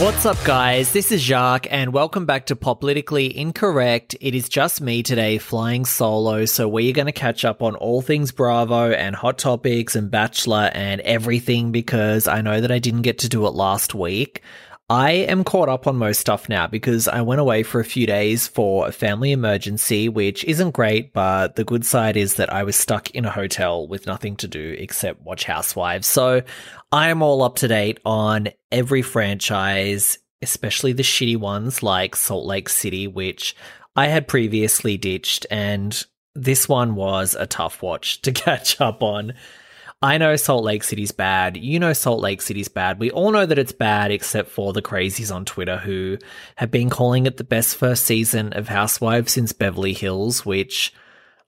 What's 0.00 0.26
up, 0.26 0.38
guys? 0.44 0.92
This 0.92 1.10
is 1.10 1.20
Jacques, 1.20 1.66
and 1.72 1.92
welcome 1.92 2.24
back 2.24 2.46
to 2.46 2.54
Poplitically 2.54 3.36
Incorrect. 3.36 4.14
It 4.20 4.32
is 4.32 4.48
just 4.48 4.80
me 4.80 5.02
today 5.02 5.38
flying 5.38 5.84
solo, 5.84 6.44
so 6.44 6.68
we're 6.68 6.92
going 6.92 7.06
to 7.06 7.12
catch 7.12 7.44
up 7.44 7.62
on 7.62 7.74
all 7.74 8.00
things 8.00 8.30
Bravo 8.30 8.92
and 8.92 9.16
Hot 9.16 9.38
Topics 9.38 9.96
and 9.96 10.08
Bachelor 10.08 10.70
and 10.72 11.00
everything 11.00 11.72
because 11.72 12.28
I 12.28 12.42
know 12.42 12.60
that 12.60 12.70
I 12.70 12.78
didn't 12.78 13.02
get 13.02 13.18
to 13.18 13.28
do 13.28 13.44
it 13.48 13.54
last 13.54 13.92
week. 13.92 14.42
I 14.90 15.10
am 15.10 15.44
caught 15.44 15.68
up 15.68 15.86
on 15.86 15.96
most 15.96 16.18
stuff 16.18 16.48
now 16.48 16.66
because 16.66 17.08
I 17.08 17.20
went 17.20 17.42
away 17.42 17.62
for 17.62 17.78
a 17.78 17.84
few 17.84 18.06
days 18.06 18.48
for 18.48 18.88
a 18.88 18.92
family 18.92 19.32
emergency, 19.32 20.08
which 20.08 20.44
isn't 20.44 20.70
great, 20.70 21.12
but 21.12 21.56
the 21.56 21.64
good 21.64 21.84
side 21.84 22.16
is 22.16 22.34
that 22.34 22.50
I 22.50 22.62
was 22.62 22.74
stuck 22.74 23.10
in 23.10 23.26
a 23.26 23.30
hotel 23.30 23.86
with 23.86 24.06
nothing 24.06 24.36
to 24.36 24.48
do 24.48 24.74
except 24.78 25.20
watch 25.20 25.44
Housewives. 25.44 26.06
So 26.06 26.40
I 26.90 27.10
am 27.10 27.20
all 27.20 27.42
up 27.42 27.56
to 27.56 27.68
date 27.68 28.00
on 28.06 28.48
every 28.72 29.02
franchise, 29.02 30.18
especially 30.40 30.94
the 30.94 31.02
shitty 31.02 31.36
ones 31.36 31.82
like 31.82 32.16
Salt 32.16 32.46
Lake 32.46 32.70
City, 32.70 33.06
which 33.06 33.54
I 33.94 34.06
had 34.06 34.26
previously 34.26 34.96
ditched, 34.96 35.44
and 35.50 36.02
this 36.34 36.66
one 36.66 36.94
was 36.94 37.36
a 37.38 37.46
tough 37.46 37.82
watch 37.82 38.22
to 38.22 38.32
catch 38.32 38.80
up 38.80 39.02
on. 39.02 39.34
I 40.00 40.16
know 40.18 40.36
Salt 40.36 40.62
Lake 40.62 40.84
City's 40.84 41.10
bad. 41.10 41.56
You 41.56 41.80
know 41.80 41.92
Salt 41.92 42.20
Lake 42.20 42.40
City's 42.40 42.68
bad. 42.68 43.00
We 43.00 43.10
all 43.10 43.32
know 43.32 43.44
that 43.44 43.58
it's 43.58 43.72
bad 43.72 44.12
except 44.12 44.48
for 44.48 44.72
the 44.72 44.82
crazies 44.82 45.34
on 45.34 45.44
Twitter 45.44 45.78
who 45.78 46.18
have 46.54 46.70
been 46.70 46.88
calling 46.88 47.26
it 47.26 47.36
the 47.36 47.44
best 47.44 47.76
first 47.76 48.04
season 48.04 48.52
of 48.52 48.68
Housewives 48.68 49.32
since 49.32 49.52
Beverly 49.52 49.94
Hills, 49.94 50.46
which 50.46 50.94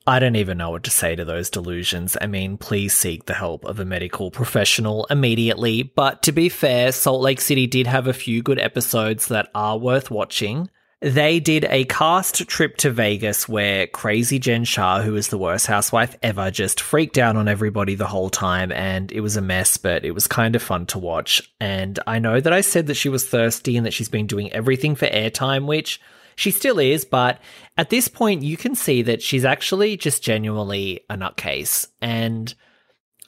I 0.05 0.19
don't 0.19 0.35
even 0.35 0.59
know 0.59 0.71
what 0.71 0.83
to 0.85 0.91
say 0.91 1.15
to 1.15 1.25
those 1.25 1.49
delusions. 1.49 2.17
I 2.21 2.27
mean, 2.27 2.57
please 2.57 2.93
seek 2.93 3.27
the 3.27 3.35
help 3.35 3.65
of 3.65 3.79
a 3.79 3.85
medical 3.85 4.33
professional 4.33 5.07
immediately. 5.11 5.85
But 5.85 6.23
to 6.25 6.33
be 6.33 6.49
fair, 6.49 6.91
Salt 6.91 7.21
Lake 7.21 7.41
City 7.41 7.69
did 7.69 7.87
have 7.87 8.09
a 8.09 8.13
few 8.13 8.43
good 8.43 8.59
episodes 8.59 9.29
that 9.29 9.49
are 9.55 9.79
worth 9.79 10.11
watching. 10.11 10.69
They 11.03 11.41
did 11.41 11.65
a 11.65 11.87
cast 11.87 12.47
trip 12.47 12.77
to 12.79 12.91
Vegas 12.91 13.49
where 13.49 13.87
crazy 13.87 14.39
Jen 14.39 14.65
Shah, 14.65 15.01
who 15.01 15.17
is 15.17 15.29
the 15.29 15.39
worst 15.39 15.67
housewife 15.67 16.15
ever, 16.23 16.51
just 16.51 16.79
freaked 16.79 17.17
out 17.17 17.37
on 17.37 17.49
everybody 17.49 17.95
the 17.95 18.07
whole 18.07 18.29
time. 18.29 18.71
And 18.71 19.11
it 19.11 19.21
was 19.21 19.39
a 19.39 19.41
mess, 19.41 19.79
but 19.79 20.05
it 20.05 20.11
was 20.11 20.27
kind 20.27 20.55
of 20.55 20.63
fun 20.63 20.85
to 20.87 20.99
watch. 20.99 21.51
And 21.59 21.99
I 22.07 22.19
know 22.19 22.39
that 22.39 22.53
I 22.53 22.61
said 22.61 22.87
that 22.89 22.97
she 22.97 23.09
was 23.09 23.27
thirsty 23.27 23.79
and 23.79 23.87
that 23.87 23.95
she's 23.95 24.11
been 24.11 24.27
doing 24.27 24.53
everything 24.53 24.95
for 24.95 25.07
airtime, 25.07 25.65
which 25.65 26.03
she 26.37 26.51
still 26.51 26.79
is. 26.79 27.07
But 27.07 27.41
at 27.79 27.89
this 27.89 28.09
point, 28.09 28.43
you 28.43 28.59
can 28.59 28.75
see 28.75 29.01
that 29.01 29.23
she's 29.23 29.47
actually 29.47 29.97
just 29.97 30.23
genuinely 30.23 31.01
a 31.09 31.17
nutcase. 31.17 31.87
And 32.03 32.55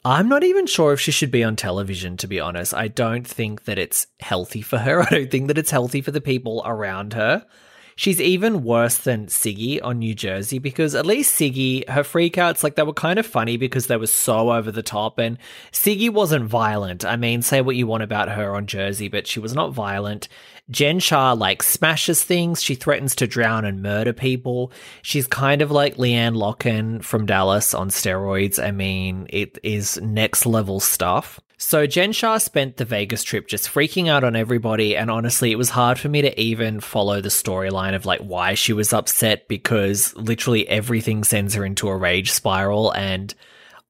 I'm 0.04 0.28
not 0.28 0.42
even 0.42 0.66
sure 0.66 0.92
if 0.92 1.00
she 1.00 1.12
should 1.12 1.30
be 1.30 1.44
on 1.44 1.54
television, 1.54 2.16
to 2.18 2.26
be 2.26 2.40
honest. 2.40 2.74
I 2.74 2.88
don't 2.88 3.26
think 3.26 3.64
that 3.64 3.78
it's 3.78 4.08
healthy 4.18 4.60
for 4.60 4.78
her. 4.78 5.02
I 5.06 5.10
don't 5.10 5.30
think 5.30 5.46
that 5.48 5.58
it's 5.58 5.70
healthy 5.70 6.00
for 6.00 6.10
the 6.10 6.20
people 6.20 6.62
around 6.64 7.12
her. 7.12 7.46
She's 7.96 8.20
even 8.20 8.62
worse 8.62 8.98
than 8.98 9.26
Siggy 9.26 9.80
on 9.82 9.98
New 9.98 10.14
Jersey 10.14 10.58
because 10.58 10.94
at 10.94 11.06
least 11.06 11.34
Siggy, 11.34 11.88
her 11.88 12.02
freakouts, 12.02 12.62
like 12.62 12.76
they 12.76 12.82
were 12.82 12.92
kind 12.92 13.18
of 13.18 13.26
funny 13.26 13.56
because 13.56 13.86
they 13.86 13.96
were 13.96 14.06
so 14.06 14.52
over 14.52 14.70
the 14.70 14.82
top. 14.82 15.18
And 15.18 15.38
Siggy 15.72 16.10
wasn't 16.10 16.44
violent. 16.44 17.04
I 17.04 17.16
mean, 17.16 17.42
say 17.42 17.60
what 17.60 17.76
you 17.76 17.86
want 17.86 18.02
about 18.02 18.30
her 18.30 18.54
on 18.54 18.66
Jersey, 18.66 19.08
but 19.08 19.26
she 19.26 19.40
was 19.40 19.54
not 19.54 19.72
violent. 19.72 20.28
Jen 20.70 21.00
Shah 21.00 21.32
like 21.32 21.62
smashes 21.62 22.22
things. 22.22 22.62
She 22.62 22.74
threatens 22.74 23.14
to 23.16 23.26
drown 23.26 23.64
and 23.64 23.82
murder 23.82 24.12
people. 24.12 24.72
She's 25.02 25.26
kind 25.26 25.60
of 25.60 25.70
like 25.70 25.96
LeeAnne 25.96 26.36
Locken 26.36 27.02
from 27.02 27.26
Dallas 27.26 27.74
on 27.74 27.90
steroids. 27.90 28.62
I 28.62 28.70
mean, 28.70 29.26
it 29.30 29.58
is 29.62 30.00
next 30.00 30.46
level 30.46 30.80
stuff. 30.80 31.40
So 31.64 31.86
Jen 31.86 32.10
Shah 32.10 32.38
spent 32.38 32.76
the 32.76 32.84
Vegas 32.84 33.22
trip 33.22 33.46
just 33.46 33.68
freaking 33.68 34.08
out 34.08 34.24
on 34.24 34.34
everybody, 34.34 34.96
and 34.96 35.10
honestly, 35.10 35.52
it 35.52 35.56
was 35.56 35.70
hard 35.70 35.98
for 35.98 36.08
me 36.08 36.20
to 36.20 36.38
even 36.38 36.80
follow 36.80 37.20
the 37.20 37.28
storyline 37.28 37.94
of 37.94 38.04
like 38.04 38.20
why 38.20 38.54
she 38.54 38.72
was 38.72 38.92
upset 38.92 39.46
because 39.46 40.14
literally 40.16 40.68
everything 40.68 41.22
sends 41.22 41.54
her 41.54 41.64
into 41.64 41.88
a 41.88 41.96
rage 41.96 42.32
spiral, 42.32 42.90
and 42.90 43.32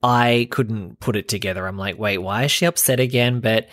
I 0.03 0.49
couldn't 0.51 1.01
put 1.01 1.17
it 1.17 1.29
together. 1.29 1.67
I'm 1.67 1.79
like, 1.79 1.99
wait, 1.99 2.19
why 2.19 2.45
is 2.45 2.51
she 2.51 2.67
upset 2.67 3.01
again? 3.01 3.41
But 3.41 3.69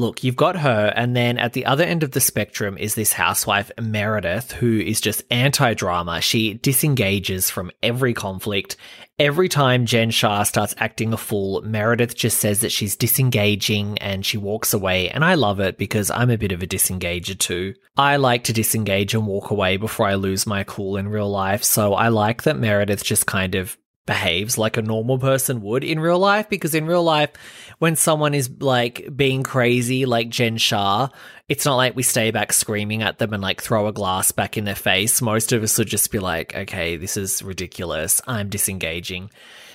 Look, 0.00 0.24
you've 0.24 0.34
got 0.34 0.56
her, 0.56 0.94
and 0.96 1.14
then 1.14 1.36
at 1.36 1.52
the 1.52 1.66
other 1.66 1.84
end 1.84 2.02
of 2.02 2.12
the 2.12 2.22
spectrum 2.22 2.78
is 2.78 2.94
this 2.94 3.12
housewife, 3.12 3.70
Meredith, 3.78 4.50
who 4.52 4.78
is 4.80 4.98
just 4.98 5.22
anti 5.30 5.74
drama. 5.74 6.22
She 6.22 6.54
disengages 6.54 7.50
from 7.50 7.70
every 7.82 8.14
conflict. 8.14 8.78
Every 9.18 9.50
time 9.50 9.84
Jen 9.84 10.08
Shah 10.08 10.44
starts 10.44 10.74
acting 10.78 11.12
a 11.12 11.18
fool, 11.18 11.60
Meredith 11.60 12.16
just 12.16 12.38
says 12.38 12.60
that 12.60 12.72
she's 12.72 12.96
disengaging 12.96 13.98
and 13.98 14.24
she 14.24 14.38
walks 14.38 14.72
away. 14.72 15.10
And 15.10 15.22
I 15.22 15.34
love 15.34 15.60
it 15.60 15.76
because 15.76 16.10
I'm 16.10 16.30
a 16.30 16.38
bit 16.38 16.52
of 16.52 16.62
a 16.62 16.66
disengager 16.66 17.38
too. 17.38 17.74
I 17.94 18.16
like 18.16 18.44
to 18.44 18.54
disengage 18.54 19.12
and 19.12 19.26
walk 19.26 19.50
away 19.50 19.76
before 19.76 20.06
I 20.06 20.14
lose 20.14 20.46
my 20.46 20.64
cool 20.64 20.96
in 20.96 21.08
real 21.08 21.28
life. 21.28 21.62
So 21.62 21.92
I 21.92 22.08
like 22.08 22.44
that 22.44 22.58
Meredith 22.58 23.04
just 23.04 23.26
kind 23.26 23.54
of 23.54 23.76
behaves 24.06 24.58
like 24.58 24.76
a 24.76 24.82
normal 24.82 25.18
person 25.18 25.60
would 25.62 25.84
in 25.84 26.00
real 26.00 26.18
life 26.18 26.48
because 26.48 26.74
in 26.74 26.86
real 26.86 27.02
life 27.02 27.30
when 27.78 27.94
someone 27.94 28.34
is 28.34 28.50
like 28.60 29.08
being 29.14 29.42
crazy 29.42 30.06
like 30.06 30.28
Jen 30.28 30.56
Shah 30.56 31.08
it's 31.48 31.64
not 31.64 31.76
like 31.76 31.94
we 31.94 32.02
stay 32.02 32.30
back 32.30 32.52
screaming 32.52 33.02
at 33.02 33.18
them 33.18 33.32
and 33.32 33.42
like 33.42 33.60
throw 33.60 33.86
a 33.88 33.92
glass 33.92 34.32
back 34.32 34.56
in 34.56 34.64
their 34.64 34.74
face. 34.74 35.20
Most 35.20 35.52
of 35.52 35.62
us 35.62 35.76
would 35.78 35.88
just 35.88 36.10
be 36.10 36.18
like 36.18 36.54
okay 36.56 36.96
this 36.96 37.16
is 37.16 37.42
ridiculous. 37.42 38.20
I'm 38.26 38.48
disengaging 38.48 39.30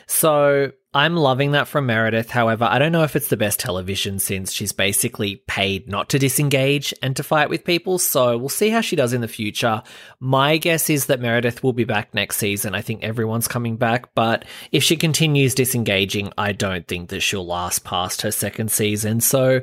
so 0.07 0.71
I'm 0.95 1.17
loving 1.17 1.51
that 1.51 1.67
from 1.67 1.87
Meredith. 1.87 2.29
However, 2.29 2.63
I 2.63 2.79
don't 2.79 2.93
know 2.93 3.03
if 3.03 3.17
it's 3.17 3.27
the 3.27 3.35
best 3.35 3.59
television 3.59 4.17
since 4.17 4.53
she's 4.53 4.71
basically 4.71 5.43
paid 5.45 5.89
not 5.89 6.07
to 6.09 6.19
disengage 6.19 6.93
and 7.01 7.17
to 7.17 7.23
fight 7.23 7.49
with 7.49 7.65
people. 7.65 7.99
So 7.99 8.37
we'll 8.37 8.47
see 8.47 8.69
how 8.69 8.79
she 8.79 8.95
does 8.95 9.11
in 9.11 9.19
the 9.19 9.27
future. 9.27 9.83
My 10.21 10.55
guess 10.55 10.89
is 10.89 11.07
that 11.07 11.19
Meredith 11.19 11.63
will 11.63 11.73
be 11.73 11.83
back 11.83 12.13
next 12.13 12.37
season. 12.37 12.75
I 12.75 12.81
think 12.81 13.03
everyone's 13.03 13.49
coming 13.49 13.75
back. 13.75 14.15
But 14.15 14.45
if 14.71 14.83
she 14.83 14.95
continues 14.95 15.53
disengaging, 15.53 16.31
I 16.37 16.53
don't 16.53 16.87
think 16.87 17.09
that 17.09 17.19
she'll 17.19 17.45
last 17.45 17.83
past 17.83 18.21
her 18.21 18.31
second 18.31 18.71
season. 18.71 19.19
So 19.19 19.59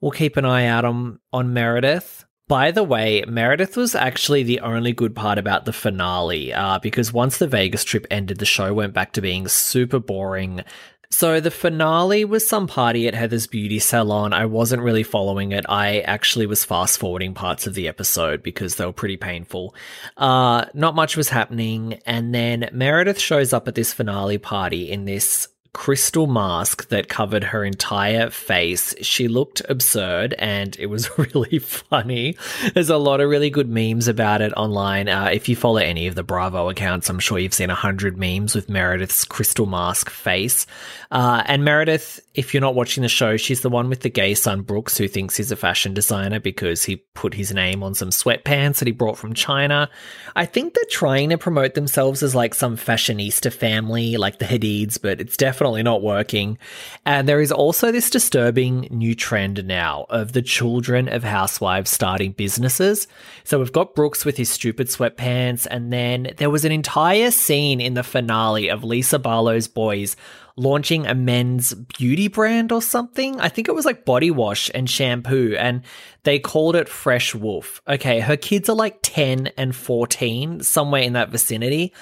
we'll 0.00 0.12
keep 0.12 0.36
an 0.36 0.44
eye 0.44 0.66
out 0.66 0.84
on, 0.84 1.18
on 1.32 1.54
Meredith. 1.54 2.24
By 2.48 2.70
the 2.70 2.82
way, 2.82 3.22
Meredith 3.28 3.76
was 3.76 3.94
actually 3.94 4.42
the 4.42 4.60
only 4.60 4.94
good 4.94 5.14
part 5.14 5.36
about 5.36 5.66
the 5.66 5.72
finale, 5.72 6.54
uh, 6.54 6.78
because 6.78 7.12
once 7.12 7.36
the 7.36 7.46
Vegas 7.46 7.84
trip 7.84 8.06
ended, 8.10 8.38
the 8.38 8.46
show 8.46 8.72
went 8.72 8.94
back 8.94 9.12
to 9.12 9.20
being 9.20 9.48
super 9.48 9.98
boring. 9.98 10.64
So 11.10 11.40
the 11.40 11.50
finale 11.50 12.24
was 12.24 12.46
some 12.46 12.66
party 12.66 13.06
at 13.06 13.14
Heather's 13.14 13.46
beauty 13.46 13.78
salon. 13.78 14.32
I 14.32 14.46
wasn't 14.46 14.82
really 14.82 15.02
following 15.02 15.52
it. 15.52 15.64
I 15.68 16.00
actually 16.00 16.46
was 16.46 16.64
fast 16.64 16.98
forwarding 16.98 17.34
parts 17.34 17.66
of 17.66 17.74
the 17.74 17.88
episode 17.88 18.42
because 18.42 18.76
they 18.76 18.84
were 18.84 18.92
pretty 18.92 19.16
painful. 19.16 19.74
Uh, 20.16 20.66
not 20.74 20.94
much 20.94 21.16
was 21.16 21.28
happening. 21.30 22.00
And 22.06 22.34
then 22.34 22.68
Meredith 22.72 23.18
shows 23.18 23.52
up 23.52 23.68
at 23.68 23.74
this 23.74 23.92
finale 23.92 24.38
party 24.38 24.90
in 24.90 25.04
this 25.06 25.48
crystal 25.72 26.26
mask 26.26 26.88
that 26.88 27.08
covered 27.08 27.44
her 27.44 27.64
entire 27.64 28.30
face. 28.30 28.94
She 29.00 29.28
looked 29.28 29.62
absurd 29.68 30.34
and 30.38 30.76
it 30.78 30.86
was 30.86 31.10
really 31.34 31.58
funny. 31.58 32.36
There's 32.74 32.90
a 32.90 32.96
lot 32.96 33.20
of 33.20 33.28
really 33.28 33.50
good 33.50 33.68
memes 33.68 34.08
about 34.08 34.40
it 34.40 34.52
online. 34.56 35.08
Uh, 35.08 35.30
if 35.32 35.48
you 35.48 35.56
follow 35.56 35.78
any 35.78 36.06
of 36.06 36.14
the 36.14 36.22
Bravo 36.22 36.68
accounts, 36.68 37.08
I'm 37.08 37.18
sure 37.18 37.38
you've 37.38 37.54
seen 37.54 37.70
a 37.70 37.74
hundred 37.74 38.16
memes 38.16 38.54
with 38.54 38.68
Meredith's 38.68 39.24
crystal 39.24 39.66
mask 39.66 40.10
face. 40.10 40.66
Uh, 41.10 41.42
and 41.46 41.64
Meredith, 41.64 42.20
if 42.34 42.52
you're 42.52 42.60
not 42.60 42.74
watching 42.74 43.02
the 43.02 43.08
show, 43.08 43.36
she's 43.36 43.60
the 43.60 43.70
one 43.70 43.88
with 43.88 44.00
the 44.00 44.10
gay 44.10 44.34
son 44.34 44.62
Brooks 44.62 44.96
who 44.98 45.08
thinks 45.08 45.36
he's 45.36 45.52
a 45.52 45.56
fashion 45.56 45.94
designer 45.94 46.40
because 46.40 46.84
he 46.84 46.96
put 47.14 47.34
his 47.34 47.52
name 47.52 47.82
on 47.82 47.94
some 47.94 48.10
sweatpants 48.10 48.78
that 48.78 48.86
he 48.86 48.92
brought 48.92 49.18
from 49.18 49.34
China. 49.34 49.90
I 50.36 50.46
think 50.46 50.74
they're 50.74 50.84
trying 50.90 51.30
to 51.30 51.38
promote 51.38 51.74
themselves 51.74 52.22
as 52.22 52.34
like 52.34 52.54
some 52.54 52.76
fashionista 52.76 53.52
family, 53.52 54.16
like 54.16 54.38
the 54.38 54.44
Hadids, 54.44 55.00
but 55.00 55.20
it's 55.20 55.36
definitely 55.36 55.57
definitely 55.58 55.82
not 55.82 56.02
working. 56.02 56.56
And 57.04 57.28
there 57.28 57.40
is 57.40 57.50
also 57.50 57.90
this 57.90 58.10
disturbing 58.10 58.86
new 58.92 59.16
trend 59.16 59.66
now 59.66 60.06
of 60.08 60.32
the 60.32 60.40
children 60.40 61.08
of 61.08 61.24
housewives 61.24 61.90
starting 61.90 62.30
businesses. 62.30 63.08
So 63.42 63.58
we've 63.58 63.72
got 63.72 63.96
Brooks 63.96 64.24
with 64.24 64.36
his 64.36 64.48
stupid 64.48 64.86
sweatpants, 64.86 65.66
and 65.68 65.92
then 65.92 66.32
there 66.36 66.48
was 66.48 66.64
an 66.64 66.70
entire 66.70 67.32
scene 67.32 67.80
in 67.80 67.94
the 67.94 68.04
finale 68.04 68.68
of 68.68 68.84
Lisa 68.84 69.18
Barlow's 69.18 69.66
boys 69.66 70.14
launching 70.54 71.06
a 71.06 71.14
men's 71.14 71.74
beauty 71.74 72.28
brand 72.28 72.70
or 72.70 72.80
something. 72.80 73.40
I 73.40 73.48
think 73.48 73.66
it 73.68 73.74
was 73.74 73.84
like 73.84 74.04
body 74.04 74.30
wash 74.30 74.70
and 74.72 74.88
shampoo, 74.88 75.56
and 75.58 75.82
they 76.22 76.38
called 76.38 76.76
it 76.76 76.88
Fresh 76.88 77.34
Wolf. 77.34 77.82
Okay, 77.88 78.20
her 78.20 78.36
kids 78.36 78.68
are 78.68 78.76
like 78.76 79.00
10 79.02 79.48
and 79.56 79.74
14, 79.74 80.62
somewhere 80.62 81.02
in 81.02 81.14
that 81.14 81.30
vicinity. 81.30 81.92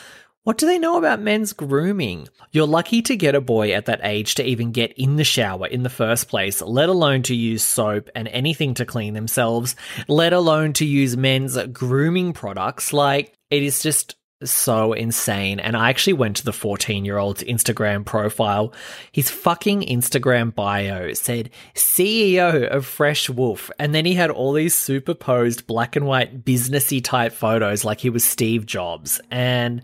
What 0.46 0.58
do 0.58 0.66
they 0.66 0.78
know 0.78 0.96
about 0.96 1.18
men's 1.18 1.52
grooming? 1.52 2.28
You're 2.52 2.68
lucky 2.68 3.02
to 3.02 3.16
get 3.16 3.34
a 3.34 3.40
boy 3.40 3.72
at 3.72 3.86
that 3.86 3.98
age 4.04 4.36
to 4.36 4.44
even 4.44 4.70
get 4.70 4.92
in 4.92 5.16
the 5.16 5.24
shower 5.24 5.66
in 5.66 5.82
the 5.82 5.90
first 5.90 6.28
place, 6.28 6.62
let 6.62 6.88
alone 6.88 7.22
to 7.24 7.34
use 7.34 7.64
soap 7.64 8.10
and 8.14 8.28
anything 8.28 8.72
to 8.74 8.84
clean 8.84 9.14
themselves, 9.14 9.74
let 10.06 10.32
alone 10.32 10.72
to 10.74 10.84
use 10.84 11.16
men's 11.16 11.58
grooming 11.72 12.32
products. 12.32 12.92
Like, 12.92 13.34
it 13.50 13.64
is 13.64 13.82
just 13.82 14.14
so 14.44 14.92
insane. 14.92 15.58
And 15.58 15.76
I 15.76 15.90
actually 15.90 16.12
went 16.12 16.36
to 16.36 16.44
the 16.44 16.52
14 16.52 17.04
year 17.04 17.18
old's 17.18 17.42
Instagram 17.42 18.06
profile. 18.06 18.72
His 19.10 19.28
fucking 19.28 19.80
Instagram 19.80 20.54
bio 20.54 21.12
said 21.14 21.50
CEO 21.74 22.68
of 22.68 22.86
Fresh 22.86 23.28
Wolf. 23.28 23.68
And 23.80 23.92
then 23.92 24.04
he 24.04 24.14
had 24.14 24.30
all 24.30 24.52
these 24.52 24.76
superposed 24.76 25.66
black 25.66 25.96
and 25.96 26.06
white 26.06 26.44
businessy 26.44 27.02
type 27.02 27.32
photos 27.32 27.84
like 27.84 27.98
he 27.98 28.10
was 28.10 28.22
Steve 28.22 28.64
Jobs. 28.64 29.20
And 29.32 29.82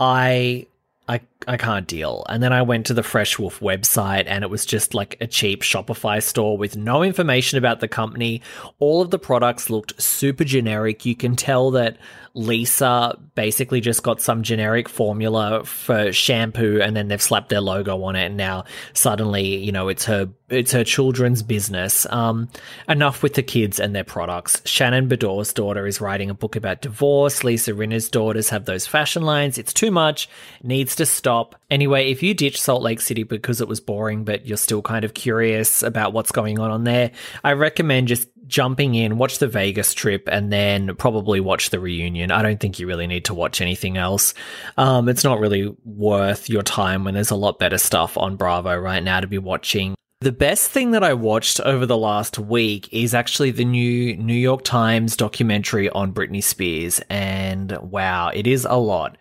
I 0.00 0.66
I 1.08 1.20
I 1.46 1.56
can't 1.56 1.86
deal. 1.86 2.26
And 2.28 2.42
then 2.42 2.52
I 2.52 2.62
went 2.62 2.86
to 2.86 2.94
the 2.94 3.02
Fresh 3.02 3.38
Wolf 3.38 3.60
website 3.60 4.24
and 4.26 4.42
it 4.42 4.50
was 4.50 4.66
just 4.66 4.92
like 4.92 5.16
a 5.20 5.26
cheap 5.26 5.62
Shopify 5.62 6.20
store 6.22 6.58
with 6.58 6.76
no 6.76 7.04
information 7.04 7.58
about 7.58 7.78
the 7.78 7.86
company. 7.86 8.42
All 8.80 9.00
of 9.00 9.10
the 9.10 9.20
products 9.20 9.70
looked 9.70 10.00
super 10.02 10.44
generic. 10.44 11.06
You 11.06 11.14
can 11.14 11.36
tell 11.36 11.70
that 11.72 11.96
Lisa 12.34 13.18
basically 13.34 13.80
just 13.80 14.02
got 14.02 14.20
some 14.20 14.42
generic 14.42 14.88
formula 14.88 15.64
for 15.64 16.12
shampoo 16.12 16.80
and 16.82 16.96
then 16.96 17.08
they've 17.08 17.22
slapped 17.22 17.48
their 17.50 17.60
logo 17.60 18.02
on 18.02 18.16
it 18.16 18.26
and 18.26 18.36
now 18.36 18.64
suddenly, 18.92 19.56
you 19.56 19.72
know, 19.72 19.88
it's 19.88 20.04
her 20.06 20.28
it's 20.48 20.72
her 20.72 20.84
children's 20.84 21.42
business. 21.42 22.06
Um, 22.10 22.48
enough 22.88 23.22
with 23.22 23.34
the 23.34 23.42
kids 23.42 23.78
and 23.78 23.94
their 23.94 24.04
products. 24.04 24.62
Shannon 24.64 25.06
Beador's 25.06 25.52
daughter 25.52 25.86
is 25.86 26.00
writing 26.00 26.30
a 26.30 26.34
book 26.34 26.56
about 26.56 26.80
divorce. 26.80 27.44
Lisa 27.44 27.74
Rinna's 27.74 28.08
daughters 28.08 28.48
have 28.48 28.64
those 28.64 28.86
fashion 28.86 29.22
lines. 29.22 29.58
It's 29.58 29.74
too 29.74 29.90
much. 29.90 30.28
Needs 30.62 30.96
to 30.96 31.06
stop. 31.06 31.27
Anyway, 31.70 32.10
if 32.10 32.22
you 32.22 32.34
ditch 32.34 32.60
Salt 32.60 32.82
Lake 32.82 33.00
City 33.00 33.22
because 33.22 33.60
it 33.60 33.68
was 33.68 33.80
boring, 33.80 34.24
but 34.24 34.46
you're 34.46 34.56
still 34.56 34.82
kind 34.82 35.04
of 35.04 35.14
curious 35.14 35.82
about 35.82 36.12
what's 36.12 36.32
going 36.32 36.58
on 36.58 36.70
on 36.70 36.84
there, 36.84 37.10
I 37.44 37.52
recommend 37.52 38.08
just 38.08 38.28
jumping 38.46 38.94
in, 38.94 39.18
watch 39.18 39.38
the 39.38 39.46
Vegas 39.46 39.94
trip, 39.94 40.28
and 40.30 40.52
then 40.52 40.96
probably 40.96 41.38
watch 41.38 41.70
the 41.70 41.78
reunion. 41.78 42.32
I 42.32 42.42
don't 42.42 42.58
think 42.58 42.78
you 42.78 42.86
really 42.86 43.06
need 43.06 43.26
to 43.26 43.34
watch 43.34 43.60
anything 43.60 43.96
else. 43.96 44.34
Um, 44.76 45.08
it's 45.08 45.24
not 45.24 45.38
really 45.38 45.74
worth 45.84 46.48
your 46.48 46.62
time 46.62 47.04
when 47.04 47.14
there's 47.14 47.30
a 47.30 47.36
lot 47.36 47.58
better 47.58 47.78
stuff 47.78 48.16
on 48.16 48.36
Bravo 48.36 48.76
right 48.76 49.02
now 49.02 49.20
to 49.20 49.26
be 49.26 49.38
watching. 49.38 49.94
The 50.20 50.32
best 50.32 50.72
thing 50.72 50.90
that 50.92 51.04
I 51.04 51.14
watched 51.14 51.60
over 51.60 51.86
the 51.86 51.96
last 51.96 52.40
week 52.40 52.88
is 52.90 53.14
actually 53.14 53.52
the 53.52 53.64
new 53.64 54.16
New 54.16 54.34
York 54.34 54.64
Times 54.64 55.16
documentary 55.16 55.88
on 55.90 56.12
Britney 56.12 56.42
Spears. 56.42 57.00
And 57.08 57.70
wow, 57.78 58.30
it 58.34 58.48
is 58.48 58.66
a 58.68 58.78
lot. 58.78 59.16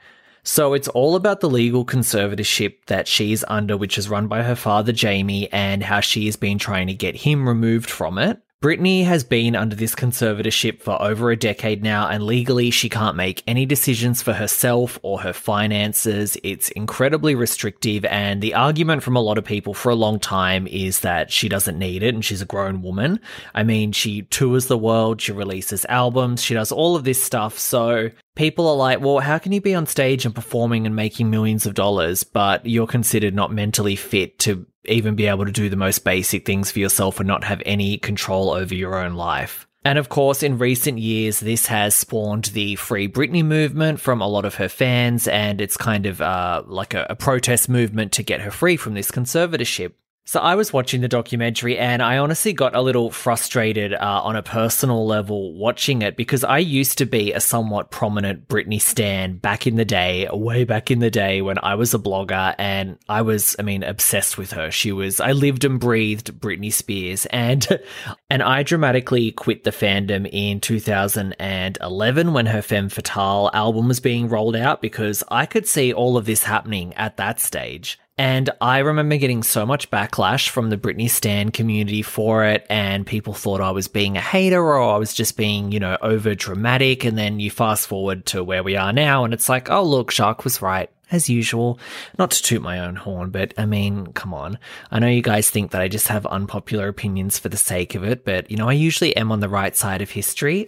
So 0.47 0.73
it's 0.73 0.87
all 0.87 1.17
about 1.17 1.41
the 1.41 1.49
legal 1.49 1.85
conservatorship 1.85 2.85
that 2.85 3.05
she's 3.05 3.43
under, 3.49 3.75
which 3.75 3.97
is 3.97 4.07
run 4.07 4.29
by 4.29 4.43
her 4.43 4.55
father, 4.55 4.93
Jamie, 4.93 5.51
and 5.51 5.83
how 5.83 5.99
she 5.99 6.25
has 6.25 6.37
been 6.37 6.57
trying 6.57 6.87
to 6.87 6.93
get 6.93 7.17
him 7.17 7.45
removed 7.45 7.89
from 7.89 8.17
it. 8.17 8.39
Britney 8.59 9.05
has 9.05 9.23
been 9.23 9.55
under 9.55 9.75
this 9.75 9.93
conservatorship 9.93 10.81
for 10.81 10.99
over 10.99 11.29
a 11.29 11.37
decade 11.37 11.83
now, 11.83 12.07
and 12.07 12.23
legally 12.23 12.71
she 12.71 12.89
can't 12.89 13.15
make 13.15 13.43
any 13.45 13.67
decisions 13.67 14.23
for 14.23 14.33
herself 14.33 14.97
or 15.03 15.21
her 15.21 15.31
finances. 15.31 16.37
It's 16.43 16.69
incredibly 16.69 17.35
restrictive, 17.35 18.03
and 18.05 18.41
the 18.41 18.55
argument 18.55 19.03
from 19.03 19.15
a 19.15 19.21
lot 19.21 19.37
of 19.37 19.45
people 19.45 19.75
for 19.75 19.89
a 19.89 19.95
long 19.95 20.19
time 20.19 20.65
is 20.65 21.01
that 21.01 21.31
she 21.31 21.47
doesn't 21.47 21.77
need 21.77 22.01
it 22.01 22.15
and 22.15 22.25
she's 22.25 22.41
a 22.41 22.45
grown 22.45 22.81
woman. 22.81 23.19
I 23.53 23.61
mean, 23.61 23.91
she 23.91 24.23
tours 24.23 24.65
the 24.65 24.77
world, 24.77 25.21
she 25.21 25.33
releases 25.33 25.85
albums, 25.85 26.41
she 26.41 26.55
does 26.55 26.71
all 26.71 26.95
of 26.95 27.03
this 27.03 27.23
stuff, 27.23 27.59
so 27.59 28.09
people 28.35 28.67
are 28.67 28.75
like, 28.75 29.01
well, 29.01 29.19
how 29.19 29.37
can 29.37 29.51
you 29.51 29.61
be 29.61 29.75
on 29.75 29.85
stage 29.85 30.25
and 30.25 30.33
performing 30.33 30.87
and 30.87 30.95
making 30.95 31.29
millions 31.29 31.67
of 31.67 31.75
dollars, 31.75 32.23
but 32.23 32.65
you're 32.65 32.87
considered 32.87 33.35
not 33.35 33.53
mentally 33.53 33.95
fit 33.95 34.39
to 34.39 34.65
even 34.87 35.15
be 35.15 35.27
able 35.27 35.45
to 35.45 35.51
do 35.51 35.69
the 35.69 35.75
most 35.75 36.03
basic 36.03 36.45
things 36.45 36.71
for 36.71 36.79
yourself 36.79 37.19
and 37.19 37.27
not 37.27 37.43
have 37.43 37.61
any 37.65 37.97
control 37.97 38.51
over 38.51 38.73
your 38.73 38.95
own 38.95 39.13
life. 39.13 39.67
And 39.85 39.97
of 39.97 40.09
course, 40.09 40.43
in 40.43 40.57
recent 40.57 40.99
years, 40.99 41.39
this 41.39 41.67
has 41.67 41.95
spawned 41.95 42.45
the 42.45 42.75
Free 42.75 43.07
Britney 43.07 43.45
movement 43.45 44.01
from 44.01 44.21
a 44.21 44.27
lot 44.27 44.43
of 44.43 44.55
her 44.55 44.67
fans, 44.67 45.29
and 45.29 45.61
it's 45.61 45.77
kind 45.77 46.05
of 46.05 46.19
uh, 46.19 46.63
like 46.65 46.93
a, 46.93 47.07
a 47.09 47.15
protest 47.15 47.69
movement 47.69 48.11
to 48.13 48.23
get 48.23 48.41
her 48.41 48.51
free 48.51 48.75
from 48.75 48.95
this 48.95 49.11
conservatorship. 49.11 49.93
So 50.27 50.41
I 50.41 50.55
was 50.55 50.73
watching 50.73 50.99
the 50.99 51.07
documentary 51.07 51.77
and 51.77 52.01
I 52.01 52.17
honestly 52.17 52.51
got 52.51 52.75
a 52.75 52.81
little 52.81 53.11
frustrated 53.11 53.93
uh, 53.93 54.21
on 54.25 54.35
a 54.35 54.43
personal 54.43 55.07
level 55.07 55.53
watching 55.53 56.01
it 56.01 56.17
because 56.17 56.43
I 56.43 56.57
used 56.57 56.97
to 56.97 57.05
be 57.05 57.31
a 57.31 57.39
somewhat 57.39 57.91
prominent 57.91 58.49
Britney 58.49 58.81
stan 58.81 59.37
back 59.37 59.65
in 59.65 59.77
the 59.77 59.85
day, 59.85 60.27
way 60.33 60.65
back 60.65 60.91
in 60.91 60.99
the 60.99 61.09
day 61.09 61.41
when 61.41 61.57
I 61.63 61.75
was 61.75 61.93
a 61.93 61.97
blogger 61.97 62.53
and 62.57 62.97
I 63.07 63.21
was, 63.21 63.55
I 63.57 63.61
mean, 63.61 63.83
obsessed 63.83 64.37
with 64.37 64.51
her. 64.51 64.69
She 64.69 64.91
was, 64.91 65.21
I 65.21 65.31
lived 65.31 65.63
and 65.63 65.79
breathed 65.79 66.37
Britney 66.41 66.73
Spears 66.73 67.25
and, 67.27 67.65
and 68.29 68.43
I 68.43 68.63
dramatically 68.63 69.31
quit 69.31 69.63
the 69.63 69.71
fandom 69.71 70.29
in 70.29 70.59
2011 70.59 72.33
when 72.33 72.45
her 72.47 72.61
Femme 72.61 72.89
Fatale 72.89 73.49
album 73.53 73.87
was 73.87 74.01
being 74.01 74.27
rolled 74.27 74.57
out 74.57 74.81
because 74.81 75.23
I 75.29 75.45
could 75.45 75.65
see 75.65 75.93
all 75.93 76.17
of 76.17 76.25
this 76.25 76.43
happening 76.43 76.93
at 76.95 77.15
that 77.15 77.39
stage. 77.39 77.97
And 78.17 78.49
I 78.59 78.79
remember 78.79 79.17
getting 79.17 79.43
so 79.43 79.65
much 79.65 79.91
backlash 79.91 80.49
from 80.49 80.71
the 80.71 80.77
Britney 80.77 81.09
Stan 81.09 81.51
community 81.51 82.01
for 82.01 82.43
it, 82.45 82.65
and 82.67 83.05
people 83.05 83.33
thought 83.33 83.61
I 83.61 83.71
was 83.71 83.87
being 83.87 84.17
a 84.17 84.21
hater 84.21 84.61
or 84.61 84.81
I 84.81 84.97
was 84.97 85.13
just 85.13 85.37
being, 85.37 85.71
you 85.71 85.79
know, 85.79 85.97
over 86.01 86.33
dramatic. 86.33 87.05
And 87.05 87.17
then 87.17 87.39
you 87.39 87.51
fast 87.51 87.87
forward 87.87 88.25
to 88.27 88.43
where 88.43 88.63
we 88.63 88.75
are 88.75 88.91
now, 88.91 89.23
and 89.23 89.33
it's 89.33 89.49
like, 89.49 89.69
oh, 89.69 89.83
look, 89.83 90.11
Jacques 90.11 90.43
was 90.43 90.61
right. 90.61 90.89
As 91.09 91.29
usual, 91.29 91.79
not 92.19 92.31
to 92.31 92.43
toot 92.43 92.61
my 92.61 92.81
own 92.81 92.97
horn, 92.97 93.29
but 93.29 93.53
I 93.57 93.65
mean, 93.65 94.07
come 94.07 94.33
on. 94.33 94.59
I 94.91 94.99
know 94.99 95.07
you 95.07 95.21
guys 95.21 95.49
think 95.49 95.71
that 95.71 95.79
I 95.79 95.87
just 95.87 96.09
have 96.09 96.25
unpopular 96.25 96.89
opinions 96.89 97.39
for 97.39 97.47
the 97.47 97.55
sake 97.55 97.95
of 97.95 98.03
it, 98.03 98.25
but 98.25 98.51
you 98.51 98.57
know, 98.57 98.67
I 98.67 98.73
usually 98.73 99.15
am 99.15 99.31
on 99.31 99.39
the 99.39 99.47
right 99.47 99.73
side 99.73 100.01
of 100.01 100.09
history. 100.09 100.67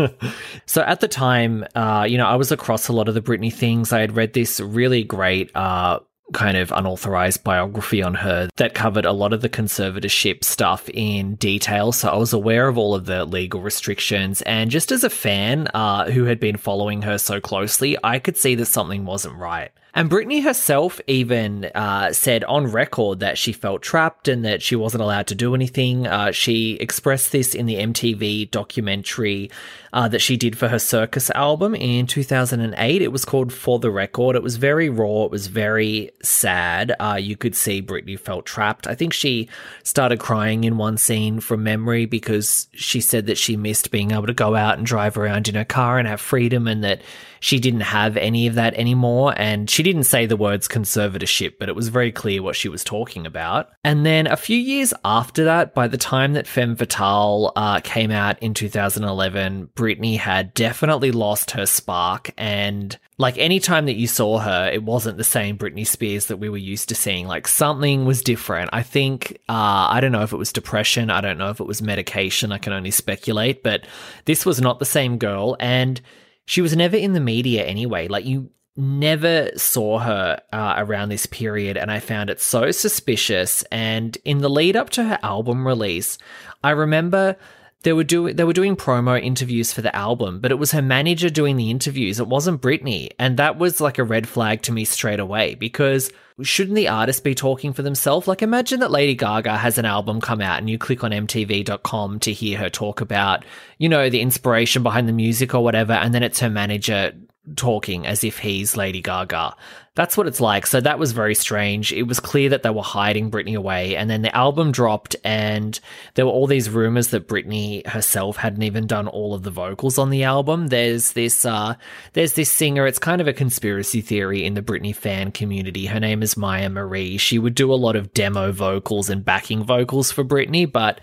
so 0.66 0.82
at 0.82 0.98
the 0.98 1.06
time, 1.06 1.64
uh, 1.76 2.04
you 2.08 2.18
know, 2.18 2.26
I 2.26 2.34
was 2.34 2.50
across 2.50 2.88
a 2.88 2.92
lot 2.92 3.06
of 3.06 3.14
the 3.14 3.22
Britney 3.22 3.52
things. 3.52 3.92
I 3.92 4.00
had 4.00 4.16
read 4.16 4.32
this 4.32 4.58
really 4.58 5.04
great, 5.04 5.54
uh, 5.54 6.00
kind 6.32 6.56
of 6.56 6.72
unauthorized 6.72 7.42
biography 7.42 8.02
on 8.02 8.14
her 8.14 8.48
that 8.56 8.74
covered 8.74 9.04
a 9.04 9.12
lot 9.12 9.32
of 9.32 9.40
the 9.40 9.48
conservatorship 9.48 10.44
stuff 10.44 10.88
in 10.90 11.34
detail. 11.36 11.92
So 11.92 12.08
I 12.08 12.16
was 12.16 12.32
aware 12.32 12.68
of 12.68 12.76
all 12.76 12.94
of 12.94 13.06
the 13.06 13.24
legal 13.24 13.60
restrictions. 13.60 14.42
And 14.42 14.70
just 14.70 14.92
as 14.92 15.04
a 15.04 15.10
fan 15.10 15.68
uh, 15.74 16.10
who 16.10 16.24
had 16.24 16.40
been 16.40 16.56
following 16.56 17.02
her 17.02 17.18
so 17.18 17.40
closely, 17.40 17.96
I 18.04 18.18
could 18.18 18.36
see 18.36 18.54
that 18.56 18.66
something 18.66 19.04
wasn't 19.04 19.36
right. 19.36 19.70
And 19.94 20.10
Britney 20.10 20.42
herself 20.42 21.00
even 21.06 21.64
uh, 21.74 22.12
said 22.12 22.44
on 22.44 22.70
record 22.70 23.20
that 23.20 23.38
she 23.38 23.52
felt 23.52 23.82
trapped 23.82 24.28
and 24.28 24.44
that 24.44 24.62
she 24.62 24.76
wasn't 24.76 25.02
allowed 25.02 25.26
to 25.28 25.34
do 25.34 25.54
anything. 25.54 26.06
Uh, 26.06 26.30
she 26.30 26.74
expressed 26.74 27.32
this 27.32 27.54
in 27.54 27.66
the 27.66 27.76
MTV 27.76 28.50
documentary 28.50 29.50
uh, 29.92 30.06
that 30.08 30.20
she 30.20 30.36
did 30.36 30.58
for 30.58 30.68
her 30.68 30.78
Circus 30.78 31.30
album 31.30 31.74
in 31.74 32.06
2008. 32.06 33.02
It 33.02 33.12
was 33.12 33.24
called 33.24 33.52
For 33.52 33.78
the 33.78 33.90
Record. 33.90 34.36
It 34.36 34.42
was 34.42 34.56
very 34.56 34.90
raw, 34.90 35.24
it 35.24 35.30
was 35.30 35.46
very 35.46 36.10
sad. 36.22 36.94
Uh, 37.00 37.18
you 37.20 37.36
could 37.36 37.56
see 37.56 37.82
Britney 37.82 38.18
felt 38.18 38.44
trapped. 38.44 38.86
I 38.86 38.94
think 38.94 39.12
she 39.12 39.48
started 39.82 40.20
crying 40.20 40.64
in 40.64 40.76
one 40.76 40.98
scene 40.98 41.40
from 41.40 41.62
memory 41.62 42.04
because 42.04 42.68
she 42.72 43.00
said 43.00 43.26
that 43.26 43.38
she 43.38 43.56
missed 43.56 43.90
being 43.90 44.10
able 44.10 44.26
to 44.26 44.34
go 44.34 44.54
out 44.54 44.76
and 44.76 44.86
drive 44.86 45.16
around 45.16 45.48
in 45.48 45.54
her 45.54 45.64
car 45.64 45.98
and 45.98 46.06
have 46.06 46.20
freedom 46.20 46.68
and 46.68 46.84
that 46.84 47.00
she 47.40 47.58
didn't 47.58 47.80
have 47.80 48.16
any 48.16 48.46
of 48.46 48.54
that 48.54 48.74
anymore. 48.74 49.34
And 49.36 49.68
she 49.68 49.82
didn't 49.82 50.04
say 50.04 50.26
the 50.26 50.36
words 50.36 50.68
conservatorship, 50.68 51.54
but 51.58 51.68
it 51.68 51.76
was 51.76 51.88
very 51.88 52.12
clear 52.12 52.42
what 52.42 52.56
she 52.56 52.68
was 52.68 52.84
talking 52.84 53.26
about. 53.26 53.70
And 53.84 54.04
then 54.04 54.26
a 54.26 54.36
few 54.36 54.58
years 54.58 54.92
after 55.04 55.44
that, 55.44 55.74
by 55.74 55.88
the 55.88 55.98
time 55.98 56.32
that 56.34 56.46
Femme 56.46 56.76
Fatale 56.76 57.52
uh, 57.56 57.80
came 57.80 58.10
out 58.10 58.42
in 58.42 58.54
2011, 58.54 59.70
Britney 59.74 60.18
had 60.18 60.54
definitely 60.54 61.12
lost 61.12 61.52
her 61.52 61.66
spark. 61.66 62.30
And 62.36 62.98
like 63.18 63.36
any 63.38 63.58
time 63.58 63.86
that 63.86 63.96
you 63.96 64.06
saw 64.06 64.38
her, 64.38 64.70
it 64.72 64.82
wasn't 64.82 65.16
the 65.16 65.24
same 65.24 65.58
Britney 65.58 65.86
Spears 65.86 66.26
that 66.26 66.36
we 66.36 66.48
were 66.48 66.56
used 66.56 66.88
to 66.88 66.94
seeing. 66.94 67.26
Like 67.26 67.48
something 67.48 68.04
was 68.04 68.22
different. 68.22 68.70
I 68.72 68.82
think, 68.82 69.38
uh, 69.48 69.88
I 69.90 70.00
don't 70.00 70.12
know 70.12 70.22
if 70.22 70.32
it 70.32 70.36
was 70.36 70.52
depression. 70.52 71.10
I 71.10 71.20
don't 71.20 71.38
know 71.38 71.50
if 71.50 71.60
it 71.60 71.66
was 71.66 71.82
medication. 71.82 72.52
I 72.52 72.58
can 72.58 72.72
only 72.72 72.92
speculate, 72.92 73.62
but 73.62 73.86
this 74.24 74.46
was 74.46 74.60
not 74.60 74.78
the 74.78 74.84
same 74.84 75.18
girl. 75.18 75.56
And 75.58 76.00
she 76.48 76.62
was 76.62 76.74
never 76.74 76.96
in 76.96 77.12
the 77.12 77.20
media 77.20 77.62
anyway. 77.62 78.08
Like 78.08 78.24
you 78.24 78.48
never 78.74 79.50
saw 79.54 79.98
her 79.98 80.40
uh, 80.50 80.74
around 80.78 81.10
this 81.10 81.26
period, 81.26 81.76
and 81.76 81.90
I 81.90 82.00
found 82.00 82.30
it 82.30 82.40
so 82.40 82.70
suspicious. 82.70 83.64
And 83.64 84.16
in 84.24 84.38
the 84.38 84.48
lead 84.48 84.74
up 84.74 84.88
to 84.90 85.04
her 85.04 85.18
album 85.22 85.66
release, 85.66 86.16
I 86.64 86.70
remember 86.70 87.36
they 87.82 87.92
were 87.92 88.04
doing 88.04 88.36
they 88.36 88.44
were 88.44 88.52
doing 88.52 88.76
promo 88.76 89.22
interviews 89.22 89.72
for 89.72 89.82
the 89.82 89.94
album, 89.94 90.40
but 90.40 90.50
it 90.50 90.58
was 90.58 90.72
her 90.72 90.82
manager 90.82 91.30
doing 91.30 91.56
the 91.56 91.70
interviews. 91.70 92.18
It 92.18 92.26
wasn't 92.26 92.60
Britney, 92.60 93.10
and 93.18 93.36
that 93.36 93.58
was 93.58 93.80
like 93.80 93.98
a 93.98 94.04
red 94.04 94.28
flag 94.28 94.62
to 94.62 94.72
me 94.72 94.84
straight 94.84 95.20
away 95.20 95.54
because 95.54 96.10
shouldn't 96.42 96.76
the 96.76 96.88
artist 96.88 97.24
be 97.24 97.34
talking 97.34 97.72
for 97.72 97.82
themselves? 97.82 98.28
Like, 98.28 98.42
imagine 98.42 98.80
that 98.80 98.90
Lady 98.90 99.14
Gaga 99.14 99.56
has 99.56 99.78
an 99.78 99.84
album 99.84 100.20
come 100.20 100.40
out 100.40 100.58
and 100.58 100.70
you 100.70 100.78
click 100.78 101.02
on 101.02 101.10
MTV.com 101.10 102.20
to 102.20 102.32
hear 102.32 102.58
her 102.58 102.70
talk 102.70 103.00
about, 103.00 103.44
you 103.78 103.88
know, 103.88 104.08
the 104.08 104.20
inspiration 104.20 104.82
behind 104.82 105.08
the 105.08 105.12
music 105.12 105.54
or 105.54 105.64
whatever, 105.64 105.92
and 105.92 106.14
then 106.14 106.22
it's 106.22 106.40
her 106.40 106.50
manager 106.50 107.12
talking 107.56 108.06
as 108.06 108.24
if 108.24 108.38
he's 108.38 108.76
Lady 108.76 109.00
Gaga. 109.00 109.54
That's 109.94 110.16
what 110.16 110.28
it's 110.28 110.40
like. 110.40 110.66
So 110.66 110.80
that 110.80 111.00
was 111.00 111.10
very 111.10 111.34
strange. 111.34 111.92
It 111.92 112.04
was 112.04 112.20
clear 112.20 112.50
that 112.50 112.62
they 112.62 112.70
were 112.70 112.82
hiding 112.82 113.32
Britney 113.32 113.56
away. 113.56 113.96
And 113.96 114.08
then 114.08 114.22
the 114.22 114.34
album 114.34 114.70
dropped, 114.70 115.16
and 115.24 115.78
there 116.14 116.24
were 116.24 116.30
all 116.30 116.46
these 116.46 116.70
rumors 116.70 117.08
that 117.08 117.26
Britney 117.26 117.84
herself 117.84 118.36
hadn't 118.36 118.62
even 118.62 118.86
done 118.86 119.08
all 119.08 119.34
of 119.34 119.42
the 119.42 119.50
vocals 119.50 119.98
on 119.98 120.10
the 120.10 120.22
album. 120.22 120.68
There's 120.68 121.14
this, 121.14 121.44
uh, 121.44 121.74
there's 122.12 122.34
this 122.34 122.50
singer. 122.50 122.86
It's 122.86 123.00
kind 123.00 123.20
of 123.20 123.26
a 123.26 123.32
conspiracy 123.32 124.00
theory 124.00 124.44
in 124.44 124.54
the 124.54 124.62
Britney 124.62 124.94
fan 124.94 125.32
community. 125.32 125.86
Her 125.86 125.98
name 125.98 126.22
is 126.22 126.36
Myah 126.36 126.70
Marie. 126.70 127.16
She 127.16 127.40
would 127.40 127.56
do 127.56 127.72
a 127.72 127.74
lot 127.74 127.96
of 127.96 128.14
demo 128.14 128.52
vocals 128.52 129.10
and 129.10 129.24
backing 129.24 129.64
vocals 129.64 130.12
for 130.12 130.22
Britney, 130.22 130.70
but 130.70 131.00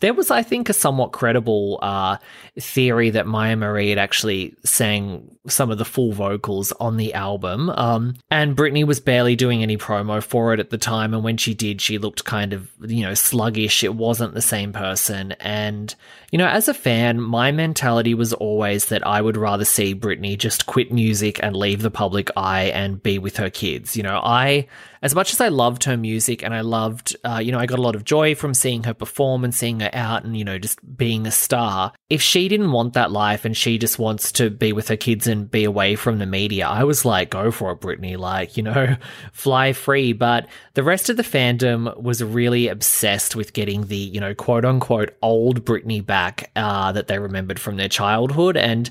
there 0.00 0.14
was, 0.14 0.30
I 0.30 0.42
think, 0.42 0.68
a 0.68 0.72
somewhat 0.72 1.12
credible 1.12 1.78
uh, 1.82 2.16
theory 2.58 3.10
that 3.10 3.26
Myah 3.26 3.56
Marie 3.56 3.90
had 3.90 3.98
actually 3.98 4.54
sang 4.64 5.36
some 5.46 5.70
of 5.70 5.78
the 5.78 5.84
full 5.84 6.12
vocals 6.12 6.72
on 6.72 6.96
the 6.96 7.14
album. 7.14 7.70
Um, 7.70 8.14
and 8.30 8.56
Britney 8.56 8.86
was 8.86 9.00
barely 9.00 9.36
doing 9.36 9.62
any 9.62 9.76
promo 9.76 10.22
for 10.22 10.52
it 10.52 10.60
at 10.60 10.70
the 10.70 10.78
time. 10.78 11.14
And 11.14 11.22
when 11.22 11.36
she 11.36 11.54
did, 11.54 11.80
she 11.80 11.98
looked 11.98 12.24
kind 12.24 12.52
of, 12.52 12.70
you 12.80 13.02
know, 13.02 13.14
sluggish. 13.14 13.84
It 13.84 13.94
wasn't 13.94 14.34
the 14.34 14.42
same 14.42 14.72
person. 14.72 15.32
And, 15.32 15.94
you 16.30 16.38
know, 16.38 16.46
as 16.46 16.68
a 16.68 16.74
fan, 16.74 17.20
my 17.20 17.50
mentality 17.50 18.14
was 18.14 18.32
always 18.32 18.86
that 18.86 19.06
I 19.06 19.20
would 19.20 19.36
rather 19.36 19.64
see 19.64 19.94
Britney 19.94 20.38
just 20.38 20.66
quit 20.66 20.92
music 20.92 21.40
and 21.42 21.56
leave 21.56 21.82
the 21.82 21.90
public 21.90 22.30
eye 22.36 22.64
and 22.64 23.02
be 23.02 23.18
with 23.18 23.36
her 23.38 23.50
kids. 23.50 23.96
You 23.96 24.04
know, 24.04 24.20
I 24.22 24.68
as 25.02 25.14
much 25.14 25.32
as 25.32 25.40
I 25.40 25.48
loved 25.48 25.84
her 25.84 25.96
music 25.96 26.42
and 26.42 26.54
I 26.54 26.60
loved, 26.60 27.16
uh, 27.24 27.40
you 27.42 27.52
know, 27.52 27.58
I 27.58 27.66
got 27.66 27.78
a 27.78 27.82
lot 27.82 27.96
of 27.96 28.04
joy 28.04 28.34
from 28.34 28.52
seeing 28.52 28.84
her 28.84 28.92
perform 28.92 29.44
and 29.44 29.54
seeing 29.54 29.80
her 29.80 29.90
out 29.94 30.24
and, 30.24 30.36
you 30.36 30.44
know, 30.44 30.58
just 30.58 30.78
being 30.96 31.26
a 31.26 31.30
star. 31.30 31.92
If 32.10 32.20
she 32.20 32.48
didn't 32.48 32.72
want 32.72 32.92
that 32.92 33.10
life 33.10 33.46
and 33.46 33.56
she 33.56 33.78
just 33.78 33.98
wants 33.98 34.30
to 34.32 34.50
be 34.50 34.74
with 34.74 34.88
her 34.88 34.98
kids 34.98 35.26
and 35.26 35.50
be 35.50 35.64
away 35.64 35.96
from 35.96 36.18
the 36.18 36.26
media, 36.26 36.66
I 36.68 36.84
was 36.84 37.06
like, 37.06 37.30
go 37.30 37.50
for 37.50 37.72
it, 37.72 37.80
Britney. 37.80 38.18
Like, 38.18 38.58
you 38.58 38.62
know, 38.62 38.96
fly 39.32 39.72
free. 39.72 40.12
But 40.12 40.46
the 40.74 40.84
rest 40.84 41.08
of 41.08 41.16
the 41.16 41.22
fandom 41.22 41.96
was 42.00 42.22
really 42.22 42.68
obsessed 42.68 43.34
with 43.34 43.54
getting 43.54 43.86
the, 43.86 43.96
you 43.96 44.20
know, 44.20 44.34
quote 44.34 44.66
unquote 44.66 45.16
old 45.22 45.64
Britney 45.64 46.04
back 46.04 46.19
uh, 46.56 46.92
that 46.92 47.06
they 47.06 47.18
remembered 47.18 47.58
from 47.58 47.76
their 47.76 47.88
childhood. 47.88 48.56
And, 48.56 48.90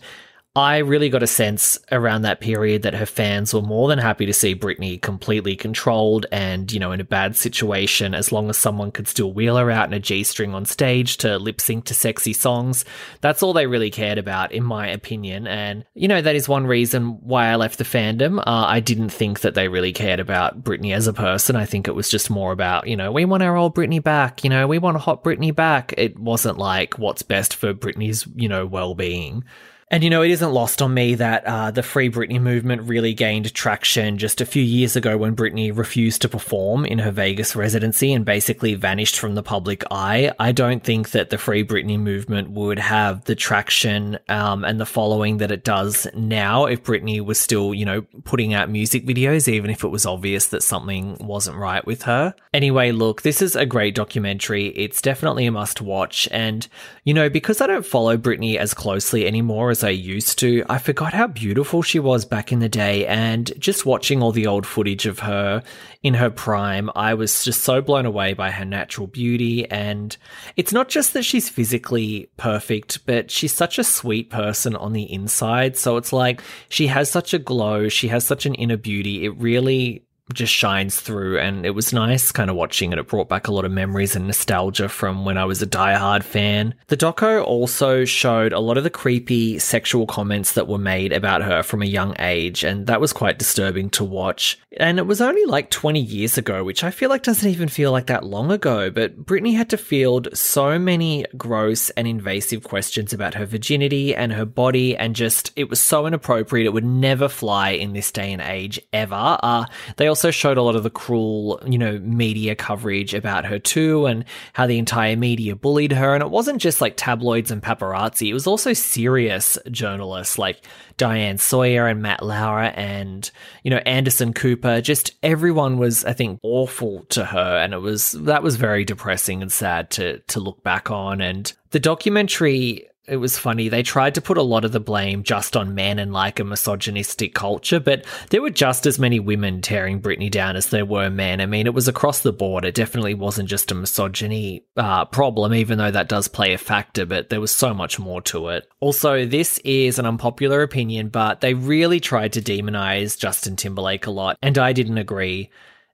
I 0.60 0.80
really 0.80 1.10
got 1.10 1.24
a 1.24 1.28
sense 1.28 1.80
around 1.92 2.24
that 2.24 2.42
period 2.42 2.82
that 2.82 2.94
her 2.94 3.06
fans 3.06 3.54
were 3.54 3.62
more 3.62 3.88
than 3.88 3.98
happy 3.98 4.26
to 4.26 4.34
see 4.34 4.54
Britney 4.54 5.02
completely 5.02 5.56
controlled 5.56 6.26
and, 6.32 6.72
you 6.72 6.80
know, 6.80 6.92
in 6.92 7.00
a 7.00 7.06
bad 7.06 7.36
situation 7.38 8.14
as 8.14 8.32
long 8.32 8.50
as 8.50 8.58
someone 8.58 8.92
could 8.92 9.08
still 9.08 9.32
wheel 9.32 9.58
her 9.58 9.72
out 9.72 9.88
in 9.88 9.94
a 9.94 10.00
G 10.00 10.24
string 10.24 10.54
on 10.54 10.66
stage 10.66 11.18
to 11.18 11.40
lip 11.40 11.62
sync 11.62 11.86
to 11.86 11.94
sexy 11.94 12.34
songs. 12.34 12.84
That's 13.22 13.42
all 13.42 13.54
they 13.54 13.68
really 13.68 13.90
cared 13.90 14.18
about, 14.18 14.52
in 14.52 14.64
my 14.64 14.88
opinion. 14.88 15.48
And, 15.48 15.86
you 15.96 16.08
know, 16.08 16.22
that 16.22 16.36
is 16.36 16.50
one 16.50 16.68
reason 16.68 17.20
why 17.22 17.48
I 17.48 17.56
left 17.56 17.78
the 17.78 17.84
fandom. 17.86 18.40
Uh, 18.40 18.44
I 18.68 18.82
didn't 18.82 19.10
think 19.10 19.40
that 19.40 19.54
they 19.54 19.70
really 19.70 19.94
cared 19.94 20.20
about 20.20 20.64
Britney 20.64 20.94
as 20.94 21.08
a 21.08 21.14
person. 21.14 21.56
I 21.56 21.66
think 21.66 21.88
it 21.88 21.96
was 21.96 22.10
just 22.10 22.30
more 22.30 22.52
about, 22.52 22.88
you 22.88 22.98
know, 22.98 23.12
we 23.12 23.26
want 23.26 23.44
our 23.44 23.56
old 23.56 23.76
Britney 23.76 24.04
back, 24.04 24.44
you 24.44 24.50
know, 24.50 24.68
we 24.68 24.78
want 24.78 24.98
hot 24.98 25.24
Britney 25.24 25.56
back. 25.56 25.94
It 25.98 26.20
wasn't 26.20 26.58
like 26.58 27.00
what's 27.00 27.22
best 27.22 27.56
for 27.56 27.74
Britney's, 27.74 28.28
you 28.36 28.50
know, 28.50 28.66
well 28.66 28.94
being. 28.94 29.44
And 29.92 30.04
you 30.04 30.12
know, 30.12 30.22
it 30.22 30.30
isn't 30.30 30.52
lost 30.52 30.84
on 30.84 30.94
me 30.94 31.16
that 31.16 31.44
uh, 31.46 31.72
the 31.72 31.82
Free 31.82 32.12
Britney 32.12 32.40
movement 32.40 32.84
really 32.84 33.16
gained 33.16 33.52
traction 33.56 34.20
just 34.20 34.40
a 34.40 34.46
few 34.46 34.62
years 34.62 34.96
ago 34.96 35.18
when 35.18 35.36
Britney 35.36 35.76
refused 35.76 36.22
to 36.22 36.30
perform 36.30 36.86
in 36.86 37.00
her 37.00 37.10
Vegas 37.10 37.56
residency 37.56 38.14
and 38.14 38.24
basically 38.24 38.76
vanished 38.76 39.18
from 39.18 39.34
the 39.34 39.42
public 39.42 39.84
eye. 39.90 40.32
I 40.38 40.52
don't 40.52 40.84
think 40.84 41.10
that 41.12 41.32
the 41.32 41.40
Free 41.40 41.64
Britney 41.64 42.00
movement 42.00 42.52
would 42.52 42.78
have 42.78 43.26
the 43.26 43.34
traction 43.34 44.20
um, 44.30 44.64
and 44.64 44.80
the 44.80 44.86
following 44.86 45.38
that 45.38 45.52
it 45.52 45.64
does 45.64 46.06
now 46.14 46.66
if 46.66 46.84
Britney 46.84 47.20
was 47.20 47.40
still, 47.40 47.74
you 47.74 47.86
know, 47.86 48.02
putting 48.26 48.54
out 48.54 48.70
music 48.70 49.08
videos, 49.08 49.48
even 49.48 49.72
if 49.72 49.84
it 49.84 49.88
was 49.88 50.06
obvious 50.06 50.48
that 50.48 50.62
something 50.62 51.18
wasn't 51.20 51.58
right 51.58 51.86
with 51.88 52.04
her. 52.04 52.36
Anyway, 52.54 52.92
look, 52.92 53.24
this 53.24 53.42
is 53.42 53.56
a 53.56 53.66
great 53.66 53.96
documentary. 53.96 54.68
It's 54.68 55.02
definitely 55.02 55.48
a 55.48 55.52
must 55.52 55.82
watch. 55.82 56.28
And, 56.32 56.68
you 57.06 57.14
know, 57.16 57.28
because 57.28 57.60
I 57.60 57.66
don't 57.66 57.86
follow 57.86 58.18
Britney 58.18 58.58
as 58.58 58.76
closely 58.76 59.26
anymore 59.26 59.72
as 59.72 59.79
as 59.80 59.84
I 59.86 59.90
used 59.92 60.38
to. 60.40 60.66
I 60.70 60.78
forgot 60.78 61.14
how 61.14 61.28
beautiful 61.28 61.82
she 61.82 62.00
was 62.00 62.26
back 62.26 62.52
in 62.52 62.60
the 62.60 62.68
day, 62.68 63.06
and 63.08 63.52
just 63.58 63.86
watching 63.86 64.22
all 64.22 64.34
the 64.34 64.48
old 64.48 64.66
footage 64.66 65.06
of 65.06 65.20
her 65.20 65.64
in 66.04 66.16
her 66.16 66.30
prime, 66.30 66.90
I 66.96 67.14
was 67.14 67.46
just 67.46 67.64
so 67.64 67.82
blown 67.82 68.06
away 68.06 68.34
by 68.34 68.52
her 68.52 68.66
natural 68.66 69.08
beauty. 69.08 69.70
And 69.70 70.16
it's 70.58 70.74
not 70.74 70.90
just 70.90 71.14
that 71.14 71.24
she's 71.24 71.48
physically 71.48 72.30
perfect, 72.36 73.06
but 73.06 73.32
she's 73.32 73.54
such 73.54 73.80
a 73.80 73.84
sweet 73.84 74.30
person 74.30 74.76
on 74.76 74.92
the 74.92 75.12
inside. 75.12 75.78
So 75.78 75.96
it's 75.96 76.12
like 76.12 76.42
she 76.68 76.88
has 76.88 77.10
such 77.10 77.34
a 77.34 77.40
glow, 77.40 77.88
she 77.88 78.10
has 78.10 78.26
such 78.26 78.46
an 78.46 78.56
inner 78.56 78.78
beauty. 78.78 79.24
It 79.24 79.38
really 79.38 80.06
just 80.34 80.54
shines 80.54 81.00
through 81.00 81.40
and 81.40 81.66
it 81.66 81.72
was 81.72 81.94
nice 81.94 82.32
kind 82.32 82.50
of 82.50 82.56
watching 82.56 82.92
it. 82.92 83.00
It 83.00 83.08
brought 83.08 83.30
back 83.30 83.48
a 83.48 83.52
lot 83.52 83.66
of 83.66 83.72
memories 83.72 84.16
and 84.16 84.28
nostalgia 84.28 84.90
from 84.90 85.26
when 85.26 85.38
I 85.38 85.46
was 85.46 85.62
a 85.62 85.68
diehard 85.68 86.24
fan. 86.24 86.76
The 86.88 86.98
doco 86.98 87.44
also 87.44 88.06
showed 88.06 88.54
a 88.54 88.60
lot 88.60 88.78
of 88.78 88.84
the 88.84 88.90
creepy 88.90 89.60
sexual 89.60 90.06
comments 90.06 90.54
that 90.54 90.68
were 90.68 90.78
made 90.78 91.14
about 91.14 91.42
her 91.42 91.64
from 91.64 91.82
a 91.82 91.88
young 91.88 92.16
age 92.20 92.64
and 92.64 92.88
that 92.88 93.02
was 93.02 93.14
quite 93.14 93.40
disturbing 93.40 93.90
to 93.92 94.04
watch. 94.04 94.60
And 94.78 95.00
it 95.00 95.08
was 95.08 95.22
only 95.22 95.46
like 95.46 95.70
20 95.70 96.00
years 96.00 96.38
ago, 96.38 96.64
which 96.64 96.84
I 96.84 96.92
feel 96.92 97.10
like 97.10 97.24
doesn't 97.24 97.50
even 97.50 97.70
feel 97.70 97.92
like 97.92 98.08
that 98.08 98.24
long 98.24 98.52
ago, 98.52 98.90
but 98.90 99.26
Britney 99.26 99.56
had 99.56 99.70
to 99.72 99.78
field 99.78 100.28
so 100.34 100.78
many 100.78 101.26
gross 101.38 101.90
and 101.92 102.08
invasive 102.08 102.64
questions 102.64 103.14
about 103.14 103.34
her 103.34 103.46
virginity 103.46 104.16
and 104.16 104.34
her 104.34 104.46
body 104.46 104.96
and 104.96 105.16
just 105.16 105.52
it 105.56 105.70
was 105.70 105.80
so 105.80 106.06
inappropriate. 106.06 106.68
It 106.68 106.74
would 106.74 106.86
never 106.86 107.28
fly 107.28 107.70
in 107.72 107.94
this 107.94 108.12
day 108.12 108.32
and 108.32 108.42
age 108.42 108.80
ever. 108.94 109.38
Uh, 109.42 109.66
they 109.98 110.08
also 110.08 110.19
also 110.20 110.32
showed 110.32 110.58
a 110.58 110.62
lot 110.62 110.76
of 110.76 110.84
the 110.84 110.90
cruel, 110.90 111.62
you 111.66 111.78
know, 111.78 111.98
media 112.00 112.54
coverage 112.54 113.14
about 113.14 113.46
her 113.46 113.58
too, 113.58 114.06
and 114.06 114.26
how 114.52 114.68
the 114.68 114.78
entire 114.78 115.16
media 115.16 115.56
bullied 115.56 115.94
her. 115.94 116.14
And 116.14 116.22
it 116.22 116.30
wasn't 116.30 116.62
just 116.62 116.82
like 116.82 116.98
tabloids 116.98 117.52
and 117.52 117.64
paparazzi, 117.64 118.28
it 118.28 118.34
was 118.34 118.46
also 118.46 118.74
serious 118.74 119.58
journalists 119.72 120.38
like 120.38 120.66
Diane 120.98 121.38
Sawyer 121.38 121.88
and 121.88 122.02
Matt 122.02 122.22
Lauer 122.22 122.64
and, 122.64 123.32
you 123.64 123.72
know, 123.72 123.78
Anderson 123.86 124.34
Cooper. 124.34 124.82
Just 124.82 125.16
everyone 125.24 125.78
was, 125.78 126.04
I 126.04 126.12
think, 126.12 126.42
awful 126.44 127.06
to 127.12 127.24
her. 127.24 127.58
And 127.58 127.74
it 127.74 127.80
was, 127.80 128.12
that 128.12 128.44
was 128.44 128.58
very 128.58 128.84
depressing 128.84 129.42
and 129.42 129.50
sad 129.50 129.90
to, 129.92 130.20
to 130.20 130.42
look 130.42 130.62
back 130.64 130.92
on. 130.92 131.22
And 131.22 131.54
the 131.70 131.80
documentary 131.80 132.89
it 133.10 133.18
was 133.18 133.38
funny. 133.38 133.70
They 133.70 133.84
tried 133.84 134.16
to 134.16 134.22
put 134.22 134.38
a 134.38 134.44
lot 134.44 134.66
of 134.66 134.72
the 134.72 134.80
blame 134.80 135.24
just 135.24 135.58
on 135.58 135.76
men 135.76 136.00
and 136.00 136.14
like 136.14 136.40
a 136.40 136.44
misogynistic 136.44 137.34
culture, 137.34 137.80
but 137.80 138.06
there 138.30 138.42
were 138.42 138.50
just 138.50 138.86
as 138.86 139.00
many 139.00 139.20
women 139.20 139.62
tearing 139.62 140.02
Britney 140.02 140.30
down 140.30 140.56
as 140.56 140.68
there 140.68 140.86
were 140.86 141.10
men. 141.10 141.42
I 141.42 141.46
mean, 141.46 141.66
it 141.66 141.74
was 141.74 141.88
across 141.88 142.22
the 142.22 142.32
board. 142.32 142.66
It 142.66 142.76
definitely 142.76 143.16
wasn't 143.16 143.50
just 143.50 143.72
a 143.72 143.76
misogyny 143.76 144.64
uh, 144.78 145.06
problem, 145.06 145.54
even 145.54 145.78
though 145.78 145.92
that 145.92 146.10
does 146.10 146.28
play 146.28 146.54
a 146.54 146.58
factor, 146.58 147.06
but 147.06 147.30
there 147.30 147.42
was 147.42 147.52
so 147.52 147.74
much 147.74 148.00
more 148.00 148.22
to 148.24 148.50
it. 148.50 148.70
Also, 148.80 149.26
this 149.26 149.58
is 149.60 150.00
an 150.00 150.06
unpopular 150.06 150.62
opinion, 150.62 151.10
but 151.10 151.42
they 151.42 151.54
really 151.54 152.00
tried 152.00 152.34
to 152.34 152.42
demonize 152.42 153.18
Justin 153.18 153.56
Timberlake 153.56 154.06
a 154.06 154.12
lot, 154.12 154.38
and 154.42 154.58
I 154.58 154.74
didn't 154.74 154.98
agree 154.98 155.50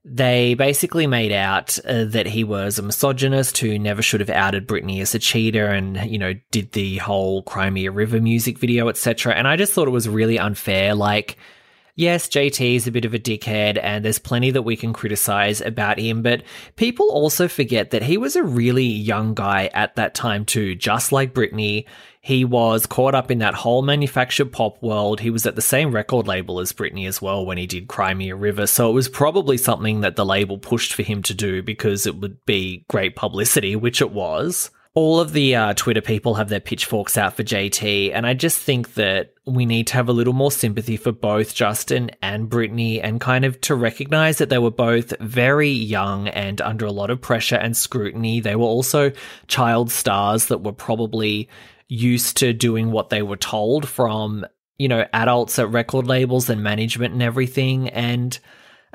they 0.07 0.53
basically 0.53 1.07
made 1.07 1.31
out 1.31 1.79
uh, 1.83 2.05
that 2.05 2.27
he 2.27 2.43
was 2.43 2.77
a 2.77 2.83
misogynist 2.83 3.57
who 3.57 3.79
never 3.79 4.03
should 4.03 4.19
have 4.19 4.29
outed 4.29 4.67
Britney 4.67 5.01
as 5.01 5.15
a 5.15 5.19
cheater 5.19 5.65
and, 5.65 5.97
you 6.05 6.19
know, 6.19 6.33
did 6.51 6.73
the 6.73 6.97
whole 6.97 7.41
Cry 7.41 7.71
Me 7.71 7.87
a 7.87 7.91
River 7.91 8.21
music 8.21 8.59
video, 8.59 8.87
etc. 8.87 9.33
And 9.33 9.47
I 9.47 9.55
just 9.55 9.73
thought 9.73 9.87
it 9.87 9.91
was 9.91 10.07
really 10.07 10.37
unfair. 10.37 10.93
Like, 10.93 11.37
yes, 11.95 12.27
JT 12.27 12.75
is 12.75 12.85
a 12.85 12.91
bit 12.91 13.05
of 13.05 13.15
a 13.15 13.19
dickhead 13.19 13.79
and 13.81 14.05
there's 14.05 14.19
plenty 14.19 14.51
that 14.51 14.61
we 14.61 14.75
can 14.75 14.93
criticize 14.93 15.59
about 15.59 15.97
him, 15.97 16.21
but 16.21 16.43
people 16.75 17.09
also 17.09 17.47
forget 17.47 17.89
that 17.89 18.03
he 18.03 18.17
was 18.19 18.35
a 18.35 18.43
really 18.43 18.85
young 18.85 19.33
guy 19.33 19.71
at 19.73 19.95
that 19.95 20.13
time 20.13 20.45
too, 20.45 20.75
just 20.75 21.11
like 21.11 21.33
Britney. 21.33 21.85
He 22.25 22.43
was 22.43 22.87
caught 22.87 23.13
up 23.13 23.29
in 23.29 23.37
that 23.37 23.53
whole 23.53 23.83
manufactured 23.83 24.51
pop 24.51 24.81
world. 24.81 25.19
He 25.19 25.29
was 25.29 25.45
at 25.45 25.55
the 25.55 25.61
same 25.61 25.91
record 25.91 26.25
label 26.25 26.59
as 26.59 26.73
Britney 26.73 27.07
as 27.07 27.21
well 27.21 27.45
when 27.45 27.59
he 27.59 27.67
did 27.67 27.87
Cry 27.87 28.15
Me 28.15 28.31
a 28.31 28.35
River. 28.35 28.65
So 28.65 28.89
it 28.89 28.93
was 28.93 29.07
probably 29.07 29.57
something 29.57 30.01
that 30.01 30.15
the 30.15 30.25
label 30.25 30.57
pushed 30.57 30.95
for 30.95 31.03
him 31.03 31.21
to 31.21 31.35
do 31.35 31.61
because 31.61 32.07
it 32.07 32.15
would 32.15 32.43
be 32.47 32.83
great 32.87 33.15
publicity, 33.15 33.75
which 33.75 34.01
it 34.01 34.09
was. 34.09 34.71
All 34.95 35.19
of 35.19 35.33
the 35.33 35.55
uh, 35.55 35.73
Twitter 35.75 36.01
people 36.01 36.33
have 36.33 36.49
their 36.49 36.59
pitchforks 36.59 37.15
out 37.15 37.35
for 37.35 37.43
JT, 37.43 38.11
and 38.11 38.25
I 38.25 38.33
just 38.33 38.59
think 38.59 38.95
that 38.95 39.33
we 39.45 39.67
need 39.67 39.85
to 39.87 39.93
have 39.93 40.09
a 40.09 40.13
little 40.13 40.33
more 40.33 40.51
sympathy 40.51 40.97
for 40.97 41.11
both 41.11 41.53
Justin 41.53 42.09
and 42.23 42.49
Britney 42.49 43.01
and 43.03 43.21
kind 43.21 43.45
of 43.45 43.61
to 43.61 43.75
recognize 43.75 44.39
that 44.39 44.49
they 44.49 44.57
were 44.57 44.71
both 44.71 45.13
very 45.19 45.69
young 45.69 46.29
and 46.29 46.59
under 46.61 46.85
a 46.85 46.91
lot 46.91 47.11
of 47.11 47.21
pressure 47.21 47.57
and 47.57 47.77
scrutiny. 47.77 48.39
They 48.39 48.55
were 48.55 48.63
also 48.63 49.11
child 49.47 49.91
stars 49.91 50.47
that 50.47 50.63
were 50.63 50.73
probably 50.73 51.49
used 51.87 52.37
to 52.37 52.53
doing 52.53 52.91
what 52.91 53.09
they 53.09 53.21
were 53.21 53.37
told 53.37 53.87
from, 53.87 54.45
you 54.77 54.87
know, 54.87 55.05
adults 55.13 55.59
at 55.59 55.71
record 55.71 56.07
labels 56.07 56.49
and 56.49 56.63
management 56.63 57.13
and 57.13 57.23
everything. 57.23 57.89
And 57.89 58.37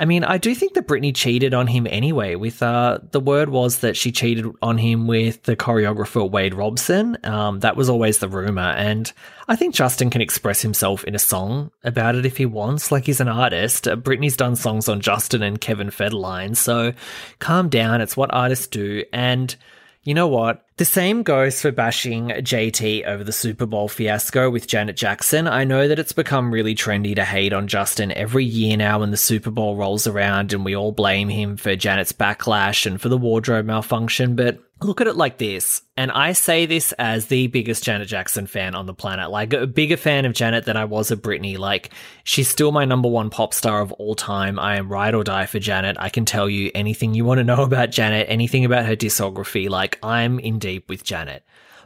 I 0.01 0.07
mean, 0.07 0.25
I 0.25 0.39
do 0.39 0.55
think 0.55 0.73
that 0.73 0.87
Britney 0.87 1.15
cheated 1.15 1.53
on 1.53 1.67
him 1.67 1.87
anyway. 1.87 2.35
With 2.35 2.63
uh, 2.63 3.01
the 3.11 3.21
word 3.21 3.51
was 3.51 3.81
that 3.81 3.99
she 3.99 4.11
cheated 4.11 4.47
on 4.63 4.79
him 4.79 5.07
with 5.07 5.43
the 5.43 5.57
choreographer 5.57 6.29
Wade 6.29 6.55
Robson. 6.55 7.19
Um, 7.23 7.61
that 7.61 7.77
was 7.77 7.91
always 7.91 8.17
the 8.17 8.29
rumor, 8.29 8.63
and 8.63 9.13
I 9.47 9.57
think 9.57 9.75
Justin 9.75 10.09
can 10.09 10.23
express 10.23 10.63
himself 10.63 11.05
in 11.05 11.15
a 11.15 11.19
song 11.19 11.71
about 11.85 12.15
it 12.15 12.25
if 12.25 12.39
he 12.39 12.47
wants. 12.47 12.91
Like 12.91 13.05
he's 13.05 13.21
an 13.21 13.29
artist. 13.29 13.87
Uh, 13.87 13.97
Britney's 13.97 14.39
done 14.39 14.57
songs 14.57 14.89
on 14.89 15.03
Justin 15.03 15.43
and 15.43 15.61
Kevin 15.61 15.91
Federline, 15.91 16.57
so 16.57 16.95
calm 17.39 17.69
down. 17.69 18.01
It's 18.01 18.17
what 18.17 18.33
artists 18.33 18.69
do, 18.69 19.05
and 19.13 19.55
you 20.03 20.15
know 20.15 20.29
what? 20.29 20.65
The 20.81 20.87
same 20.87 21.25
goes 21.25 21.61
for 21.61 21.73
bashing 21.73 22.29
JT 22.29 23.05
over 23.05 23.23
the 23.23 23.33
Super 23.35 23.67
Bowl 23.67 23.87
fiasco 23.87 24.49
with 24.49 24.67
Janet 24.67 24.97
Jackson. 24.97 25.47
I 25.47 25.65
know 25.65 25.87
that 25.87 25.99
it's 25.99 26.15
become 26.15 26.51
really 26.51 26.75
trendy 26.75 27.15
to 27.17 27.25
hate 27.27 27.53
on 27.53 27.69
Justin 27.69 28.11
every 28.13 28.47
year 28.47 28.79
now 28.79 29.01
when 29.01 29.11
the 29.11 29.19
Super 29.19 29.51
Bowl 29.51 29.77
rolls 29.77 30.07
around 30.07 30.55
and 30.55 30.65
we 30.65 30.75
all 30.75 30.93
blame 30.93 31.29
him 31.29 31.59
for 31.59 31.77
Janet's 31.77 32.13
backlash 32.13 32.87
and 32.87 32.99
for 32.99 33.11
the 33.11 33.19
wardrobe 33.19 33.67
malfunction, 33.67 34.37
but 34.37 34.59
look 34.83 35.01
at 35.01 35.07
it 35.07 35.17
like 35.17 35.39
this. 35.39 35.83
And 35.97 36.11
I 36.11 36.33
say 36.33 36.67
this 36.67 36.93
as 36.93 37.27
the 37.27 37.49
biggest 37.49 37.85
Janet 37.85 38.09
Jackson 38.09 38.47
fan 38.47 38.75
on 38.75 38.87
the 38.87 38.95
planet. 38.95 39.31
Like 39.31 39.53
a 39.53 39.67
bigger 39.67 39.97
fan 39.97 40.25
of 40.25 40.33
Janet 40.33 40.65
than 40.65 40.77
I 40.77 40.87
was 40.87 41.11
of 41.11 41.21
Britney. 41.21 41.59
Like 41.59 41.91
she's 42.25 42.49
still 42.49 42.73
my 42.73 42.85
number 42.85 43.09
one 43.09 43.29
pop 43.29 43.53
star 43.53 43.81
of 43.83 43.93
all 43.93 44.15
time. 44.15 44.59
I 44.59 44.77
am 44.77 44.89
ride 44.89 45.15
or 45.15 45.25
die 45.25 45.47
for 45.47 45.59
Janet. 45.59 45.97
I 45.99 46.09
can 46.09 46.25
tell 46.25 46.49
you 46.49 46.71
anything 46.75 47.13
you 47.15 47.25
want 47.25 47.39
to 47.39 47.45
know 47.45 47.63
about 47.63 47.91
Janet, 47.91 48.27
anything 48.31 48.65
about 48.65 48.87
her 48.87 48.97
discography. 48.97 49.69
Like 49.69 49.99
I'm 50.03 50.39
in 50.39 50.59
deep 50.71 50.89
with 50.89 51.03
Janet. 51.05 51.45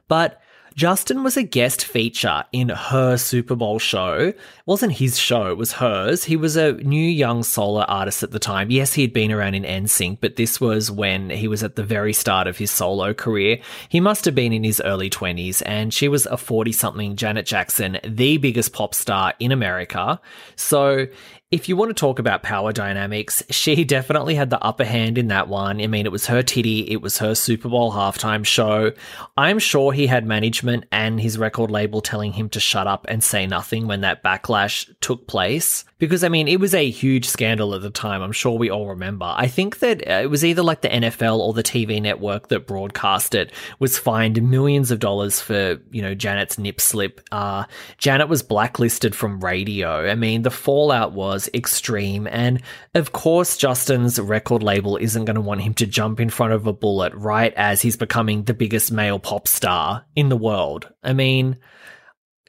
But 0.08 0.40
Justin 0.74 1.22
was 1.22 1.36
a 1.36 1.44
guest 1.44 1.84
feature 1.84 2.44
in 2.52 2.68
her 2.68 3.16
Super 3.16 3.54
Bowl 3.54 3.78
show. 3.78 4.14
It 4.14 4.38
wasn't 4.66 4.94
his 4.94 5.16
show, 5.16 5.46
it 5.46 5.56
was 5.56 5.74
hers. 5.74 6.24
He 6.24 6.34
was 6.34 6.56
a 6.56 6.72
new 6.72 7.08
young 7.08 7.44
solo 7.44 7.82
artist 7.82 8.24
at 8.24 8.32
the 8.32 8.40
time. 8.40 8.72
Yes, 8.72 8.92
he 8.92 9.02
had 9.02 9.12
been 9.12 9.30
around 9.30 9.54
in 9.54 9.62
NSYNC, 9.62 10.18
but 10.20 10.34
this 10.34 10.60
was 10.60 10.90
when 10.90 11.30
he 11.30 11.46
was 11.46 11.62
at 11.62 11.76
the 11.76 11.84
very 11.84 12.12
start 12.12 12.48
of 12.48 12.58
his 12.58 12.72
solo 12.72 13.14
career. 13.14 13.60
He 13.88 14.00
must 14.00 14.24
have 14.24 14.34
been 14.34 14.52
in 14.52 14.64
his 14.64 14.82
early 14.84 15.08
20s, 15.08 15.62
and 15.64 15.94
she 15.94 16.08
was 16.08 16.26
a 16.26 16.36
40 16.36 16.72
something 16.72 17.14
Janet 17.14 17.46
Jackson, 17.46 17.98
the 18.02 18.38
biggest 18.38 18.72
pop 18.72 18.94
star 18.94 19.32
in 19.38 19.52
America. 19.52 20.20
So 20.56 21.06
if 21.54 21.68
you 21.68 21.76
want 21.76 21.90
to 21.90 21.94
talk 21.94 22.18
about 22.18 22.42
power 22.42 22.72
dynamics, 22.72 23.40
she 23.48 23.84
definitely 23.84 24.34
had 24.34 24.50
the 24.50 24.60
upper 24.60 24.84
hand 24.84 25.18
in 25.18 25.28
that 25.28 25.46
one. 25.46 25.80
I 25.80 25.86
mean, 25.86 26.04
it 26.04 26.10
was 26.10 26.26
her 26.26 26.42
titty, 26.42 26.90
it 26.90 27.00
was 27.00 27.18
her 27.18 27.36
Super 27.36 27.68
Bowl 27.68 27.92
halftime 27.92 28.44
show. 28.44 28.90
I'm 29.36 29.60
sure 29.60 29.92
he 29.92 30.08
had 30.08 30.26
management 30.26 30.86
and 30.90 31.20
his 31.20 31.38
record 31.38 31.70
label 31.70 32.00
telling 32.00 32.32
him 32.32 32.48
to 32.50 32.60
shut 32.60 32.88
up 32.88 33.06
and 33.08 33.22
say 33.22 33.46
nothing 33.46 33.86
when 33.86 34.00
that 34.00 34.24
backlash 34.24 34.92
took 35.00 35.28
place. 35.28 35.84
Because, 35.98 36.24
I 36.24 36.28
mean, 36.28 36.48
it 36.48 36.60
was 36.60 36.74
a 36.74 36.90
huge 36.90 37.26
scandal 37.26 37.74
at 37.74 37.82
the 37.82 37.90
time. 37.90 38.20
I'm 38.20 38.32
sure 38.32 38.58
we 38.58 38.70
all 38.70 38.88
remember. 38.88 39.32
I 39.36 39.46
think 39.46 39.78
that 39.78 40.06
uh, 40.08 40.20
it 40.22 40.30
was 40.30 40.44
either 40.44 40.62
like 40.62 40.80
the 40.80 40.88
NFL 40.88 41.38
or 41.38 41.52
the 41.52 41.62
TV 41.62 42.02
network 42.02 42.48
that 42.48 42.66
broadcast 42.66 43.34
it 43.34 43.52
was 43.78 43.98
fined 43.98 44.42
millions 44.42 44.90
of 44.90 44.98
dollars 44.98 45.40
for, 45.40 45.78
you 45.90 46.02
know, 46.02 46.14
Janet's 46.14 46.58
nip 46.58 46.80
slip. 46.80 47.20
Uh, 47.30 47.64
Janet 47.98 48.28
was 48.28 48.42
blacklisted 48.42 49.14
from 49.14 49.42
radio. 49.42 50.10
I 50.10 50.14
mean, 50.14 50.42
the 50.42 50.50
fallout 50.50 51.12
was 51.12 51.48
extreme. 51.54 52.26
And 52.26 52.60
of 52.94 53.12
course, 53.12 53.56
Justin's 53.56 54.18
record 54.18 54.62
label 54.62 54.96
isn't 54.96 55.24
going 55.24 55.36
to 55.36 55.40
want 55.40 55.62
him 55.62 55.74
to 55.74 55.86
jump 55.86 56.20
in 56.20 56.30
front 56.30 56.52
of 56.52 56.66
a 56.66 56.72
bullet 56.72 57.14
right 57.14 57.54
as 57.54 57.80
he's 57.80 57.96
becoming 57.96 58.44
the 58.44 58.54
biggest 58.54 58.90
male 58.90 59.18
pop 59.18 59.46
star 59.46 60.04
in 60.16 60.28
the 60.28 60.36
world. 60.36 60.92
I 61.02 61.12
mean, 61.12 61.58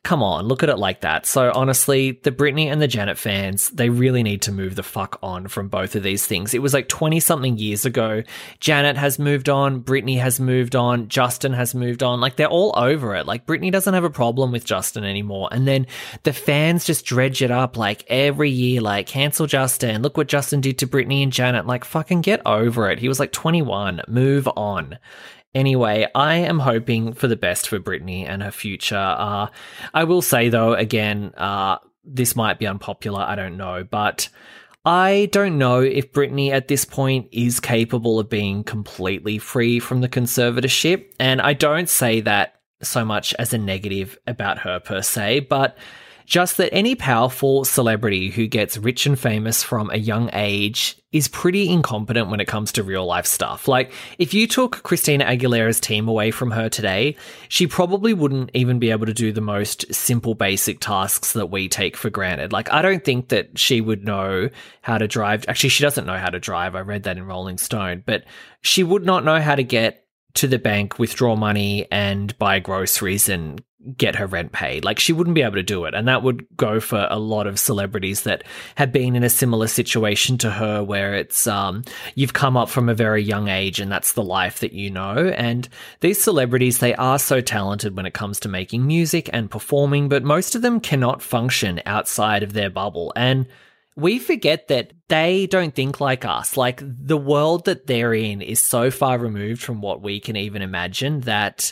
come 0.05 0.21
on, 0.21 0.47
look 0.47 0.61
at 0.61 0.69
it 0.69 0.77
like 0.77 1.01
that. 1.01 1.25
So 1.25 1.51
honestly, 1.53 2.11
the 2.11 2.31
Britney 2.31 2.67
and 2.67 2.79
the 2.79 2.87
Janet 2.87 3.17
fans, 3.17 3.69
they 3.71 3.89
really 3.89 4.21
need 4.21 4.43
to 4.43 4.51
move 4.51 4.75
the 4.75 4.83
fuck 4.83 5.17
on 5.23 5.47
from 5.47 5.67
both 5.67 5.95
of 5.95 6.03
these 6.03 6.27
things. 6.27 6.53
It 6.53 6.61
was 6.61 6.75
like 6.75 6.87
20 6.87 7.19
something 7.19 7.57
years 7.57 7.85
ago. 7.85 8.21
Janet 8.59 8.97
has 8.97 9.17
moved 9.17 9.49
on, 9.49 9.81
Britney 9.81 10.19
has 10.19 10.39
moved 10.39 10.75
on, 10.75 11.07
Justin 11.07 11.53
has 11.53 11.73
moved 11.73 12.03
on. 12.03 12.21
Like 12.21 12.35
they're 12.35 12.47
all 12.47 12.71
over 12.77 13.15
it. 13.15 13.25
Like 13.25 13.47
Britney 13.47 13.71
doesn't 13.71 13.95
have 13.95 14.03
a 14.03 14.09
problem 14.11 14.51
with 14.51 14.63
Justin 14.63 15.03
anymore. 15.03 15.49
And 15.51 15.67
then 15.67 15.87
the 16.21 16.33
fans 16.33 16.85
just 16.85 17.03
dredge 17.03 17.41
it 17.41 17.49
up 17.49 17.75
like 17.75 18.05
every 18.07 18.51
year, 18.51 18.81
like 18.81 19.07
cancel 19.07 19.47
Justin. 19.47 20.03
Look 20.03 20.17
what 20.17 20.27
Justin 20.27 20.61
did 20.61 20.77
to 20.77 20.87
Britney 20.87 21.23
and 21.23 21.33
Janet. 21.33 21.65
Like 21.65 21.83
fucking 21.83 22.21
get 22.21 22.45
over 22.45 22.91
it. 22.91 22.99
He 22.99 23.07
was 23.07 23.19
like 23.19 23.31
21. 23.31 24.03
Move 24.07 24.47
on. 24.55 24.99
Anyway, 25.55 26.05
I 26.13 26.35
am 26.35 26.59
hoping 26.59 27.13
for 27.13 27.29
the 27.29 27.37
best 27.37 27.69
for 27.69 27.79
Britney 27.79 28.27
and 28.27 28.43
her 28.43 28.51
future. 28.51 28.97
Uh, 28.97 29.47
I 29.93 30.03
will 30.03 30.21
say 30.21 30.49
though, 30.49 30.73
again, 30.73 31.33
uh, 31.37 31.77
this 32.03 32.35
might 32.35 32.59
be 32.59 32.67
unpopular. 32.67 33.21
I 33.21 33.35
don't 33.35 33.55
know, 33.55 33.85
but 33.89 34.27
I 34.85 35.29
don't 35.31 35.57
know 35.57 35.79
if 35.79 36.11
Britney 36.11 36.51
at 36.51 36.67
this 36.67 36.83
point 36.83 37.29
is 37.31 37.61
capable 37.61 38.19
of 38.19 38.29
being 38.29 38.65
completely 38.65 39.39
free 39.39 39.79
from 39.79 40.01
the 40.01 40.09
conservatorship. 40.09 41.05
And 41.19 41.41
I 41.41 41.53
don't 41.53 41.89
say 41.89 42.19
that 42.21 42.59
so 42.81 43.05
much 43.05 43.33
as 43.35 43.53
a 43.53 43.57
negative 43.57 44.19
about 44.27 44.59
her 44.59 44.79
per 44.81 45.01
se, 45.01 45.39
but 45.41 45.77
just 46.25 46.57
that 46.57 46.73
any 46.73 46.95
powerful 46.95 47.63
celebrity 47.65 48.29
who 48.29 48.47
gets 48.47 48.77
rich 48.77 49.05
and 49.05 49.17
famous 49.17 49.63
from 49.63 49.89
a 49.91 49.97
young 49.97 50.29
age 50.33 50.97
is 51.11 51.27
pretty 51.27 51.69
incompetent 51.69 52.29
when 52.29 52.41
it 52.41 52.47
comes 52.47 52.73
to 52.73 52.83
real 52.83 53.05
life 53.05 53.25
stuff. 53.25 53.67
Like, 53.67 53.93
if 54.17 54.33
you 54.33 54.47
took 54.47 54.83
Christina 54.83 55.23
Aguilera's 55.23 55.79
team 55.79 56.07
away 56.07 56.31
from 56.31 56.51
her 56.51 56.67
today, 56.67 57.15
she 57.47 57.67
probably 57.67 58.13
wouldn't 58.13 58.49
even 58.53 58.79
be 58.79 58.91
able 58.91 59.05
to 59.05 59.13
do 59.13 59.31
the 59.31 59.39
most 59.39 59.93
simple, 59.93 60.33
basic 60.33 60.79
tasks 60.79 61.33
that 61.33 61.51
we 61.51 61.69
take 61.69 61.95
for 61.95 62.09
granted. 62.09 62.51
Like, 62.51 62.71
I 62.73 62.81
don't 62.81 63.03
think 63.03 63.29
that 63.29 63.57
she 63.57 63.79
would 63.79 64.03
know 64.03 64.49
how 64.81 64.97
to 64.97 65.07
drive. 65.07 65.45
Actually, 65.47 65.69
she 65.69 65.83
doesn't 65.83 66.05
know 66.05 66.17
how 66.17 66.29
to 66.29 66.39
drive. 66.39 66.75
I 66.75 66.81
read 66.81 67.03
that 67.03 67.17
in 67.17 67.23
Rolling 67.23 67.59
Stone, 67.59 68.03
but 68.05 68.25
she 68.61 68.83
would 68.83 69.05
not 69.05 69.23
know 69.23 69.39
how 69.39 69.55
to 69.55 69.63
get 69.63 70.05
to 70.33 70.47
the 70.47 70.59
bank, 70.59 70.99
withdraw 70.99 71.35
money, 71.35 71.87
and 71.91 72.37
buy 72.37 72.59
groceries 72.59 73.29
and 73.29 73.63
get 73.97 74.15
her 74.15 74.27
rent 74.27 74.51
paid. 74.51 74.83
Like 74.83 74.99
she 74.99 75.13
wouldn't 75.13 75.35
be 75.35 75.41
able 75.41 75.55
to 75.55 75.63
do 75.63 75.85
it. 75.85 75.93
And 75.93 76.07
that 76.07 76.23
would 76.23 76.45
go 76.55 76.79
for 76.79 77.07
a 77.09 77.19
lot 77.19 77.47
of 77.47 77.59
celebrities 77.59 78.23
that 78.23 78.43
have 78.75 78.91
been 78.91 79.15
in 79.15 79.23
a 79.23 79.29
similar 79.29 79.67
situation 79.67 80.37
to 80.39 80.51
her 80.51 80.83
where 80.83 81.15
it's 81.15 81.47
um 81.47 81.83
you've 82.15 82.33
come 82.33 82.57
up 82.57 82.69
from 82.69 82.89
a 82.89 82.95
very 82.95 83.23
young 83.23 83.47
age 83.47 83.79
and 83.79 83.91
that's 83.91 84.13
the 84.13 84.23
life 84.23 84.59
that 84.59 84.73
you 84.73 84.89
know. 84.89 85.33
And 85.35 85.67
these 85.99 86.21
celebrities 86.21 86.79
they 86.79 86.95
are 86.95 87.19
so 87.19 87.41
talented 87.41 87.95
when 87.95 88.05
it 88.05 88.13
comes 88.13 88.39
to 88.41 88.49
making 88.49 88.85
music 88.85 89.29
and 89.33 89.51
performing, 89.51 90.09
but 90.09 90.23
most 90.23 90.55
of 90.55 90.61
them 90.61 90.79
cannot 90.79 91.21
function 91.21 91.81
outside 91.85 92.43
of 92.43 92.53
their 92.53 92.69
bubble. 92.69 93.13
And 93.15 93.47
we 93.95 94.19
forget 94.19 94.67
that 94.67 94.91
they 95.07 95.47
don't 95.47 95.73
think 95.73 96.01
like 96.01 96.25
us. 96.25 96.57
Like 96.57 96.81
the 96.83 97.17
world 97.17 97.65
that 97.65 97.87
they're 97.87 98.13
in 98.13 98.41
is 98.41 98.59
so 98.59 98.91
far 98.91 99.17
removed 99.17 99.61
from 99.61 99.81
what 99.81 100.01
we 100.01 100.19
can 100.19 100.35
even 100.35 100.61
imagine 100.61 101.21
that 101.21 101.71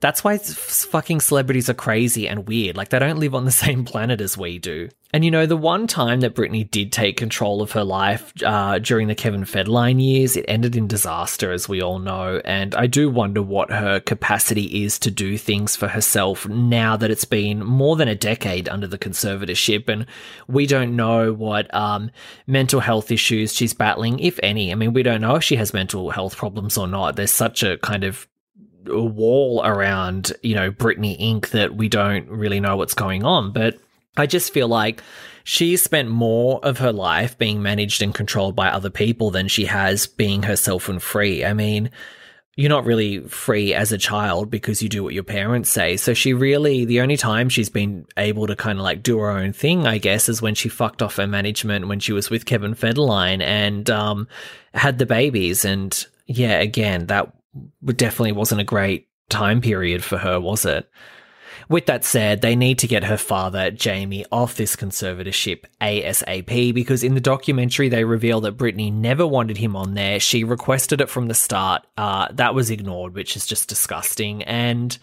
that's 0.00 0.22
why 0.22 0.36
fucking 0.36 1.20
celebrities 1.20 1.70
are 1.70 1.74
crazy 1.74 2.28
and 2.28 2.46
weird. 2.46 2.76
Like, 2.76 2.90
they 2.90 2.98
don't 2.98 3.18
live 3.18 3.34
on 3.34 3.44
the 3.44 3.50
same 3.66 3.84
planet 3.84 4.20
as 4.20 4.36
we 4.36 4.58
do. 4.58 4.88
And 5.12 5.24
you 5.24 5.30
know, 5.30 5.46
the 5.46 5.56
one 5.56 5.86
time 5.86 6.20
that 6.20 6.34
Britney 6.34 6.70
did 6.70 6.92
take 6.92 7.16
control 7.16 7.62
of 7.62 7.72
her 7.72 7.84
life 7.84 8.34
uh, 8.44 8.78
during 8.80 9.08
the 9.08 9.14
Kevin 9.14 9.44
Federline 9.44 10.02
years, 10.02 10.36
it 10.36 10.44
ended 10.46 10.76
in 10.76 10.88
disaster, 10.88 11.52
as 11.52 11.68
we 11.68 11.80
all 11.80 11.98
know. 11.98 12.42
And 12.44 12.74
I 12.74 12.86
do 12.86 13.08
wonder 13.08 13.40
what 13.40 13.70
her 13.70 14.00
capacity 14.00 14.84
is 14.84 14.98
to 14.98 15.10
do 15.10 15.38
things 15.38 15.74
for 15.74 15.88
herself 15.88 16.46
now 16.46 16.98
that 16.98 17.10
it's 17.10 17.24
been 17.24 17.64
more 17.64 17.96
than 17.96 18.08
a 18.08 18.14
decade 18.14 18.68
under 18.68 18.86
the 18.86 18.98
conservatorship. 18.98 19.88
And 19.88 20.04
we 20.48 20.66
don't 20.66 20.96
know 20.96 21.32
what 21.32 21.72
um, 21.74 22.10
mental 22.46 22.80
health 22.80 23.10
issues 23.10 23.54
she's 23.54 23.72
battling, 23.72 24.18
if 24.18 24.38
any. 24.42 24.70
I 24.70 24.74
mean, 24.74 24.92
we 24.92 25.02
don't 25.02 25.22
know 25.22 25.36
if 25.36 25.44
she 25.44 25.56
has 25.56 25.72
mental 25.72 26.10
health 26.10 26.36
problems 26.36 26.76
or 26.76 26.86
not. 26.86 27.16
There's 27.16 27.32
such 27.32 27.62
a 27.62 27.78
kind 27.78 28.04
of 28.04 28.28
a 28.88 29.02
wall 29.02 29.62
around, 29.64 30.32
you 30.42 30.54
know, 30.54 30.70
Britney 30.70 31.18
Inc. 31.20 31.50
that 31.50 31.76
we 31.76 31.88
don't 31.88 32.28
really 32.28 32.60
know 32.60 32.76
what's 32.76 32.94
going 32.94 33.24
on. 33.24 33.52
But 33.52 33.78
I 34.16 34.26
just 34.26 34.52
feel 34.52 34.68
like 34.68 35.02
she 35.44 35.76
spent 35.76 36.08
more 36.08 36.58
of 36.64 36.78
her 36.78 36.92
life 36.92 37.38
being 37.38 37.62
managed 37.62 38.02
and 38.02 38.14
controlled 38.14 38.56
by 38.56 38.68
other 38.68 38.90
people 38.90 39.30
than 39.30 39.48
she 39.48 39.66
has 39.66 40.06
being 40.06 40.42
herself 40.42 40.88
and 40.88 41.02
free. 41.02 41.44
I 41.44 41.52
mean, 41.52 41.90
you're 42.56 42.70
not 42.70 42.86
really 42.86 43.20
free 43.20 43.74
as 43.74 43.92
a 43.92 43.98
child 43.98 44.50
because 44.50 44.82
you 44.82 44.88
do 44.88 45.04
what 45.04 45.12
your 45.12 45.22
parents 45.22 45.68
say. 45.70 45.98
So 45.98 46.14
she 46.14 46.32
really, 46.32 46.86
the 46.86 47.02
only 47.02 47.18
time 47.18 47.50
she's 47.50 47.68
been 47.68 48.06
able 48.16 48.46
to 48.46 48.56
kind 48.56 48.78
of 48.78 48.82
like 48.82 49.02
do 49.02 49.18
her 49.18 49.30
own 49.30 49.52
thing, 49.52 49.86
I 49.86 49.98
guess, 49.98 50.28
is 50.30 50.40
when 50.40 50.54
she 50.54 50.70
fucked 50.70 51.02
off 51.02 51.16
her 51.16 51.26
management 51.26 51.86
when 51.86 52.00
she 52.00 52.12
was 52.12 52.30
with 52.30 52.46
Kevin 52.46 52.74
Federline 52.74 53.42
and 53.42 53.90
um, 53.90 54.26
had 54.72 54.98
the 54.98 55.04
babies. 55.04 55.66
And 55.66 56.06
yeah, 56.26 56.58
again, 56.58 57.06
that 57.06 57.30
definitely 57.84 58.32
wasn't 58.32 58.60
a 58.60 58.64
great 58.64 59.08
time 59.28 59.60
period 59.60 60.04
for 60.04 60.18
her, 60.18 60.40
was 60.40 60.64
it? 60.64 60.88
With 61.68 61.86
that 61.86 62.04
said, 62.04 62.42
they 62.42 62.54
need 62.54 62.78
to 62.80 62.86
get 62.86 63.04
her 63.04 63.16
father, 63.16 63.72
Jamie, 63.72 64.24
off 64.30 64.56
this 64.56 64.76
conservatorship 64.76 65.64
ASAP 65.80 66.72
because 66.72 67.02
in 67.02 67.14
the 67.14 67.20
documentary 67.20 67.88
they 67.88 68.04
reveal 68.04 68.40
that 68.42 68.56
Britney 68.56 68.92
never 68.92 69.26
wanted 69.26 69.56
him 69.56 69.74
on 69.74 69.94
there. 69.94 70.20
She 70.20 70.44
requested 70.44 71.00
it 71.00 71.10
from 71.10 71.26
the 71.26 71.34
start. 71.34 71.84
Uh, 71.96 72.28
that 72.32 72.54
was 72.54 72.70
ignored, 72.70 73.14
which 73.14 73.36
is 73.36 73.46
just 73.46 73.68
disgusting. 73.68 74.44
And 74.44 74.96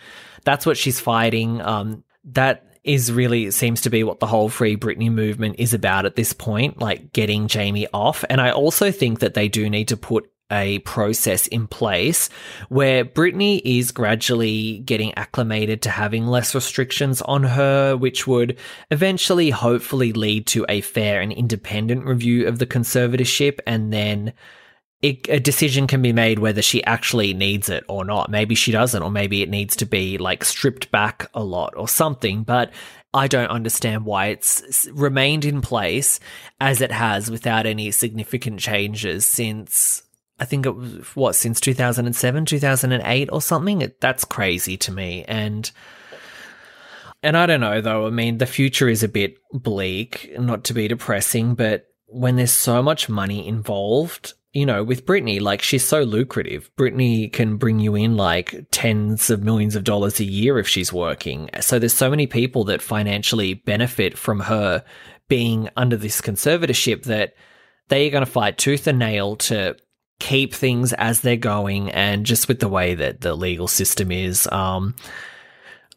that's 0.45 0.65
what 0.65 0.77
she's 0.77 1.01
fighting. 1.01 1.61
Um, 1.61 2.05
that 2.25 2.65
is 2.83 3.11
really 3.11 3.49
seems 3.51 3.81
to 3.81 3.89
be 3.89 4.03
what 4.03 4.19
the 4.19 4.27
whole 4.27 4.49
Free 4.49 4.75
Britney 4.75 5.11
movement 5.11 5.55
is 5.57 5.73
about 5.73 6.05
at 6.05 6.15
this 6.15 6.33
point, 6.33 6.81
like 6.81 7.13
getting 7.13 7.47
Jamie 7.47 7.87
off. 7.93 8.23
And 8.29 8.41
I 8.41 8.51
also 8.51 8.91
think 8.91 9.19
that 9.19 9.33
they 9.33 9.47
do 9.47 9.69
need 9.69 9.89
to 9.89 9.97
put 9.97 10.29
a 10.51 10.79
process 10.79 11.47
in 11.47 11.67
place 11.67 12.29
where 12.69 13.03
Britney 13.03 13.61
is 13.63 13.91
gradually 13.91 14.79
getting 14.79 15.13
acclimated 15.15 15.81
to 15.81 15.89
having 15.89 16.27
less 16.27 16.53
restrictions 16.53 17.21
on 17.23 17.43
her, 17.43 17.97
which 17.97 18.27
would 18.27 18.57
eventually 18.91 19.49
hopefully 19.49 20.13
lead 20.13 20.45
to 20.47 20.65
a 20.69 20.81
fair 20.81 21.21
and 21.21 21.31
independent 21.31 22.05
review 22.05 22.47
of 22.47 22.59
the 22.59 22.67
conservatorship 22.67 23.59
and 23.65 23.91
then 23.91 24.33
a 25.05 25.39
decision 25.41 25.85
can 25.85 26.01
be 26.01 26.13
made 26.13 26.39
whether 26.39 26.61
she 26.61 26.81
actually 26.85 27.33
needs 27.33 27.67
it 27.67 27.83
or 27.89 28.05
not. 28.05 28.31
Maybe 28.31 28.55
she 28.55 28.71
doesn't, 28.71 29.03
or 29.03 29.11
maybe 29.11 29.41
it 29.41 29.49
needs 29.49 29.75
to 29.77 29.85
be 29.85 30.17
like 30.17 30.45
stripped 30.45 30.91
back 30.91 31.29
a 31.33 31.43
lot 31.43 31.73
or 31.75 31.89
something. 31.89 32.43
But 32.43 32.71
I 33.13 33.27
don't 33.27 33.49
understand 33.49 34.05
why 34.05 34.27
it's 34.27 34.87
remained 34.93 35.43
in 35.43 35.61
place 35.61 36.21
as 36.61 36.79
it 36.79 36.93
has 36.93 37.29
without 37.29 37.65
any 37.65 37.91
significant 37.91 38.61
changes 38.61 39.25
since 39.25 40.03
I 40.43 40.45
think 40.45 40.65
it 40.65 40.75
was 40.75 41.15
what 41.15 41.35
since 41.35 41.61
2007, 41.61 42.43
2008 42.43 43.29
or 43.31 43.41
something. 43.41 43.81
It, 43.81 44.01
that's 44.01 44.25
crazy 44.25 44.75
to 44.75 44.91
me. 44.91 45.23
And 45.25 45.71
and 47.23 47.37
I 47.37 47.45
don't 47.45 47.61
know 47.61 47.79
though. 47.79 48.05
I 48.05 48.09
mean, 48.09 48.39
the 48.39 48.45
future 48.45 48.89
is 48.89 49.03
a 49.03 49.07
bit 49.07 49.37
bleak, 49.53 50.33
not 50.37 50.65
to 50.65 50.73
be 50.73 50.89
depressing, 50.89 51.55
but 51.55 51.85
when 52.07 52.35
there's 52.35 52.51
so 52.51 52.83
much 52.83 53.07
money 53.07 53.47
involved, 53.47 54.33
you 54.51 54.65
know, 54.65 54.83
with 54.83 55.05
Britney, 55.05 55.39
like 55.39 55.61
she's 55.61 55.87
so 55.87 56.01
lucrative. 56.01 56.69
Britney 56.75 57.31
can 57.31 57.55
bring 57.55 57.79
you 57.79 57.95
in 57.95 58.17
like 58.17 58.65
tens 58.71 59.29
of 59.29 59.43
millions 59.45 59.77
of 59.77 59.85
dollars 59.85 60.19
a 60.19 60.25
year 60.25 60.59
if 60.59 60.67
she's 60.67 60.91
working. 60.91 61.49
So 61.61 61.79
there's 61.79 61.93
so 61.93 62.09
many 62.09 62.27
people 62.27 62.65
that 62.65 62.81
financially 62.81 63.53
benefit 63.53 64.17
from 64.17 64.41
her 64.41 64.83
being 65.29 65.69
under 65.77 65.95
this 65.95 66.19
conservatorship 66.19 67.03
that 67.03 67.33
they 67.87 68.05
are 68.05 68.11
going 68.11 68.25
to 68.25 68.29
fight 68.29 68.57
tooth 68.57 68.87
and 68.87 68.99
nail 68.99 69.37
to 69.37 69.77
keep 70.23 70.53
things 70.53 70.93
as 70.93 71.19
they're 71.19 71.35
going. 71.35 71.91
And 71.91 72.25
just 72.25 72.47
with 72.47 72.59
the 72.59 72.69
way 72.69 72.95
that 72.95 73.21
the 73.21 73.35
legal 73.35 73.67
system 73.67 74.11
is, 74.11 74.47
um, 74.51 74.95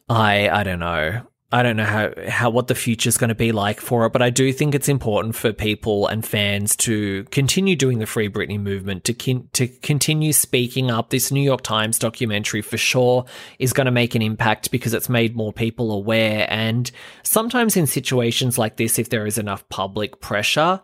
I 0.09 0.49
I 0.49 0.65
don't 0.65 0.81
know. 0.81 1.23
I 1.53 1.62
don't 1.62 1.77
know 1.77 1.85
how, 1.85 2.11
how 2.29 2.51
what 2.51 2.67
the 2.67 2.75
future 2.75 3.09
is 3.09 3.17
going 3.17 3.29
to 3.29 3.35
be 3.37 3.53
like 3.53 3.81
for 3.81 4.05
it, 4.05 4.12
but 4.12 4.21
I 4.21 4.31
do 4.31 4.53
think 4.53 4.75
it's 4.75 4.89
important 4.89 5.37
for 5.37 5.53
people 5.53 6.09
and 6.09 6.27
fans 6.27 6.75
to 6.79 7.23
continue 7.31 7.77
doing 7.77 8.01
the 8.01 8.05
Free 8.07 8.29
Britney 8.29 8.61
movement, 8.61 9.05
to 9.05 9.15
to 9.53 9.69
continue 9.69 10.33
speaking 10.33 10.91
up. 10.91 11.11
This 11.11 11.31
New 11.31 11.41
York 11.41 11.62
Times 11.62 12.01
documentary 12.01 12.62
for 12.62 12.77
sure 12.77 13.27
is 13.61 13.73
going 13.73 13.85
to 13.85 13.93
make 13.93 14.17
an 14.17 14.23
impact 14.23 14.73
because 14.73 14.93
it's 14.93 15.09
made 15.09 15.37
more 15.37 15.53
people 15.53 15.93
aware. 15.93 16.49
And 16.51 16.91
sometimes 17.23 17.77
in 17.77 17.87
situations 17.87 18.59
like 18.59 18.77
this, 18.77 18.99
if 18.99 19.11
there 19.11 19.25
is 19.25 19.39
enough 19.39 19.67
public 19.69 20.21
pressure, 20.21 20.81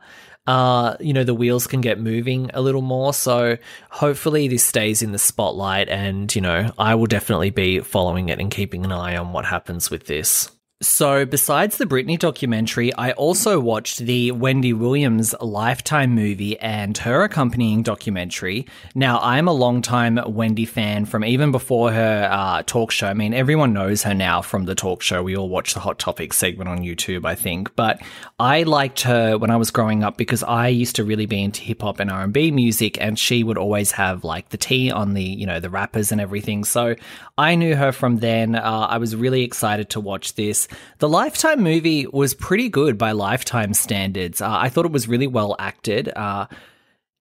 uh, 0.46 0.96
you 1.00 1.12
know, 1.12 1.24
the 1.24 1.34
wheels 1.34 1.66
can 1.66 1.80
get 1.80 2.00
moving 2.00 2.50
a 2.54 2.60
little 2.60 2.82
more. 2.82 3.14
So 3.14 3.58
hopefully 3.90 4.48
this 4.48 4.64
stays 4.64 5.02
in 5.02 5.12
the 5.12 5.18
spotlight 5.18 5.88
and, 5.88 6.34
you 6.34 6.40
know, 6.40 6.72
I 6.78 6.94
will 6.94 7.06
definitely 7.06 7.50
be 7.50 7.80
following 7.80 8.28
it 8.28 8.40
and 8.40 8.50
keeping 8.50 8.84
an 8.84 8.92
eye 8.92 9.16
on 9.16 9.32
what 9.32 9.44
happens 9.44 9.90
with 9.90 10.06
this. 10.06 10.50
So, 10.82 11.24
besides 11.24 11.76
the 11.76 11.86
Britney 11.86 12.18
documentary, 12.18 12.92
I 12.94 13.12
also 13.12 13.60
watched 13.60 13.98
the 13.98 14.32
Wendy 14.32 14.72
Williams 14.72 15.32
Lifetime 15.40 16.10
movie 16.10 16.58
and 16.58 16.98
her 16.98 17.22
accompanying 17.22 17.84
documentary. 17.84 18.66
Now, 18.92 19.20
I'm 19.22 19.46
a 19.46 19.52
long-time 19.52 20.18
Wendy 20.26 20.64
fan 20.64 21.04
from 21.04 21.24
even 21.24 21.52
before 21.52 21.92
her 21.92 22.28
uh, 22.28 22.64
talk 22.66 22.90
show. 22.90 23.06
I 23.06 23.14
mean, 23.14 23.32
everyone 23.32 23.72
knows 23.72 24.02
her 24.02 24.12
now 24.12 24.42
from 24.42 24.64
the 24.64 24.74
talk 24.74 25.02
show. 25.02 25.22
We 25.22 25.36
all 25.36 25.48
watch 25.48 25.72
the 25.72 25.78
Hot 25.78 26.00
Topic 26.00 26.32
segment 26.32 26.68
on 26.68 26.80
YouTube, 26.80 27.24
I 27.24 27.36
think. 27.36 27.76
But 27.76 28.02
I 28.40 28.64
liked 28.64 29.02
her 29.02 29.38
when 29.38 29.50
I 29.50 29.56
was 29.58 29.70
growing 29.70 30.02
up 30.02 30.16
because 30.16 30.42
I 30.42 30.66
used 30.66 30.96
to 30.96 31.04
really 31.04 31.26
be 31.26 31.44
into 31.44 31.60
hip 31.60 31.82
hop 31.82 32.00
and 32.00 32.10
R&B 32.10 32.50
music, 32.50 33.00
and 33.00 33.16
she 33.16 33.44
would 33.44 33.56
always 33.56 33.92
have 33.92 34.24
like 34.24 34.48
the 34.48 34.56
tea 34.56 34.90
on 34.90 35.14
the, 35.14 35.22
you 35.22 35.46
know, 35.46 35.60
the 35.60 35.70
rappers 35.70 36.10
and 36.10 36.20
everything. 36.20 36.64
So 36.64 36.96
I 37.38 37.54
knew 37.54 37.76
her 37.76 37.92
from 37.92 38.16
then. 38.16 38.56
Uh, 38.56 38.88
I 38.90 38.98
was 38.98 39.14
really 39.14 39.44
excited 39.44 39.90
to 39.90 40.00
watch 40.00 40.34
this. 40.34 40.66
The 40.98 41.08
Lifetime 41.08 41.62
movie 41.62 42.06
was 42.06 42.34
pretty 42.34 42.68
good 42.68 42.98
by 42.98 43.12
Lifetime 43.12 43.74
standards. 43.74 44.40
Uh, 44.40 44.50
I 44.50 44.68
thought 44.68 44.86
it 44.86 44.92
was 44.92 45.08
really 45.08 45.26
well 45.26 45.56
acted. 45.58 46.08
Uh, 46.08 46.46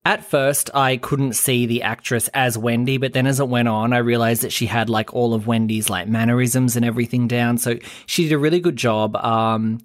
at 0.03 0.25
first, 0.25 0.71
I 0.73 0.97
couldn't 0.97 1.33
see 1.33 1.67
the 1.67 1.83
actress 1.83 2.27
as 2.33 2.57
Wendy, 2.57 2.97
but 2.97 3.13
then 3.13 3.27
as 3.27 3.39
it 3.39 3.47
went 3.47 3.67
on, 3.67 3.93
I 3.93 3.99
realized 3.99 4.41
that 4.41 4.51
she 4.51 4.65
had 4.65 4.89
like 4.89 5.13
all 5.13 5.35
of 5.35 5.45
Wendy's 5.45 5.89
like 5.89 6.07
mannerisms 6.07 6.75
and 6.75 6.83
everything 6.83 7.27
down. 7.27 7.59
So 7.59 7.77
she 8.07 8.23
did 8.23 8.33
a 8.33 8.39
really 8.39 8.59
good 8.59 8.77
job. 8.77 9.15
Um, 9.15 9.79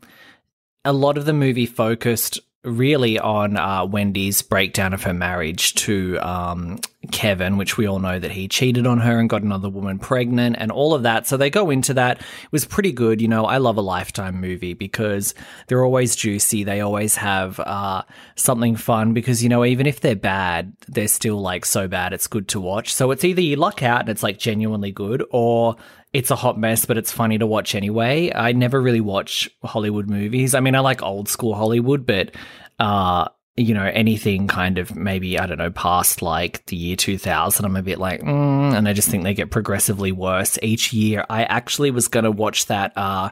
a 0.87 0.93
lot 0.93 1.19
of 1.19 1.27
the 1.27 1.35
movie 1.35 1.67
focused 1.67 2.41
really 2.67 3.19
on 3.19 3.57
uh, 3.57 3.85
Wendy's 3.85 4.43
breakdown 4.43 4.93
of 4.93 5.05
her 5.05 5.15
marriage 5.15 5.75
to 5.77 6.19
um, 6.19 6.81
Kevin, 7.13 7.57
which 7.57 7.79
we 7.79 7.87
all 7.87 8.01
know 8.01 8.19
that 8.19 8.33
he 8.33 8.49
cheated 8.49 8.87
on 8.87 8.99
her 8.99 9.19
and 9.19 9.31
got 9.31 9.43
another 9.43 9.69
woman 9.69 9.99
pregnant 9.99 10.57
and 10.59 10.73
all 10.73 10.93
of 10.93 11.05
that. 11.05 11.27
So 11.27 11.37
they 11.37 11.49
go 11.49 11.71
into 11.71 11.95
that. 11.95 12.19
It 12.19 12.53
was 12.53 12.65
pretty 12.65 12.93
good. 12.93 13.23
You 13.23 13.29
know, 13.29 13.45
I 13.45 13.59
love 13.59 13.77
a 13.77 13.83
Lifetime 13.83 14.41
movie 14.41 14.75
because 14.75 15.33
they're 15.69 15.85
always 15.85 16.17
juicy. 16.17 16.65
They 16.65 16.81
always 16.81 17.15
have 17.17 17.61
uh, 17.61 18.03
something 18.35 18.75
fun 18.75 19.15
because, 19.15 19.43
you 19.43 19.49
know, 19.49 19.65
even 19.65 19.87
if 19.87 20.01
they're 20.01 20.17
bad, 20.17 20.73
they're 20.89 21.09
still 21.09 21.41
like 21.41 21.65
so 21.65 21.87
bad 21.87 22.13
it's 22.13 22.27
good 22.27 22.49
to 22.49 22.61
watch. 22.61 22.93
So 22.93 23.13
it's 23.13 23.25
either 23.25 23.41
you 23.41 23.57
luck 23.57 23.83
out 23.83 24.01
and 24.01 24.09
it's 24.09 24.23
like 24.23 24.39
genuinely 24.39 24.91
good 24.91 25.25
or 25.31 25.77
it's 26.17 26.31
a 26.31 26.37
hot 26.37 26.59
mess, 26.59 26.87
but 26.87 26.97
it's 26.97 27.13
funny 27.13 27.37
to 27.37 27.47
watch 27.47 27.75
anyway. 27.75 28.33
I 28.35 28.53
never 28.53 28.81
really 28.81 29.03
watch 29.03 29.51
Hollywood 29.63 30.09
movies. 30.09 30.55
I 30.55 30.61
mean, 30.61 30.75
I 30.75 30.81
like 30.81 31.03
old 31.03 31.29
school 31.29 31.55
Hollywood, 31.55 32.07
but 32.07 32.35
uh, 32.79 33.29
you 33.55 33.75
know, 33.75 33.85
anything 33.85 34.49
kind 34.49 34.79
of 34.79 34.97
maybe, 34.97 35.39
I 35.39 35.45
don't 35.45 35.59
know, 35.59 35.71
past 35.71 36.23
like 36.23 36.65
the 36.67 36.77
year 36.77 36.97
2000, 36.97 37.67
I'm 37.67 37.77
a 37.77 37.83
bit 37.83 37.99
like, 37.99 38.23
mm, 38.23 38.75
and 38.75 38.89
I 38.89 38.95
just 38.95 39.11
think 39.11 39.25
they 39.25 39.35
get 39.35 39.51
progressively 39.51 40.11
worse 40.11 40.59
each 40.63 40.91
year. 40.95 41.27
I 41.29 41.45
actually 41.45 41.91
was 41.91 42.09
going 42.09 42.25
to 42.25 42.31
watch 42.31 42.65
that, 42.67 42.97
uh, 42.97 43.29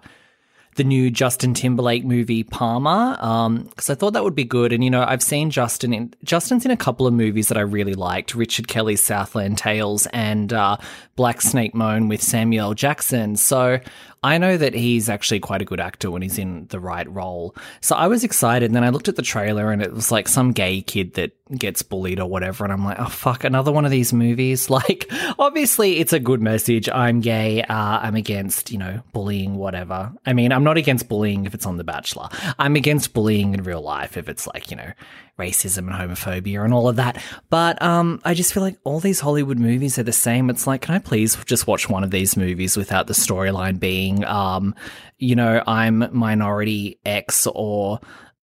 the 0.75 0.85
new 0.85 1.11
Justin 1.11 1.55
Timberlake 1.55 2.05
movie 2.05 2.43
Palmer 2.43 3.13
because 3.15 3.89
um, 3.89 3.93
I 3.93 3.95
thought 3.95 4.13
that 4.13 4.25
would 4.25 4.35
be 4.35 4.45
good. 4.45 4.73
And 4.73 4.83
you 4.83 4.91
know, 4.91 5.05
I've 5.07 5.23
seen 5.23 5.51
Justin 5.51 5.93
in 5.93 6.15
Justin's 6.25 6.65
in 6.65 6.71
a 6.71 6.77
couple 6.77 7.07
of 7.07 7.15
movies 7.15 7.49
that 7.49 7.59
I 7.59 7.63
really 7.63 7.95
liked: 7.95 8.35
Richard 8.35 8.69
Kelly's 8.69 9.03
Southland 9.03 9.59
Tales 9.59 10.07
and 10.13 10.53
uh, 10.53 10.77
Black 11.17 11.41
Snake 11.41 11.75
Moan 11.75 12.09
with 12.09 12.23
Samuel 12.23 12.75
Jackson. 12.75 13.37
So 13.37 13.79
I 14.25 14.39
know 14.39 14.57
that 14.57 14.73
he's 14.73 15.11
actually 15.11 15.41
quite 15.41 15.61
a 15.61 15.67
good 15.67 15.81
actor 15.81 16.11
when 16.11 16.23
he's 16.23 16.39
in 16.39 16.67
the 16.69 16.81
right 16.81 17.09
role. 17.11 17.55
So 17.83 17.95
I 17.95 18.07
was 18.07 18.25
excited. 18.25 18.65
And 18.65 18.75
then 18.75 18.83
I 18.83 18.89
looked 18.89 19.09
at 19.09 19.17
the 19.17 19.23
trailer 19.23 19.71
and 19.71 19.83
it 19.83 19.93
was 19.93 20.11
like 20.11 20.29
some 20.29 20.53
gay 20.53 20.81
kid 20.81 21.13
that 21.15 21.33
gets 21.59 21.83
bullied 21.83 22.19
or 22.19 22.27
whatever. 22.27 22.65
And 22.65 22.73
I'm 22.73 22.87
like, 22.87 22.99
oh, 22.99 23.11
fuck, 23.11 23.45
another 23.45 23.71
one 23.71 23.85
of 23.85 23.91
these 23.91 24.13
movies. 24.13 24.69
Like, 24.75 25.07
obviously, 25.39 25.99
it's 25.99 26.13
a 26.13 26.19
good 26.19 26.43
message. 26.43 26.89
I'm 26.89 27.21
gay. 27.21 27.63
Uh, 27.63 28.01
I'm 28.03 28.17
against, 28.17 28.73
you 28.73 28.79
know, 28.79 29.03
bullying, 29.13 29.55
whatever. 29.55 30.13
I 30.27 30.33
mean, 30.33 30.51
I'm 30.53 30.65
not 30.65 30.77
against 30.77 31.09
bullying 31.09 31.47
if 31.47 31.55
it's 31.55 31.65
on 31.65 31.77
The 31.77 31.85
Bachelor. 31.85 32.29
I'm 32.59 32.75
against 32.75 33.15
bullying 33.15 33.55
in 33.55 33.63
real 33.63 33.83
life 33.83 34.17
if 34.17 34.29
it's 34.29 34.49
like, 34.49 34.73
you 34.73 34.77
know, 34.77 34.93
racism 35.39 35.79
and 35.79 35.91
homophobia 35.91 36.65
and 36.65 36.73
all 36.73 36.89
of 36.89 36.97
that. 36.97 37.23
But 37.51 37.81
um, 37.83 38.21
I 38.25 38.35
just 38.35 38.53
feel 38.55 38.63
like 38.63 38.79
all 38.85 39.01
these 39.01 39.21
Hollywood 39.21 39.59
movies 39.59 39.99
are 39.99 40.05
the 40.05 40.13
same. 40.13 40.51
It's 40.51 40.67
like, 40.67 40.83
can 40.83 40.95
I 40.95 40.99
please 40.99 41.37
just 41.45 41.67
watch 41.67 41.89
one 41.89 42.05
of 42.05 42.11
these 42.11 42.37
movies 42.37 42.77
without 42.77 43.07
the 43.07 43.15
storyline 43.15 43.81
being, 43.81 44.25
um, 44.25 44.75
you 45.19 45.35
know, 45.35 45.63
I'm 45.67 46.09
minority 46.13 46.99
X 47.05 47.49
or 47.53 48.01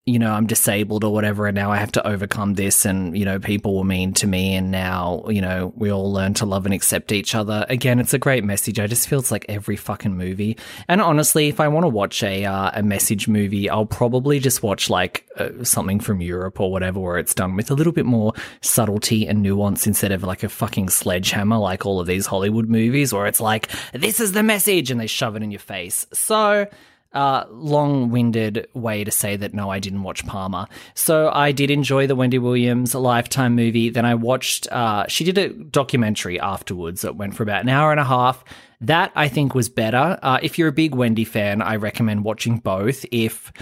you 0.07 0.19
know, 0.19 0.33
I'm 0.33 0.47
disabled 0.47 1.05
or 1.05 1.13
whatever, 1.13 1.47
and 1.47 1.55
now 1.55 1.71
I 1.71 1.77
have 1.77 1.93
to 1.93 2.07
overcome 2.07 2.55
this, 2.55 2.87
and, 2.87 3.17
you 3.17 3.25
know, 3.25 3.39
people 3.39 3.77
were 3.77 3.85
mean 3.85 4.15
to 4.15 4.27
me, 4.27 4.55
and 4.55 4.71
now, 4.71 5.25
you 5.29 5.43
know, 5.43 5.75
we 5.77 5.93
all 5.93 6.11
learn 6.11 6.33
to 6.35 6.47
love 6.47 6.65
and 6.65 6.75
accept 6.75 7.13
each 7.13 7.35
other. 7.35 7.67
Again, 7.69 8.01
it's 8.01 8.15
a 8.15 8.19
great 8.19 8.43
message. 8.43 8.81
I 8.81 8.87
just 8.87 9.09
feels 9.09 9.31
like 9.31 9.45
every 9.49 9.77
fucking 9.77 10.17
movie. 10.17 10.57
And 10.89 11.03
honestly, 11.03 11.49
if 11.49 11.61
I 11.61 11.69
want 11.69 11.85
to 11.85 11.89
watch 11.89 12.23
a, 12.23 12.47
uh, 12.47 12.71
a 12.75 12.83
message 12.83 13.29
movie, 13.29 13.69
I'll 13.69 13.85
probably 13.85 14.41
just 14.41 14.63
watch 14.63 14.89
like 14.89 15.27
uh, 15.37 15.51
something 15.63 16.01
from 16.01 16.23
Europe 16.23 16.61
or 16.61 16.73
whatever, 16.73 16.99
where 16.99 17.19
it's 17.19 17.35
done 17.35 17.55
with 17.55 17.71
a 17.71 17.75
little 17.75 17.93
bit 17.93 18.07
more 18.07 18.33
subtlety 18.63 19.29
and 19.29 19.43
nuance 19.43 19.87
instead 19.87 20.13
of 20.13 20.23
like 20.23 20.43
a 20.43 20.49
fucking 20.49 20.89
sledgehammer, 20.89 21.59
like 21.59 21.85
all 21.85 22.01
of 22.01 22.07
these 22.07 22.27
Hollywood 22.27 22.69
movies, 22.69 23.13
where 23.13 23.27
it's 23.27 23.41
like, 23.41 23.69
this 23.93 24.19
is 24.19 24.33
the 24.33 24.43
message, 24.43 24.91
and 24.91 24.99
they 24.99 25.07
shove 25.07 25.37
it 25.37 25.43
in 25.43 25.51
your 25.51 25.61
face. 25.61 26.07
So, 26.13 26.67
uh, 27.13 27.45
long 27.51 28.11
winded 28.11 28.69
way 28.75 29.05
to 29.05 29.11
say 29.11 29.37
that 29.37 29.53
no, 29.55 29.71
I 29.71 29.79
didn't 29.79 30.03
watch 30.03 30.25
Palmer. 30.27 30.67
So 30.95 31.31
I 31.33 31.53
did 31.53 31.71
enjoy 31.71 32.07
the 32.07 32.15
Wendy 32.15 32.39
Williams 32.39 32.95
Lifetime 32.95 33.57
movie. 33.57 33.91
Then 33.91 34.05
I 34.05 34.15
watched, 34.15 34.69
uh, 34.69 35.07
she 35.09 35.25
did 35.25 35.39
a 35.39 35.49
documentary 35.49 36.39
afterwards 36.39 37.03
that 37.03 37.17
went 37.17 37.35
for 37.35 37.43
about 37.43 37.63
an 37.63 37.69
hour 37.69 37.91
and 37.91 38.01
a 38.01 38.05
half. 38.05 38.45
That 38.81 39.13
I 39.15 39.29
think 39.29 39.55
was 39.55 39.69
better. 39.69 40.19
Uh, 40.23 40.39
if 40.43 40.59
you're 40.59 40.69
a 40.69 40.73
big 40.73 40.95
Wendy 40.95 41.25
fan, 41.25 41.61
I 41.63 41.77
recommend 41.77 42.25
watching 42.25 42.59
both. 42.59 43.05
If 43.11 43.53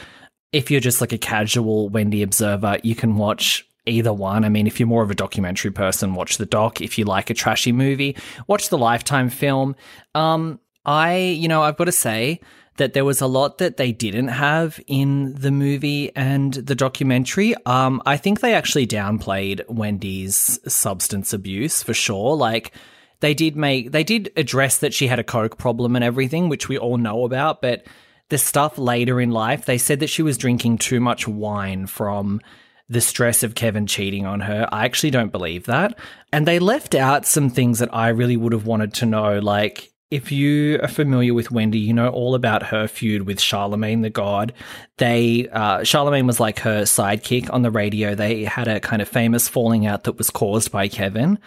if 0.52 0.70
you're 0.70 0.80
just 0.80 1.00
like 1.00 1.12
a 1.12 1.18
casual 1.18 1.88
Wendy 1.88 2.22
observer, 2.22 2.78
you 2.82 2.94
can 2.94 3.16
watch 3.16 3.66
either 3.86 4.12
one. 4.12 4.44
I 4.44 4.48
mean, 4.48 4.66
if 4.66 4.78
you're 4.78 4.86
more 4.86 5.02
of 5.02 5.10
a 5.10 5.14
documentary 5.14 5.70
person, 5.70 6.14
watch 6.14 6.38
the 6.38 6.46
doc. 6.46 6.80
If 6.80 6.98
you 6.98 7.04
like 7.04 7.30
a 7.30 7.34
trashy 7.34 7.72
movie, 7.72 8.16
watch 8.46 8.68
the 8.68 8.78
Lifetime 8.78 9.28
film. 9.28 9.74
Um, 10.14 10.60
I, 10.84 11.16
you 11.16 11.48
know, 11.48 11.62
I've 11.62 11.76
got 11.76 11.84
to 11.84 11.92
say, 11.92 12.40
that 12.78 12.94
there 12.94 13.04
was 13.04 13.20
a 13.20 13.26
lot 13.26 13.58
that 13.58 13.76
they 13.76 13.92
didn't 13.92 14.28
have 14.28 14.80
in 14.86 15.34
the 15.34 15.50
movie 15.50 16.10
and 16.16 16.54
the 16.54 16.74
documentary. 16.74 17.54
Um, 17.66 18.02
I 18.06 18.16
think 18.16 18.40
they 18.40 18.54
actually 18.54 18.86
downplayed 18.86 19.68
Wendy's 19.68 20.58
substance 20.66 21.32
abuse 21.32 21.82
for 21.82 21.94
sure. 21.94 22.36
Like, 22.36 22.72
they 23.20 23.34
did 23.34 23.56
make, 23.56 23.92
they 23.92 24.04
did 24.04 24.32
address 24.36 24.78
that 24.78 24.94
she 24.94 25.08
had 25.08 25.18
a 25.18 25.24
coke 25.24 25.58
problem 25.58 25.96
and 25.96 26.04
everything, 26.04 26.48
which 26.48 26.68
we 26.68 26.78
all 26.78 26.96
know 26.96 27.24
about, 27.24 27.60
but 27.60 27.84
the 28.28 28.38
stuff 28.38 28.78
later 28.78 29.20
in 29.20 29.30
life, 29.30 29.64
they 29.64 29.78
said 29.78 30.00
that 30.00 30.10
she 30.10 30.22
was 30.22 30.38
drinking 30.38 30.78
too 30.78 31.00
much 31.00 31.26
wine 31.26 31.86
from 31.86 32.40
the 32.88 33.00
stress 33.00 33.42
of 33.42 33.54
Kevin 33.54 33.86
cheating 33.86 34.24
on 34.24 34.40
her. 34.40 34.68
I 34.70 34.84
actually 34.84 35.10
don't 35.10 35.32
believe 35.32 35.66
that. 35.66 35.98
And 36.32 36.46
they 36.46 36.58
left 36.58 36.94
out 36.94 37.26
some 37.26 37.50
things 37.50 37.80
that 37.80 37.94
I 37.94 38.08
really 38.08 38.36
would 38.36 38.52
have 38.52 38.66
wanted 38.66 38.94
to 38.94 39.06
know. 39.06 39.38
Like, 39.40 39.90
if 40.10 40.32
you 40.32 40.80
are 40.82 40.88
familiar 40.88 41.34
with 41.34 41.50
Wendy, 41.50 41.78
you 41.78 41.92
know 41.92 42.08
all 42.08 42.34
about 42.34 42.62
her 42.64 42.88
feud 42.88 43.22
with 43.22 43.40
Charlemagne 43.40 44.00
the 44.00 44.10
God. 44.10 44.54
They, 44.96 45.48
uh, 45.48 45.84
Charlemagne 45.84 46.26
was 46.26 46.40
like 46.40 46.60
her 46.60 46.82
sidekick 46.82 47.52
on 47.52 47.62
the 47.62 47.70
radio. 47.70 48.14
They 48.14 48.44
had 48.44 48.68
a 48.68 48.80
kind 48.80 49.02
of 49.02 49.08
famous 49.08 49.48
falling 49.48 49.86
out 49.86 50.04
that 50.04 50.16
was 50.16 50.30
caused 50.30 50.72
by 50.72 50.88
Kevin. 50.88 51.38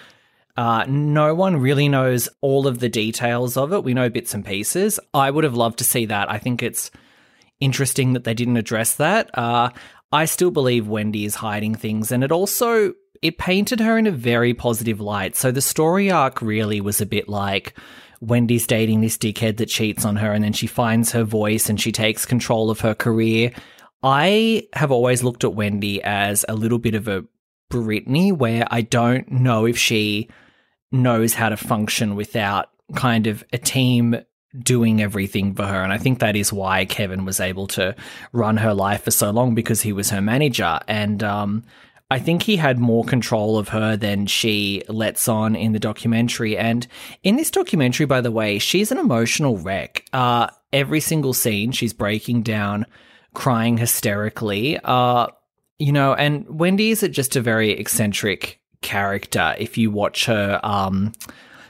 Uh, 0.58 0.86
no 0.88 1.34
one 1.34 1.58
really 1.58 1.89
knows 1.89 2.30
all 2.41 2.67
of 2.67 2.80
the 2.80 2.89
details 2.89 3.58
of 3.58 3.74
it. 3.74 3.84
We 3.84 3.93
know 3.93 4.10
bits 4.10 4.34
and 4.34 4.45
pieces. 4.45 5.00
I 5.13 5.32
would 5.32 5.43
have 5.43 5.56
loved 5.56 5.80
to 5.80 5.84
see 5.84 6.06
that. 6.06 6.30
I 6.30 6.38
think 6.38 6.62
it's 6.62 6.91
interesting 7.60 8.13
that 8.13 8.26
they 8.26 8.34
didn't 8.34 8.58
address 8.58 8.95
that. 8.95 9.36
Uh, 9.36 9.69
I 10.12 10.26
still 10.26 10.52
believe 10.52 10.88
Wendy 10.88 11.26
is 11.26 11.36
hiding 11.36 11.74
things, 11.76 12.12
and 12.12 12.24
it 12.24 12.32
also 12.32 12.93
it 13.21 13.38
painted 13.38 13.80
her 13.80 13.97
in 13.97 14.08
a 14.08 14.12
very 14.12 14.54
positive 14.54 15.00
light. 15.00 15.36
So 15.36 15.52
the 15.52 15.62
story 15.62 16.12
arc 16.12 16.41
really 16.41 16.82
was 16.82 17.00
a 17.00 17.06
bit 17.06 17.30
like 17.30 17.76
Wendy's 18.22 18.68
dating 18.68 19.02
this 19.02 19.18
dickhead 19.18 19.58
that 19.58 19.66
cheats 19.66 20.06
on 20.06 20.16
her, 20.16 20.32
and 20.32 20.44
then 20.44 20.54
she 20.54 20.68
finds 20.68 21.12
her 21.12 21.24
voice 21.24 21.70
and 21.70 21.82
she 21.82 21.92
takes 21.92 22.26
control 22.26 22.70
of 22.70 22.80
her 22.82 22.96
career. 22.96 23.52
I 24.04 24.68
have 24.74 24.92
always 24.92 25.24
looked 25.24 25.44
at 25.44 25.54
Wendy 25.54 26.02
as 26.04 26.46
a 26.48 26.56
little 26.56 26.80
bit 26.80 26.96
of 26.96 27.08
a 27.08 27.26
Britney, 27.72 28.32
where 28.32 28.68
I 28.70 28.82
don't 28.82 29.32
know 29.32 29.66
if 29.66 29.78
she 29.78 30.30
knows 30.92 31.34
how 31.34 31.50
to 31.50 31.58
function 31.58 32.16
without 32.16 32.70
kind 32.96 33.28
of 33.28 33.44
a 33.54 33.58
team 33.58 34.22
doing 34.60 35.02
everything 35.02 35.56
for 35.56 35.66
her. 35.66 35.82
And 35.82 35.94
I 35.94 35.98
think 35.98 36.20
that 36.20 36.36
is 36.36 36.52
why 36.52 36.86
Kevin 36.86 37.24
was 37.26 37.40
able 37.40 37.68
to 37.68 37.96
run 38.34 38.58
her 38.58 38.74
life 38.74 39.04
for 39.04 39.12
so 39.12 39.32
long 39.32 39.56
because 39.56 39.82
he 39.82 39.94
was 39.94 40.10
her 40.10 40.22
manager. 40.22 40.80
And 40.88 41.24
um, 41.24 41.64
I 42.12 42.19
think 42.19 42.43
he 42.43 42.58
had 42.58 42.78
more 42.78 43.06
control 43.06 43.58
of 43.58 43.69
her 43.69 43.95
than 43.95 44.26
she 44.26 44.84
lets 44.89 45.30
on 45.30 45.56
in 45.56 45.71
the 45.71 45.80
documentary. 45.80 46.58
And 46.58 46.86
in 47.24 47.38
this 47.38 47.50
documentary, 47.50 48.06
by 48.06 48.19
the 48.19 48.32
way, 48.32 48.60
she's 48.60 48.91
an 48.91 48.97
emotional 48.97 49.58
wreck. 49.58 50.04
Uh, 50.12 50.47
every 50.74 51.00
single 51.00 51.34
scene, 51.34 51.71
she's 51.71 51.93
breaking 51.93 52.41
down, 52.43 52.86
crying 53.34 53.78
hysterically. 53.78 54.78
Uh, 54.84 55.28
you 55.80 55.93
know, 55.93 56.13
and 56.13 56.45
Wendy 56.50 56.91
is 56.91 57.00
just 57.12 57.38
a 57.38 57.41
very 57.41 57.71
eccentric 57.71 58.60
character. 58.82 59.56
If 59.58 59.78
you 59.78 59.89
watch 59.89 60.26
her, 60.26 60.60
um, 60.63 61.13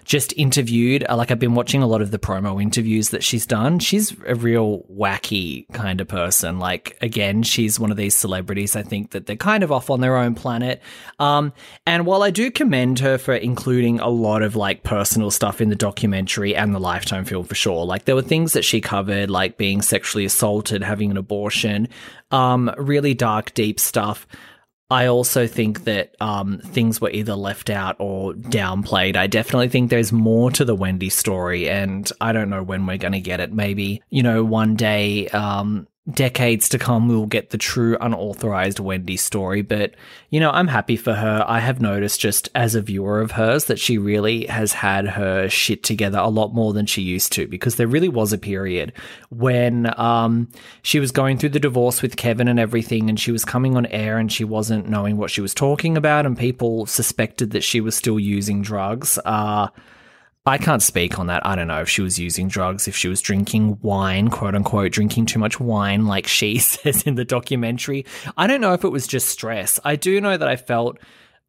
just 0.03 0.33
interviewed. 0.37 1.05
Uh, 1.07 1.15
like 1.15 1.31
I've 1.31 1.39
been 1.39 1.55
watching 1.55 1.81
a 1.81 1.87
lot 1.87 2.01
of 2.01 2.11
the 2.11 2.19
promo 2.19 2.61
interviews 2.61 3.09
that 3.09 3.23
she's 3.23 3.45
done. 3.45 3.79
She's 3.79 4.15
a 4.25 4.35
real 4.35 4.85
wacky 4.91 5.67
kind 5.73 6.01
of 6.01 6.07
person. 6.07 6.59
Like 6.59 6.97
again, 7.01 7.43
she's 7.43 7.79
one 7.79 7.91
of 7.91 7.97
these 7.97 8.15
celebrities. 8.15 8.75
I 8.75 8.83
think 8.83 9.11
that 9.11 9.25
they're 9.25 9.35
kind 9.35 9.63
of 9.63 9.71
off 9.71 9.89
on 9.89 10.01
their 10.01 10.17
own 10.17 10.35
planet. 10.35 10.81
Um, 11.19 11.53
and 11.85 12.05
while 12.05 12.23
I 12.23 12.31
do 12.31 12.51
commend 12.51 12.99
her 12.99 13.17
for 13.17 13.33
including 13.33 13.99
a 13.99 14.09
lot 14.09 14.41
of 14.41 14.55
like 14.55 14.83
personal 14.83 15.31
stuff 15.31 15.61
in 15.61 15.69
the 15.69 15.75
documentary 15.75 16.55
and 16.55 16.73
the 16.73 16.79
Lifetime 16.79 17.25
film 17.25 17.45
for 17.45 17.55
sure, 17.55 17.85
like 17.85 18.05
there 18.05 18.15
were 18.15 18.21
things 18.21 18.53
that 18.53 18.65
she 18.65 18.81
covered, 18.81 19.29
like 19.29 19.57
being 19.57 19.81
sexually 19.81 20.25
assaulted, 20.25 20.83
having 20.83 21.11
an 21.11 21.17
abortion, 21.17 21.87
um, 22.31 22.73
really 22.77 23.13
dark, 23.13 23.53
deep 23.53 23.79
stuff. 23.79 24.27
I 24.91 25.07
also 25.07 25.47
think 25.47 25.85
that 25.85 26.15
um, 26.19 26.59
things 26.59 26.99
were 26.99 27.09
either 27.11 27.33
left 27.33 27.69
out 27.69 27.95
or 27.97 28.33
downplayed. 28.33 29.15
I 29.15 29.27
definitely 29.27 29.69
think 29.69 29.89
there's 29.89 30.11
more 30.11 30.51
to 30.51 30.65
the 30.65 30.75
Wendy 30.75 31.07
story, 31.07 31.69
and 31.69 32.11
I 32.19 32.33
don't 32.33 32.49
know 32.49 32.61
when 32.61 32.85
we're 32.85 32.97
going 32.97 33.13
to 33.13 33.21
get 33.21 33.39
it. 33.39 33.53
Maybe, 33.53 34.03
you 34.09 34.21
know, 34.21 34.43
one 34.43 34.75
day 34.75 35.29
um, 35.29 35.87
decades 36.09 36.67
to 36.67 36.79
come 36.79 37.07
we'll 37.07 37.27
get 37.27 37.51
the 37.51 37.57
true 37.57 37.95
unauthorized 38.01 38.79
Wendy 38.79 39.17
story. 39.17 39.61
But, 39.61 39.93
you 40.31 40.39
know, 40.39 40.49
I'm 40.49 40.67
happy 40.67 40.95
for 40.95 41.13
her. 41.13 41.45
I 41.47 41.59
have 41.59 41.79
noticed 41.79 42.19
just 42.19 42.49
as 42.55 42.73
a 42.73 42.81
viewer 42.81 43.21
of 43.21 43.31
hers 43.31 43.65
that 43.65 43.79
she 43.79 43.99
really 43.99 44.47
has 44.47 44.73
had 44.73 45.07
her 45.09 45.47
shit 45.47 45.83
together 45.83 46.17
a 46.17 46.29
lot 46.29 46.55
more 46.55 46.73
than 46.73 46.87
she 46.87 47.03
used 47.03 47.31
to 47.33 47.47
because 47.47 47.75
there 47.75 47.87
really 47.87 48.09
was 48.09 48.33
a 48.33 48.37
period 48.39 48.93
when 49.29 49.93
um, 49.99 50.49
she 50.81 50.99
was 50.99 51.11
going 51.11 51.37
through 51.37 51.49
the 51.49 51.59
divorce 51.59 52.01
with 52.01 52.17
Kevin 52.17 52.47
and 52.47 52.59
everything 52.59 53.07
and 53.07 53.19
she 53.19 53.31
was 53.31 53.45
coming 53.45 53.77
on 53.77 53.85
air 53.87 54.17
and 54.17 54.31
she 54.31 54.43
wasn't 54.43 54.89
knowing 54.89 55.17
what 55.17 55.29
she 55.29 55.41
was 55.41 55.53
talking 55.53 55.97
about 55.97 56.25
and 56.25 56.37
people 56.37 56.87
suspected 56.87 57.51
that 57.51 57.63
she 57.63 57.79
was 57.79 57.95
still 57.95 58.19
using 58.19 58.63
drugs. 58.63 59.19
Uh, 59.23 59.67
I 60.43 60.57
can't 60.57 60.81
speak 60.81 61.19
on 61.19 61.27
that. 61.27 61.45
I 61.45 61.55
don't 61.55 61.67
know 61.67 61.81
if 61.81 61.89
she 61.89 62.01
was 62.01 62.17
using 62.17 62.47
drugs, 62.47 62.87
if 62.87 62.95
she 62.95 63.07
was 63.07 63.21
drinking 63.21 63.77
wine, 63.83 64.29
quote 64.29 64.55
unquote, 64.55 64.91
drinking 64.91 65.27
too 65.27 65.37
much 65.37 65.59
wine, 65.59 66.07
like 66.07 66.25
she 66.25 66.57
says 66.59 67.03
in 67.03 67.13
the 67.13 67.25
documentary. 67.25 68.05
I 68.37 68.47
don't 68.47 68.61
know 68.61 68.73
if 68.73 68.83
it 68.83 68.89
was 68.89 69.05
just 69.05 69.29
stress. 69.29 69.79
I 69.83 69.95
do 69.95 70.19
know 70.19 70.37
that 70.37 70.47
I 70.47 70.55
felt 70.55 70.97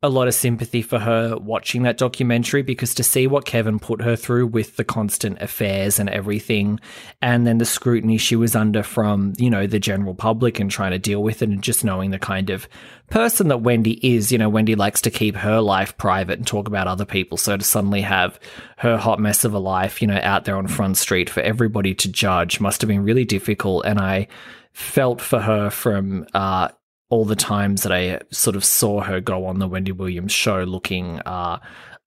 a 0.05 0.09
lot 0.09 0.27
of 0.27 0.35
sympathy 0.35 0.83
for 0.83 0.99
her 0.99 1.37
watching 1.37 1.85
that 1.85 1.97
documentary 1.97 2.63
because 2.63 2.93
to 2.95 3.05
see 3.05 3.29
what 3.29 3.45
Kevin 3.45 3.79
put 3.79 4.03
her 4.03 4.17
through 4.17 4.49
with 4.49 4.77
the 4.77 4.83
constant 4.83 5.41
affairs 5.41 6.01
and 6.01 6.09
everything, 6.11 6.81
and 7.21 7.47
then 7.47 7.59
the 7.59 7.65
scrutiny 7.65 8.19
she 8.19 8.35
was 8.35 8.57
under 8.57 8.83
from, 8.83 9.33
you 9.39 9.49
know, 9.49 9.67
the 9.67 9.79
general 9.79 10.15
public 10.15 10.59
and 10.59 10.71
trying 10.71 10.91
to 10.91 10.99
deal 10.99 11.23
with 11.23 11.41
it, 11.41 11.49
and 11.49 11.63
just 11.63 11.85
knowing 11.85 12.11
the 12.11 12.19
kind 12.19 12.51
of 12.51 12.69
person 13.11 13.47
that 13.49 13.59
Wendy 13.59 14.01
is, 14.15 14.33
you 14.33 14.39
know, 14.39 14.49
Wendy 14.49 14.75
likes 14.75 15.01
to 15.03 15.11
keep 15.11 15.37
her 15.37 15.61
life 15.61 15.97
private 15.99 16.39
and 16.39 16.47
talk 16.47 16.67
about 16.67 16.89
other 16.89 17.05
people. 17.05 17.39
So 17.39 17.57
to 17.57 17.65
suddenly 17.65 18.01
have 18.01 18.41
her 18.79 18.97
hot 18.97 19.21
mess 19.21 19.45
of 19.45 19.55
a 19.55 19.59
life, 19.61 20.03
you 20.03 20.09
know, 20.09 20.19
out 20.23 20.47
there 20.47 20.57
on 20.57 20.67
Front 20.67 20.97
Street 20.97 21.31
for 21.31 21.41
everybody 21.41 21.95
to 21.95 22.11
judge 22.11 22.59
must 22.59 22.81
have 22.81 22.89
been 22.89 23.05
really 23.05 23.25
difficult. 23.25 23.85
And 23.87 24.01
I 24.01 24.27
felt 24.73 25.21
for 25.21 25.39
her 25.39 25.71
from, 25.71 26.27
uh, 26.35 26.69
all 27.13 27.27
the 27.27 27.37
times 27.37 27.83
that 27.83 27.93
I 27.93 28.21
sort 28.31 28.57
of 28.57 28.65
saw 28.65 29.03
her 29.03 29.21
go 29.21 29.45
on 29.45 29.59
the 29.59 29.69
Wendy 29.69 29.93
Williams 29.93 30.33
show 30.33 30.65
looking 30.65 31.21
uh, 31.27 31.59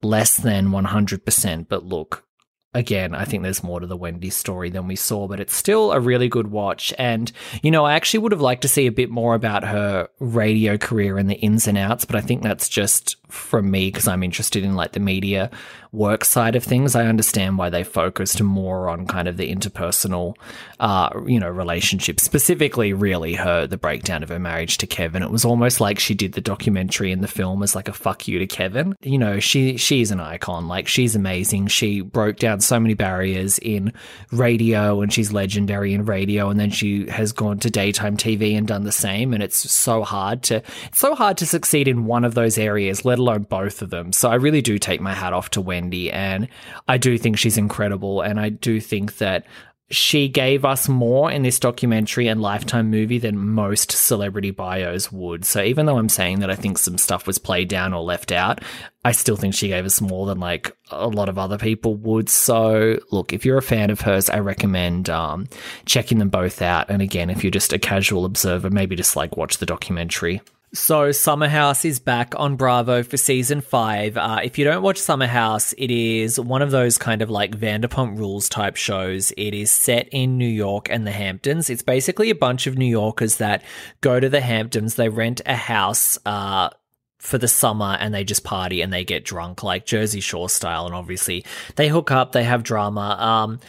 less 0.01 0.35
than 0.35 0.69
100%. 0.69 1.67
But 1.69 1.85
look, 1.85 2.25
again, 2.73 3.13
I 3.13 3.23
think 3.23 3.43
there's 3.43 3.63
more 3.63 3.79
to 3.79 3.85
the 3.85 3.95
Wendy 3.95 4.31
story 4.31 4.71
than 4.71 4.87
we 4.87 4.95
saw, 4.95 5.27
but 5.27 5.39
it's 5.39 5.55
still 5.55 5.91
a 5.91 5.99
really 5.99 6.27
good 6.27 6.47
watch. 6.47 6.91
And, 6.97 7.31
you 7.61 7.69
know, 7.69 7.85
I 7.85 7.93
actually 7.93 8.21
would 8.21 8.31
have 8.31 8.41
liked 8.41 8.63
to 8.63 8.67
see 8.67 8.87
a 8.87 8.91
bit 8.91 9.11
more 9.11 9.35
about 9.35 9.63
her 9.63 10.09
radio 10.19 10.75
career 10.75 11.19
and 11.19 11.29
the 11.29 11.35
ins 11.35 11.67
and 11.67 11.77
outs, 11.77 12.03
but 12.03 12.15
I 12.15 12.21
think 12.21 12.41
that's 12.41 12.67
just 12.67 13.15
from 13.29 13.71
me 13.71 13.87
because 13.87 14.07
I'm 14.07 14.23
interested 14.23 14.63
in 14.63 14.75
like 14.75 14.93
the 14.93 14.99
media 14.99 15.49
work 15.95 16.25
side 16.25 16.55
of 16.55 16.63
things. 16.63 16.95
I 16.95 17.05
understand 17.05 17.57
why 17.57 17.69
they 17.69 17.83
focused 17.83 18.41
more 18.41 18.89
on 18.89 19.07
kind 19.07 19.27
of 19.27 19.37
the 19.37 19.53
interpersonal, 19.53 20.35
uh, 20.79 21.09
you 21.25 21.39
know, 21.39 21.49
relationships, 21.49 22.23
specifically, 22.23 22.93
really 22.93 23.33
her, 23.35 23.65
the 23.65 23.77
breakdown 23.77 24.21
of 24.21 24.29
her 24.29 24.39
marriage 24.39 24.77
to 24.79 24.87
Kevin. 24.87 25.23
It 25.23 25.31
was 25.31 25.45
almost 25.45 25.79
like 25.79 25.97
she 25.97 26.13
did 26.13 26.33
the 26.33 26.41
documentary 26.41 27.11
and 27.11 27.23
the 27.23 27.27
film 27.27 27.63
as 27.63 27.75
like 27.75 27.87
a 27.87 27.93
fuck 27.93 28.27
you 28.27 28.39
to 28.39 28.47
Kevin. 28.47 28.95
You 29.01 29.17
know, 29.17 29.39
she, 29.39 29.77
she's 29.77 30.11
an 30.11 30.19
icon. 30.19 30.67
Like 30.67 30.87
she's 30.87 31.15
amazing. 31.15 31.67
She 31.67 32.01
broke 32.01 32.37
down 32.37 32.59
so 32.59 32.79
many 32.79 32.93
barriers 32.93 33.57
in 33.59 33.93
radio 34.31 35.01
and 35.01 35.11
she's 35.11 35.31
legendary 35.31 35.93
in 35.93 36.05
radio. 36.05 36.49
And 36.49 36.59
then 36.59 36.71
she 36.71 37.07
has 37.09 37.31
gone 37.31 37.59
to 37.59 37.69
daytime 37.69 38.17
TV 38.17 38.57
and 38.57 38.67
done 38.67 38.83
the 38.83 38.91
same. 38.91 39.33
And 39.33 39.41
it's 39.41 39.71
so 39.71 40.03
hard 40.03 40.43
to, 40.43 40.61
it's 40.87 40.99
so 40.99 41.15
hard 41.15 41.37
to 41.37 41.45
succeed 41.45 41.87
in 41.87 42.05
one 42.05 42.25
of 42.25 42.33
those 42.33 42.57
areas, 42.57 43.05
let 43.05 43.14
alone 43.19 43.43
both 43.43 43.81
of 43.81 43.89
them. 43.89 44.11
So 44.11 44.29
I 44.29 44.35
really 44.35 44.61
do 44.61 44.77
take 44.77 45.01
my 45.01 45.13
hat 45.13 45.33
off 45.33 45.49
to 45.51 45.61
Wendy. 45.61 46.11
And 46.11 46.47
I 46.87 46.97
do 46.97 47.17
think 47.17 47.37
she's 47.37 47.57
incredible. 47.57 48.21
And 48.21 48.39
I 48.39 48.49
do 48.49 48.79
think 48.79 49.17
that 49.17 49.45
she 49.91 50.27
gave 50.27 50.65
us 50.65 50.89
more 50.89 51.29
in 51.29 51.43
this 51.43 51.59
documentary 51.59 52.27
and 52.27 52.41
lifetime 52.41 52.89
movie 52.89 53.19
than 53.19 53.37
most 53.37 53.91
celebrity 53.91 54.49
bios 54.49 55.11
would. 55.11 55.45
So 55.45 55.61
even 55.61 55.85
though 55.85 55.99
I'm 55.99 56.09
saying 56.09 56.39
that 56.39 56.49
I 56.49 56.55
think 56.55 56.79
some 56.79 56.97
stuff 56.97 57.27
was 57.27 57.37
played 57.37 57.69
down 57.69 57.93
or 57.93 58.01
left 58.01 58.31
out, 58.31 58.63
I 59.03 59.11
still 59.11 59.35
think 59.35 59.53
she 59.53 59.67
gave 59.67 59.85
us 59.85 60.01
more 60.01 60.25
than 60.25 60.39
like 60.39 60.75
a 60.89 61.07
lot 61.07 61.29
of 61.29 61.37
other 61.37 61.59
people 61.59 61.93
would. 61.97 62.29
So 62.29 62.99
look, 63.11 63.31
if 63.31 63.45
you're 63.45 63.59
a 63.59 63.63
fan 63.63 63.91
of 63.91 64.01
hers, 64.01 64.27
I 64.27 64.39
recommend 64.39 65.07
um, 65.11 65.47
checking 65.85 66.17
them 66.17 66.29
both 66.29 66.63
out. 66.63 66.89
And 66.89 67.03
again, 67.03 67.29
if 67.29 67.43
you're 67.43 67.51
just 67.51 67.71
a 67.71 67.77
casual 67.77 68.25
observer, 68.25 68.71
maybe 68.71 68.95
just 68.95 69.15
like 69.15 69.37
watch 69.37 69.59
the 69.59 69.67
documentary. 69.67 70.41
So, 70.75 71.13
Summer 71.13 71.47
House 71.47 71.85
is 71.85 71.99
back 71.99 72.33
on 72.35 72.57
Bravo 72.57 73.01
for 73.01 73.15
season 73.15 73.61
five. 73.61 74.17
Uh, 74.17 74.41
if 74.43 74.57
you 74.57 74.65
don't 74.65 74.83
watch 74.83 74.97
Summer 74.97 75.25
House, 75.25 75.71
it 75.77 75.89
is 75.89 76.37
one 76.37 76.61
of 76.61 76.69
those 76.69 76.97
kind 76.97 77.21
of 77.21 77.29
like 77.29 77.57
Vanderpump 77.57 78.19
Rules 78.19 78.49
type 78.49 78.75
shows. 78.75 79.31
It 79.37 79.53
is 79.53 79.71
set 79.71 80.09
in 80.11 80.37
New 80.37 80.49
York 80.49 80.89
and 80.89 81.07
the 81.07 81.11
Hamptons. 81.11 81.69
It's 81.69 81.81
basically 81.81 82.29
a 82.29 82.35
bunch 82.35 82.67
of 82.67 82.77
New 82.77 82.85
Yorkers 82.85 83.37
that 83.37 83.63
go 84.01 84.19
to 84.19 84.27
the 84.27 84.41
Hamptons. 84.41 84.95
They 84.95 85.07
rent 85.07 85.39
a 85.45 85.55
house. 85.55 86.17
Uh, 86.25 86.69
for 87.17 87.39
the 87.39 87.47
summer 87.47 87.97
and 87.99 88.13
they 88.13 88.23
just 88.23 88.43
party 88.43 88.81
and 88.81 88.93
they 88.93 89.03
get 89.03 89.25
drunk 89.25 89.63
like 89.63 89.83
Jersey 89.83 90.19
Shore 90.19 90.47
style 90.47 90.85
and 90.85 90.93
obviously 90.93 91.43
they 91.75 91.87
hook 91.87 92.11
up 92.11 92.33
they 92.33 92.43
have 92.43 92.61
drama 92.61 93.17
um 93.19 93.59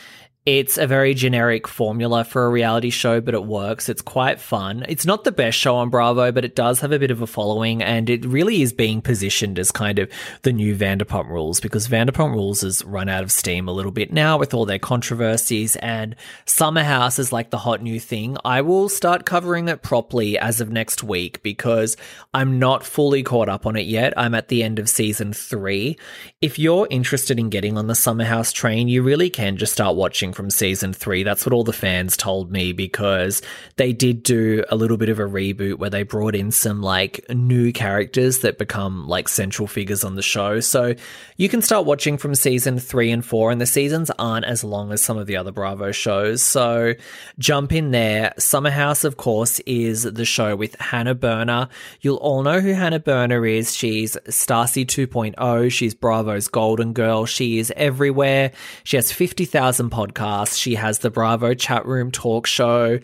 It's 0.47 0.79
a 0.79 0.87
very 0.87 1.13
generic 1.13 1.67
formula 1.67 2.23
for 2.23 2.47
a 2.47 2.49
reality 2.49 2.91
show, 2.91 3.21
but 3.21 3.35
it 3.35 3.43
works. 3.43 3.89
It's 3.89 4.01
quite 4.01 4.41
fun. 4.41 4.87
It's 4.89 5.05
not 5.05 5.25
the 5.25 5.33
best 5.33 5.59
show 5.59 5.75
on 5.75 5.91
Bravo, 5.91 6.31
but 6.31 6.45
it 6.45 6.55
does 6.55 6.79
have 6.79 6.93
a 6.93 7.01
bit 7.01 7.11
of 7.11 7.21
a 7.21 7.27
following, 7.27 7.83
and 7.83 8.09
it 8.09 8.25
really 8.25 8.63
is 8.63 8.73
being 8.73 9.03
positioned 9.03 9.59
as 9.59 9.73
kind 9.73 9.99
of 9.99 10.09
the 10.43 10.53
new 10.53 10.77
Vanderpump 10.77 11.29
Rules 11.29 11.59
because 11.59 11.89
Vanderpump 11.89 12.33
Rules 12.33 12.61
has 12.61 12.85
run 12.85 13.09
out 13.09 13.25
of 13.25 13.33
steam 13.33 13.67
a 13.67 13.73
little 13.73 13.91
bit 13.91 14.13
now 14.13 14.39
with 14.39 14.55
all 14.55 14.65
their 14.67 14.79
controversies, 14.79 15.75
and 15.75 16.15
Summer 16.45 16.85
House 16.85 17.19
is 17.19 17.33
like 17.33 17.51
the 17.51 17.59
hot 17.59 17.83
new 17.83 17.99
thing. 17.99 18.37
I 18.45 18.61
will 18.61 18.89
start 18.89 19.27
covering 19.27 19.67
it 19.67 19.83
properly 19.83 20.39
as 20.39 20.61
of 20.61 20.71
next 20.71 21.03
week 21.03 21.43
because 21.43 21.97
I'm 22.33 22.61
not 22.61 22.87
fully 22.87 23.25
caught 23.25 23.49
up 23.49 23.67
on 23.67 23.75
it 23.75 23.87
yet. 23.87 24.15
I'm 24.17 24.37
at 24.37 24.47
the 24.47 24.63
end 24.63 24.79
of 24.79 24.89
season 24.89 25.33
three. 25.33 25.99
If 26.41 26.57
you're 26.57 26.87
interested 26.89 27.41
in 27.41 27.51
getting 27.51 27.77
on 27.77 27.89
the 27.89 27.97
Summer 27.97 28.27
House 28.27 28.53
train, 28.53 28.87
you 28.87 29.03
really 29.03 29.29
can 29.29 29.57
just 29.57 29.73
start 29.73 29.97
watching 29.97 30.36
from 30.37 30.51
season 30.51 30.93
three. 30.93 31.23
That's 31.23 31.47
what 31.47 31.55
all 31.55 31.65
the 31.65 31.73
fans 31.73 32.17
told 32.17 32.53
me 32.53 32.73
because 32.73 33.41
they 33.77 33.93
did 33.95 34.23
do 34.23 34.63
a 34.69 34.77
little 34.77 34.99
bit 34.99 35.09
of 35.09 35.19
a 35.19 35.25
reboot 35.25 35.79
where 35.79 35.89
they 35.89 36.03
brought 36.03 36.37
in 36.37 36.51
some 36.51 36.83
like 36.83 37.25
new 37.31 37.73
characters 37.73 38.41
that 38.41 38.59
become 38.59 39.09
like 39.09 39.29
central 39.29 39.67
figures 39.67 40.05
on 40.05 40.15
the 40.15 40.23
show. 40.23 40.61
So 40.61 40.95
you 41.39 41.49
can 41.49 41.63
start 41.63 41.87
watching 41.87 42.19
from 42.19 42.35
season 42.35 42.79
three 42.79 43.11
and 43.11 43.25
four, 43.25 43.51
and 43.51 43.61
the 43.61 43.67
seasons 43.67 44.11
aren't 44.19 44.45
as 44.45 44.63
long 44.63 44.93
as 44.93 45.03
some 45.03 45.17
of 45.17 45.27
the 45.27 45.39
other 45.39 45.53
Bravo 45.53 45.91
shows. 45.91 46.43
So 46.43 46.93
jump 47.39 47.73
in 47.73 47.91
there. 47.91 48.35
Summer 48.39 48.71
House, 48.71 49.05
of 49.05 49.17
course, 49.17 49.59
is 49.61 50.03
the 50.03 50.27
show 50.27 50.55
with 50.55 50.79
Hannah 50.79 51.15
Berner. 51.15 51.69
You'll 52.03 52.17
all 52.17 52.43
know 52.43 52.61
who 52.61 52.75
Hannah 52.75 53.01
Berner 53.01 53.47
is. 53.47 53.75
She's 53.75 54.17
Stassi 54.29 54.85
2.0. 54.85 55.73
She's 55.73 55.95
Bravo's 55.95 56.49
Golden 56.49 56.93
Girl. 56.93 57.25
She 57.25 57.59
is 57.59 57.73
everywhere. 57.75 58.53
She 58.85 58.97
has 58.97 59.11
50,000 59.11 59.91
podcasts 59.91 60.26
podcast. 60.27 60.61
She 60.61 60.75
has 60.75 61.01
the 61.01 61.11
Bravo 61.11 61.55
chat 61.55 61.87
room 61.87 62.11
talk 62.11 62.47
show. 62.47 62.99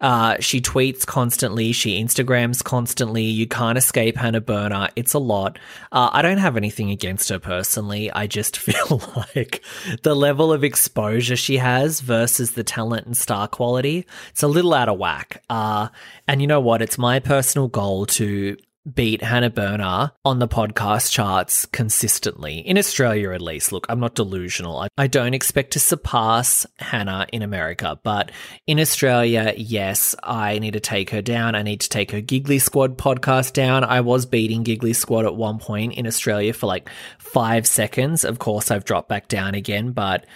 Uh, 0.00 0.36
she 0.38 0.60
tweets 0.60 1.04
constantly. 1.04 1.72
She 1.72 2.00
Instagrams 2.00 2.62
constantly. 2.62 3.24
You 3.24 3.48
can't 3.48 3.76
escape 3.76 4.16
Hannah 4.16 4.40
Berner. 4.40 4.88
It's 4.94 5.12
a 5.12 5.18
lot. 5.18 5.58
Uh, 5.90 6.10
I 6.12 6.22
don't 6.22 6.38
have 6.38 6.56
anything 6.56 6.92
against 6.92 7.30
her 7.30 7.40
personally. 7.40 8.08
I 8.12 8.28
just 8.28 8.56
feel 8.58 9.02
like 9.16 9.64
the 10.04 10.14
level 10.14 10.52
of 10.52 10.62
exposure 10.62 11.34
she 11.34 11.56
has 11.56 12.00
versus 12.00 12.52
the 12.52 12.62
talent 12.62 13.06
and 13.06 13.16
star 13.16 13.48
quality, 13.48 14.06
it's 14.30 14.44
a 14.44 14.48
little 14.48 14.72
out 14.72 14.88
of 14.88 14.98
whack. 14.98 15.42
Uh, 15.50 15.88
and 16.28 16.40
you 16.40 16.46
know 16.46 16.60
what? 16.60 16.80
It's 16.80 16.96
my 16.96 17.18
personal 17.18 17.66
goal 17.66 18.06
to 18.06 18.56
beat 18.94 19.22
Hannah 19.22 19.50
Berner 19.50 20.12
on 20.24 20.38
the 20.38 20.48
podcast 20.48 21.12
charts 21.12 21.66
consistently, 21.66 22.58
in 22.58 22.78
Australia 22.78 23.32
at 23.32 23.42
least. 23.42 23.72
Look, 23.72 23.86
I'm 23.88 24.00
not 24.00 24.14
delusional. 24.14 24.78
I, 24.78 24.88
I 24.96 25.06
don't 25.06 25.34
expect 25.34 25.72
to 25.72 25.80
surpass 25.80 26.66
Hannah 26.78 27.26
in 27.32 27.42
America, 27.42 27.98
but 28.02 28.30
in 28.66 28.80
Australia, 28.80 29.54
yes, 29.56 30.14
I 30.22 30.58
need 30.58 30.72
to 30.72 30.80
take 30.80 31.10
her 31.10 31.22
down. 31.22 31.54
I 31.54 31.62
need 31.62 31.80
to 31.80 31.88
take 31.88 32.10
her 32.12 32.20
Giggly 32.20 32.58
Squad 32.58 32.96
podcast 32.96 33.52
down. 33.52 33.84
I 33.84 34.00
was 34.00 34.26
beating 34.26 34.62
Giggly 34.62 34.92
Squad 34.92 35.26
at 35.26 35.36
one 35.36 35.58
point 35.58 35.94
in 35.94 36.06
Australia 36.06 36.52
for 36.52 36.66
like 36.66 36.88
five 37.18 37.66
seconds. 37.66 38.24
Of 38.24 38.38
course, 38.38 38.70
I've 38.70 38.84
dropped 38.84 39.08
back 39.08 39.28
down 39.28 39.54
again, 39.54 39.92
but 39.92 40.26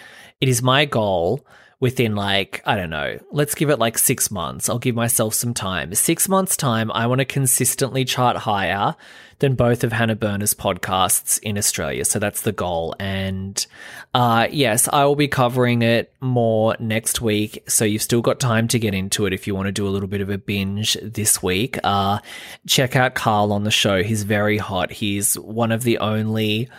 it 0.41 0.49
is 0.49 0.61
my 0.61 0.85
goal 0.85 1.45
within 1.83 2.15
like, 2.15 2.61
I 2.65 2.77
don't 2.77 2.89
know, 2.89 3.19
let's 3.31 3.55
give 3.55 3.69
it 3.69 3.77
like 3.77 3.97
six 3.97 4.31
months. 4.31 4.69
I'll 4.69 4.79
give 4.79 4.95
myself 4.95 5.33
some 5.33 5.53
time. 5.53 5.93
Six 5.93 6.29
months' 6.29 6.55
time, 6.55 6.89
I 6.93 7.07
want 7.07 7.19
to 7.19 7.25
consistently 7.25 8.05
chart 8.05 8.37
higher 8.37 8.95
than 9.39 9.55
both 9.55 9.83
of 9.83 9.91
Hannah 9.91 10.15
Berner's 10.15 10.53
podcasts 10.53 11.41
in 11.41 11.57
Australia. 11.57 12.05
So 12.05 12.19
that's 12.19 12.43
the 12.43 12.53
goal. 12.53 12.95
And 13.01 13.67
uh, 14.13 14.47
yes, 14.49 14.87
I 14.93 15.03
will 15.03 15.17
be 15.17 15.27
covering 15.27 15.81
it 15.81 16.13
more 16.21 16.77
next 16.79 17.19
week. 17.19 17.61
So 17.67 17.83
you've 17.83 18.01
still 18.01 18.21
got 18.21 18.39
time 18.39 18.69
to 18.69 18.79
get 18.79 18.93
into 18.93 19.25
it 19.25 19.33
if 19.33 19.45
you 19.45 19.53
want 19.53 19.65
to 19.65 19.73
do 19.73 19.85
a 19.85 19.89
little 19.89 20.07
bit 20.07 20.21
of 20.21 20.29
a 20.29 20.37
binge 20.37 20.97
this 21.01 21.43
week. 21.43 21.77
Uh, 21.83 22.19
check 22.65 22.95
out 22.95 23.13
Carl 23.13 23.51
on 23.51 23.65
the 23.65 23.71
show. 23.71 24.03
He's 24.03 24.23
very 24.23 24.57
hot. 24.57 24.89
He's 24.89 25.37
one 25.37 25.73
of 25.73 25.83
the 25.83 25.97
only 25.97 26.69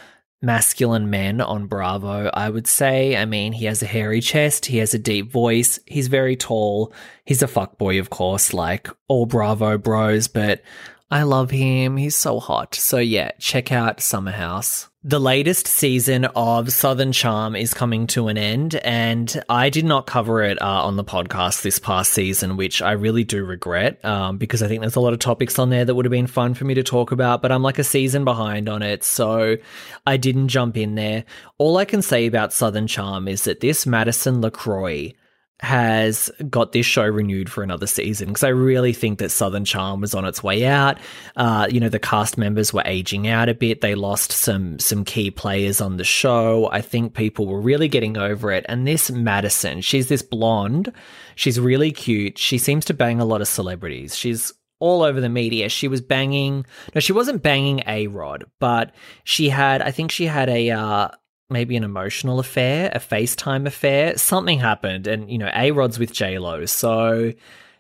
masculine 0.44 1.10
men 1.10 1.40
on 1.40 1.66
Bravo, 1.66 2.30
I 2.32 2.50
would 2.50 2.66
say. 2.66 3.16
I 3.16 3.24
mean, 3.24 3.52
he 3.52 3.64
has 3.64 3.82
a 3.82 3.86
hairy 3.86 4.20
chest, 4.20 4.66
he 4.66 4.78
has 4.78 4.94
a 4.94 4.98
deep 4.98 5.30
voice, 5.30 5.78
he's 5.86 6.08
very 6.08 6.36
tall, 6.36 6.92
he's 7.24 7.42
a 7.42 7.46
fuckboy, 7.46 7.98
of 7.98 8.10
course, 8.10 8.52
like 8.52 8.88
all 9.08 9.26
Bravo 9.26 9.78
bros, 9.78 10.28
but 10.28 10.62
I 11.10 11.22
love 11.22 11.50
him. 11.50 11.96
He's 11.96 12.16
so 12.16 12.40
hot. 12.40 12.74
So 12.74 12.98
yeah, 12.98 13.30
check 13.38 13.70
out 13.70 14.00
Summer 14.00 14.32
House. 14.32 14.88
The 15.06 15.20
latest 15.20 15.68
season 15.68 16.24
of 16.24 16.72
Southern 16.72 17.12
Charm 17.12 17.54
is 17.54 17.74
coming 17.74 18.06
to 18.06 18.28
an 18.28 18.38
end, 18.38 18.76
and 18.76 19.44
I 19.50 19.68
did 19.68 19.84
not 19.84 20.06
cover 20.06 20.42
it 20.42 20.56
uh, 20.62 20.86
on 20.86 20.96
the 20.96 21.04
podcast 21.04 21.60
this 21.60 21.78
past 21.78 22.10
season, 22.10 22.56
which 22.56 22.80
I 22.80 22.92
really 22.92 23.22
do 23.22 23.44
regret 23.44 24.02
um, 24.02 24.38
because 24.38 24.62
I 24.62 24.66
think 24.66 24.80
there's 24.80 24.96
a 24.96 25.00
lot 25.00 25.12
of 25.12 25.18
topics 25.18 25.58
on 25.58 25.68
there 25.68 25.84
that 25.84 25.94
would 25.94 26.06
have 26.06 26.10
been 26.10 26.26
fun 26.26 26.54
for 26.54 26.64
me 26.64 26.72
to 26.72 26.82
talk 26.82 27.12
about, 27.12 27.42
but 27.42 27.52
I'm 27.52 27.62
like 27.62 27.78
a 27.78 27.84
season 27.84 28.24
behind 28.24 28.66
on 28.66 28.80
it, 28.80 29.04
so 29.04 29.58
I 30.06 30.16
didn't 30.16 30.48
jump 30.48 30.74
in 30.78 30.94
there. 30.94 31.26
All 31.58 31.76
I 31.76 31.84
can 31.84 32.00
say 32.00 32.24
about 32.24 32.54
Southern 32.54 32.86
Charm 32.86 33.28
is 33.28 33.44
that 33.44 33.60
this 33.60 33.84
Madison 33.84 34.40
LeCroy 34.40 35.12
has 35.64 36.30
got 36.48 36.72
this 36.72 36.86
show 36.86 37.04
renewed 37.04 37.50
for 37.50 37.64
another 37.64 37.86
season 37.86 38.28
because 38.28 38.44
I 38.44 38.48
really 38.48 38.92
think 38.92 39.18
that 39.18 39.30
Southern 39.30 39.64
Charm 39.64 40.00
was 40.00 40.14
on 40.14 40.24
its 40.24 40.42
way 40.42 40.66
out. 40.66 40.98
Uh, 41.34 41.66
you 41.70 41.80
know, 41.80 41.88
the 41.88 41.98
cast 41.98 42.38
members 42.38 42.72
were 42.72 42.82
aging 42.84 43.26
out 43.26 43.48
a 43.48 43.54
bit. 43.54 43.80
They 43.80 43.94
lost 43.94 44.30
some 44.30 44.78
some 44.78 45.04
key 45.04 45.30
players 45.30 45.80
on 45.80 45.96
the 45.96 46.04
show. 46.04 46.68
I 46.70 46.82
think 46.82 47.14
people 47.14 47.46
were 47.46 47.60
really 47.60 47.88
getting 47.88 48.16
over 48.16 48.52
it. 48.52 48.64
And 48.68 48.86
this 48.86 49.10
Madison, 49.10 49.80
she's 49.80 50.08
this 50.08 50.22
blonde. 50.22 50.92
She's 51.34 51.58
really 51.58 51.90
cute. 51.90 52.38
She 52.38 52.58
seems 52.58 52.84
to 52.84 52.94
bang 52.94 53.20
a 53.20 53.24
lot 53.24 53.40
of 53.40 53.48
celebrities. 53.48 54.14
She's 54.14 54.52
all 54.78 55.02
over 55.02 55.20
the 55.20 55.28
media. 55.28 55.68
She 55.68 55.88
was 55.88 56.00
banging. 56.00 56.66
No, 56.94 57.00
she 57.00 57.12
wasn't 57.12 57.42
banging 57.42 57.82
a 57.86 58.06
Rod, 58.08 58.44
but 58.60 58.94
she 59.24 59.48
had. 59.48 59.82
I 59.82 59.90
think 59.90 60.12
she 60.12 60.26
had 60.26 60.48
a. 60.48 60.70
Uh, 60.70 61.08
maybe 61.54 61.76
an 61.76 61.84
emotional 61.84 62.38
affair, 62.38 62.90
a 62.92 62.98
FaceTime 62.98 63.66
affair. 63.66 64.18
Something 64.18 64.58
happened, 64.58 65.06
and 65.06 65.30
you 65.30 65.38
know, 65.38 65.50
A 65.54 65.70
Rod's 65.70 65.98
with 65.98 66.12
J 66.12 66.38
Lo. 66.38 66.66
So, 66.66 67.32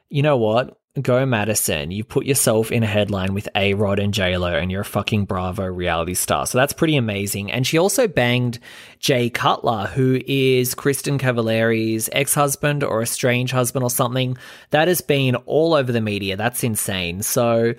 you 0.08 0.22
know 0.22 0.38
what? 0.38 0.78
Go 1.02 1.26
Madison. 1.26 1.90
You 1.90 2.04
put 2.04 2.24
yourself 2.24 2.70
in 2.70 2.84
a 2.84 2.86
headline 2.86 3.34
with 3.34 3.48
A 3.56 3.74
Rod 3.74 3.98
and 3.98 4.14
J 4.14 4.36
Lo, 4.36 4.54
and 4.54 4.70
you're 4.70 4.82
a 4.82 4.84
fucking 4.84 5.24
Bravo 5.24 5.66
reality 5.66 6.14
star. 6.14 6.46
So 6.46 6.56
that's 6.56 6.72
pretty 6.72 6.94
amazing. 6.94 7.50
And 7.50 7.66
she 7.66 7.78
also 7.78 8.06
banged 8.06 8.60
Jay 9.00 9.28
Cutler, 9.28 9.86
who 9.88 10.20
is 10.24 10.72
Kristin 10.76 11.18
Cavallari's 11.18 12.08
ex 12.12 12.32
husband 12.32 12.84
or 12.84 13.02
a 13.02 13.06
strange 13.06 13.50
husband 13.50 13.82
or 13.82 13.90
something. 13.90 14.38
That 14.70 14.86
has 14.86 15.00
been 15.00 15.34
all 15.34 15.74
over 15.74 15.90
the 15.90 16.00
media. 16.00 16.36
That's 16.36 16.62
insane. 16.62 17.22
So 17.22 17.74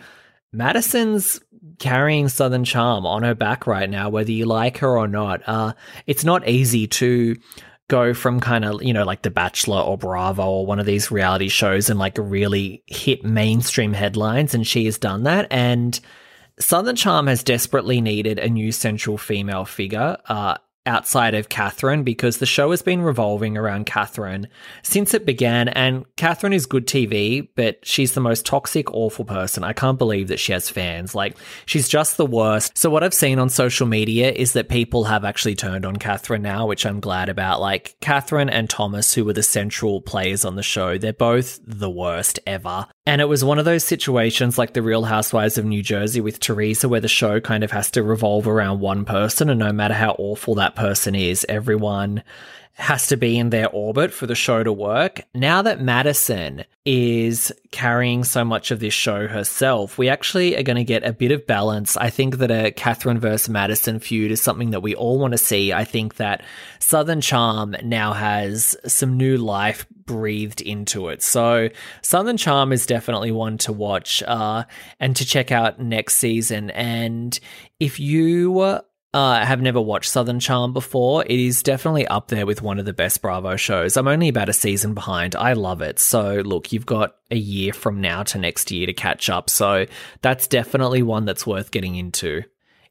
Madison's 0.52 1.40
carrying 1.80 2.30
Southern 2.30 2.64
Charm 2.64 3.06
on 3.06 3.24
her 3.24 3.36
back 3.36 3.68
right 3.68 3.90
now, 3.90 4.10
whether 4.10 4.32
you 4.32 4.46
like 4.46 4.78
her 4.78 4.98
or 4.98 5.08
not. 5.08 5.42
Uh, 5.48 5.74
it's 6.08 6.24
not 6.24 6.48
easy 6.48 6.88
to 6.88 7.36
go 7.88 8.14
from 8.14 8.40
kind 8.40 8.66
of, 8.66 8.82
you 8.82 8.94
know, 8.94 9.04
like 9.04 9.22
The 9.22 9.30
Bachelor 9.30 9.80
or 9.80 9.98
Bravo 9.98 10.44
or 10.44 10.66
one 10.66 10.80
of 10.80 10.86
these 10.86 11.12
reality 11.12 11.50
shows 11.50 11.90
and 11.90 12.00
like 12.00 12.18
really 12.18 12.84
hit 12.88 13.24
mainstream 13.24 13.94
headlines. 13.94 14.54
And 14.54 14.66
she 14.66 14.86
has 14.86 14.98
done 14.98 15.24
that. 15.24 15.48
And 15.52 16.00
Southern 16.60 16.96
Charm 16.96 17.28
has 17.28 17.44
desperately 17.44 18.02
needed 18.02 18.40
a 18.40 18.50
new 18.50 18.72
central 18.72 19.18
female 19.18 19.66
figure. 19.66 20.18
Uh, 20.26 20.58
outside 20.86 21.34
of 21.34 21.50
Kathryn 21.50 22.04
because 22.04 22.38
the 22.38 22.46
show 22.46 22.72
has 22.72 22.82
been 22.82 23.02
revolving 23.02 23.58
around 23.58 23.86
Kathryn 23.86 24.48
since 24.84 25.14
it 25.14 25.26
began. 25.26 25.68
And 25.70 26.06
Kathryn 26.16 26.54
is 26.54 26.66
good 26.66 26.88
TV, 26.88 27.48
but 27.56 27.86
she's 27.86 28.14
the 28.14 28.22
most 28.22 28.46
toxic, 28.46 28.94
awful 28.94 29.26
person. 29.26 29.64
I 29.64 29.74
can't 29.74 29.98
believe 29.98 30.28
that 30.28 30.40
she 30.40 30.54
has 30.54 30.70
fans. 30.70 31.16
Like, 31.16 31.38
she's 31.66 31.88
just 31.88 32.18
the 32.18 32.26
worst. 32.26 32.78
So, 32.78 32.90
what 32.90 33.04
I've 33.04 33.14
seen 33.14 33.40
on 33.40 33.50
social 33.50 33.88
media 33.88 34.32
is 34.32 34.54
that 34.54 34.70
people 34.70 35.06
have 35.06 35.26
actually 35.26 35.56
turned 35.56 35.86
on 35.86 35.98
Kathryn 35.98 36.42
now, 36.42 36.68
which 36.68 36.86
I'm 36.86 37.00
glad 37.00 37.30
about. 37.30 37.62
Like, 37.62 37.96
Kathryn 38.02 38.50
and 38.52 38.70
Thomas, 38.70 39.14
who 39.14 39.26
were 39.26 39.34
the 39.34 39.44
central 39.44 40.02
players 40.02 40.46
on 40.46 40.56
the 40.56 40.64
show, 40.64 40.98
they're 40.98 41.14
both 41.14 41.60
the 41.66 41.90
worst 41.90 42.40
ever. 42.46 42.88
And 43.08 43.22
it 43.22 43.26
was 43.26 43.44
one 43.44 43.60
of 43.60 43.66
those 43.66 43.84
situations 43.84 44.58
like 44.58 44.74
the 44.74 44.82
Real 44.82 45.04
Housewives 45.04 45.58
of 45.58 45.66
New 45.66 45.84
Jersey 45.84 46.22
with 46.22 46.40
Teresa, 46.40 46.90
where 46.90 47.02
the 47.02 47.08
show 47.08 47.40
kind 47.40 47.64
of 47.64 47.72
has 47.72 47.92
to 47.92 48.04
revolve 48.04 48.48
around 48.48 48.80
one 48.80 49.06
person. 49.06 49.50
And 49.50 49.60
no 49.60 49.72
matter 49.72 49.94
how 49.94 50.16
awful 50.18 50.56
that 50.56 50.75
person 50.76 51.16
is, 51.16 51.46
everyone 51.50 52.24
has 52.78 53.08
to 53.08 53.16
be 53.16 53.40
in 53.40 53.52
their 53.52 53.70
orbit 53.70 54.12
for 54.12 54.28
the 54.28 54.36
show 54.36 54.62
to 54.62 54.72
work. 54.72 55.22
Now 55.34 55.62
that 55.62 55.80
Madison 55.80 56.66
is 56.84 57.52
carrying 57.72 58.26
so 58.26 58.44
much 58.44 58.70
of 58.70 58.82
this 58.82 58.94
show 58.94 59.30
herself, 59.30 59.98
we 59.98 60.10
actually 60.10 60.58
are 60.58 60.64
going 60.64 60.76
to 60.76 60.84
get 60.84 61.06
a 61.06 61.14
bit 61.14 61.32
of 61.32 61.48
balance. 61.48 61.96
I 61.96 62.10
think 62.10 62.38
that 62.40 62.52
a 62.52 62.72
Kathryn 62.72 63.18
versus 63.18 63.48
Madison 63.48 64.00
feud 64.00 64.30
is 64.30 64.42
something 64.42 64.72
that 64.72 64.82
we 64.82 64.94
all 64.94 65.20
want 65.20 65.32
to 65.32 65.38
see. 65.38 65.72
I 65.72 65.86
think 65.86 66.16
that 66.16 66.44
Southern 66.80 67.22
Charm 67.22 67.78
now 67.82 68.12
has 68.12 68.76
some 68.86 69.16
new 69.16 69.38
life 69.38 69.86
breathed 70.06 70.60
into 70.60 71.08
it. 71.08 71.24
So 71.24 71.70
Southern 72.02 72.36
Charm 72.36 72.74
is 72.74 72.86
definitely 72.86 73.32
one 73.32 73.58
to 73.60 73.72
watch 73.72 74.22
uh, 74.28 74.66
and 75.00 75.16
to 75.16 75.26
check 75.26 75.50
out 75.50 75.80
next 75.80 76.18
season. 76.18 76.72
And 76.72 77.40
if 77.80 78.02
you 78.02 78.84
uh, 79.16 79.46
have 79.46 79.62
never 79.62 79.80
watched 79.80 80.12
Southern 80.12 80.42
Charm 80.42 80.74
before, 80.74 81.24
it 81.24 81.40
is 81.40 81.64
definitely 81.64 82.06
up 82.06 82.28
there 82.28 82.46
with 82.46 82.62
one 82.62 82.80
of 82.80 82.86
the 82.86 82.92
best 82.92 83.22
Bravo 83.22 83.56
shows. 83.56 83.96
I'm 83.96 84.10
only 84.10 84.28
about 84.28 84.50
a 84.50 84.54
season 84.54 84.94
behind. 84.94 85.38
I 85.38 85.54
love 85.54 85.82
it. 85.82 86.00
So, 86.00 86.42
look, 86.46 86.74
you've 86.74 86.86
got 86.86 87.16
a 87.32 87.38
year 87.38 87.72
from 87.72 88.02
now 88.02 88.24
to 88.24 88.38
next 88.38 88.72
year 88.72 88.86
to 88.86 88.92
catch 88.92 89.30
up. 89.30 89.50
So, 89.50 89.86
that's 90.22 90.48
definitely 90.48 91.02
one 91.02 91.24
that's 91.24 91.48
worth 91.48 91.72
getting 91.72 91.96
into. 91.96 92.44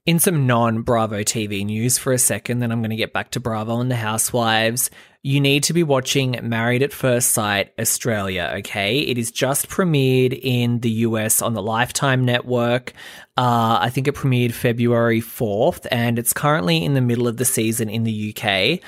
In 0.07 0.19
some 0.19 0.47
non 0.47 0.81
Bravo 0.81 1.21
TV 1.21 1.63
news 1.63 1.99
for 1.99 2.15
a 2.15 2.19
second, 2.19 2.61
then 2.61 2.73
I'm 2.73 2.81
going 2.81 2.89
to 2.89 2.97
get 2.97 3.13
back 3.13 3.33
to 3.33 3.41
Bravo 3.41 3.79
and 3.81 3.91
the 3.91 3.97
Housewives. 3.97 4.89
You 5.27 5.41
need 5.41 5.63
to 5.63 5.73
be 5.73 5.83
watching 5.83 6.39
Married 6.43 6.83
at 6.83 6.93
First 6.93 7.31
Sight 7.31 7.73
Australia, 7.81 8.53
okay? 8.59 8.99
It 8.99 9.17
is 9.17 9.31
just 9.31 9.71
premiered 9.71 10.39
in 10.39 10.81
the 10.81 10.91
US 10.91 11.41
on 11.41 11.55
the 11.55 11.63
Lifetime 11.63 12.27
Network. 12.27 12.93
Uh, 13.35 13.79
I 13.81 13.89
think 13.89 14.07
it 14.07 14.17
premiered 14.17 14.53
February 14.53 15.23
4th, 15.23 15.87
and 15.91 16.19
it's 16.19 16.35
currently 16.35 16.85
in 16.85 16.93
the 16.93 17.01
middle 17.01 17.27
of 17.27 17.39
the 17.39 17.47
season 17.47 17.89
in 17.89 18.05
the 18.05 18.37
UK. 18.37 18.81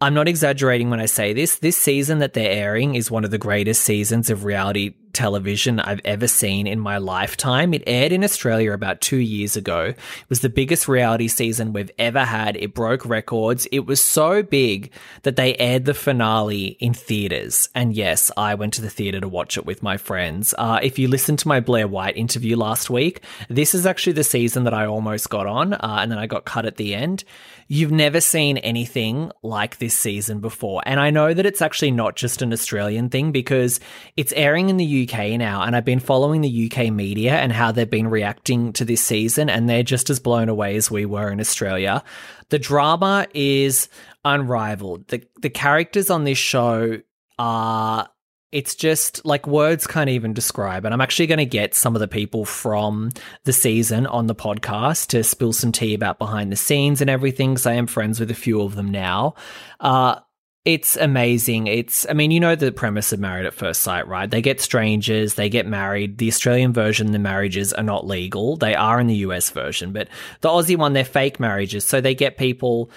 I'm 0.00 0.14
not 0.14 0.28
exaggerating 0.28 0.88
when 0.88 1.00
I 1.00 1.06
say 1.06 1.32
this. 1.32 1.56
This 1.56 1.76
season 1.76 2.20
that 2.20 2.34
they're 2.34 2.48
airing 2.48 2.94
is 2.94 3.10
one 3.10 3.24
of 3.24 3.32
the 3.32 3.36
greatest 3.38 3.82
seasons 3.82 4.30
of 4.30 4.44
reality 4.44 4.94
television 5.12 5.80
I've 5.80 6.00
ever 6.04 6.26
seen 6.26 6.66
in 6.66 6.80
my 6.80 6.98
lifetime. 6.98 7.74
It 7.74 7.82
aired 7.86 8.12
in 8.12 8.24
Australia 8.24 8.72
about 8.72 9.00
two 9.00 9.18
years 9.18 9.56
ago. 9.56 9.86
It 9.86 9.96
was 10.28 10.40
the 10.40 10.48
biggest 10.48 10.88
reality 10.88 11.28
season 11.28 11.72
we've 11.72 11.90
ever 11.98 12.24
had. 12.24 12.56
It 12.56 12.74
broke 12.74 13.04
records. 13.04 13.66
It 13.72 13.86
was 13.86 14.02
so 14.02 14.42
big 14.42 14.90
that 15.22 15.36
they 15.36 15.56
aired 15.56 15.84
the 15.84 15.94
finale 15.94 16.76
in 16.80 16.94
theaters. 16.94 17.68
And 17.74 17.94
yes, 17.94 18.30
I 18.36 18.54
went 18.54 18.74
to 18.74 18.82
the 18.82 18.90
theater 18.90 19.20
to 19.20 19.28
watch 19.28 19.56
it 19.56 19.66
with 19.66 19.82
my 19.82 19.96
friends. 19.96 20.54
Uh, 20.58 20.80
if 20.82 20.98
you 20.98 21.08
listened 21.08 21.38
to 21.40 21.48
my 21.48 21.60
Blair 21.60 21.88
White 21.88 22.16
interview 22.16 22.56
last 22.56 22.90
week, 22.90 23.22
this 23.48 23.74
is 23.74 23.86
actually 23.86 24.14
the 24.14 24.24
season 24.24 24.64
that 24.64 24.74
I 24.74 24.86
almost 24.86 25.30
got 25.30 25.46
on, 25.46 25.74
uh, 25.74 25.98
and 26.00 26.10
then 26.10 26.18
I 26.18 26.26
got 26.26 26.44
cut 26.44 26.66
at 26.66 26.76
the 26.76 26.94
end. 26.94 27.24
You've 27.68 27.92
never 27.92 28.20
seen 28.20 28.58
anything 28.58 29.30
like 29.42 29.78
this 29.78 29.96
season 29.96 30.40
before. 30.40 30.82
And 30.84 31.00
I 31.00 31.10
know 31.10 31.32
that 31.32 31.46
it's 31.46 31.62
actually 31.62 31.92
not 31.92 32.16
just 32.16 32.42
an 32.42 32.52
Australian 32.52 33.08
thing 33.08 33.32
because 33.32 33.80
it's 34.14 34.32
airing 34.34 34.68
in 34.68 34.76
UK 35.02 35.38
now, 35.38 35.62
and 35.62 35.74
I've 35.74 35.84
been 35.84 36.00
following 36.00 36.40
the 36.40 36.70
UK 36.70 36.92
media 36.92 37.34
and 37.34 37.52
how 37.52 37.72
they've 37.72 37.88
been 37.88 38.08
reacting 38.08 38.72
to 38.74 38.84
this 38.84 39.02
season, 39.02 39.48
and 39.48 39.68
they're 39.68 39.82
just 39.82 40.10
as 40.10 40.20
blown 40.20 40.48
away 40.48 40.76
as 40.76 40.90
we 40.90 41.06
were 41.06 41.30
in 41.30 41.40
Australia. 41.40 42.02
The 42.50 42.58
drama 42.58 43.26
is 43.34 43.88
unrivaled. 44.24 45.08
The 45.08 45.22
the 45.40 45.50
characters 45.50 46.10
on 46.10 46.24
this 46.24 46.38
show 46.38 47.00
are 47.38 48.08
it's 48.52 48.74
just 48.74 49.24
like 49.24 49.46
words 49.46 49.86
can't 49.86 50.10
even 50.10 50.34
describe. 50.34 50.84
And 50.84 50.92
I'm 50.92 51.00
actually 51.00 51.26
going 51.26 51.38
to 51.38 51.46
get 51.46 51.74
some 51.74 51.96
of 51.96 52.00
the 52.00 52.08
people 52.08 52.44
from 52.44 53.10
the 53.44 53.52
season 53.52 54.06
on 54.06 54.26
the 54.26 54.34
podcast 54.34 55.08
to 55.08 55.24
spill 55.24 55.54
some 55.54 55.72
tea 55.72 55.94
about 55.94 56.18
behind 56.18 56.52
the 56.52 56.56
scenes 56.56 57.00
and 57.00 57.08
everything. 57.08 57.54
Because 57.54 57.66
I 57.66 57.72
am 57.72 57.86
friends 57.86 58.20
with 58.20 58.30
a 58.30 58.34
few 58.34 58.60
of 58.60 58.74
them 58.74 58.90
now. 58.90 59.34
Uh, 59.80 60.20
it's 60.64 60.96
amazing. 60.96 61.66
It's, 61.66 62.06
I 62.08 62.12
mean, 62.12 62.30
you 62.30 62.38
know 62.38 62.54
the 62.54 62.70
premise 62.70 63.12
of 63.12 63.18
Married 63.18 63.46
at 63.46 63.54
First 63.54 63.82
Sight, 63.82 64.06
right? 64.06 64.30
They 64.30 64.42
get 64.42 64.60
strangers, 64.60 65.34
they 65.34 65.48
get 65.48 65.66
married. 65.66 66.18
The 66.18 66.28
Australian 66.28 66.72
version, 66.72 67.10
the 67.10 67.18
marriages 67.18 67.72
are 67.72 67.82
not 67.82 68.06
legal. 68.06 68.56
They 68.56 68.76
are 68.76 69.00
in 69.00 69.08
the 69.08 69.16
US 69.16 69.50
version, 69.50 69.92
but 69.92 70.08
the 70.40 70.48
Aussie 70.48 70.76
one, 70.76 70.92
they're 70.92 71.04
fake 71.04 71.40
marriages. 71.40 71.84
So 71.84 72.00
they 72.00 72.14
get 72.14 72.36
people 72.36 72.90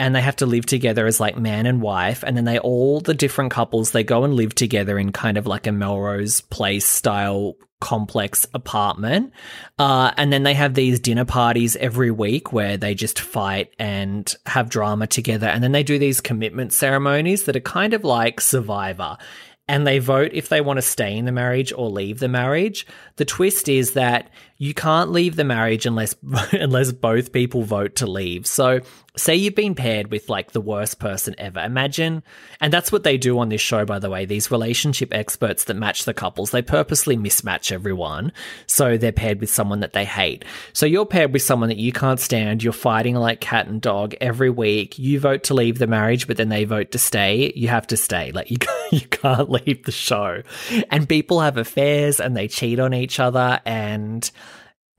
and 0.00 0.16
they 0.16 0.20
have 0.20 0.36
to 0.36 0.46
live 0.46 0.66
together 0.66 1.06
as 1.06 1.20
like 1.20 1.36
man 1.36 1.66
and 1.66 1.80
wife. 1.80 2.24
And 2.24 2.36
then 2.36 2.44
they 2.44 2.58
all, 2.58 3.00
the 3.00 3.14
different 3.14 3.52
couples, 3.52 3.92
they 3.92 4.02
go 4.02 4.24
and 4.24 4.34
live 4.34 4.54
together 4.56 4.98
in 4.98 5.12
kind 5.12 5.38
of 5.38 5.46
like 5.46 5.68
a 5.68 5.72
Melrose 5.72 6.40
Place 6.40 6.86
style 6.86 7.54
complex 7.82 8.46
apartment. 8.54 9.32
Uh, 9.76 10.12
and 10.16 10.32
then 10.32 10.44
they 10.44 10.54
have 10.54 10.74
these 10.74 11.00
dinner 11.00 11.24
parties 11.24 11.74
every 11.76 12.12
week 12.12 12.52
where 12.52 12.76
they 12.76 12.94
just 12.94 13.18
fight 13.18 13.74
and 13.76 14.36
have 14.46 14.70
drama 14.70 15.08
together. 15.08 15.48
And 15.48 15.64
then 15.64 15.72
they 15.72 15.82
do 15.82 15.98
these 15.98 16.20
commitment 16.20 16.72
ceremonies 16.72 17.44
that 17.44 17.56
are 17.56 17.60
kind 17.60 17.92
of 17.92 18.04
like 18.04 18.40
Survivor. 18.40 19.18
And 19.66 19.84
they 19.84 19.98
vote 19.98 20.30
if 20.32 20.48
they 20.48 20.60
want 20.60 20.76
to 20.76 20.82
stay 20.82 21.16
in 21.16 21.24
the 21.24 21.32
marriage 21.32 21.72
or 21.72 21.90
leave 21.90 22.20
the 22.20 22.28
marriage. 22.28 22.86
The 23.16 23.24
twist 23.24 23.68
is 23.68 23.94
that 23.94 24.30
you 24.58 24.74
can't 24.74 25.10
leave 25.10 25.34
the 25.34 25.44
marriage 25.44 25.84
unless 25.84 26.14
unless 26.52 26.92
both 26.92 27.32
people 27.32 27.62
vote 27.62 27.96
to 27.96 28.06
leave. 28.06 28.46
So 28.46 28.80
say 29.16 29.36
you've 29.36 29.54
been 29.54 29.74
paired 29.74 30.10
with 30.10 30.28
like 30.28 30.52
the 30.52 30.60
worst 30.60 30.98
person 30.98 31.34
ever. 31.36 31.60
Imagine, 31.60 32.22
and 32.60 32.72
that's 32.72 32.90
what 32.90 33.04
they 33.04 33.18
do 33.18 33.38
on 33.38 33.50
this 33.50 33.60
show, 33.60 33.84
by 33.84 33.98
the 33.98 34.08
way. 34.08 34.24
These 34.24 34.50
relationship 34.50 35.12
experts 35.12 35.64
that 35.64 35.74
match 35.74 36.04
the 36.04 36.14
couples, 36.14 36.50
they 36.50 36.62
purposely 36.62 37.16
mismatch 37.16 37.72
everyone. 37.72 38.32
So 38.66 38.96
they're 38.96 39.12
paired 39.12 39.40
with 39.40 39.50
someone 39.50 39.80
that 39.80 39.92
they 39.92 40.04
hate. 40.04 40.44
So 40.72 40.86
you're 40.86 41.06
paired 41.06 41.32
with 41.32 41.42
someone 41.42 41.68
that 41.68 41.78
you 41.78 41.92
can't 41.92 42.20
stand. 42.20 42.62
You're 42.62 42.72
fighting 42.72 43.16
like 43.16 43.40
cat 43.40 43.66
and 43.66 43.80
dog 43.80 44.14
every 44.20 44.50
week. 44.50 44.98
You 44.98 45.20
vote 45.20 45.44
to 45.44 45.54
leave 45.54 45.78
the 45.78 45.86
marriage, 45.86 46.26
but 46.26 46.38
then 46.38 46.48
they 46.48 46.64
vote 46.64 46.92
to 46.92 46.98
stay. 46.98 47.52
You 47.54 47.68
have 47.68 47.86
to 47.88 47.96
stay. 47.96 48.32
Like 48.32 48.50
you, 48.50 48.58
you 48.92 49.06
can't 49.08 49.50
leave 49.50 49.84
the 49.84 49.92
show. 49.92 50.42
And 50.90 51.08
people 51.08 51.40
have 51.40 51.58
affairs 51.58 52.18
and 52.18 52.36
they 52.36 52.48
cheat 52.48 52.80
on 52.80 52.94
each 52.94 53.20
other 53.20 53.60
and 53.66 54.30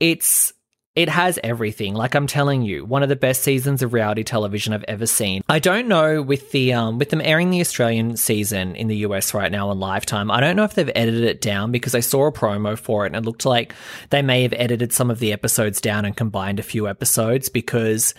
it's 0.00 0.52
it 0.96 1.08
has 1.08 1.40
everything. 1.42 1.94
Like 1.94 2.14
I'm 2.14 2.28
telling 2.28 2.62
you, 2.62 2.84
one 2.84 3.02
of 3.02 3.08
the 3.08 3.16
best 3.16 3.42
seasons 3.42 3.82
of 3.82 3.92
reality 3.92 4.22
television 4.22 4.72
I've 4.72 4.84
ever 4.84 5.06
seen. 5.06 5.42
I 5.48 5.58
don't 5.58 5.88
know 5.88 6.22
with 6.22 6.52
the 6.52 6.72
um 6.72 6.98
with 6.98 7.10
them 7.10 7.20
airing 7.20 7.50
the 7.50 7.60
Australian 7.60 8.16
season 8.16 8.76
in 8.76 8.86
the 8.86 8.98
US 8.98 9.34
right 9.34 9.50
now 9.50 9.70
on 9.70 9.80
Lifetime. 9.80 10.30
I 10.30 10.40
don't 10.40 10.54
know 10.54 10.64
if 10.64 10.74
they've 10.74 10.90
edited 10.94 11.24
it 11.24 11.40
down 11.40 11.72
because 11.72 11.94
I 11.96 12.00
saw 12.00 12.26
a 12.26 12.32
promo 12.32 12.78
for 12.78 13.04
it 13.04 13.08
and 13.08 13.16
it 13.16 13.24
looked 13.24 13.44
like 13.44 13.74
they 14.10 14.22
may 14.22 14.42
have 14.42 14.54
edited 14.56 14.92
some 14.92 15.10
of 15.10 15.18
the 15.18 15.32
episodes 15.32 15.80
down 15.80 16.04
and 16.04 16.16
combined 16.16 16.60
a 16.60 16.62
few 16.62 16.86
episodes 16.86 17.48
because 17.48 18.14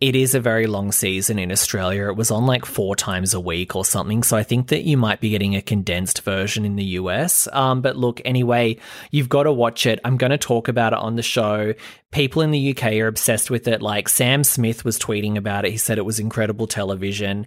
it 0.00 0.16
is 0.16 0.34
a 0.34 0.40
very 0.40 0.66
long 0.66 0.92
season 0.92 1.38
in 1.38 1.52
Australia. 1.52 2.08
It 2.08 2.16
was 2.16 2.30
on 2.30 2.46
like 2.46 2.64
four 2.64 2.96
times 2.96 3.32
a 3.32 3.40
week 3.40 3.76
or 3.76 3.84
something. 3.84 4.22
So 4.22 4.36
I 4.36 4.42
think 4.42 4.68
that 4.68 4.82
you 4.82 4.96
might 4.96 5.20
be 5.20 5.30
getting 5.30 5.54
a 5.54 5.62
condensed 5.62 6.22
version 6.22 6.64
in 6.64 6.76
the 6.76 6.84
US. 6.84 7.48
Um, 7.52 7.80
but 7.80 7.96
look, 7.96 8.20
anyway, 8.24 8.76
you've 9.12 9.28
got 9.28 9.44
to 9.44 9.52
watch 9.52 9.86
it. 9.86 10.00
I'm 10.04 10.16
going 10.16 10.32
to 10.32 10.38
talk 10.38 10.68
about 10.68 10.92
it 10.92 10.98
on 10.98 11.16
the 11.16 11.22
show. 11.22 11.74
People 12.10 12.42
in 12.42 12.50
the 12.50 12.76
UK 12.76 12.94
are 12.94 13.06
obsessed 13.06 13.50
with 13.50 13.68
it. 13.68 13.80
Like 13.80 14.08
Sam 14.08 14.42
Smith 14.42 14.84
was 14.84 14.98
tweeting 14.98 15.36
about 15.36 15.64
it. 15.64 15.70
He 15.70 15.78
said 15.78 15.96
it 15.96 16.04
was 16.04 16.18
incredible 16.18 16.66
television 16.66 17.46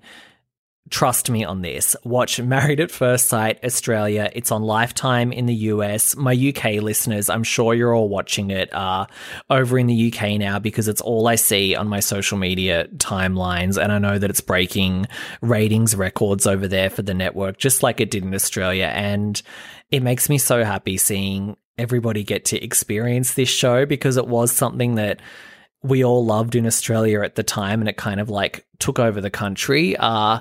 trust 0.89 1.29
me 1.29 1.43
on 1.43 1.61
this. 1.61 1.95
Watch 2.03 2.39
Married 2.39 2.79
at 2.79 2.91
First 2.91 3.27
Sight 3.27 3.63
Australia. 3.63 4.29
It's 4.33 4.51
on 4.51 4.63
Lifetime 4.63 5.31
in 5.31 5.45
the 5.45 5.55
US. 5.55 6.15
My 6.15 6.33
UK 6.33 6.81
listeners, 6.81 7.29
I'm 7.29 7.43
sure 7.43 7.73
you're 7.73 7.93
all 7.93 8.09
watching 8.09 8.51
it 8.51 8.73
uh, 8.73 9.07
over 9.49 9.77
in 9.77 9.87
the 9.87 10.13
UK 10.13 10.39
now 10.39 10.59
because 10.59 10.87
it's 10.87 11.01
all 11.01 11.27
I 11.27 11.35
see 11.35 11.75
on 11.75 11.87
my 11.87 11.99
social 11.99 12.37
media 12.37 12.87
timelines. 12.97 13.81
And 13.81 13.91
I 13.91 13.97
know 13.97 14.17
that 14.17 14.29
it's 14.29 14.41
breaking 14.41 15.07
ratings 15.41 15.95
records 15.95 16.47
over 16.47 16.67
there 16.67 16.89
for 16.89 17.01
the 17.01 17.13
network, 17.13 17.57
just 17.57 17.83
like 17.83 17.99
it 17.99 18.11
did 18.11 18.23
in 18.23 18.33
Australia. 18.33 18.91
And 18.93 19.41
it 19.91 20.03
makes 20.03 20.29
me 20.29 20.37
so 20.37 20.63
happy 20.63 20.97
seeing 20.97 21.57
everybody 21.77 22.23
get 22.23 22.45
to 22.45 22.63
experience 22.63 23.33
this 23.33 23.49
show 23.49 23.85
because 23.85 24.17
it 24.17 24.27
was 24.27 24.51
something 24.51 24.95
that 24.95 25.21
we 25.83 26.03
all 26.03 26.25
loved 26.25 26.55
in 26.55 26.65
Australia 26.65 27.21
at 27.21 27.35
the 27.35 27.43
time 27.43 27.79
and 27.81 27.89
it 27.89 27.97
kind 27.97 28.19
of 28.19 28.29
like 28.29 28.65
took 28.79 28.99
over 28.99 29.21
the 29.21 29.29
country. 29.29 29.95
Uh, 29.97 30.39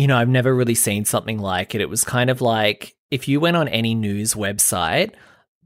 you 0.00 0.06
know, 0.06 0.16
I've 0.16 0.30
never 0.30 0.54
really 0.54 0.74
seen 0.74 1.04
something 1.04 1.38
like 1.38 1.74
it. 1.74 1.82
It 1.82 1.90
was 1.90 2.04
kind 2.04 2.30
of 2.30 2.40
like 2.40 2.96
if 3.10 3.28
you 3.28 3.38
went 3.38 3.58
on 3.58 3.68
any 3.68 3.94
news 3.94 4.32
website, 4.32 5.12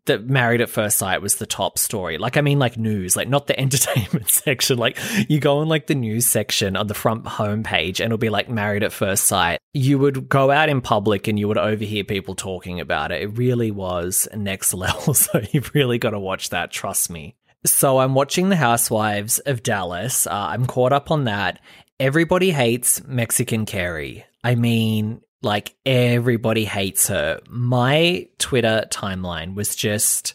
that 0.06 0.28
Married 0.28 0.60
at 0.60 0.68
First 0.68 0.98
Sight 0.98 1.22
was 1.22 1.36
the 1.36 1.46
top 1.46 1.78
story. 1.78 2.18
Like, 2.18 2.36
I 2.36 2.40
mean, 2.40 2.58
like 2.58 2.76
news, 2.76 3.16
like 3.16 3.28
not 3.28 3.46
the 3.46 3.58
entertainment 3.60 4.28
section. 4.28 4.76
Like, 4.76 4.98
you 5.28 5.38
go 5.38 5.58
on 5.58 5.68
like 5.68 5.86
the 5.86 5.94
news 5.94 6.26
section 6.26 6.76
on 6.76 6.88
the 6.88 6.94
front 6.94 7.24
homepage 7.24 8.00
and 8.00 8.06
it'll 8.06 8.18
be 8.18 8.28
like 8.28 8.48
Married 8.48 8.82
at 8.82 8.92
First 8.92 9.24
Sight. 9.24 9.60
You 9.72 10.00
would 10.00 10.28
go 10.28 10.50
out 10.50 10.68
in 10.68 10.80
public 10.80 11.28
and 11.28 11.38
you 11.38 11.46
would 11.46 11.56
overhear 11.56 12.02
people 12.02 12.34
talking 12.34 12.80
about 12.80 13.12
it. 13.12 13.22
It 13.22 13.38
really 13.38 13.70
was 13.70 14.26
next 14.34 14.74
level. 14.74 15.14
So 15.14 15.40
you've 15.52 15.72
really 15.74 15.98
got 15.98 16.10
to 16.10 16.18
watch 16.18 16.50
that. 16.50 16.72
Trust 16.72 17.08
me. 17.08 17.36
So 17.64 17.98
I'm 17.98 18.14
watching 18.14 18.50
The 18.50 18.56
Housewives 18.56 19.38
of 19.38 19.62
Dallas. 19.62 20.26
Uh, 20.26 20.32
I'm 20.32 20.66
caught 20.66 20.92
up 20.92 21.10
on 21.10 21.24
that. 21.24 21.60
Everybody 22.00 22.50
hates 22.50 23.04
Mexican 23.06 23.66
Kary. 23.66 24.24
I 24.42 24.56
mean, 24.56 25.20
like 25.42 25.76
everybody 25.86 26.64
hates 26.64 27.08
her. 27.08 27.40
My 27.48 28.28
Twitter 28.38 28.84
timeline 28.90 29.54
was 29.54 29.76
just 29.76 30.34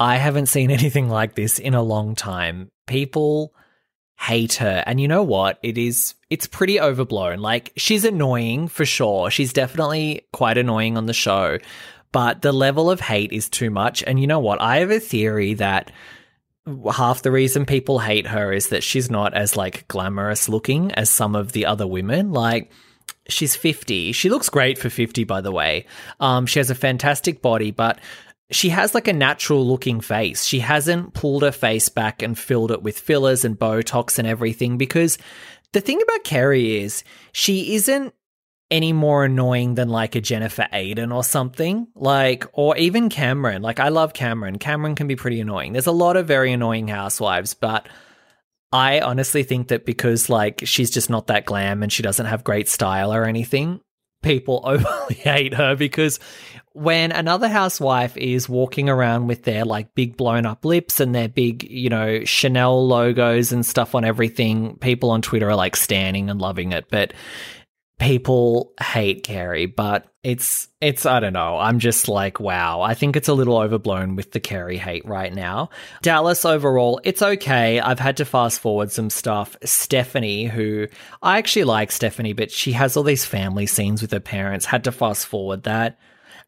I 0.00 0.16
haven't 0.16 0.46
seen 0.46 0.70
anything 0.72 1.08
like 1.08 1.34
this 1.34 1.58
in 1.58 1.74
a 1.74 1.82
long 1.82 2.14
time. 2.14 2.70
People 2.86 3.54
hate 4.18 4.54
her. 4.54 4.82
And 4.86 5.00
you 5.00 5.06
know 5.06 5.22
what? 5.22 5.58
It 5.62 5.78
is 5.78 6.14
it's 6.30 6.46
pretty 6.46 6.80
overblown. 6.80 7.38
Like 7.38 7.72
she's 7.76 8.04
annoying 8.04 8.68
for 8.68 8.84
sure. 8.84 9.30
She's 9.30 9.52
definitely 9.52 10.26
quite 10.32 10.58
annoying 10.58 10.96
on 10.96 11.06
the 11.06 11.12
show, 11.12 11.58
but 12.10 12.42
the 12.42 12.52
level 12.52 12.90
of 12.90 13.00
hate 13.00 13.32
is 13.32 13.48
too 13.48 13.70
much. 13.70 14.02
And 14.02 14.18
you 14.18 14.26
know 14.26 14.40
what? 14.40 14.60
I 14.60 14.78
have 14.78 14.90
a 14.90 14.98
theory 14.98 15.54
that 15.54 15.92
half 16.92 17.22
the 17.22 17.30
reason 17.30 17.66
people 17.66 17.98
hate 17.98 18.26
her 18.26 18.52
is 18.52 18.68
that 18.68 18.82
she's 18.82 19.10
not 19.10 19.34
as 19.34 19.56
like 19.56 19.86
glamorous 19.88 20.48
looking 20.48 20.92
as 20.92 21.10
some 21.10 21.34
of 21.34 21.52
the 21.52 21.66
other 21.66 21.86
women. 21.86 22.32
Like 22.32 22.70
she's 23.28 23.56
50. 23.56 24.12
She 24.12 24.30
looks 24.30 24.48
great 24.48 24.78
for 24.78 24.90
50 24.90 25.24
by 25.24 25.40
the 25.40 25.52
way. 25.52 25.86
Um 26.20 26.46
she 26.46 26.58
has 26.58 26.70
a 26.70 26.74
fantastic 26.74 27.42
body, 27.42 27.70
but 27.70 28.00
she 28.50 28.70
has 28.70 28.94
like 28.94 29.08
a 29.08 29.12
natural 29.12 29.66
looking 29.66 30.00
face. 30.00 30.44
She 30.44 30.60
hasn't 30.60 31.14
pulled 31.14 31.42
her 31.42 31.52
face 31.52 31.88
back 31.88 32.22
and 32.22 32.38
filled 32.38 32.70
it 32.70 32.82
with 32.82 32.98
fillers 32.98 33.44
and 33.44 33.58
Botox 33.58 34.18
and 34.18 34.26
everything 34.26 34.78
because 34.78 35.18
the 35.72 35.80
thing 35.80 36.00
about 36.00 36.24
Kary 36.24 36.78
is 36.78 37.04
she 37.32 37.74
isn't 37.74 38.14
any 38.70 38.92
more 38.92 39.24
annoying 39.24 39.74
than 39.74 39.88
like 39.88 40.14
a 40.14 40.20
Jennifer 40.20 40.68
Aydin 40.72 41.14
or 41.14 41.24
something. 41.24 41.88
Like, 41.94 42.44
or 42.52 42.76
even 42.76 43.08
Kameron. 43.08 43.62
Like, 43.62 43.80
I 43.80 43.88
love 43.88 44.12
Kameron. 44.12 44.58
Kameron 44.58 44.96
can 44.96 45.06
be 45.06 45.16
pretty 45.16 45.40
annoying. 45.40 45.72
There's 45.72 45.86
a 45.86 45.92
lot 45.92 46.16
of 46.16 46.26
very 46.26 46.52
annoying 46.52 46.88
housewives, 46.88 47.54
but 47.54 47.88
I 48.72 49.00
honestly 49.00 49.42
think 49.42 49.68
that 49.68 49.86
because 49.86 50.28
like 50.28 50.62
she's 50.64 50.90
just 50.90 51.08
not 51.08 51.28
that 51.28 51.46
glam 51.46 51.82
and 51.82 51.92
she 51.92 52.02
doesn't 52.02 52.26
have 52.26 52.44
great 52.44 52.68
style 52.68 53.14
or 53.14 53.24
anything, 53.24 53.80
people 54.22 54.60
overly 54.64 55.14
hate 55.14 55.54
her 55.54 55.74
because 55.74 56.20
when 56.72 57.10
another 57.10 57.48
housewife 57.48 58.16
is 58.16 58.48
walking 58.48 58.88
around 58.88 59.26
with 59.26 59.44
their 59.44 59.64
like 59.64 59.94
big 59.94 60.16
blown 60.16 60.46
up 60.46 60.64
lips 60.64 61.00
and 61.00 61.14
their 61.14 61.28
big, 61.28 61.64
you 61.64 61.88
know, 61.88 62.22
Chanel 62.24 62.86
logos 62.86 63.52
and 63.52 63.64
stuff 63.64 63.94
on 63.94 64.04
everything, 64.04 64.76
people 64.76 65.10
on 65.10 65.22
Twitter 65.22 65.48
are 65.48 65.56
like 65.56 65.74
standing 65.74 66.30
and 66.30 66.40
loving 66.40 66.72
it. 66.72 66.86
But 66.90 67.14
people 67.98 68.72
hate 68.80 69.24
Kary, 69.24 69.66
but 69.66 70.12
it's 70.22 70.68
it's 70.80 71.06
I 71.06 71.20
don't 71.20 71.32
know. 71.32 71.58
I'm 71.58 71.78
just 71.78 72.08
like, 72.08 72.40
wow. 72.40 72.80
I 72.80 72.94
think 72.94 73.16
it's 73.16 73.28
a 73.28 73.34
little 73.34 73.58
overblown 73.58 74.16
with 74.16 74.32
the 74.32 74.40
Kary 74.40 74.76
hate 74.76 75.06
right 75.06 75.32
now. 75.32 75.70
Dallas 76.02 76.44
overall, 76.44 77.00
it's 77.04 77.22
okay. 77.22 77.80
I've 77.80 77.98
had 77.98 78.16
to 78.18 78.24
fast 78.24 78.60
forward 78.60 78.92
some 78.92 79.10
stuff. 79.10 79.56
Stephanie, 79.64 80.46
who 80.46 80.86
I 81.22 81.38
actually 81.38 81.64
like 81.64 81.92
Stephanie, 81.92 82.32
but 82.32 82.50
she 82.50 82.72
has 82.72 82.96
all 82.96 83.02
these 83.02 83.24
family 83.24 83.66
scenes 83.66 84.02
with 84.02 84.12
her 84.12 84.20
parents, 84.20 84.66
had 84.66 84.84
to 84.84 84.92
fast 84.92 85.26
forward 85.26 85.64
that. 85.64 85.98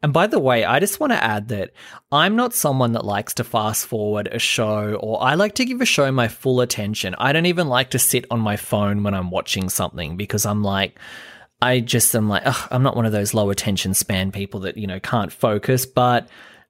And 0.03 0.13
by 0.13 0.25
the 0.25 0.39
way, 0.39 0.65
I 0.65 0.79
just 0.79 0.99
want 0.99 1.11
to 1.13 1.23
add 1.23 1.49
that 1.49 1.73
I'm 2.11 2.35
not 2.35 2.55
someone 2.55 2.93
that 2.93 3.05
likes 3.05 3.35
to 3.35 3.43
fast 3.43 3.85
forward 3.85 4.27
a 4.31 4.39
show 4.39 4.95
or 4.95 5.21
I 5.21 5.35
like 5.35 5.55
to 5.55 5.65
give 5.65 5.79
a 5.79 5.85
show 5.85 6.11
my 6.11 6.27
full 6.27 6.61
attention. 6.61 7.13
I 7.19 7.33
don't 7.33 7.45
even 7.45 7.67
like 7.67 7.91
to 7.91 7.99
sit 7.99 8.25
on 8.31 8.39
my 8.39 8.57
phone 8.57 9.03
when 9.03 9.13
I'm 9.13 9.29
watching 9.29 9.69
something 9.69 10.17
because 10.17 10.45
I'm 10.45 10.63
like, 10.63 10.97
I 11.61 11.79
just 11.79 12.15
am 12.15 12.27
like, 12.27 12.43
I'm 12.71 12.83
not 12.83 12.95
one 12.95 13.05
of 13.05 13.11
those 13.11 13.33
low 13.33 13.49
attention 13.49 13.93
span 13.93 14.31
people 14.31 14.61
that, 14.61 14.77
you 14.77 14.87
know, 14.87 14.99
can't 14.99 15.31
focus. 15.31 15.85
But 15.85 16.27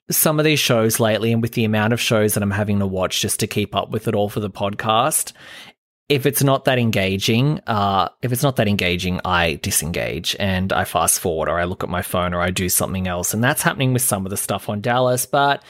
some 0.09 0.39
of 0.39 0.45
these 0.45 0.59
shows 0.59 0.99
lately, 0.99 1.31
and 1.31 1.41
with 1.41 1.53
the 1.53 1.65
amount 1.65 1.93
of 1.93 2.01
shows 2.01 2.33
that 2.33 2.43
I'm 2.43 2.51
having 2.51 2.79
to 2.79 2.87
watch 2.87 3.21
just 3.21 3.39
to 3.39 3.47
keep 3.47 3.75
up 3.75 3.91
with 3.91 4.07
it 4.07 4.15
all 4.15 4.29
for 4.29 4.41
the 4.41 4.49
podcast, 4.49 5.33
if 6.09 6.25
it's 6.25 6.43
not 6.43 6.65
that 6.65 6.77
engaging, 6.77 7.61
uh, 7.67 8.09
if 8.21 8.33
it's 8.33 8.43
not 8.43 8.57
that 8.57 8.67
engaging, 8.67 9.21
I 9.23 9.59
disengage 9.61 10.35
and 10.39 10.73
I 10.73 10.83
fast 10.83 11.21
forward 11.21 11.47
or 11.47 11.57
I 11.57 11.63
look 11.63 11.83
at 11.83 11.89
my 11.89 12.01
phone 12.01 12.33
or 12.33 12.41
I 12.41 12.51
do 12.51 12.67
something 12.67 13.07
else. 13.07 13.33
And 13.33 13.41
that's 13.41 13.61
happening 13.61 13.93
with 13.93 14.01
some 14.01 14.25
of 14.25 14.29
the 14.29 14.35
stuff 14.35 14.67
on 14.67 14.81
Dallas, 14.81 15.25
but 15.25 15.63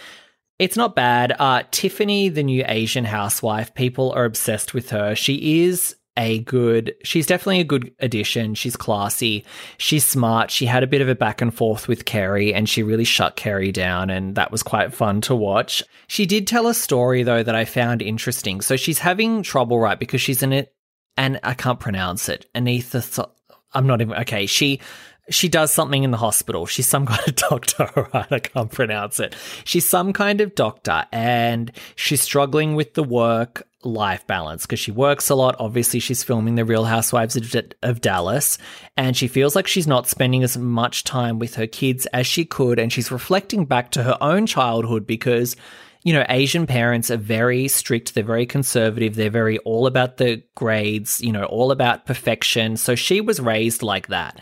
it's 0.57 0.78
not 0.78 0.95
bad. 0.95 1.36
Uh, 1.38 1.61
Tiffany, 1.69 2.30
the 2.30 2.41
new 2.41 2.63
Asian 2.67 3.05
housewife, 3.05 3.76
people 3.76 4.13
are 4.13 4.26
obsessed 4.26 4.74
with 4.74 4.89
her. 4.89 5.13
She 5.13 5.61
is 5.61 5.95
a 6.18 6.39
good 6.39 6.93
she's 7.03 7.26
definitely 7.26 7.62
a 7.62 7.66
good 7.66 7.93
addition. 7.99 8.53
She's 8.55 8.76
classy. 8.76 9.45
She's 9.78 10.05
smart. 10.05 10.51
She 10.51 10.66
had 10.66 10.84
a 10.84 10.88
bit 10.88 11.01
of 11.01 11.09
a 11.09 11.16
back 11.16 11.41
and 11.41 11.53
forth 11.53 11.88
with 11.88 12.05
Kary 12.05 12.53
and 12.53 12.68
she 12.68 12.84
really 12.84 13.05
shut 13.05 13.36
Kary 13.36 13.72
down 13.72 14.09
and 14.09 14.36
that 14.36 14.51
was 14.51 14.64
quite 14.64 14.93
fun 14.93 15.22
to 15.22 15.36
watch. 15.36 15.84
She 16.07 16.26
did 16.26 16.47
tell 16.47 16.68
a 16.68 16.74
story 16.74 17.24
though 17.24 17.43
that 17.43 17.55
i 17.55 17.66
found 17.66 18.01
interesting. 18.01 18.62
So 18.62 18.76
she's 18.76 18.99
having 18.99 19.43
trouble 19.43 19.80
right 19.80 19.99
because 19.99 20.22
she's 20.22 20.43
in 20.43 20.53
it 20.53 20.74
and 21.18 21.39
i 21.43 21.53
can't 21.53 21.80
pronounce 21.80 22.28
it. 22.30 22.45
Anetha 22.53 23.30
i'm 23.74 23.88
not 23.88 24.01
even 24.01 24.16
okay 24.16 24.45
she 24.45 24.82
she 25.30 25.47
does 25.47 25.72
something 25.72 26.03
in 26.03 26.11
the 26.11 26.17
hospital. 26.17 26.65
She's 26.65 26.88
some 26.88 27.05
kind 27.05 27.28
of 27.28 27.36
doctor, 27.49 27.89
right? 28.13 28.32
I 28.32 28.39
can't 28.39 28.72
pronounce 28.72 29.19
it. 29.19 29.36
She's 29.63 29.88
some 29.88 30.13
kind 30.13 30.41
of 30.41 30.55
doctor 30.55 31.05
and 31.11 31.72
she's 31.95 32.22
struggling 32.22 32.76
with 32.76 32.93
the 32.93 33.03
work 33.03 33.67
life 33.84 34.26
balance 34.28 34.65
because 34.65 34.80
she 34.80 34.91
works 34.91 35.30
a 35.30 35.36
lot. 35.36 35.55
Obviously, 35.59 35.99
she's 35.99 36.24
filming 36.24 36.55
The 36.55 36.65
Real 36.65 36.86
Housewives 36.86 37.36
of, 37.82 38.01
Dallas, 38.01 38.57
and 38.97 39.15
she 39.15 39.28
feels 39.28 39.55
like 39.55 39.67
she's 39.67 39.88
not 39.88 40.07
spending 40.07 40.43
as 40.43 40.57
much 40.57 41.03
time 41.03 41.39
with 41.39 41.55
her 41.55 41.67
kids 41.67 42.05
as 42.07 42.28
she 42.28 42.45
could. 42.45 42.80
And 42.80 42.91
she's 42.91 43.11
reflecting 43.11 43.65
back 43.65 43.91
to 43.91 44.03
her 44.03 44.17
own 44.22 44.45
childhood 44.45 45.07
because, 45.07 45.55
you 46.03 46.13
know, 46.13 46.26
Asian 46.30 46.67
parents 46.67 47.09
are 47.09 47.17
very 47.17 47.67
strict, 47.67 48.13
they're 48.13 48.24
very 48.24 48.45
conservative, 48.45 49.15
they're 49.15 49.30
very 49.30 49.57
all 49.59 49.88
about 49.88 50.17
the 50.17 50.43
grades, 50.55 51.22
you 51.22 51.32
know, 51.32 51.45
all 51.45 51.72
about 51.72 52.05
perfection. 52.05 52.78
So 52.78 52.95
she 52.95 53.22
was 53.22 53.39
raised 53.39 53.82
like 53.82 54.07
that. 54.07 54.39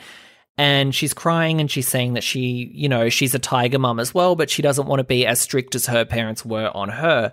And 0.60 0.94
she's 0.94 1.14
crying 1.14 1.62
and 1.62 1.72
she's 1.72 1.88
saying 1.88 2.16
that 2.16 2.24
she, 2.24 2.70
you 2.74 2.90
know, 2.90 3.08
she's 3.08 3.34
a 3.34 3.40
tiger 3.40 3.80
mum 3.80 3.98
as 3.98 4.14
well, 4.14 4.36
but 4.36 4.50
she 4.50 4.62
doesn't 4.62 4.88
want 4.88 5.00
to 5.00 5.06
be 5.06 5.26
as 5.26 5.40
strict 5.40 5.74
as 5.74 5.86
her 5.86 6.04
parents 6.04 6.44
were 6.44 6.70
on 6.76 6.90
her. 6.90 7.32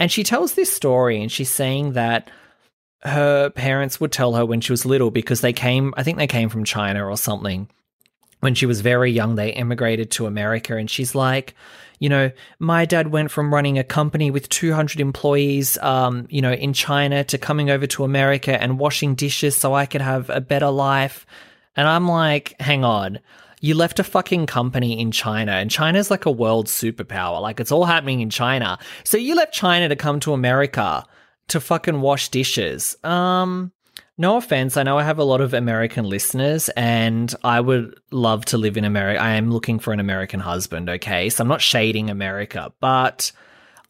And 0.00 0.10
she 0.10 0.24
tells 0.24 0.54
this 0.54 0.74
story 0.74 1.22
and 1.22 1.30
she's 1.30 1.48
saying 1.48 1.92
that 1.92 2.28
her 3.04 3.50
parents 3.50 4.00
would 4.00 4.10
tell 4.10 4.34
her 4.34 4.44
when 4.44 4.60
she 4.60 4.72
was 4.72 4.84
little 4.84 5.12
because 5.12 5.42
they 5.42 5.52
came, 5.52 5.94
I 5.96 6.02
think 6.02 6.18
they 6.18 6.26
came 6.26 6.48
from 6.48 6.64
China 6.64 7.08
or 7.08 7.16
something. 7.16 7.68
When 8.40 8.56
she 8.56 8.66
was 8.66 8.80
very 8.80 9.12
young, 9.12 9.36
they 9.36 9.50
immigrated 9.52 10.10
to 10.12 10.26
America. 10.26 10.76
And 10.76 10.90
she's 10.90 11.14
like, 11.14 11.54
you 12.00 12.08
know, 12.08 12.32
my 12.58 12.84
dad 12.84 13.12
went 13.12 13.30
from 13.30 13.54
running 13.54 13.78
a 13.78 13.84
company 13.84 14.32
with 14.32 14.48
200 14.48 14.98
employees, 14.98 15.78
um, 15.78 16.26
you 16.28 16.42
know, 16.42 16.52
in 16.52 16.72
China 16.72 17.22
to 17.22 17.38
coming 17.38 17.70
over 17.70 17.86
to 17.86 18.02
America 18.02 18.60
and 18.60 18.80
washing 18.80 19.14
dishes 19.14 19.56
so 19.56 19.72
I 19.72 19.86
could 19.86 20.00
have 20.00 20.28
a 20.30 20.40
better 20.40 20.70
life. 20.70 21.26
And 21.76 21.88
I'm 21.88 22.08
like, 22.08 22.60
hang 22.60 22.84
on 22.84 23.20
you 23.60 23.74
left 23.74 23.98
a 23.98 24.04
fucking 24.04 24.46
company 24.46 24.98
in 24.98 25.10
China, 25.10 25.52
and 25.52 25.70
China's 25.70 26.10
like 26.10 26.26
a 26.26 26.30
world 26.30 26.66
superpower. 26.66 27.40
Like 27.40 27.60
it's 27.60 27.70
all 27.70 27.84
happening 27.84 28.20
in 28.20 28.30
China. 28.30 28.78
So 29.04 29.16
you 29.16 29.34
left 29.34 29.52
China 29.52 29.88
to 29.88 29.96
come 29.96 30.18
to 30.20 30.32
America 30.32 31.04
to 31.48 31.60
fucking 31.60 32.00
wash 32.00 32.30
dishes. 32.30 32.96
Um, 33.04 33.72
no 34.16 34.36
offense, 34.36 34.76
I 34.76 34.82
know 34.82 34.98
I 34.98 35.02
have 35.02 35.18
a 35.18 35.24
lot 35.24 35.40
of 35.40 35.54
American 35.54 36.04
listeners 36.04 36.68
and 36.70 37.34
I 37.42 37.60
would 37.60 37.98
love 38.10 38.44
to 38.46 38.58
live 38.58 38.76
in 38.76 38.84
America. 38.84 39.20
I 39.20 39.30
am 39.30 39.50
looking 39.50 39.78
for 39.78 39.92
an 39.92 40.00
American 40.00 40.40
husband, 40.40 40.88
okay? 40.88 41.30
So 41.30 41.42
I'm 41.42 41.48
not 41.48 41.62
shading 41.62 42.10
America, 42.10 42.72
but 42.80 43.32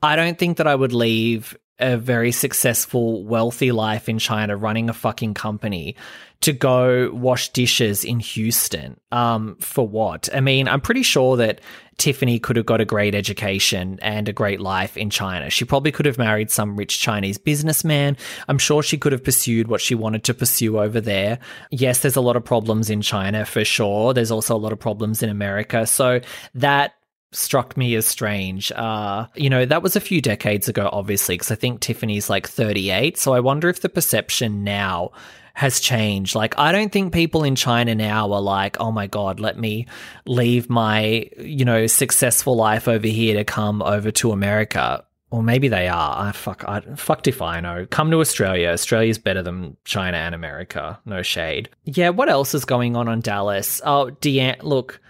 I 0.03 0.16
don't 0.16 0.39
think 0.39 0.57
that 0.59 0.66
I 0.66 0.74
would 0.74 0.93
leave 0.93 1.57
a 1.81 1.97
very 1.97 2.33
successful, 2.33 3.24
wealthy 3.24 3.72
life 3.72 4.09
in 4.09 4.18
China 4.18 4.57
running 4.57 4.89
a 4.89 4.95
fucking 4.95 5.35
company 5.35 5.97
to 6.41 6.53
go 6.53 7.11
wash 7.12 7.51
dishes 7.51 8.05
in 8.05 8.18
Houston. 8.20 8.99
Um, 9.12 9.57
for 9.61 9.87
what? 9.87 10.28
I 10.35 10.41
mean, 10.41 10.68
I'm 10.68 10.81
pretty 10.81 11.03
sure 11.03 11.37
that 11.37 11.61
Tiffany 11.99 12.39
could 12.39 12.57
have 12.57 12.64
got 12.64 12.81
a 12.81 12.87
great 12.87 13.14
education 13.14 13.99
and 14.01 14.26
a 14.26 14.33
great 14.33 14.59
life 14.59 14.97
in 14.97 15.11
China. 15.11 15.51
She 15.51 15.66
probably 15.66 15.93
could 15.93 16.07
have 16.07 16.16
married 16.16 16.51
some 16.51 16.76
rich 16.76 16.99
Chinese 16.99 17.37
businessman. 17.37 18.16
I'm 18.49 18.57
sure 18.57 18.83
she 18.83 18.97
could 18.97 19.12
have 19.12 19.22
pursued 19.22 19.68
what 19.68 19.83
she 19.83 19.95
wanted 19.95 20.24
to 20.24 20.35
pursue 20.35 20.78
over 20.78 20.99
there. 20.99 21.41
Yes, 21.70 22.01
there's 22.01 22.16
a 22.16 22.22
lot 22.22 22.37
of 22.37 22.45
problems 22.45 22.89
in 22.89 23.03
China 23.03 23.45
for 23.45 23.64
sure. 23.64 24.14
There's 24.14 24.31
also 24.31 24.57
a 24.57 24.59
lot 24.59 24.72
of 24.72 24.81
problems 24.81 25.22
in 25.22 25.28
America. 25.28 25.87
So 25.87 26.20
that 26.55 26.95
struck 27.33 27.76
me 27.76 27.95
as 27.95 28.07
strange. 28.07 28.72
Uh, 28.72 29.26
you 29.35 29.51
know, 29.51 29.64
that 29.64 29.83
was 29.83 29.97
a 29.97 30.01
few 30.01 30.20
decades 30.20 30.68
ago, 30.68 30.89
obviously, 30.93 31.35
because 31.35 31.51
I 31.51 31.55
think 31.55 31.81
Tiffany's 31.81 32.28
like 32.28 32.49
38. 32.49 33.16
So 33.16 33.33
I 33.33 33.41
wonder 33.41 33.68
if 33.68 33.81
the 33.81 33.89
perception 33.89 34.64
now 34.64 35.12
has 35.55 35.81
changed. 35.81 36.35
Like, 36.35 36.59
I 36.59 36.72
don't 36.72 36.91
think 36.91 37.12
people 37.12 37.45
in 37.45 37.55
China 37.55 37.95
now 37.95 38.33
are 38.33 38.41
like, 38.41 38.78
oh 38.81 38.91
my 38.91 39.07
God, 39.07 39.41
let 39.41 39.59
me 39.59 39.87
leave 40.26 40.70
my, 40.70 41.28
you 41.39 41.64
know, 41.64 41.87
successful 41.87 42.57
life 42.57 42.89
over 42.89 43.07
here 43.07 43.37
to 43.37 43.45
come 43.45 43.83
over 43.83 44.11
to 44.12 44.33
America. 44.33 45.05
Or 45.31 45.45
maybe 45.45 45.68
they 45.68 45.87
are. 45.87 46.26
I 46.26 46.33
fuck, 46.33 46.64
I 46.66 46.81
fucked 46.97 47.28
if 47.28 47.41
I 47.41 47.61
know. 47.61 47.87
Come 47.89 48.11
to 48.11 48.18
Australia. 48.18 48.70
Australia's 48.70 49.18
better 49.18 49.43
than 49.43 49.76
China 49.85 50.16
and 50.16 50.35
America. 50.35 50.99
No 51.05 51.22
shade. 51.22 51.68
Yeah. 51.85 52.09
What 52.09 52.28
else 52.28 52.53
is 52.53 52.64
going 52.64 52.97
on 52.97 53.07
on 53.07 53.20
Dallas? 53.20 53.81
Oh, 53.85 54.11
Deanne. 54.20 54.61
Look, 54.64 55.01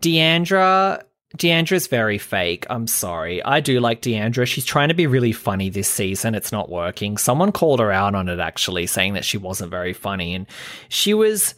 D'Andra 0.00 1.02
D'Andra's 1.36 1.88
very 1.88 2.18
fake. 2.18 2.66
I'm 2.70 2.86
sorry. 2.86 3.42
I 3.42 3.60
do 3.60 3.80
like 3.80 4.00
D'Andra. 4.00 4.46
She's 4.46 4.64
trying 4.64 4.88
to 4.88 4.94
be 4.94 5.06
really 5.06 5.32
funny 5.32 5.68
this 5.68 5.88
season. 5.88 6.34
It's 6.34 6.52
not 6.52 6.70
working. 6.70 7.16
Someone 7.16 7.50
called 7.50 7.80
her 7.80 7.90
out 7.90 8.14
on 8.14 8.28
it 8.28 8.38
actually, 8.38 8.86
saying 8.86 9.14
that 9.14 9.24
she 9.24 9.38
wasn't 9.38 9.70
very 9.70 9.92
funny. 9.92 10.34
And 10.34 10.46
she 10.88 11.12
was 11.12 11.54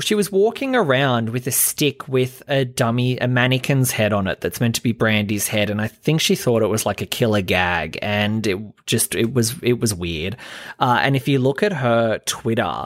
she 0.00 0.14
was 0.14 0.32
walking 0.32 0.74
around 0.74 1.30
with 1.30 1.46
a 1.46 1.50
stick 1.50 2.08
with 2.08 2.42
a 2.48 2.64
dummy, 2.64 3.18
a 3.18 3.28
mannequin's 3.28 3.90
head 3.90 4.12
on 4.12 4.26
it 4.26 4.40
that's 4.40 4.60
meant 4.60 4.74
to 4.76 4.82
be 4.82 4.92
Brandi's 4.92 5.48
head, 5.48 5.70
and 5.70 5.80
I 5.80 5.88
think 5.88 6.20
she 6.20 6.34
thought 6.34 6.62
it 6.62 6.68
was 6.68 6.86
like 6.86 7.00
a 7.00 7.06
killer 7.06 7.42
gag, 7.42 7.98
and 8.02 8.46
it 8.46 8.58
just 8.86 9.14
it 9.14 9.32
was 9.34 9.54
it 9.62 9.80
was 9.80 9.94
weird. 9.94 10.36
Uh, 10.78 11.00
and 11.02 11.16
if 11.16 11.28
you 11.28 11.38
look 11.38 11.62
at 11.62 11.72
her 11.72 12.18
Twitter, 12.20 12.84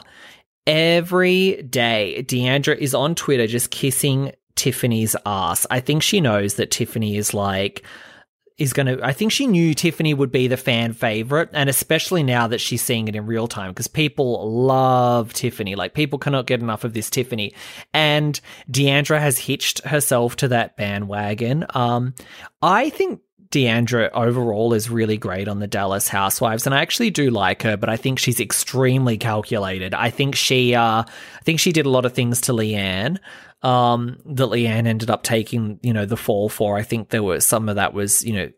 every 0.67 1.61
day 1.63 2.21
D'Andra 2.23 2.75
is 2.75 2.93
on 2.93 3.15
Twitter 3.15 3.47
just 3.47 3.71
kissing 3.71 4.31
Tiffany's 4.59 5.15
ass. 5.25 5.65
I 5.71 5.79
think 5.79 6.03
she 6.03 6.19
knows 6.19 6.55
that 6.55 6.69
Tiffany 6.69 7.15
is 7.15 7.33
like 7.33 7.83
is 8.57 8.73
going 8.73 8.87
to, 8.87 8.99
I 9.01 9.13
think 9.13 9.31
she 9.31 9.47
knew 9.47 9.73
Tiffany 9.73 10.13
would 10.13 10.33
be 10.33 10.49
the 10.49 10.57
fan 10.57 10.91
favorite. 10.91 11.49
And 11.53 11.69
especially 11.69 12.23
now 12.23 12.47
that 12.47 12.59
she's 12.59 12.81
seeing 12.81 13.07
it 13.07 13.15
in 13.15 13.25
real 13.25 13.47
time, 13.47 13.71
because 13.71 13.87
people 13.87 14.65
love 14.65 15.31
Tiffany. 15.31 15.75
Like, 15.75 15.93
people 15.93 16.19
cannot 16.19 16.45
get 16.45 16.59
enough 16.59 16.83
of 16.83 16.93
this 16.93 17.09
Tiffany. 17.09 17.53
And 17.93 18.39
D'Andra 18.69 19.17
has 19.17 19.37
hitched 19.37 19.85
herself 19.85 20.35
to 20.37 20.49
that 20.49 20.75
bandwagon. 20.75 21.65
Um, 21.73 22.13
I 22.61 22.89
think 22.89 23.21
D'Andra 23.51 24.11
overall 24.13 24.73
is 24.73 24.89
really 24.89 25.17
great 25.17 25.47
on 25.47 25.59
the 25.59 25.67
Dallas 25.67 26.07
Housewives, 26.07 26.67
and 26.67 26.75
I 26.75 26.81
actually 26.81 27.09
do 27.09 27.31
like 27.31 27.63
her, 27.63 27.77
but 27.77 27.89
I 27.89 27.97
think 27.97 28.19
she's 28.19 28.39
extremely 28.39 29.17
calculated. 29.17 29.95
I 29.95 30.11
think 30.11 30.35
she, 30.35 30.75
uh, 30.75 31.03
I 31.03 31.41
think 31.45 31.59
she 31.59 31.71
did 31.71 31.87
a 31.87 31.89
lot 31.89 32.05
of 32.05 32.13
things 32.13 32.41
to 32.41 32.51
LeeAnne 32.51 33.17
um, 33.61 34.17
that 34.25 34.49
LeeAnne 34.49 34.87
ended 34.87 35.09
up 35.09 35.23
taking, 35.23 35.79
you 35.81 35.93
know, 35.93 36.05
the 36.05 36.17
fall 36.17 36.49
for. 36.49 36.77
I 36.77 36.83
think 36.83 37.09
there 37.09 37.23
was 37.23 37.45
some 37.45 37.69
of 37.69 37.75
that 37.75 37.93
was, 37.93 38.23
you 38.23 38.33
know, 38.33 38.49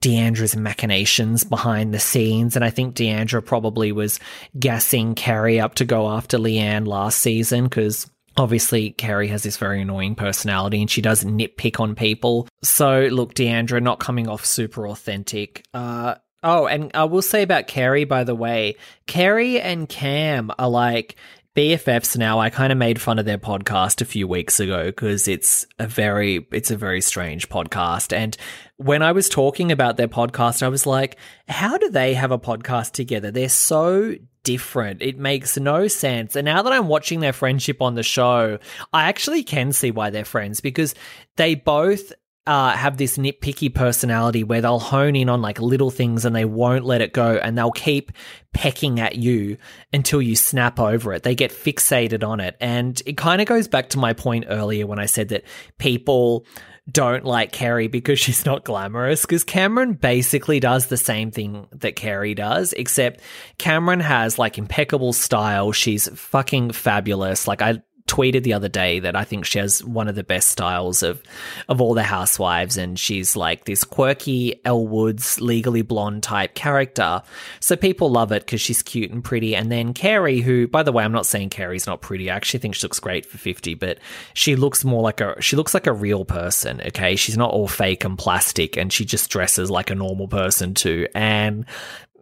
D'Andra's 0.00 0.56
machinations 0.56 1.44
behind 1.44 1.92
the 1.92 2.00
scenes, 2.00 2.56
and 2.56 2.64
I 2.64 2.70
think 2.70 2.94
D'Andra 2.94 3.42
probably 3.42 3.92
was 3.92 4.18
gassing 4.58 5.14
Kary 5.14 5.60
up 5.60 5.74
to 5.76 5.84
go 5.84 6.08
after 6.08 6.38
LeeAnne 6.38 6.86
last 6.86 7.18
season 7.18 7.64
because 7.64 8.08
Obviously, 8.38 8.90
Kary 8.90 9.28
has 9.28 9.42
this 9.42 9.56
very 9.56 9.80
annoying 9.80 10.14
personality 10.14 10.80
and 10.82 10.90
she 10.90 11.00
does 11.00 11.24
nitpick 11.24 11.80
on 11.80 11.94
people. 11.94 12.46
So, 12.62 13.08
look, 13.10 13.32
D'Andra 13.32 13.80
not 13.80 13.98
coming 13.98 14.28
off 14.28 14.44
super 14.44 14.86
authentic. 14.88 15.64
Uh, 15.72 16.16
oh, 16.42 16.66
and 16.66 16.90
I 16.92 17.04
will 17.04 17.22
say 17.22 17.42
about 17.42 17.66
Kary, 17.66 18.04
by 18.04 18.24
the 18.24 18.34
way, 18.34 18.76
Kary 19.06 19.58
and 19.58 19.88
Cam 19.88 20.50
are 20.58 20.68
like 20.68 21.16
BFFs 21.56 22.18
now. 22.18 22.38
I 22.38 22.50
kind 22.50 22.70
of 22.70 22.78
made 22.78 23.00
fun 23.00 23.18
of 23.18 23.24
their 23.24 23.38
podcast 23.38 24.02
a 24.02 24.04
few 24.04 24.28
weeks 24.28 24.60
ago 24.60 24.86
because 24.86 25.26
it's 25.26 25.66
a 25.78 25.86
very, 25.86 26.46
it's 26.52 26.70
a 26.70 26.76
very 26.76 27.00
strange 27.00 27.48
podcast. 27.48 28.14
And 28.14 28.36
when 28.76 29.02
I 29.02 29.12
was 29.12 29.30
talking 29.30 29.72
about 29.72 29.96
their 29.96 30.06
podcast, 30.06 30.62
I 30.62 30.68
was 30.68 30.84
like, 30.84 31.16
how 31.48 31.78
do 31.78 31.88
they 31.88 32.12
have 32.12 32.30
a 32.30 32.38
podcast 32.38 32.92
together? 32.92 33.30
They're 33.30 33.48
so 33.48 34.16
different. 34.42 35.00
It 35.00 35.18
makes 35.18 35.56
no 35.56 35.88
sense. 35.88 36.36
And 36.36 36.44
now 36.44 36.60
that 36.60 36.74
I'm 36.74 36.88
watching 36.88 37.20
their 37.20 37.32
friendship 37.32 37.80
on 37.80 37.94
the 37.94 38.02
show, 38.02 38.58
I 38.92 39.08
actually 39.08 39.42
can 39.42 39.72
see 39.72 39.90
why 39.90 40.10
they're 40.10 40.26
friends 40.26 40.60
because 40.60 40.94
they 41.36 41.54
both 41.54 42.12
uh, 42.46 42.70
have 42.70 42.96
this 42.96 43.18
nitpicky 43.18 43.74
personality 43.74 44.44
where 44.44 44.60
they'll 44.60 44.78
hone 44.78 45.16
in 45.16 45.28
on 45.28 45.42
like 45.42 45.60
little 45.60 45.90
things 45.90 46.24
and 46.24 46.34
they 46.34 46.44
won't 46.44 46.84
let 46.84 47.00
it 47.00 47.12
go 47.12 47.36
and 47.36 47.58
they'll 47.58 47.72
keep 47.72 48.12
pecking 48.52 49.00
at 49.00 49.16
you 49.16 49.56
until 49.92 50.22
you 50.22 50.36
snap 50.36 50.78
over 50.78 51.12
it. 51.12 51.24
They 51.24 51.34
get 51.34 51.50
fixated 51.50 52.26
on 52.26 52.38
it. 52.40 52.56
And 52.60 53.00
it 53.04 53.16
kind 53.16 53.40
of 53.40 53.48
goes 53.48 53.66
back 53.66 53.90
to 53.90 53.98
my 53.98 54.12
point 54.12 54.44
earlier 54.48 54.86
when 54.86 55.00
I 55.00 55.06
said 55.06 55.30
that 55.30 55.42
people 55.78 56.46
don't 56.90 57.24
like 57.24 57.50
Kary 57.50 57.88
because 57.88 58.20
she's 58.20 58.46
not 58.46 58.64
glamorous. 58.64 59.22
Because 59.22 59.44
Kameron 59.44 60.00
basically 60.00 60.60
does 60.60 60.86
the 60.86 60.96
same 60.96 61.32
thing 61.32 61.66
that 61.72 61.96
Kary 61.96 62.34
does, 62.34 62.72
except 62.74 63.20
Kameron 63.58 64.00
has 64.00 64.38
like 64.38 64.56
impeccable 64.56 65.12
style. 65.12 65.72
She's 65.72 66.08
fucking 66.08 66.72
fabulous. 66.72 67.48
Like, 67.48 67.60
I 67.60 67.82
tweeted 68.06 68.42
the 68.44 68.52
other 68.52 68.68
day 68.68 69.00
that 69.00 69.16
I 69.16 69.24
think 69.24 69.44
she 69.44 69.58
has 69.58 69.82
one 69.82 70.08
of 70.08 70.14
the 70.14 70.24
best 70.24 70.50
styles 70.50 71.02
of 71.02 71.22
of 71.68 71.80
all 71.80 71.94
the 71.94 72.02
housewives, 72.02 72.76
and 72.76 72.98
she's 72.98 73.36
like 73.36 73.64
this 73.64 73.84
quirky 73.84 74.60
Elle 74.64 74.86
Woods, 74.86 75.40
legally 75.40 75.82
blonde 75.82 76.22
type 76.22 76.54
character. 76.54 77.22
So 77.60 77.76
people 77.76 78.10
love 78.10 78.32
it 78.32 78.44
because 78.44 78.60
she's 78.60 78.82
cute 78.82 79.10
and 79.10 79.22
pretty. 79.22 79.56
And 79.56 79.70
then 79.70 79.92
Kary, 79.92 80.40
who, 80.40 80.68
by 80.68 80.82
the 80.82 80.92
way, 80.92 81.04
I'm 81.04 81.12
not 81.12 81.26
saying 81.26 81.50
Kary's 81.50 81.86
not 81.86 82.00
pretty. 82.00 82.30
I 82.30 82.36
actually 82.36 82.60
think 82.60 82.74
she 82.74 82.84
looks 82.84 83.00
great 83.00 83.26
for 83.26 83.38
50, 83.38 83.74
but 83.74 83.98
she 84.34 84.56
looks 84.56 84.84
more 84.84 85.02
like 85.02 85.20
a 85.20 85.40
she 85.40 85.56
looks 85.56 85.74
like 85.74 85.86
a 85.86 85.92
real 85.92 86.24
person. 86.24 86.80
Okay, 86.80 87.16
she's 87.16 87.36
not 87.36 87.50
all 87.50 87.68
fake 87.68 88.04
and 88.04 88.18
plastic, 88.18 88.76
and 88.76 88.92
she 88.92 89.04
just 89.04 89.30
dresses 89.30 89.70
like 89.70 89.90
a 89.90 89.94
normal 89.94 90.28
person 90.28 90.74
too. 90.74 91.08
And 91.14 91.66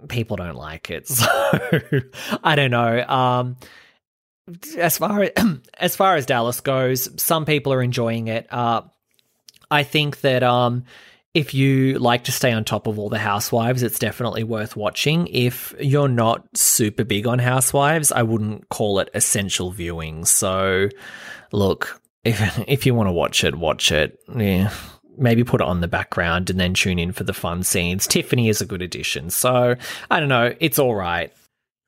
people 0.09 0.37
don't 0.37 0.57
like 0.57 0.91
it, 0.91 1.09
so 1.09 1.26
I 2.43 2.55
don't 2.55 2.70
know. 2.70 3.07
Um, 3.07 3.57
as 4.77 4.99
far 4.99 5.23
as, 5.23 5.31
as 5.79 5.97
far 5.97 6.17
as 6.17 6.27
Dallas 6.27 6.61
goes, 6.61 7.09
some 7.23 7.45
people 7.45 7.73
are 7.73 7.83
enjoying 7.83 8.29
it. 8.29 8.47
Uh, 8.53 8.83
I 9.71 9.83
think 9.83 10.21
that 10.21 10.43
um, 10.43 10.85
if 11.35 11.53
you 11.53 11.99
like 11.99 12.25
to 12.25 12.33
stay 12.33 12.53
on 12.53 12.65
top 12.65 12.87
of 12.87 12.99
all 12.99 13.09
the 13.09 13.19
housewives, 13.19 13.83
it's 13.83 13.99
definitely 13.99 14.45
worth 14.45 14.77
watching. 14.77 15.27
If 15.27 15.75
you're 15.81 16.09
not 16.09 16.57
super 16.57 17.05
big 17.05 17.27
on 17.27 17.41
housewives, 17.41 18.13
I 18.13 18.23
wouldn't 18.23 18.69
call 18.69 19.01
it 19.01 19.11
essential 19.15 19.73
viewing. 19.73 20.25
So, 20.25 20.89
look, 21.51 22.01
if 22.25 22.41
if 22.69 22.87
you 22.87 22.95
want 22.95 23.09
to 23.09 23.13
watch 23.13 23.45
it, 23.45 23.57
watch 23.57 23.91
it. 23.91 24.21
Yeah. 24.35 24.73
Maybe 25.17 25.45
put 25.45 25.61
it 25.61 25.67
on 25.67 25.81
the 25.81 25.89
background 25.89 26.51
and 26.51 26.59
then 26.59 26.75
tune 26.75 26.99
in 26.99 27.13
for 27.13 27.23
the 27.23 27.33
fun 27.33 27.63
scenes. 27.63 28.09
Tiffany 28.09 28.49
is 28.49 28.61
a 28.61 28.67
good 28.67 28.83
addition. 28.83 29.31
So, 29.31 29.77
I 30.11 30.21
don't 30.21 30.29
know, 30.29 30.55
it's 30.59 30.81
all 30.81 30.95
right. 30.95 31.33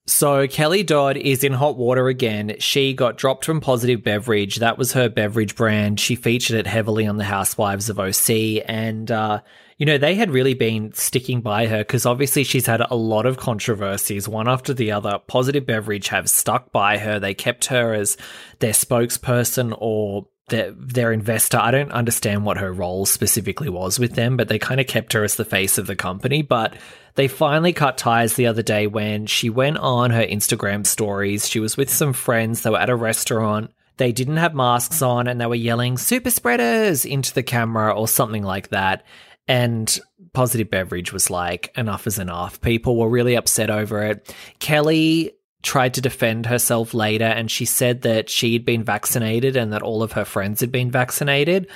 So 0.08 0.46
Kelly 0.46 0.84
Dodd 0.84 1.16
is 1.16 1.42
in 1.42 1.52
hot 1.52 1.76
water 1.76 2.06
again. 2.06 2.54
She 2.60 2.94
got 2.94 3.16
dropped 3.16 3.44
from 3.44 3.60
Positive 3.60 4.04
Beverage. 4.04 4.56
That 4.56 4.78
was 4.78 4.92
her 4.92 5.08
beverage 5.08 5.56
brand. 5.56 5.98
She 5.98 6.14
featured 6.14 6.56
it 6.56 6.66
heavily 6.66 7.08
on 7.08 7.16
the 7.16 7.24
Housewives 7.24 7.90
of 7.90 7.98
OC. 7.98 8.62
And, 8.66 9.10
uh, 9.10 9.40
you 9.78 9.84
know, 9.84 9.98
they 9.98 10.14
had 10.14 10.30
really 10.30 10.54
been 10.54 10.92
sticking 10.92 11.40
by 11.40 11.66
her 11.66 11.78
because 11.78 12.06
obviously 12.06 12.44
she's 12.44 12.66
had 12.66 12.82
a 12.88 12.94
lot 12.94 13.26
of 13.26 13.36
controversies, 13.36 14.28
one 14.28 14.48
after 14.48 14.72
the 14.72 14.92
other. 14.92 15.18
Positive 15.26 15.66
Beverage 15.66 16.08
have 16.08 16.30
stuck 16.30 16.70
by 16.70 16.98
her. 16.98 17.18
They 17.18 17.34
kept 17.34 17.66
her 17.66 17.92
as 17.92 18.16
their 18.60 18.72
spokesperson 18.72 19.76
or 19.76 20.28
their, 20.48 20.70
their 20.72 21.12
investor. 21.12 21.58
I 21.58 21.70
don't 21.70 21.92
understand 21.92 22.44
what 22.44 22.58
her 22.58 22.72
role 22.72 23.06
specifically 23.06 23.68
was 23.68 23.98
with 23.98 24.14
them, 24.14 24.36
but 24.36 24.48
they 24.48 24.58
kind 24.58 24.80
of 24.80 24.86
kept 24.86 25.12
her 25.12 25.24
as 25.24 25.36
the 25.36 25.44
face 25.44 25.78
of 25.78 25.86
the 25.86 25.96
company. 25.96 26.42
But 26.42 26.76
they 27.14 27.28
finally 27.28 27.72
cut 27.72 27.98
ties 27.98 28.34
the 28.34 28.46
other 28.46 28.62
day 28.62 28.86
when 28.86 29.26
she 29.26 29.50
went 29.50 29.78
on 29.78 30.10
her 30.10 30.24
Instagram 30.24 30.86
stories. 30.86 31.48
She 31.48 31.60
was 31.60 31.76
with 31.76 31.90
some 31.90 32.12
friends. 32.12 32.62
They 32.62 32.70
were 32.70 32.78
at 32.78 32.90
a 32.90 32.96
restaurant. 32.96 33.72
They 33.96 34.12
didn't 34.12 34.36
have 34.36 34.54
masks 34.54 35.00
on 35.02 35.26
and 35.26 35.40
they 35.40 35.46
were 35.46 35.54
yelling 35.54 35.96
super 35.96 36.30
spreaders 36.30 37.04
into 37.04 37.32
the 37.32 37.42
camera 37.42 37.98
or 37.98 38.06
something 38.06 38.42
like 38.42 38.68
that. 38.68 39.04
And 39.48 39.98
Positive 40.34 40.70
Beverage 40.70 41.12
was 41.12 41.30
like, 41.30 41.72
enough 41.78 42.06
is 42.06 42.18
enough. 42.18 42.60
People 42.60 42.96
were 42.96 43.08
really 43.08 43.36
upset 43.36 43.70
over 43.70 44.02
it. 44.02 44.34
Kelly 44.58 45.32
tried 45.62 45.94
to 45.94 46.00
defend 46.00 46.46
herself 46.46 46.94
later 46.94 47.24
and 47.24 47.50
she 47.50 47.64
said 47.64 48.02
that 48.02 48.30
she'd 48.30 48.64
been 48.64 48.84
vaccinated 48.84 49.56
and 49.56 49.72
that 49.72 49.82
all 49.82 50.02
of 50.02 50.12
her 50.12 50.24
friends 50.24 50.60
had 50.60 50.70
been 50.70 50.90
vaccinated. 50.90 51.66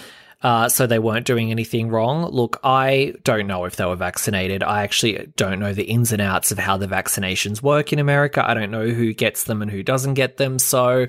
Uh, 0.42 0.68
so 0.70 0.86
they 0.86 0.98
weren't 0.98 1.26
doing 1.26 1.50
anything 1.50 1.90
wrong. 1.90 2.24
Look, 2.30 2.60
I 2.64 3.14
don't 3.24 3.46
know 3.46 3.66
if 3.66 3.76
they 3.76 3.84
were 3.84 3.96
vaccinated. 3.96 4.62
I 4.62 4.84
actually 4.84 5.30
don't 5.36 5.58
know 5.58 5.74
the 5.74 5.84
ins 5.84 6.12
and 6.12 6.22
outs 6.22 6.50
of 6.50 6.58
how 6.58 6.78
the 6.78 6.86
vaccinations 6.86 7.62
work 7.62 7.92
in 7.92 7.98
America. 7.98 8.48
I 8.48 8.54
don't 8.54 8.70
know 8.70 8.88
who 8.88 9.12
gets 9.12 9.44
them 9.44 9.60
and 9.60 9.70
who 9.70 9.82
doesn't 9.82 10.14
get 10.14 10.38
them. 10.38 10.58
So 10.58 11.08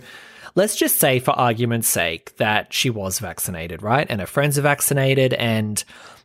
let's 0.56 0.76
just 0.76 1.00
say, 1.00 1.20
for 1.20 1.32
argument's 1.32 1.88
sake, 1.88 2.36
that 2.38 2.74
she 2.74 2.90
was 2.90 3.20
vaccinated, 3.20 3.82
right? 3.82 4.06
And 4.10 4.20
her 4.20 4.28
friends 4.28 4.58
are 4.58 4.64
vaccinated 4.64 5.34
and 5.34 5.82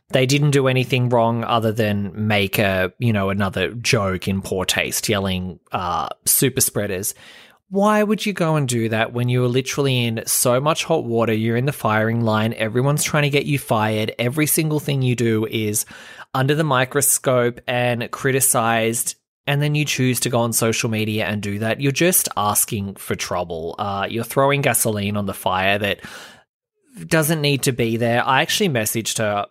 they 0.09 0.25
didn't 0.25 0.51
do 0.51 0.67
anything 0.67 1.09
wrong 1.09 1.43
other 1.43 1.71
than 1.71 2.27
make 2.27 2.59
a, 2.59 2.93
you 2.97 3.11
know, 3.11 3.29
another 3.29 3.73
joke 3.73 4.27
in 4.27 4.41
poor 4.41 4.63
taste, 4.63 5.09
yelling 5.09 5.59
uh, 5.71 6.07
super 6.25 6.61
spreaders. 6.61 7.13
Why 7.69 8.01
would 8.01 8.25
you 8.25 8.31
go 8.31 8.55
and 8.55 8.65
do 8.65 8.87
that 8.87 9.11
when 9.11 9.27
you're 9.27 9.49
literally 9.49 10.05
in 10.05 10.23
so 10.25 10.61
much 10.61 10.85
hot 10.85 11.03
water? 11.03 11.33
You're 11.33 11.57
in 11.57 11.65
the 11.65 11.73
firing 11.73 12.21
line. 12.21 12.53
Everyone's 12.53 13.03
trying 13.03 13.23
to 13.23 13.29
get 13.29 13.45
you 13.45 13.59
fired. 13.59 14.15
Every 14.17 14.45
single 14.45 14.79
thing 14.79 15.01
you 15.01 15.17
do 15.17 15.45
is 15.45 15.85
under 16.33 16.55
the 16.55 16.63
microscope 16.63 17.59
and 17.67 18.09
criticized. 18.09 19.15
And 19.45 19.61
then 19.61 19.75
you 19.75 19.83
choose 19.83 20.21
to 20.21 20.29
go 20.29 20.39
on 20.39 20.53
social 20.53 20.89
media 20.89 21.25
and 21.25 21.41
do 21.41 21.59
that. 21.59 21.81
You're 21.81 21.91
just 21.91 22.29
asking 22.37 22.95
for 22.95 23.15
trouble. 23.15 23.75
Uh, 23.77 24.07
you're 24.09 24.23
throwing 24.23 24.61
gasoline 24.61 25.17
on 25.17 25.25
the 25.25 25.33
fire 25.33 25.77
that 25.77 25.99
doesn't 27.05 27.41
need 27.41 27.63
to 27.63 27.73
be 27.73 27.97
there. 27.97 28.25
I 28.25 28.41
actually 28.41 28.69
messaged 28.69 29.17
her 29.17 29.45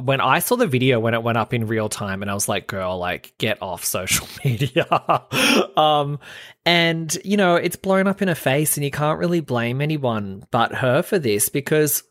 when 0.00 0.20
I 0.20 0.38
saw 0.38 0.56
the 0.56 0.66
video 0.66 1.00
when 1.00 1.14
it 1.14 1.22
went 1.22 1.38
up 1.38 1.54
in 1.54 1.66
real 1.66 1.88
time, 1.88 2.22
and 2.22 2.30
I 2.30 2.34
was 2.34 2.48
like, 2.48 2.66
"Girl, 2.66 2.98
like, 2.98 3.34
get 3.38 3.60
off 3.62 3.84
social 3.84 4.26
media." 4.44 4.86
um, 5.76 6.18
and 6.64 7.16
you 7.24 7.36
know, 7.36 7.56
it's 7.56 7.76
blown 7.76 8.06
up 8.06 8.22
in 8.22 8.28
her 8.28 8.34
face, 8.34 8.76
and 8.76 8.84
you 8.84 8.90
can't 8.90 9.18
really 9.18 9.40
blame 9.40 9.80
anyone 9.80 10.46
but 10.50 10.74
her 10.76 11.02
for 11.02 11.18
this 11.18 11.48
because. 11.48 12.02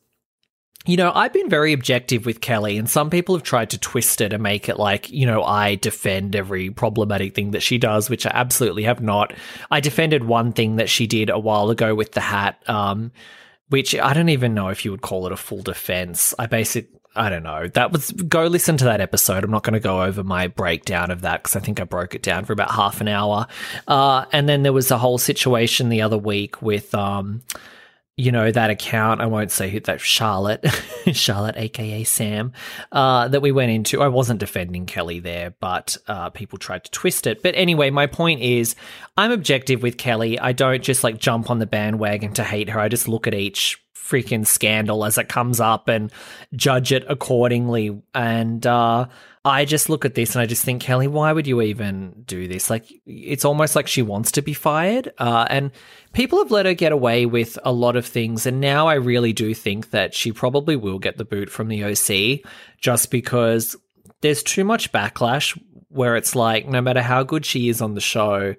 You 0.86 0.96
know, 0.96 1.12
I've 1.14 1.34
been 1.34 1.50
very 1.50 1.74
objective 1.74 2.26
with 2.26 2.40
Kelly, 2.40 2.78
and 2.78 2.90
some 2.90 3.10
people 3.10 3.36
have 3.36 3.44
tried 3.44 3.72
to 3.72 3.78
twist 3.78 4.22
it 4.22 4.32
and 4.32 4.42
make 4.42 4.70
it 4.70 4.80
like, 4.80 5.10
you 5.10 5.26
know, 5.26 5.44
I 5.44 5.76
defend 5.76 6.34
every 6.34 6.70
problematic 6.70 7.36
thing 7.36 7.52
that 7.52 7.64
she 7.64 7.78
does, 7.78 8.10
which 8.10 8.26
I 8.26 8.32
absolutely 8.34 8.84
have 8.84 9.02
not. 9.02 9.34
I 9.70 9.82
defended 9.82 10.24
one 10.24 10.54
thing 10.54 10.78
that 10.78 10.88
she 10.88 11.06
did 11.06 11.30
a 11.30 11.40
while 11.40 11.72
ago 11.72 11.94
with 11.94 12.14
the 12.14 12.22
hat, 12.22 12.64
um, 12.70 13.12
which 13.68 13.96
I 13.96 14.14
don't 14.14 14.30
even 14.30 14.54
know 14.54 14.70
if 14.70 14.86
you 14.86 14.92
would 14.92 15.02
call 15.02 15.26
it 15.26 15.34
a 15.34 15.38
full 15.38 15.62
defense. 15.62 16.34
I 16.40 16.46
basically 16.46 16.97
I 17.18 17.30
don't 17.30 17.43
know. 17.43 17.68
That 17.68 17.91
was 17.91 18.11
go 18.11 18.45
listen 18.45 18.78
to 18.78 18.86
that 18.86 19.01
episode. 19.01 19.43
I'm 19.43 19.51
not 19.51 19.63
going 19.63 19.74
to 19.74 19.80
go 19.80 20.03
over 20.03 20.24
my 20.24 20.47
breakdown 20.47 21.11
of 21.11 21.22
that 21.22 21.43
because 21.43 21.55
I 21.55 21.59
think 21.59 21.80
I 21.80 21.84
broke 21.84 22.15
it 22.15 22.22
down 22.22 22.45
for 22.45 22.53
about 22.53 22.72
half 22.72 23.01
an 23.01 23.07
hour. 23.07 23.47
Uh, 23.88 24.26
and 24.32 24.47
then 24.47 24.63
there 24.63 24.74
was 24.74 24.91
a 24.91 24.97
whole 24.97 25.18
situation 25.18 25.89
the 25.89 26.01
other 26.01 26.18
week 26.18 26.61
with 26.61 26.93
um, 26.93 27.41
you 28.18 28.32
know, 28.32 28.51
that 28.51 28.72
account, 28.72 29.22
I 29.22 29.28
won't 29.28 29.51
say 29.51 29.70
who 29.70 29.80
that 29.82 30.01
Charlotte, 30.01 30.65
Charlotte, 31.13 31.55
aka 31.55 32.03
Sam, 32.03 32.51
uh, 32.91 33.28
that 33.28 33.43
we 33.43 33.51
went 33.51 33.72
into. 33.72 34.01
I 34.01 34.07
wasn't 34.07 34.39
defending 34.39 34.88
Kelly 34.88 35.20
there, 35.20 35.51
but 35.59 35.95
uh, 36.07 36.32
people 36.32 36.57
tried 36.57 36.84
to 36.86 36.91
twist 36.91 37.28
it. 37.28 37.43
But 37.43 37.53
anyway, 37.55 37.91
my 37.91 38.07
point 38.07 38.41
is 38.41 38.76
I'm 39.15 39.32
objective 39.32 39.84
with 39.84 39.97
Kelly. 39.97 40.39
I 40.39 40.51
don't 40.51 40.82
just 40.82 41.03
like 41.03 41.20
jump 41.20 41.51
on 41.51 41.59
the 41.59 41.68
bandwagon 41.68 42.34
to 42.34 42.43
hate 42.43 42.70
her. 42.70 42.80
I 42.80 42.89
just 42.89 43.07
look 43.07 43.28
at 43.28 43.36
each 43.36 43.80
freaking 44.08 44.45
scandal 44.45 45.03
as 45.03 45.18
it 45.18 45.28
comes 45.28 45.60
up 45.60 45.88
and 45.88 46.12
judge 46.55 46.91
it 46.91 47.05
accordingly. 47.10 48.01
And 48.14 48.66
uh, 48.66 49.08
I 49.43 49.66
just 49.66 49.89
look 49.89 50.05
at 50.05 50.16
this 50.16 50.36
and 50.36 50.41
I 50.41 50.45
just 50.45 50.64
think, 50.64 50.82
Kelly, 50.82 51.08
why 51.08 51.32
would 51.32 51.47
you 51.47 51.62
even 51.62 52.24
do 52.26 52.47
this? 52.47 52.70
Like, 52.70 52.86
it's 53.05 53.45
almost 53.45 53.76
like 53.76 53.88
she 53.88 54.01
wants 54.01 54.32
to 54.34 54.41
be 54.41 54.53
fired. 54.53 55.12
Uh, 55.18 55.45
and 55.49 55.72
people 56.14 56.39
have 56.39 56.51
let 56.51 56.66
her 56.66 56.74
get 56.74 56.91
away 56.91 57.26
with 57.26 57.60
a 57.64 57.72
lot 57.72 57.95
of 57.95 58.05
things. 58.05 58.45
And 58.45 58.60
now 58.62 58.88
I 58.88 58.95
really 58.95 59.34
do 59.34 59.53
think 59.53 59.91
that 59.91 60.14
she 60.14 60.32
probably 60.32 60.76
will 60.76 60.99
get 60.99 61.18
the 61.18 61.26
boot 61.26 61.49
from 61.49 61.68
the 61.68 61.84
OC 61.84 62.47
just 62.82 63.12
because 63.12 63.76
there's 64.22 64.43
too 64.43 64.64
much 64.64 64.91
backlash 64.91 65.60
where 65.89 66.16
it's 66.16 66.36
like, 66.36 66.68
no 66.68 66.82
matter 66.82 67.01
how 67.01 67.24
good 67.24 67.45
she 67.45 67.70
is 67.70 67.82
on 67.82 67.93
the 67.93 68.01
show, 68.01 68.55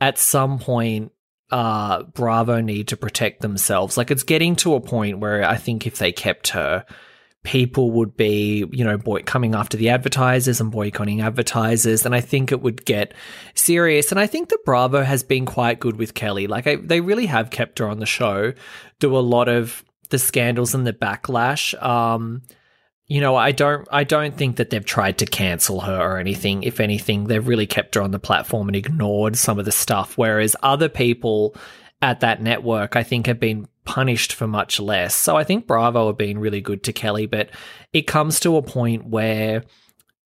at 0.00 0.18
some 0.18 0.58
point, 0.58 1.12
uh, 1.50 2.02
Bravo 2.02 2.60
need 2.60 2.88
to 2.88 2.96
protect 2.96 3.40
themselves. 3.40 3.96
Like 3.96 4.10
it's 4.10 4.22
getting 4.22 4.56
to 4.56 4.74
a 4.74 4.80
point 4.80 5.18
where 5.18 5.44
I 5.44 5.56
think 5.56 5.86
if 5.86 5.98
they 5.98 6.12
kept 6.12 6.48
her, 6.48 6.84
people 7.42 7.92
would 7.92 8.16
be, 8.16 8.66
you 8.72 8.84
know, 8.84 8.98
boy- 8.98 9.22
coming 9.22 9.54
after 9.54 9.76
the 9.76 9.88
advertisers 9.88 10.60
and 10.60 10.70
boycotting 10.70 11.20
advertisers. 11.20 12.04
And 12.04 12.14
I 12.14 12.20
think 12.20 12.52
it 12.52 12.60
would 12.60 12.84
get 12.84 13.14
serious. 13.54 14.10
And 14.10 14.20
I 14.20 14.26
think 14.26 14.50
that 14.50 14.64
Bravo 14.64 15.02
has 15.02 15.22
been 15.22 15.46
quite 15.46 15.80
good 15.80 15.96
with 15.96 16.14
Kelly. 16.14 16.46
Like 16.46 16.66
I, 16.66 16.76
they 16.76 17.00
really 17.00 17.26
have 17.26 17.50
kept 17.50 17.78
her 17.78 17.88
on 17.88 18.00
the 18.00 18.06
show, 18.06 18.52
do 18.98 19.16
a 19.16 19.20
lot 19.20 19.48
of 19.48 19.84
the 20.10 20.18
scandals 20.18 20.74
and 20.74 20.86
the 20.86 20.92
backlash. 20.92 21.80
Um, 21.82 22.42
you 23.08 23.22
know, 23.22 23.34
I 23.36 23.52
don't 23.52 23.88
I 23.90 24.04
don't 24.04 24.36
think 24.36 24.56
that 24.56 24.70
they've 24.70 24.84
tried 24.84 25.18
to 25.18 25.26
cancel 25.26 25.80
her 25.80 25.98
or 25.98 26.18
anything. 26.18 26.62
If 26.62 26.78
anything, 26.78 27.24
they've 27.24 27.46
really 27.46 27.66
kept 27.66 27.94
her 27.94 28.02
on 28.02 28.10
the 28.10 28.18
platform 28.18 28.68
and 28.68 28.76
ignored 28.76 29.36
some 29.36 29.58
of 29.58 29.64
the 29.64 29.72
stuff 29.72 30.18
whereas 30.18 30.54
other 30.62 30.88
people 30.88 31.56
at 32.00 32.20
that 32.20 32.42
network 32.42 32.94
I 32.94 33.02
think 33.02 33.26
have 33.26 33.40
been 33.40 33.66
punished 33.84 34.34
for 34.34 34.46
much 34.46 34.78
less. 34.78 35.14
So 35.14 35.36
I 35.36 35.44
think 35.44 35.66
Bravo 35.66 36.08
have 36.08 36.18
been 36.18 36.38
really 36.38 36.60
good 36.60 36.84
to 36.84 36.92
Kelly, 36.92 37.24
but 37.24 37.48
it 37.94 38.02
comes 38.02 38.40
to 38.40 38.58
a 38.58 38.62
point 38.62 39.06
where 39.06 39.64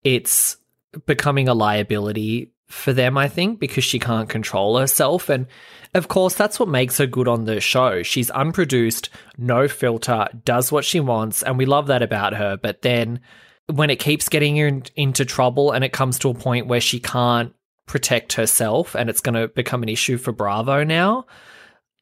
it's 0.03 0.57
becoming 1.05 1.47
a 1.47 1.53
liability 1.53 2.51
for 2.67 2.91
them, 2.91 3.17
I 3.17 3.27
think, 3.27 3.59
because 3.59 3.83
she 3.83 3.99
can't 3.99 4.29
control 4.29 4.79
herself. 4.79 5.29
And 5.29 5.45
of 5.93 6.07
course, 6.07 6.35
that's 6.35 6.59
what 6.59 6.69
makes 6.69 6.97
her 6.97 7.05
good 7.05 7.27
on 7.27 7.45
the 7.45 7.59
show. 7.59 8.03
She's 8.03 8.29
unproduced, 8.31 9.09
no 9.37 9.67
filter, 9.67 10.27
does 10.45 10.71
what 10.71 10.85
she 10.85 10.99
wants, 10.99 11.43
and 11.43 11.57
we 11.57 11.65
love 11.65 11.87
that 11.87 12.01
about 12.01 12.33
her. 12.33 12.57
But 12.57 12.81
then 12.81 13.19
when 13.67 13.89
it 13.89 13.99
keeps 13.99 14.29
getting 14.29 14.57
in, 14.57 14.83
into 14.95 15.25
trouble 15.25 15.71
and 15.71 15.83
it 15.83 15.93
comes 15.93 16.19
to 16.19 16.29
a 16.29 16.33
point 16.33 16.67
where 16.67 16.81
she 16.81 16.99
can't 16.99 17.53
protect 17.85 18.33
herself 18.33 18.95
and 18.95 19.09
it's 19.09 19.21
going 19.21 19.35
to 19.35 19.47
become 19.49 19.83
an 19.83 19.89
issue 19.89 20.17
for 20.17 20.31
Bravo 20.31 20.83
now, 20.83 21.25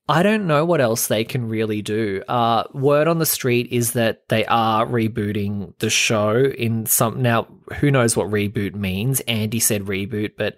I 0.08 0.24
don't 0.24 0.48
know 0.48 0.66
what 0.66 0.82
else 0.82 1.08
they 1.08 1.24
can 1.24 1.48
really 1.48 1.84
do. 1.84 2.24
Uh, 2.28 2.64
word 2.74 3.08
on 3.08 3.20
the 3.20 3.28
street 3.28 3.68
is 3.72 3.94
that 3.94 4.28
they 4.30 4.44
are 4.46 4.86
rebooting 4.86 5.78
the 5.78 5.92
show 5.92 6.36
in 6.36 6.88
some. 6.88 7.22
Now, 7.22 7.48
who 7.76 7.92
knows 7.92 8.18
what 8.18 8.28
reboot 8.28 8.74
means? 8.74 9.20
Andy 9.22 9.60
said 9.60 9.84
reboot, 9.84 10.32
but 10.36 10.58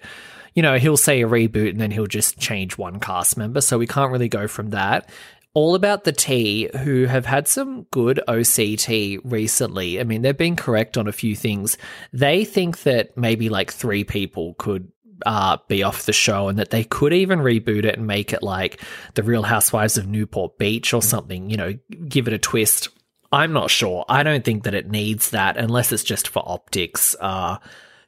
you 0.54 0.62
know, 0.62 0.78
he'll 0.78 0.98
say 0.98 1.22
a 1.22 1.28
reboot 1.28 1.70
and 1.70 1.82
then 1.82 1.92
he'll 1.92 2.08
just 2.08 2.40
change 2.40 2.78
one 2.78 3.00
cast 3.00 3.38
member. 3.38 3.62
So 3.62 3.78
we 3.78 3.88
can't 3.88 4.12
really 4.12 4.30
go 4.30 4.48
from 4.48 4.72
that. 4.72 5.10
All 5.54 5.76
About 5.76 6.06
the 6.06 6.14
Tea, 6.14 6.70
who 6.84 7.06
have 7.06 7.26
had 7.26 7.46
some 7.48 7.84
good 7.92 8.22
OCT 8.28 9.20
recently. 9.26 10.00
I 10.00 10.06
mean, 10.06 10.22
they've 10.22 10.38
been 10.38 10.56
correct 10.56 10.98
on 10.98 11.10
a 11.10 11.14
few 11.14 11.36
things. 11.36 11.78
They 12.14 12.46
think 12.46 12.84
that 12.84 13.18
maybe 13.18 13.50
like 13.50 13.72
three 13.72 14.06
people 14.06 14.54
could 14.54 14.90
uh, 15.26 15.58
be 15.68 15.84
off 15.84 16.06
the 16.06 16.14
show 16.14 16.48
and 16.48 16.58
that 16.58 16.70
they 16.70 16.86
could 16.86 17.14
even 17.14 17.40
reboot 17.40 17.84
it 17.84 17.98
and 17.98 18.08
make 18.08 18.32
it 18.32 18.42
like 18.42 18.82
The 19.16 19.24
Real 19.24 19.44
Housewives 19.44 19.98
of 19.98 20.08
Newport 20.08 20.58
Beach 20.58 20.94
or 20.94 21.02
something, 21.02 21.50
you 21.50 21.58
know, 21.58 21.78
give 22.08 22.28
it 22.28 22.34
a 22.34 22.40
twist. 22.40 22.90
I'm 23.32 23.54
not 23.54 23.70
sure. 23.70 24.06
I 24.10 24.24
don't 24.24 24.44
think 24.44 24.64
that 24.64 24.74
it 24.74 24.90
needs 24.90 25.32
that 25.32 25.58
unless 25.58 25.92
it's 25.92 26.04
just 26.04 26.28
for 26.28 26.44
optics 26.46 27.16
uh, 27.20 27.58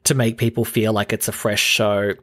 to 0.04 0.14
make 0.14 0.38
people 0.38 0.64
feel 0.64 0.92
like 0.92 1.12
it's 1.12 1.28
a 1.28 1.32
fresh 1.32 1.62
show. 1.62 2.14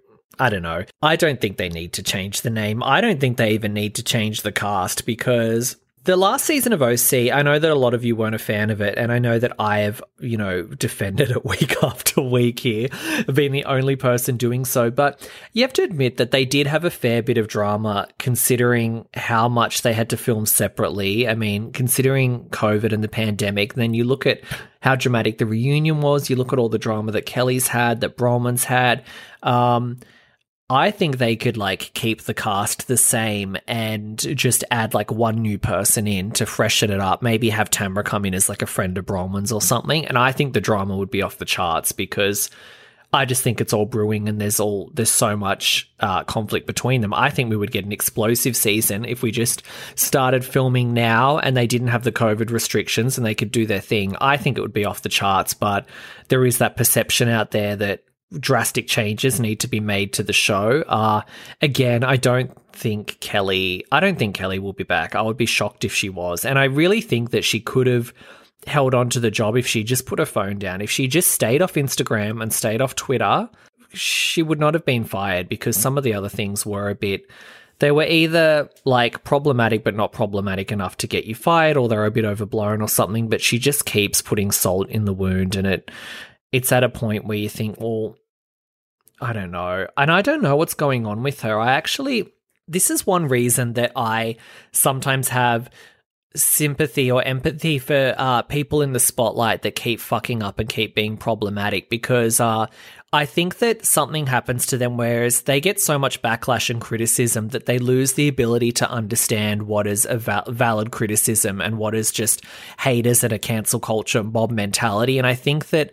I 0.41 0.49
don't 0.49 0.63
know. 0.63 0.85
I 1.03 1.17
don't 1.17 1.39
think 1.39 1.57
they 1.57 1.69
need 1.69 1.93
to 1.93 2.03
change 2.03 2.41
the 2.41 2.49
name. 2.49 2.81
I 2.81 2.99
don't 2.99 3.19
think 3.19 3.37
they 3.37 3.51
even 3.51 3.75
need 3.75 3.93
to 3.95 4.03
change 4.03 4.41
the 4.41 4.51
cast 4.51 5.05
because 5.05 5.75
the 6.03 6.17
last 6.17 6.45
season 6.45 6.73
of 6.73 6.81
OC, 6.81 7.31
I 7.31 7.43
know 7.43 7.59
that 7.59 7.69
a 7.69 7.75
lot 7.75 7.93
of 7.93 8.03
you 8.03 8.15
weren't 8.15 8.33
a 8.33 8.39
fan 8.39 8.71
of 8.71 8.81
it, 8.81 8.97
and 8.97 9.11
I 9.11 9.19
know 9.19 9.37
that 9.37 9.53
I 9.59 9.81
have, 9.81 10.03
you 10.19 10.37
know, 10.37 10.63
defended 10.63 11.29
it 11.31 11.45
week 11.45 11.75
after 11.83 12.21
week 12.21 12.59
here, 12.59 12.89
being 13.31 13.51
the 13.51 13.65
only 13.65 13.95
person 13.95 14.35
doing 14.35 14.65
so. 14.65 14.89
But 14.89 15.29
you 15.53 15.61
have 15.61 15.73
to 15.73 15.83
admit 15.83 16.17
that 16.17 16.31
they 16.31 16.43
did 16.43 16.65
have 16.65 16.85
a 16.85 16.89
fair 16.89 17.21
bit 17.21 17.37
of 17.37 17.47
drama 17.47 18.07
considering 18.17 19.07
how 19.13 19.47
much 19.47 19.83
they 19.83 19.93
had 19.93 20.09
to 20.09 20.17
film 20.17 20.47
separately. 20.47 21.27
I 21.27 21.35
mean, 21.35 21.71
considering 21.71 22.45
COVID 22.45 22.93
and 22.93 23.03
the 23.03 23.07
pandemic, 23.07 23.75
then 23.75 23.93
you 23.93 24.05
look 24.05 24.25
at 24.25 24.41
how 24.79 24.95
dramatic 24.95 25.37
the 25.37 25.45
reunion 25.45 26.01
was, 26.01 26.31
you 26.31 26.35
look 26.35 26.51
at 26.51 26.57
all 26.57 26.69
the 26.69 26.79
drama 26.79 27.11
that 27.11 27.27
Kelly's 27.27 27.67
had, 27.67 28.01
that 28.01 28.17
Braunwyn's 28.17 28.63
had. 28.63 29.03
Um, 29.43 29.99
I 30.71 30.89
think 30.89 31.17
they 31.17 31.35
could 31.35 31.57
like 31.57 31.91
keep 31.93 32.21
the 32.21 32.33
cast 32.33 32.87
the 32.87 32.95
same 32.95 33.57
and 33.67 34.17
just 34.17 34.63
add 34.71 34.93
like 34.93 35.11
one 35.11 35.41
new 35.41 35.57
person 35.57 36.07
in 36.07 36.31
to 36.31 36.45
freshen 36.45 36.91
it 36.91 37.01
up. 37.01 37.21
Maybe 37.21 37.49
have 37.49 37.69
Tamra 37.69 38.05
come 38.05 38.23
in 38.23 38.33
as 38.33 38.47
like 38.47 38.61
a 38.61 38.65
friend 38.67 38.97
of 38.97 39.05
Braunwyn's 39.05 39.51
or 39.51 39.61
something. 39.61 40.05
And 40.05 40.17
I 40.17 40.31
think 40.31 40.53
the 40.53 40.61
drama 40.61 40.95
would 40.95 41.11
be 41.11 41.23
off 41.23 41.39
the 41.39 41.45
charts 41.45 41.91
because 41.91 42.49
I 43.11 43.25
just 43.25 43.43
think 43.43 43.59
it's 43.59 43.73
all 43.73 43.85
brewing 43.85 44.29
and 44.29 44.39
there's 44.39 44.61
all 44.61 44.89
there's 44.93 45.11
so 45.11 45.35
much 45.35 45.91
uh, 45.99 46.23
conflict 46.23 46.67
between 46.67 47.01
them. 47.01 47.13
I 47.13 47.31
think 47.31 47.49
we 47.49 47.57
would 47.57 47.73
get 47.73 47.83
an 47.83 47.91
explosive 47.91 48.55
season 48.55 49.03
if 49.03 49.21
we 49.21 49.31
just 49.31 49.63
started 49.95 50.45
filming 50.45 50.93
now 50.93 51.37
and 51.37 51.57
they 51.57 51.67
didn't 51.67 51.89
have 51.89 52.05
the 52.05 52.13
COVID 52.13 52.49
restrictions 52.49 53.17
and 53.17 53.25
they 53.25 53.35
could 53.35 53.51
do 53.51 53.65
their 53.65 53.81
thing. 53.81 54.15
I 54.21 54.37
think 54.37 54.57
it 54.57 54.61
would 54.61 54.71
be 54.71 54.85
off 54.85 55.01
the 55.01 55.09
charts, 55.09 55.53
but 55.53 55.85
there 56.29 56.45
is 56.45 56.59
that 56.59 56.77
perception 56.77 57.27
out 57.27 57.51
there 57.51 57.75
that 57.75 58.05
drastic 58.39 58.87
changes 58.87 59.39
need 59.39 59.59
to 59.61 59.67
be 59.67 59.79
made 59.79 60.13
to 60.13 60.23
the 60.23 60.33
show. 60.33 60.83
Uh, 60.87 61.21
again, 61.61 62.03
I 62.03 62.17
don't 62.17 62.51
think 62.73 63.19
Kelly, 63.19 63.85
I 63.91 63.99
don't 63.99 64.17
think 64.17 64.35
Kelly 64.35 64.59
will 64.59 64.73
be 64.73 64.83
back. 64.83 65.15
I 65.15 65.21
would 65.21 65.37
be 65.37 65.45
shocked 65.45 65.83
if 65.83 65.93
she 65.93 66.09
was. 66.09 66.45
And 66.45 66.57
I 66.57 66.65
really 66.65 67.01
think 67.01 67.31
that 67.31 67.43
she 67.43 67.59
could 67.59 67.87
have 67.87 68.13
held 68.67 68.93
on 68.93 69.09
to 69.09 69.19
the 69.19 69.31
job 69.31 69.57
if 69.57 69.67
she 69.67 69.83
just 69.83 70.05
put 70.05 70.19
her 70.19 70.25
phone 70.25 70.59
down. 70.59 70.81
If 70.81 70.89
she 70.89 71.07
just 71.07 71.31
stayed 71.31 71.61
off 71.61 71.73
Instagram 71.73 72.41
and 72.41 72.53
stayed 72.53 72.81
off 72.81 72.95
Twitter, 72.95 73.49
she 73.93 74.41
would 74.41 74.59
not 74.59 74.73
have 74.73 74.85
been 74.85 75.03
fired 75.03 75.49
because 75.49 75.75
some 75.75 75.97
of 75.97 76.03
the 76.03 76.13
other 76.13 76.29
things 76.29 76.65
were 76.65 76.89
a 76.89 76.95
bit 76.95 77.29
they 77.79 77.91
were 77.91 78.05
either 78.05 78.69
like 78.85 79.23
problematic 79.23 79.83
but 79.83 79.95
not 79.95 80.13
problematic 80.13 80.71
enough 80.71 80.95
to 80.97 81.07
get 81.07 81.25
you 81.25 81.33
fired 81.33 81.75
or 81.75 81.89
they're 81.89 82.05
a 82.05 82.11
bit 82.11 82.23
overblown 82.23 82.81
or 82.81 82.87
something 82.87 83.27
but 83.27 83.41
she 83.41 83.57
just 83.57 83.85
keeps 83.85 84.21
putting 84.21 84.51
salt 84.51 84.87
in 84.89 85.05
the 85.05 85.13
wound 85.13 85.55
and 85.55 85.67
it 85.67 85.91
it's 86.51 86.71
at 86.71 86.83
a 86.83 86.89
point 86.89 87.25
where 87.25 87.37
you 87.37 87.49
think 87.49 87.79
well 87.81 88.15
I 89.21 89.33
don't 89.33 89.51
know. 89.51 89.87
And 89.95 90.11
I 90.11 90.21
don't 90.21 90.41
know 90.41 90.55
what's 90.55 90.73
going 90.73 91.05
on 91.05 91.21
with 91.21 91.41
her. 91.41 91.59
I 91.59 91.73
actually, 91.73 92.33
this 92.67 92.89
is 92.89 93.05
one 93.05 93.27
reason 93.27 93.73
that 93.73 93.91
I 93.95 94.37
sometimes 94.71 95.29
have 95.29 95.69
sympathy 96.33 97.11
or 97.11 97.21
empathy 97.23 97.77
for 97.77 98.15
uh, 98.17 98.41
people 98.43 98.81
in 98.81 98.93
the 98.93 98.99
spotlight 98.99 99.63
that 99.63 99.75
keep 99.75 99.99
fucking 99.99 100.41
up 100.41 100.59
and 100.59 100.69
keep 100.69 100.95
being 100.95 101.17
problematic 101.17 101.89
because 101.89 102.39
uh, 102.39 102.67
I 103.11 103.25
think 103.25 103.57
that 103.57 103.85
something 103.85 104.27
happens 104.27 104.65
to 104.67 104.77
them 104.77 104.95
whereas 104.95 105.41
they 105.41 105.59
get 105.59 105.81
so 105.81 105.99
much 105.99 106.21
backlash 106.21 106.69
and 106.69 106.79
criticism 106.79 107.49
that 107.49 107.65
they 107.65 107.79
lose 107.79 108.13
the 108.13 108.29
ability 108.29 108.71
to 108.73 108.89
understand 108.89 109.63
what 109.63 109.87
is 109.87 110.05
a 110.05 110.17
val- 110.17 110.45
valid 110.47 110.91
criticism 110.91 111.59
and 111.59 111.77
what 111.77 111.93
is 111.93 112.11
just 112.11 112.45
haters 112.79 113.25
and 113.25 113.33
a 113.33 113.39
cancel 113.39 113.81
culture 113.81 114.23
mob 114.23 114.51
mentality. 114.51 115.17
And 115.17 115.27
I 115.27 115.35
think 115.35 115.69
that 115.69 115.91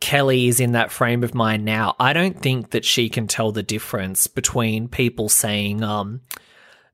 Kelly 0.00 0.46
is 0.48 0.60
in 0.60 0.72
that 0.72 0.92
frame 0.92 1.24
of 1.24 1.34
mind 1.34 1.64
now, 1.64 1.96
I 1.98 2.12
don't 2.12 2.40
think 2.40 2.70
that 2.70 2.84
she 2.84 3.08
can 3.08 3.26
tell 3.26 3.52
the 3.52 3.62
difference 3.62 4.26
between 4.26 4.88
people 4.88 5.28
saying, 5.28 5.82
um, 5.82 6.20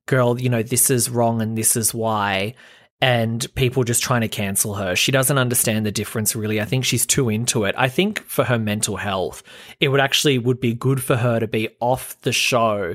girl, 0.07 0.41
you 0.41 0.49
know, 0.49 0.63
this 0.63 0.91
is 0.91 1.11
wrong 1.11 1.43
and 1.43 1.57
this 1.57 1.77
is 1.77 1.93
why, 1.93 2.55
and 3.01 3.47
people 3.55 3.85
just 3.85 4.03
trying 4.03 4.23
to 4.23 4.29
cancel 4.29 4.75
her. 4.75 4.97
She 4.97 5.13
doesn't 5.13 5.37
understand 5.37 5.85
the 5.85 5.93
difference 5.93 6.35
really. 6.35 6.61
I 6.61 6.65
think 6.65 6.85
she's 6.85 7.05
too 7.05 7.29
into 7.29 7.65
it. 7.65 7.75
I 7.77 7.89
think 7.89 8.21
for 8.21 8.45
her 8.45 8.59
mental 8.59 8.97
health, 8.97 9.43
it 9.81 9.89
would 9.89 10.01
actually 10.01 10.39
would 10.39 10.61
be 10.61 10.73
good 10.73 11.03
for 11.03 11.17
her 11.17 11.39
to 11.39 11.47
be 11.47 11.69
off 11.81 12.19
the 12.23 12.33
show 12.33 12.95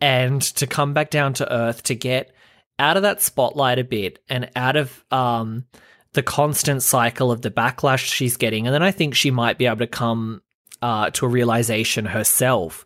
and 0.00 0.40
to 0.40 0.66
come 0.66 0.94
back 0.94 1.10
down 1.10 1.34
to 1.34 1.52
earth 1.52 1.82
to 1.84 1.94
get 1.94 2.34
out 2.78 2.96
of 2.96 3.02
that 3.02 3.20
spotlight 3.20 3.78
a 3.78 3.84
bit 3.84 4.18
and 4.28 4.50
out 4.56 4.76
of 4.76 5.04
um 5.10 5.66
the 6.14 6.22
constant 6.22 6.82
cycle 6.82 7.30
of 7.30 7.42
the 7.42 7.50
backlash 7.50 8.04
she's 8.04 8.36
getting. 8.36 8.66
And 8.66 8.74
then 8.74 8.82
I 8.82 8.90
think 8.90 9.14
she 9.14 9.30
might 9.30 9.58
be 9.58 9.66
able 9.66 9.78
to 9.78 9.86
come 9.86 10.42
uh, 10.80 11.10
to 11.10 11.26
a 11.26 11.28
realization 11.28 12.04
herself 12.06 12.84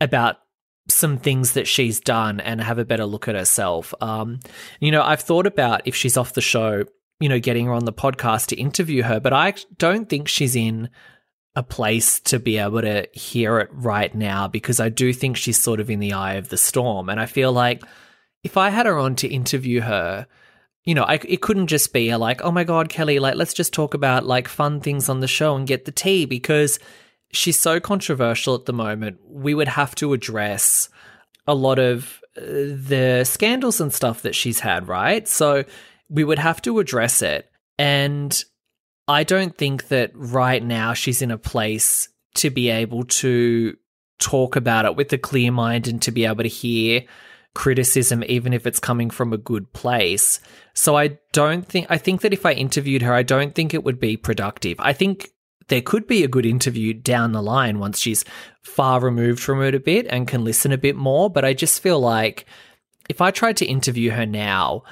about 0.00 0.36
some 0.88 1.18
things 1.18 1.52
that 1.52 1.68
she's 1.68 2.00
done 2.00 2.40
and 2.40 2.60
have 2.60 2.78
a 2.78 2.84
better 2.84 3.06
look 3.06 3.28
at 3.28 3.34
herself. 3.34 3.94
Um, 4.00 4.40
you 4.80 4.90
know, 4.90 5.02
I've 5.02 5.20
thought 5.20 5.46
about 5.46 5.82
if 5.84 5.94
she's 5.94 6.16
off 6.16 6.32
the 6.32 6.40
show, 6.40 6.84
you 7.20 7.28
know, 7.28 7.40
getting 7.40 7.66
her 7.66 7.72
on 7.72 7.84
the 7.84 7.92
podcast 7.92 8.46
to 8.46 8.56
interview 8.56 9.02
her, 9.02 9.20
but 9.20 9.32
I 9.32 9.54
don't 9.76 10.08
think 10.08 10.28
she's 10.28 10.56
in 10.56 10.88
a 11.54 11.62
place 11.62 12.20
to 12.20 12.38
be 12.38 12.58
able 12.58 12.80
to 12.80 13.06
hear 13.12 13.58
it 13.58 13.68
right 13.72 14.14
now 14.14 14.46
because 14.46 14.80
I 14.80 14.88
do 14.88 15.12
think 15.12 15.36
she's 15.36 15.60
sort 15.60 15.80
of 15.80 15.90
in 15.90 15.98
the 15.98 16.12
eye 16.12 16.34
of 16.34 16.48
the 16.48 16.56
storm. 16.56 17.08
And 17.08 17.20
I 17.20 17.26
feel 17.26 17.52
like 17.52 17.82
if 18.44 18.56
I 18.56 18.70
had 18.70 18.86
her 18.86 18.96
on 18.96 19.16
to 19.16 19.28
interview 19.28 19.80
her, 19.80 20.26
you 20.88 20.94
know, 20.94 21.04
I, 21.04 21.20
it 21.28 21.42
couldn't 21.42 21.66
just 21.66 21.92
be 21.92 22.16
like, 22.16 22.40
oh 22.42 22.50
my 22.50 22.64
God, 22.64 22.88
Kelly, 22.88 23.18
like, 23.18 23.34
let's 23.34 23.52
just 23.52 23.74
talk 23.74 23.92
about 23.92 24.24
like 24.24 24.48
fun 24.48 24.80
things 24.80 25.10
on 25.10 25.20
the 25.20 25.28
show 25.28 25.54
and 25.54 25.66
get 25.66 25.84
the 25.84 25.92
tea 25.92 26.24
because 26.24 26.78
she's 27.30 27.58
so 27.58 27.78
controversial 27.78 28.54
at 28.54 28.64
the 28.64 28.72
moment. 28.72 29.18
We 29.28 29.54
would 29.54 29.68
have 29.68 29.94
to 29.96 30.14
address 30.14 30.88
a 31.46 31.54
lot 31.54 31.78
of 31.78 32.22
uh, 32.38 32.40
the 32.40 33.24
scandals 33.28 33.82
and 33.82 33.92
stuff 33.92 34.22
that 34.22 34.34
she's 34.34 34.60
had, 34.60 34.88
right? 34.88 35.28
So 35.28 35.64
we 36.08 36.24
would 36.24 36.38
have 36.38 36.62
to 36.62 36.78
address 36.78 37.20
it. 37.20 37.50
And 37.78 38.42
I 39.06 39.24
don't 39.24 39.58
think 39.58 39.88
that 39.88 40.10
right 40.14 40.64
now 40.64 40.94
she's 40.94 41.20
in 41.20 41.30
a 41.30 41.36
place 41.36 42.08
to 42.36 42.48
be 42.48 42.70
able 42.70 43.04
to 43.04 43.76
talk 44.18 44.56
about 44.56 44.86
it 44.86 44.96
with 44.96 45.12
a 45.12 45.18
clear 45.18 45.52
mind 45.52 45.86
and 45.86 46.00
to 46.00 46.10
be 46.10 46.24
able 46.24 46.44
to 46.44 46.48
hear 46.48 47.02
criticism, 47.58 48.22
even 48.28 48.52
if 48.52 48.68
it's 48.68 48.78
coming 48.78 49.10
from 49.10 49.32
a 49.32 49.36
good 49.36 49.72
place. 49.72 50.38
So 50.74 50.96
I 50.96 51.18
don't 51.32 51.66
think, 51.66 51.88
I 51.90 51.98
think 51.98 52.20
that 52.20 52.32
if 52.32 52.46
I 52.46 52.52
interviewed 52.52 53.02
her, 53.02 53.12
I 53.12 53.24
don't 53.24 53.52
think 53.52 53.74
it 53.74 53.82
would 53.82 53.98
be 53.98 54.16
productive. 54.16 54.76
I 54.78 54.92
think 54.92 55.30
there 55.66 55.82
could 55.82 56.06
be 56.06 56.22
a 56.22 56.28
good 56.28 56.46
interview 56.46 56.94
down 56.94 57.32
the 57.32 57.42
line 57.42 57.80
once 57.80 57.98
she's 57.98 58.24
far 58.62 59.00
removed 59.00 59.40
from 59.40 59.60
it 59.62 59.74
a 59.74 59.80
bit 59.80 60.06
and 60.08 60.28
can 60.28 60.44
listen 60.44 60.70
a 60.70 60.78
bit 60.78 60.94
more. 60.94 61.28
But 61.28 61.44
I 61.44 61.52
just 61.52 61.82
feel 61.82 61.98
like 61.98 62.46
if 63.08 63.20
I 63.20 63.32
tried 63.32 63.56
to 63.56 63.66
interview 63.66 64.12
her 64.12 64.24
now, 64.24 64.84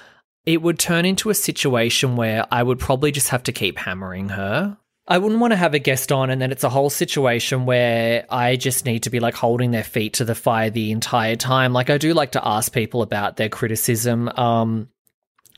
it 0.45 0.61
would 0.61 0.81
turn 0.81 1.05
into 1.05 1.31
a 1.31 1.35
situation 1.35 2.17
where 2.17 2.47
I 2.51 2.65
would 2.65 2.81
probably 2.81 3.13
just 3.13 3.29
have 3.29 3.45
to 3.45 3.53
keep 3.53 3.79
hammering 3.79 4.31
her. 4.31 4.77
I 5.09 5.19
wouldn't 5.19 5.41
want 5.41 5.53
to 5.53 5.57
have 5.57 5.75
a 5.75 5.79
guest 5.79 6.11
on 6.11 6.31
and 6.31 6.43
then 6.43 6.51
it's 6.51 6.65
a 6.65 6.69
whole 6.69 6.91
situation 6.91 7.65
where 7.65 8.27
I 8.29 8.57
just 8.57 8.85
need 8.85 9.05
to 9.05 9.11
be 9.11 9.21
like 9.21 9.35
holding 9.35 9.71
their 9.71 9.85
feet 9.85 10.15
to 10.15 10.25
the 10.25 10.35
fire 10.35 10.69
the 10.71 10.91
entire 10.91 11.37
time. 11.37 11.73
Like 11.73 11.91
I 11.91 11.99
do 11.99 12.13
like 12.13 12.33
to 12.33 12.47
ask 12.47 12.73
people 12.73 13.03
about 13.03 13.37
their 13.37 13.49
criticism. 13.49 14.29
Um, 14.29 14.89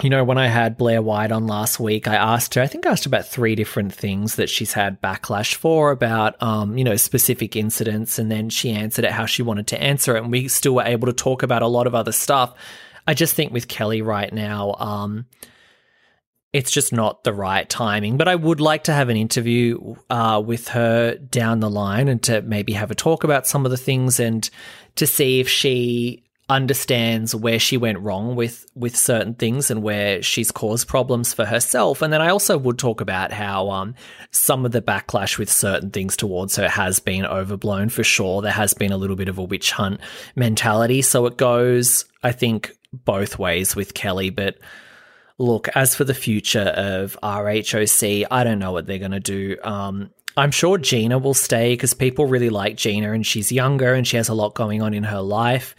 you 0.02 0.10
know, 0.10 0.22
when 0.22 0.38
I 0.38 0.46
had 0.46 0.76
Blair 0.76 1.02
White 1.02 1.32
on 1.32 1.46
last 1.46 1.80
week, 1.80 2.06
I 2.06 2.14
asked 2.14 2.54
her, 2.54 2.62
I 2.62 2.68
think 2.68 2.86
I 2.86 2.90
asked 2.90 3.06
about 3.06 3.26
three 3.26 3.56
different 3.56 3.92
things 3.92 4.36
that 4.36 4.48
she's 4.48 4.72
had 4.72 5.00
backlash 5.02 5.54
for 5.54 5.90
about, 5.90 6.40
um, 6.40 6.78
you 6.78 6.84
know, 6.84 6.94
specific 6.96 7.56
incidents. 7.56 8.18
And 8.18 8.30
then 8.30 8.48
she 8.48 8.70
answered 8.70 9.06
it 9.06 9.10
how 9.10 9.26
she 9.26 9.42
wanted 9.42 9.66
to 9.68 9.82
answer 9.82 10.14
it. 10.14 10.22
And 10.22 10.30
we 10.30 10.46
still 10.46 10.76
were 10.76 10.84
able 10.84 11.06
to 11.06 11.12
talk 11.12 11.42
about 11.42 11.62
a 11.62 11.66
lot 11.66 11.88
of 11.88 11.96
other 11.96 12.12
stuff. 12.12 12.54
I 13.08 13.14
just 13.14 13.34
think 13.34 13.52
with 13.52 13.66
Kelly 13.66 14.02
right 14.02 14.32
now, 14.32 14.74
um, 14.74 15.26
it's 16.52 16.70
just 16.70 16.92
not 16.92 17.24
the 17.24 17.32
right 17.32 17.68
timing. 17.68 18.16
But 18.16 18.28
I 18.28 18.34
would 18.34 18.60
like 18.60 18.84
to 18.84 18.92
have 18.92 19.08
an 19.08 19.16
interview 19.16 19.96
uh, 20.08 20.42
with 20.44 20.68
her 20.68 21.16
down 21.16 21.60
the 21.60 21.70
line 21.70 22.08
and 22.08 22.22
to 22.24 22.42
maybe 22.42 22.72
have 22.72 22.90
a 22.90 22.94
talk 22.94 23.24
about 23.24 23.46
some 23.46 23.64
of 23.64 23.70
the 23.70 23.76
things 23.76 24.18
and 24.18 24.48
to 24.96 25.06
see 25.06 25.40
if 25.40 25.48
she 25.48 26.24
understands 26.50 27.34
where 27.34 27.58
she 27.58 27.76
went 27.76 27.98
wrong 27.98 28.34
with 28.34 28.64
with 28.74 28.96
certain 28.96 29.34
things 29.34 29.70
and 29.70 29.82
where 29.82 30.22
she's 30.22 30.50
caused 30.50 30.88
problems 30.88 31.34
for 31.34 31.44
herself 31.44 32.00
and 32.00 32.10
then 32.10 32.22
I 32.22 32.30
also 32.30 32.56
would 32.56 32.78
talk 32.78 33.02
about 33.02 33.32
how 33.32 33.68
um 33.68 33.94
some 34.30 34.64
of 34.64 34.72
the 34.72 34.80
backlash 34.80 35.36
with 35.36 35.52
certain 35.52 35.90
things 35.90 36.16
towards 36.16 36.56
her 36.56 36.66
has 36.66 37.00
been 37.00 37.26
overblown 37.26 37.90
for 37.90 38.02
sure 38.02 38.40
there 38.40 38.50
has 38.50 38.72
been 38.72 38.92
a 38.92 38.96
little 38.96 39.14
bit 39.14 39.28
of 39.28 39.36
a 39.36 39.42
witch 39.42 39.72
hunt 39.72 40.00
mentality 40.36 41.02
so 41.02 41.26
it 41.26 41.36
goes 41.36 42.06
I 42.22 42.32
think 42.32 42.72
both 42.94 43.38
ways 43.38 43.76
with 43.76 43.92
Kelly 43.92 44.30
but 44.30 44.56
look 45.38 45.68
as 45.74 45.94
for 45.94 46.04
the 46.04 46.14
future 46.14 46.60
of 46.60 47.16
RHOC 47.22 48.26
I 48.30 48.44
don't 48.44 48.58
know 48.58 48.72
what 48.72 48.86
they're 48.86 48.98
going 48.98 49.12
to 49.12 49.20
do 49.20 49.56
um 49.62 50.10
I'm 50.36 50.50
sure 50.52 50.78
Gina 50.78 51.18
will 51.18 51.34
stay 51.34 51.72
because 51.72 51.94
people 51.94 52.26
really 52.26 52.50
like 52.50 52.76
Gina 52.76 53.12
and 53.12 53.26
she's 53.26 53.50
younger 53.50 53.94
and 53.94 54.06
she 54.06 54.16
has 54.16 54.28
a 54.28 54.34
lot 54.34 54.54
going 54.54 54.82
on 54.82 54.94
in 54.94 55.04
her 55.04 55.20
life 55.20 55.74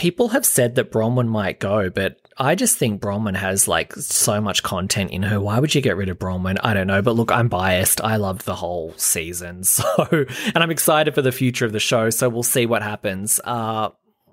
people 0.00 0.28
have 0.28 0.46
said 0.46 0.76
that 0.76 0.90
Braunwyn 0.90 1.28
might 1.28 1.60
go, 1.60 1.90
but 1.90 2.16
I 2.38 2.54
just 2.54 2.78
think 2.78 3.02
Braunwyn 3.02 3.36
has 3.36 3.68
like 3.68 3.92
so 3.94 4.40
much 4.40 4.62
content 4.62 5.10
in 5.10 5.22
her. 5.22 5.38
Why 5.38 5.58
would 5.58 5.74
you 5.74 5.82
get 5.82 5.96
rid 5.96 6.08
of 6.08 6.18
Braunwyn? 6.18 6.58
I 6.62 6.72
don't 6.72 6.86
know. 6.86 7.02
But 7.02 7.16
look, 7.16 7.30
I'm 7.30 7.48
biased. 7.48 8.00
I 8.00 8.16
loved 8.16 8.46
the 8.46 8.54
whole 8.54 8.94
season. 8.96 9.62
So, 9.70 9.84
and 10.10 10.58
I'm 10.58 10.70
excited 10.70 11.14
for 11.14 11.22
the 11.22 11.32
future 11.32 11.64
of 11.64 11.72
the 11.72 11.80
show. 11.80 12.10
So 12.10 12.28
we'll 12.28 12.42
see 12.42 12.66
what 12.66 12.82
happens. 12.82 13.40
Uh, 13.44 13.90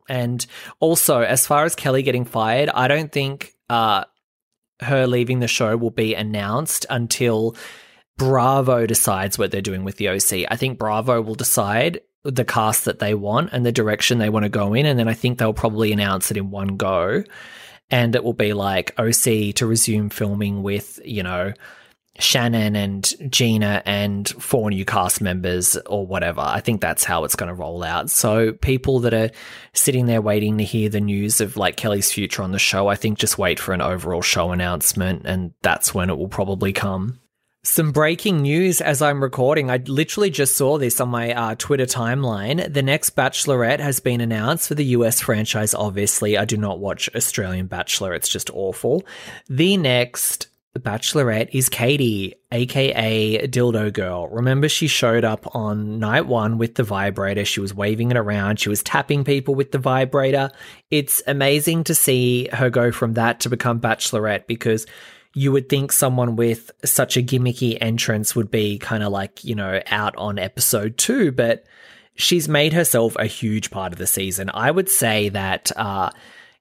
and 0.09 0.45
also, 0.79 1.21
as 1.21 1.45
far 1.45 1.65
as 1.65 1.75
Kelly 1.75 2.01
getting 2.01 2.25
fired, 2.25 2.69
I 2.69 2.87
don't 2.87 3.11
think 3.11 3.53
uh, 3.69 4.05
her 4.81 5.07
leaving 5.07 5.39
the 5.39 5.47
show 5.47 5.75
will 5.77 5.91
be 5.91 6.15
announced 6.15 6.85
until 6.89 7.55
Bravo 8.17 8.85
decides 8.85 9.37
what 9.37 9.51
they're 9.51 9.61
doing 9.61 9.83
with 9.83 9.97
the 9.97 10.09
OC. 10.09 10.47
I 10.49 10.55
think 10.55 10.77
Bravo 10.77 11.21
will 11.21 11.35
decide 11.35 12.01
the 12.23 12.45
cast 12.45 12.85
that 12.85 12.99
they 12.99 13.13
want 13.13 13.51
and 13.53 13.65
the 13.65 13.71
direction 13.71 14.17
they 14.17 14.29
want 14.29 14.43
to 14.43 14.49
go 14.49 14.73
in. 14.73 14.85
And 14.85 14.99
then 14.99 15.07
I 15.07 15.13
think 15.13 15.37
they'll 15.37 15.53
probably 15.53 15.91
announce 15.91 16.31
it 16.31 16.37
in 16.37 16.51
one 16.51 16.77
go. 16.77 17.23
And 17.89 18.15
it 18.15 18.23
will 18.23 18.33
be 18.33 18.53
like 18.53 18.99
OC 18.99 19.55
to 19.55 19.65
resume 19.65 20.09
filming 20.09 20.61
with, 20.61 20.99
you 21.05 21.23
know, 21.23 21.53
Shannon 22.19 22.75
and 22.75 23.31
Gina 23.31 23.81
and 23.85 24.27
four 24.27 24.69
new 24.69 24.85
cast 24.85 25.21
members 25.21 25.77
or 25.85 26.05
whatever. 26.05 26.41
I 26.41 26.59
think 26.59 26.81
that's 26.81 27.03
how 27.03 27.23
it's 27.23 27.35
going 27.35 27.47
to 27.47 27.53
roll 27.53 27.83
out. 27.83 28.09
So 28.09 28.53
people 28.53 28.99
that 29.01 29.13
are 29.13 29.31
sitting 29.73 30.05
there 30.05 30.21
waiting 30.21 30.57
to 30.57 30.63
hear 30.63 30.89
the 30.89 31.01
news 31.01 31.41
of 31.41 31.57
like 31.57 31.77
Kelly's 31.77 32.11
future 32.11 32.43
on 32.43 32.51
the 32.51 32.59
show, 32.59 32.87
I 32.87 32.95
think 32.95 33.19
just 33.19 33.37
wait 33.37 33.59
for 33.59 33.73
an 33.73 33.81
overall 33.81 34.21
show 34.21 34.51
announcement 34.51 35.25
and 35.25 35.53
that's 35.61 35.93
when 35.93 36.09
it 36.09 36.17
will 36.17 36.27
probably 36.27 36.73
come. 36.73 37.19
Some 37.63 37.91
breaking 37.91 38.43
news 38.43 38.79
as 38.79 39.01
I'm 39.01 39.21
recording. 39.21 39.69
I 39.69 39.77
literally 39.77 40.29
just 40.29 40.55
saw 40.55 40.77
this 40.77 41.01
on 41.01 41.09
my 41.09 41.33
uh, 41.33 41.55
Twitter 41.55 41.85
timeline. 41.85 42.71
The 42.73 42.81
next 42.81 43.13
Bachelorette 43.13 43.81
has 43.81 43.99
been 43.99 44.21
announced 44.21 44.69
for 44.69 44.75
the 44.75 44.85
US 44.85 45.19
franchise. 45.19 45.73
Obviously, 45.73 46.37
I 46.37 46.45
do 46.45 46.55
not 46.55 46.79
watch 46.79 47.09
Australian 47.13 47.67
Bachelor, 47.67 48.13
it's 48.13 48.29
just 48.29 48.49
awful. 48.53 49.05
The 49.49 49.75
next 49.75 50.47
Bachelorette 50.77 51.49
is 51.53 51.69
Katie, 51.69 52.35
aka 52.51 53.47
Dildo 53.47 53.91
Girl. 53.91 54.27
Remember, 54.27 54.69
she 54.69 54.87
showed 54.87 55.23
up 55.23 55.55
on 55.55 55.99
night 55.99 56.27
one 56.27 56.57
with 56.57 56.75
the 56.75 56.83
vibrator. 56.83 57.45
She 57.45 57.59
was 57.59 57.73
waving 57.73 58.11
it 58.11 58.17
around. 58.17 58.59
She 58.59 58.69
was 58.69 58.83
tapping 58.83 59.23
people 59.23 59.55
with 59.55 59.71
the 59.71 59.79
vibrator. 59.79 60.51
It's 60.91 61.21
amazing 61.25 61.85
to 61.85 61.95
see 61.95 62.47
her 62.53 62.69
go 62.69 62.91
from 62.91 63.13
that 63.13 63.39
to 63.41 63.49
become 63.49 63.79
Bachelorette 63.79 64.47
because 64.47 64.85
you 65.33 65.51
would 65.51 65.69
think 65.69 65.91
someone 65.91 66.35
with 66.35 66.71
such 66.83 67.17
a 67.17 67.23
gimmicky 67.23 67.77
entrance 67.79 68.35
would 68.35 68.49
be 68.49 68.79
kind 68.79 69.03
of 69.03 69.11
like, 69.11 69.43
you 69.43 69.55
know, 69.55 69.81
out 69.87 70.15
on 70.15 70.39
episode 70.39 70.97
two, 70.97 71.31
but 71.31 71.65
she's 72.15 72.49
made 72.49 72.73
herself 72.73 73.15
a 73.17 73.25
huge 73.25 73.69
part 73.69 73.93
of 73.93 73.99
the 73.99 74.07
season. 74.07 74.49
I 74.53 74.71
would 74.71 74.89
say 74.89 75.29
that 75.29 75.71
uh, 75.75 76.09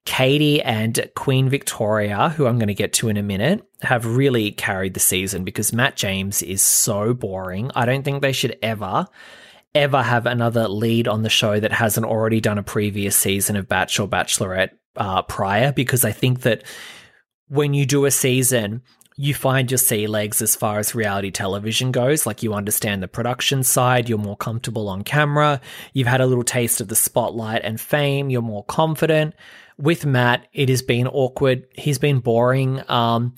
Katie 0.07 0.63
and 0.63 1.11
Queen 1.15 1.51
Victoria, 1.51 2.31
who 2.31 2.47
I'm 2.47 2.59
going 2.59 2.69
to 2.69 2.75
get 2.75 2.95
to 2.95 3.09
in 3.09 3.19
a 3.19 3.23
minute, 3.23 3.63
have 3.83 4.07
really 4.17 4.53
carried 4.53 4.95
the 4.95 5.01
season 5.01 5.45
because 5.45 5.73
Matt 5.73 5.97
James 5.97 6.43
is 6.43 6.63
so 6.63 7.13
boring. 7.13 7.71
I 7.75 7.85
don't 7.85 8.05
think 8.05 8.23
they 8.23 8.33
should 8.33 8.57
ever 8.63 9.07
ever 9.75 10.03
have 10.03 10.25
another 10.25 10.69
lead 10.69 11.07
on 11.07 11.23
the 11.23 11.29
show 11.29 11.61
that 11.61 11.71
hasn't 11.71 12.07
already 12.07 12.41
done 12.41 12.57
a 12.57 12.63
previous 12.63 13.15
season 13.15 13.57
of 13.57 13.69
Bachelor 13.69 14.07
or 14.07 14.09
Bachelorette 14.09 14.71
uh, 14.97 15.21
prior 15.21 15.71
because 15.71 16.03
I 16.03 16.13
think 16.13 16.41
that 16.43 16.65
when 17.49 17.75
you 17.75 17.85
do 17.85 18.07
a 18.07 18.11
season, 18.11 18.81
you 19.19 19.35
find 19.35 19.71
your 19.71 19.79
sea 19.79 20.07
legs 20.07 20.41
as 20.41 20.57
far 20.57 20.79
as 20.79 20.95
reality 20.95 21.31
television 21.31 21.93
goes. 21.93 22.25
Like 22.27 22.43
you 22.43 22.55
understand 22.55 23.03
the 23.03 23.09
production 23.09 23.63
side, 23.63 24.09
you're 24.09 24.17
more 24.17 24.37
comfortable 24.37 24.89
on 24.89 25.03
camera, 25.03 25.61
you've 25.93 26.09
had 26.09 26.23
a 26.23 26.27
little 26.27 26.45
taste 26.45 26.81
of 26.81 26.89
the 26.89 26.97
spotlight 26.97 27.63
and 27.63 27.79
fame, 27.79 28.31
you're 28.31 28.43
more 28.43 28.65
confident. 28.65 29.35
With 29.79 30.07
Matt, 30.07 30.49
it 30.53 30.69
has 30.69 30.83
been 30.83 31.07
awkward. 31.07 31.67
He's 31.75 31.99
been 31.99 32.21
boring. 32.21 32.83
Um, 32.89 33.35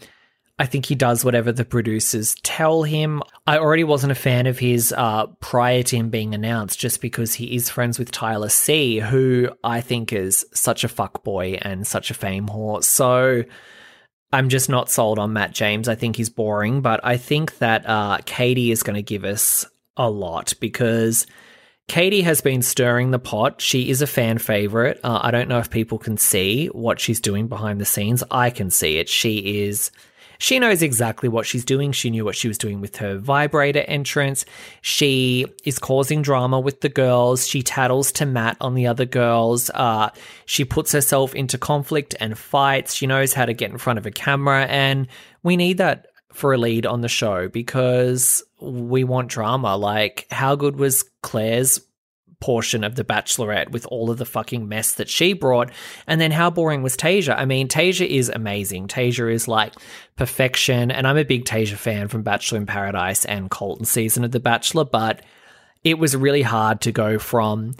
I 0.60 0.66
think 0.66 0.86
he 0.86 0.96
does 0.96 1.24
whatever 1.24 1.52
the 1.52 1.64
producers 1.64 2.34
tell 2.42 2.82
him. 2.82 3.22
I 3.46 3.58
already 3.58 3.84
wasn't 3.84 4.12
a 4.12 4.16
fan 4.16 4.46
of 4.46 4.58
his 4.58 4.92
uh, 4.92 5.26
prior 5.40 5.84
to 5.84 5.96
him 5.96 6.10
being 6.10 6.34
announced, 6.34 6.80
just 6.80 7.00
because 7.00 7.34
he 7.34 7.54
is 7.54 7.70
friends 7.70 7.98
with 7.98 8.10
Tyler 8.10 8.48
C, 8.48 8.98
who 8.98 9.50
I 9.62 9.80
think 9.80 10.12
is 10.12 10.44
such 10.52 10.82
a 10.82 10.88
fuck 10.88 11.22
boy 11.22 11.58
and 11.62 11.86
such 11.86 12.10
a 12.10 12.14
fame 12.14 12.48
whore. 12.48 12.82
So 12.82 13.44
I'm 14.32 14.48
just 14.48 14.68
not 14.68 14.90
sold 14.90 15.20
on 15.20 15.32
Matt 15.32 15.52
James. 15.52 15.88
I 15.88 15.94
think 15.94 16.16
he's 16.16 16.28
boring, 16.28 16.80
but 16.82 17.00
I 17.04 17.18
think 17.18 17.58
that 17.58 17.88
uh, 17.88 18.18
Katie 18.26 18.72
is 18.72 18.82
going 18.82 18.96
to 18.96 19.02
give 19.02 19.24
us 19.24 19.64
a 19.96 20.10
lot 20.10 20.54
because 20.60 21.26
Katie 21.88 22.20
has 22.20 22.40
been 22.42 22.62
stirring 22.62 23.10
the 23.10 23.18
pot. 23.18 23.60
She 23.60 23.88
is 23.88 24.02
a 24.02 24.06
fan 24.06 24.38
favorite. 24.38 25.00
Uh, 25.02 25.20
I 25.22 25.30
don't 25.30 25.48
know 25.48 25.58
if 25.58 25.70
people 25.70 25.98
can 25.98 26.18
see 26.18 26.66
what 26.66 27.00
she's 27.00 27.20
doing 27.20 27.48
behind 27.48 27.80
the 27.80 27.86
scenes. 27.86 28.22
I 28.30 28.50
can 28.50 28.70
see 28.70 28.98
it. 28.98 29.08
She 29.08 29.62
is 29.62 29.90
she 30.38 30.60
knows 30.60 30.82
exactly 30.82 31.28
what 31.28 31.46
she's 31.46 31.64
doing. 31.64 31.90
She 31.90 32.10
knew 32.10 32.24
what 32.24 32.36
she 32.36 32.46
was 32.46 32.58
doing 32.58 32.80
with 32.80 32.96
her 32.96 33.18
vibrator 33.18 33.80
entrance. 33.80 34.44
She 34.82 35.46
is 35.64 35.80
causing 35.80 36.22
drama 36.22 36.60
with 36.60 36.80
the 36.80 36.88
girls. 36.88 37.46
She 37.46 37.62
tattles 37.62 38.12
to 38.12 38.26
Matt 38.26 38.56
on 38.60 38.74
the 38.74 38.86
other 38.86 39.04
girls. 39.04 39.68
Uh, 39.74 40.10
she 40.46 40.64
puts 40.64 40.92
herself 40.92 41.34
into 41.34 41.58
conflict 41.58 42.14
and 42.20 42.38
fights. 42.38 42.94
She 42.94 43.08
knows 43.08 43.32
how 43.32 43.46
to 43.46 43.52
get 43.52 43.72
in 43.72 43.78
front 43.78 43.98
of 43.98 44.06
a 44.06 44.12
camera. 44.12 44.64
And 44.66 45.08
we 45.42 45.56
need 45.56 45.78
that 45.78 46.06
for 46.32 46.52
a 46.52 46.58
lead 46.58 46.86
on 46.86 47.00
the 47.00 47.08
show 47.08 47.48
because 47.48 48.44
we 48.60 49.04
want 49.04 49.28
drama. 49.28 49.76
Like, 49.76 50.26
how 50.30 50.56
good 50.56 50.76
was 50.76 51.04
Clare's 51.22 51.80
portion 52.40 52.84
of 52.84 52.94
The 52.94 53.04
Bachelorette 53.04 53.70
with 53.70 53.86
all 53.86 54.10
of 54.10 54.18
the 54.18 54.24
fucking 54.24 54.68
mess 54.68 54.92
that 54.92 55.08
she 55.08 55.32
brought. 55.32 55.70
And 56.06 56.20
then 56.20 56.30
how 56.30 56.50
boring 56.50 56.82
was 56.82 56.96
Tayshia? 56.96 57.36
I 57.36 57.44
mean, 57.44 57.68
Tayshia 57.68 58.06
is 58.06 58.28
amazing. 58.28 58.88
Tayshia 58.88 59.32
is 59.32 59.48
like 59.48 59.74
perfection. 60.16 60.90
And 60.90 61.06
I'm 61.06 61.16
a 61.16 61.24
big 61.24 61.44
Tayshia 61.44 61.76
fan 61.76 62.08
from 62.08 62.22
Bachelor 62.22 62.58
in 62.58 62.66
Paradise 62.66 63.24
and 63.24 63.50
Colton 63.50 63.86
season 63.86 64.24
of 64.24 64.30
The 64.30 64.40
Bachelor, 64.40 64.84
but 64.84 65.22
it 65.84 65.98
was 65.98 66.14
really 66.14 66.42
hard 66.42 66.80
to 66.82 66.92
go 66.92 67.18
from 67.18 67.74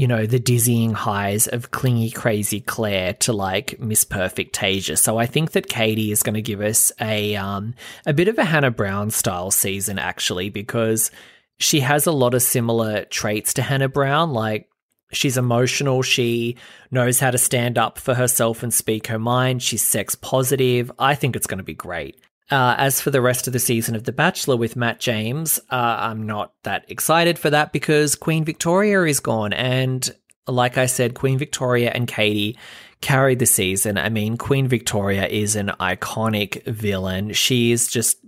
you 0.00 0.06
know, 0.06 0.24
the 0.24 0.38
dizzying 0.38 0.94
highs 0.94 1.46
of 1.46 1.72
clingy, 1.72 2.10
crazy 2.10 2.62
Clare 2.62 3.12
to 3.12 3.34
like 3.34 3.78
Miss 3.78 4.02
Perfect 4.02 4.56
Tayshia. 4.56 4.96
So 4.96 5.18
I 5.18 5.26
think 5.26 5.50
that 5.50 5.68
Katie 5.68 6.10
is 6.10 6.22
going 6.22 6.36
to 6.36 6.40
give 6.40 6.62
us 6.62 6.90
a 6.98 7.36
um 7.36 7.74
a 8.06 8.14
bit 8.14 8.26
of 8.26 8.38
a 8.38 8.44
Hannah 8.44 8.70
Brown 8.70 9.10
style 9.10 9.50
season 9.50 9.98
actually 9.98 10.48
because 10.48 11.10
she 11.58 11.80
has 11.80 12.06
a 12.06 12.12
lot 12.12 12.32
of 12.32 12.40
similar 12.40 13.04
traits 13.04 13.52
to 13.52 13.62
Hannah 13.62 13.90
Brown. 13.90 14.32
Like 14.32 14.70
she's 15.12 15.36
emotional. 15.36 16.00
She 16.00 16.56
knows 16.90 17.20
how 17.20 17.30
to 17.30 17.36
stand 17.36 17.76
up 17.76 17.98
for 17.98 18.14
herself 18.14 18.62
and 18.62 18.72
speak 18.72 19.08
her 19.08 19.18
mind. 19.18 19.62
She's 19.62 19.86
sex 19.86 20.14
positive. 20.14 20.90
I 20.98 21.14
think 21.14 21.36
it's 21.36 21.46
going 21.46 21.58
to 21.58 21.62
be 21.62 21.74
great. 21.74 22.18
Uh, 22.50 22.74
as 22.78 23.00
for 23.00 23.10
the 23.10 23.20
rest 23.20 23.46
of 23.46 23.52
the 23.52 23.60
season 23.60 23.94
of 23.94 24.02
The 24.02 24.12
Bachelor 24.12 24.56
with 24.56 24.74
Matt 24.74 24.98
James, 24.98 25.60
uh, 25.70 25.96
I'm 26.00 26.26
not 26.26 26.52
that 26.64 26.84
excited 26.88 27.38
for 27.38 27.50
that 27.50 27.72
because 27.72 28.16
Queen 28.16 28.44
Victoria 28.44 29.04
is 29.04 29.20
gone. 29.20 29.52
And 29.52 30.12
like 30.48 30.76
I 30.76 30.86
said, 30.86 31.14
Queen 31.14 31.38
Victoria 31.38 31.92
and 31.94 32.08
Katie 32.08 32.58
carried 33.00 33.38
the 33.38 33.46
season. 33.46 33.96
I 33.98 34.08
mean, 34.08 34.36
Queen 34.36 34.66
Victoria 34.66 35.26
is 35.26 35.54
an 35.54 35.68
iconic 35.80 36.64
villain. 36.64 37.32
She 37.32 37.70
is 37.70 37.88
just, 37.88 38.18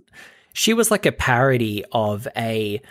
she 0.53 0.73
was 0.73 0.89
like 0.89 1.05
a 1.05 1.11
parody 1.11 1.83
of 1.91 2.27
a 2.37 2.81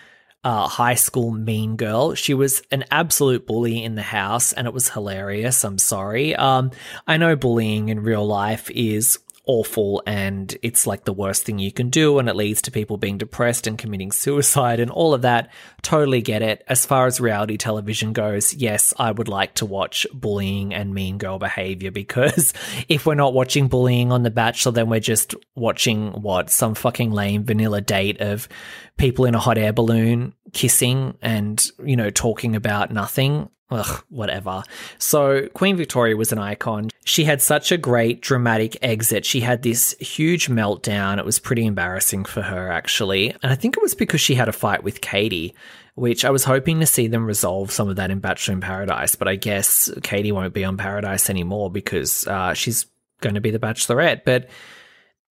uh, 0.45 0.67
high 0.67 0.95
school 0.95 1.31
mean 1.31 1.77
girl. 1.77 2.15
She 2.15 2.35
was 2.35 2.63
an 2.71 2.85
absolute 2.91 3.47
bully 3.47 3.83
in 3.83 3.95
the 3.95 4.03
house, 4.03 4.53
and 4.53 4.67
it 4.67 4.75
was 4.75 4.89
hilarious. 4.89 5.65
I'm 5.65 5.79
sorry. 5.79 6.35
Um, 6.35 6.73
I 7.07 7.17
know 7.17 7.37
bullying 7.37 7.89
in 7.89 8.03
real 8.03 8.27
life 8.27 8.71
is 8.71 9.19
awful 9.47 10.03
and 10.07 10.57
it's 10.63 10.87
like 10.87 11.05
the 11.05 11.13
worst 11.13 11.45
thing 11.45 11.59
you 11.59 11.73
can 11.73 11.91
do 11.91 12.19
and 12.19 12.29
it 12.29 12.37
leads 12.37 12.63
to 12.63 12.71
people 12.71 12.97
being 12.97 13.19
depressed 13.19 13.67
and 13.67 13.79
committing 13.79 14.13
suicide 14.13 14.79
and 14.79 14.91
all 14.91 15.15
of 15.15 15.23
that. 15.23 15.51
Totally 15.83 16.23
get 16.23 16.43
it. 16.43 16.63
As 16.69 16.87
far 16.87 17.07
as 17.07 17.21
reality 17.21 17.57
television 17.57 18.13
goes, 18.13 18.55
yes, 18.55 18.95
I 18.99 19.11
would 19.11 19.29
like 19.29 19.55
to 19.55 19.67
watch 19.67 20.07
bullying 20.13 20.73
and 20.73 20.95
mean 20.95 21.19
girl 21.19 21.39
behavior 21.39 21.91
because 21.91 22.55
if 22.89 23.05
we're 23.05 23.15
not 23.15 23.35
watching 23.35 23.69
bullying 23.69 24.13
on 24.13 24.23
The 24.23 24.31
Bachelor, 24.31 24.73
then 24.73 24.89
we're 24.89 25.01
just 25.01 25.35
watching 25.57 26.13
what 26.23 26.51
some 26.51 26.75
fucking 26.75 27.11
lame 27.11 27.45
vanilla 27.45 27.81
date 27.81 28.21
of 28.21 28.49
people 28.97 29.25
in 29.25 29.35
a 29.35 29.41
hot 29.41 29.59
air 29.59 29.73
balloon 29.73 30.35
kissing 30.53 31.17
and, 31.21 31.67
you 31.85 31.97
know, 31.97 32.11
talking 32.11 32.55
about 32.55 32.93
nothing. 32.93 33.49
Ugh, 33.73 34.05
whatever. 34.11 34.63
So, 34.99 35.49
Queen 35.49 35.77
Victoria 35.77 36.17
was 36.17 36.31
an 36.33 36.39
icon. 36.39 36.91
She 37.05 37.25
had 37.25 37.41
such 37.41 37.73
a 37.73 37.79
great 37.79 38.21
dramatic 38.21 38.77
exit. 38.83 39.25
She 39.25 39.41
had 39.41 39.63
this 39.63 39.97
huge 39.99 40.49
meltdown. 40.49 41.19
It 41.19 41.25
was 41.25 41.39
pretty 41.39 41.65
embarrassing 41.65 42.27
for 42.27 42.43
her, 42.43 42.71
actually. 42.71 43.31
And 43.43 43.51
I 43.51 43.55
think 43.55 43.77
it 43.77 43.83
was 43.83 43.95
because 43.95 44.21
she 44.21 44.35
had 44.35 44.49
a 44.49 44.53
fight 44.53 44.85
with 44.85 45.01
Katie, 45.01 45.55
which 45.95 46.25
I 46.25 46.31
was 46.31 46.45
hoping 46.45 46.81
to 46.81 46.87
see 46.87 47.07
them 47.09 47.27
resolve 47.27 47.71
some 47.71 47.89
of 47.89 47.97
that 47.97 48.11
in 48.11 48.21
Bachelor 48.21 48.55
in 48.55 48.61
Paradise. 48.61 49.15
But 49.15 49.29
I 49.29 49.37
guess 49.37 49.91
Katie 50.03 50.33
won't 50.33 50.55
be 50.55 50.65
on 50.65 50.77
Paradise 50.77 51.31
anymore 51.31 51.71
because 51.71 52.27
uh, 52.27 52.55
she's 52.55 52.87
going 53.21 53.35
to 53.35 53.41
be 53.41 53.51
the 53.51 53.59
Bachelorette. 53.59 54.23
But 54.25 54.49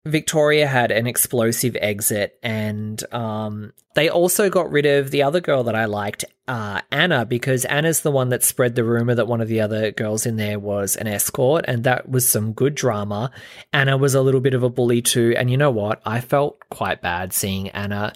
Victoria 0.05 0.65
had 0.65 0.89
an 0.89 1.05
explosive 1.05 1.77
exit, 1.79 2.39
and 2.41 3.03
um, 3.13 3.71
they 3.93 4.09
also 4.09 4.49
got 4.49 4.71
rid 4.71 4.87
of 4.87 5.11
the 5.11 5.21
other 5.21 5.39
girl 5.39 5.63
that 5.65 5.75
I 5.75 5.85
liked, 5.85 6.25
uh, 6.47 6.81
Anna, 6.91 7.23
because 7.23 7.65
Anna's 7.65 8.01
the 8.01 8.09
one 8.09 8.29
that 8.29 8.43
spread 8.43 8.73
the 8.73 8.83
rumor 8.83 9.13
that 9.13 9.27
one 9.27 9.41
of 9.41 9.47
the 9.47 9.61
other 9.61 9.91
girls 9.91 10.25
in 10.25 10.37
there 10.37 10.57
was 10.57 10.95
an 10.95 11.05
escort, 11.05 11.65
and 11.67 11.83
that 11.83 12.09
was 12.09 12.27
some 12.27 12.53
good 12.53 12.73
drama. 12.73 13.29
Anna 13.73 13.95
was 13.95 14.15
a 14.15 14.21
little 14.21 14.41
bit 14.41 14.55
of 14.55 14.63
a 14.63 14.69
bully 14.69 15.03
too, 15.03 15.35
and 15.37 15.51
you 15.51 15.57
know 15.57 15.71
what? 15.71 16.01
I 16.03 16.19
felt 16.19 16.57
quite 16.69 17.03
bad 17.03 17.31
seeing 17.31 17.69
Anna 17.69 18.13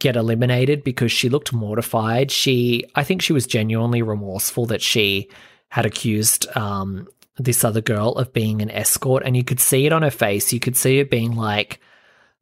get 0.00 0.16
eliminated 0.16 0.84
because 0.84 1.12
she 1.12 1.30
looked 1.30 1.52
mortified. 1.52 2.30
She, 2.30 2.84
I 2.94 3.04
think 3.04 3.22
she 3.22 3.32
was 3.32 3.46
genuinely 3.46 4.02
remorseful 4.02 4.66
that 4.66 4.82
she 4.82 5.30
had 5.70 5.86
accused 5.86 6.46
um, 6.54 7.08
this 7.38 7.64
other 7.64 7.80
girl 7.80 8.10
of 8.12 8.32
being 8.32 8.60
an 8.60 8.70
escort, 8.70 9.22
and 9.24 9.36
you 9.36 9.44
could 9.44 9.60
see 9.60 9.86
it 9.86 9.92
on 9.92 10.02
her 10.02 10.10
face. 10.10 10.52
You 10.52 10.60
could 10.60 10.76
see 10.76 10.98
it 10.98 11.10
being 11.10 11.34
like, 11.34 11.80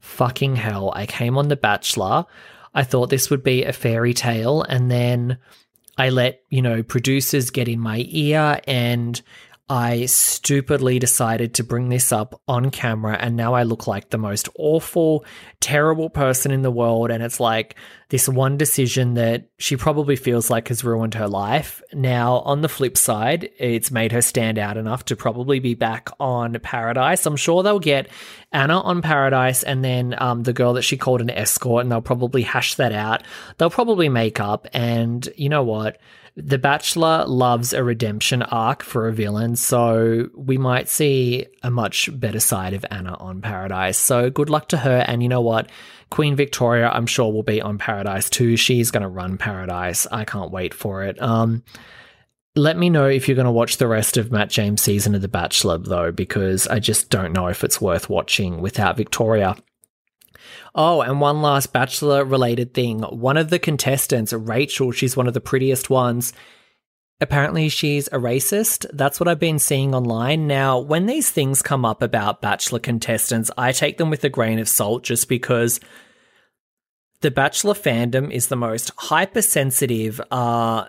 fucking 0.01 0.57
hell, 0.57 0.93
I 0.95 1.07
came 1.07 1.39
on 1.39 1.49
The 1.49 1.57
Bachelor. 1.57 2.27
I 2.75 2.85
thought 2.85 3.11
this 3.11 3.31
would 3.31 3.43
be 3.43 3.65
a 3.65 3.73
fairy 3.73 4.15
tale, 4.15 4.63
and 4.63 4.91
then 4.91 5.39
I 5.99 6.11
let, 6.11 6.43
you 6.49 6.63
know, 6.63 6.83
producers 6.83 7.51
get 7.51 7.69
in 7.69 7.81
my 7.81 8.05
ear 8.09 8.61
and 8.67 9.21
I 9.71 10.07
stupidly 10.07 10.99
decided 10.99 11.55
to 11.55 11.63
bring 11.63 11.91
this 11.91 12.11
up 12.11 12.41
on 12.49 12.73
camera, 12.73 13.17
and 13.21 13.37
now 13.37 13.55
I 13.55 13.63
look 13.63 13.87
like 13.87 14.11
the 14.11 14.19
most 14.19 14.49
awful, 14.57 15.25
terrible 15.61 16.11
person 16.11 16.51
in 16.51 16.63
the 16.63 16.73
world. 16.73 17.13
And 17.13 17.23
it's 17.23 17.39
like 17.39 17.77
this 18.09 18.29
one 18.29 18.57
decision 18.57 19.15
that 19.15 19.45
she 19.59 19.77
probably 19.77 20.17
feels 20.17 20.51
like 20.51 20.67
has 20.69 20.83
ruined 20.83 21.15
her 21.15 21.29
life. 21.29 21.81
Now, 21.93 22.39
on 22.41 22.63
the 22.63 22.69
flip 22.69 22.99
side, 22.99 23.49
it's 23.59 23.93
made 23.93 24.11
her 24.11 24.23
stand 24.23 24.59
out 24.59 24.77
enough 24.77 25.05
to 25.05 25.15
probably 25.15 25.61
be 25.61 25.75
back 25.75 26.11
on 26.19 26.59
Paradise. 26.61 27.25
I'm 27.25 27.37
sure 27.37 27.63
they'll 27.63 27.79
get 27.79 28.09
Anna 28.51 28.81
on 28.81 29.03
Paradise 29.03 29.63
and 29.63 29.85
then 29.85 30.17
um, 30.19 30.43
the 30.43 30.53
girl 30.53 30.73
that 30.73 30.83
she 30.83 30.97
called 30.97 31.21
an 31.21 31.31
escort, 31.31 31.83
and 31.83 31.93
they'll 31.93 32.03
probably 32.03 32.43
hash 32.43 32.75
that 32.75 32.93
out. 32.93 33.23
They'll 33.59 33.71
probably 33.71 34.09
make 34.09 34.41
up. 34.41 34.67
And 34.73 35.29
you 35.37 35.49
know 35.49 35.63
what? 35.63 36.01
The 36.37 36.59
Bachelor 36.59 37.25
loves 37.27 37.73
a 37.73 37.85
redemption 37.85 38.43
arc 38.43 38.83
for 38.83 39.09
a 39.09 39.13
villain, 39.13 39.57
so 39.57 40.29
we 40.35 40.59
might 40.59 40.89
see 40.89 41.47
a 41.63 41.71
much 41.71 42.09
better 42.19 42.41
side 42.41 42.73
of 42.73 42.85
Anna 42.91 43.15
on 43.15 43.43
Paradise. 43.43 43.99
So 43.99 44.31
good 44.31 44.51
luck 44.51 44.69
to 44.69 44.79
her. 44.79 45.05
And 45.07 45.23
you 45.23 45.29
know 45.29 45.41
what? 45.41 45.71
Queen 46.11 46.37
Victoria, 46.37 46.89
I'm 46.89 47.07
sure, 47.07 47.33
will 47.33 47.43
be 47.43 47.61
on 47.61 47.79
Paradise 47.79 48.31
too. 48.31 48.57
She's 48.57 48.91
going 48.91 49.03
to 49.03 49.09
run 49.09 49.39
Paradise. 49.39 50.07
I 50.11 50.25
can't 50.25 50.51
wait 50.51 50.75
for 50.75 51.05
it. 51.05 51.21
Um, 51.21 51.63
let 52.57 52.77
me 52.77 52.91
know 52.91 53.07
if 53.07 53.29
you're 53.29 53.37
going 53.37 53.45
to 53.45 53.53
watch 53.53 53.77
the 53.77 53.87
rest 53.87 54.17
of 54.17 54.33
Matt 54.33 54.51
James' 54.51 54.83
season 54.83 55.15
of 55.15 55.23
The 55.23 55.29
Bachelor, 55.29 55.79
though, 55.79 56.11
because 56.11 56.67
I 56.67 56.81
just 56.81 57.09
don't 57.09 57.33
know 57.33 57.47
if 57.47 57.63
it's 57.63 57.81
worth 57.81 58.11
watching 58.11 58.61
without 58.61 58.97
Victoria. 58.97 59.57
Oh, 60.75 61.01
and 61.01 61.21
one 61.21 61.43
last 61.43 61.73
Bachelor 61.73 62.25
related 62.25 62.75
thing. 62.75 63.01
One 63.01 63.37
of 63.37 63.51
the 63.51 63.59
contestants, 63.59 64.33
Rachel, 64.33 64.93
she's 64.93 65.17
one 65.17 65.27
of 65.27 65.35
the 65.35 65.41
prettiest 65.41 65.91
ones. 65.91 66.33
Apparently, 67.21 67.69
she's 67.69 68.07
a 68.09 68.13
racist. 68.13 68.87
That's 68.93 69.21
what 69.21 69.29
I've 69.29 69.39
been 69.39 69.59
seeing 69.59 69.95
online. 69.95 70.47
Now, 70.47 70.79
when 70.79 71.07
these 71.07 71.29
things 71.29 71.61
come 71.61 71.85
up 71.85 72.01
about 72.03 72.41
Bachelor 72.41 72.79
contestants, 72.79 73.51
I 73.59 73.73
take 73.73 73.99
them 73.99 74.09
with 74.09 74.25
a 74.25 74.31
grain 74.31 74.59
of 74.59 74.69
salt 74.69 75.03
just 75.03 75.29
because 75.29 75.81
the 77.21 77.31
Bachelor 77.31 77.75
fandom 77.75 78.31
is 78.31 78.49
the 78.49 78.57
most 78.57 78.93
hypersensitive, 78.97 80.21
uh, 80.31 80.87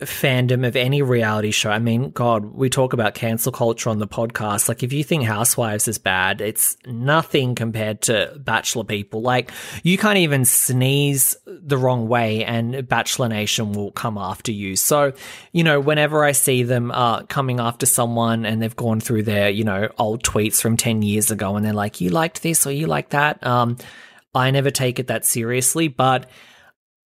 fandom 0.00 0.66
of 0.66 0.76
any 0.76 1.00
reality 1.00 1.50
show. 1.50 1.70
I 1.70 1.78
mean, 1.78 2.10
God, 2.10 2.44
we 2.44 2.68
talk 2.68 2.92
about 2.92 3.14
cancel 3.14 3.50
culture 3.50 3.88
on 3.88 3.98
the 3.98 4.06
podcast. 4.06 4.68
Like, 4.68 4.82
if 4.82 4.92
you 4.92 5.02
think 5.02 5.24
Housewives 5.24 5.88
is 5.88 5.96
bad, 5.96 6.42
it's 6.42 6.76
nothing 6.86 7.54
compared 7.54 8.02
to 8.02 8.34
Bachelor 8.38 8.84
people. 8.84 9.22
Like, 9.22 9.52
you 9.82 9.96
can't 9.96 10.18
even 10.18 10.44
sneeze 10.44 11.34
the 11.46 11.78
wrong 11.78 12.08
way 12.08 12.44
and 12.44 12.86
Bachelor 12.86 13.28
Nation 13.28 13.72
will 13.72 13.90
come 13.90 14.18
after 14.18 14.52
you. 14.52 14.76
So, 14.76 15.14
you 15.52 15.64
know, 15.64 15.80
whenever 15.80 16.24
I 16.24 16.32
see 16.32 16.62
them 16.62 16.90
uh, 16.90 17.22
coming 17.22 17.58
after 17.58 17.86
someone 17.86 18.44
and 18.44 18.60
they've 18.60 18.76
gone 18.76 19.00
through 19.00 19.22
their, 19.22 19.48
you 19.48 19.64
know, 19.64 19.88
old 19.98 20.22
tweets 20.22 20.60
from 20.60 20.76
10 20.76 21.00
years 21.00 21.30
ago 21.30 21.56
and 21.56 21.64
they're 21.64 21.72
like, 21.72 22.02
you 22.02 22.10
liked 22.10 22.42
this 22.42 22.66
or 22.66 22.70
you 22.70 22.86
like 22.86 23.10
that, 23.10 23.44
um, 23.46 23.78
I 24.34 24.50
never 24.50 24.70
take 24.70 24.98
it 24.98 25.06
that 25.06 25.24
seriously. 25.24 25.88
But 25.88 26.28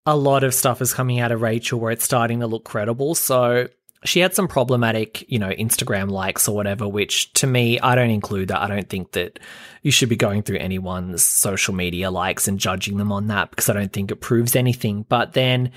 a 0.07 0.15
lot 0.15 0.45
of 0.45 0.53
stuff 0.53 0.81
is 0.81 0.93
coming 0.93 1.19
out 1.19 1.33
of 1.33 1.41
Rachel 1.41 1.81
where 1.81 1.91
it's 1.91 2.05
starting 2.05 2.39
to 2.39 2.47
look 2.47 2.63
credible. 2.63 3.13
So 3.13 3.67
she 4.05 4.21
had 4.21 4.33
some 4.33 4.47
problematic, 4.47 5.29
you 5.29 5.37
know, 5.37 5.49
Instagram 5.49 6.09
likes 6.09 6.47
or 6.47 6.55
whatever, 6.55 6.87
which 6.87 7.33
to 7.33 7.45
me, 7.45 7.77
I 7.81 7.93
don't 7.93 8.09
include 8.09 8.47
that. 8.47 8.61
I 8.61 8.67
don't 8.67 8.89
think 8.89 9.11
that 9.11 9.37
you 9.81 9.91
should 9.91 10.07
be 10.07 10.15
going 10.15 10.43
through 10.43 10.59
anyone's 10.59 11.23
social 11.23 11.73
media 11.73 12.09
likes 12.09 12.47
and 12.47 12.57
judging 12.57 12.95
them 12.95 13.11
on 13.11 13.27
that 13.27 13.49
because 13.49 13.69
I 13.69 13.73
don't 13.73 13.91
think 13.91 14.09
it 14.09 14.21
proves 14.21 14.55
anything. 14.55 15.05
But 15.09 15.33
then 15.33 15.71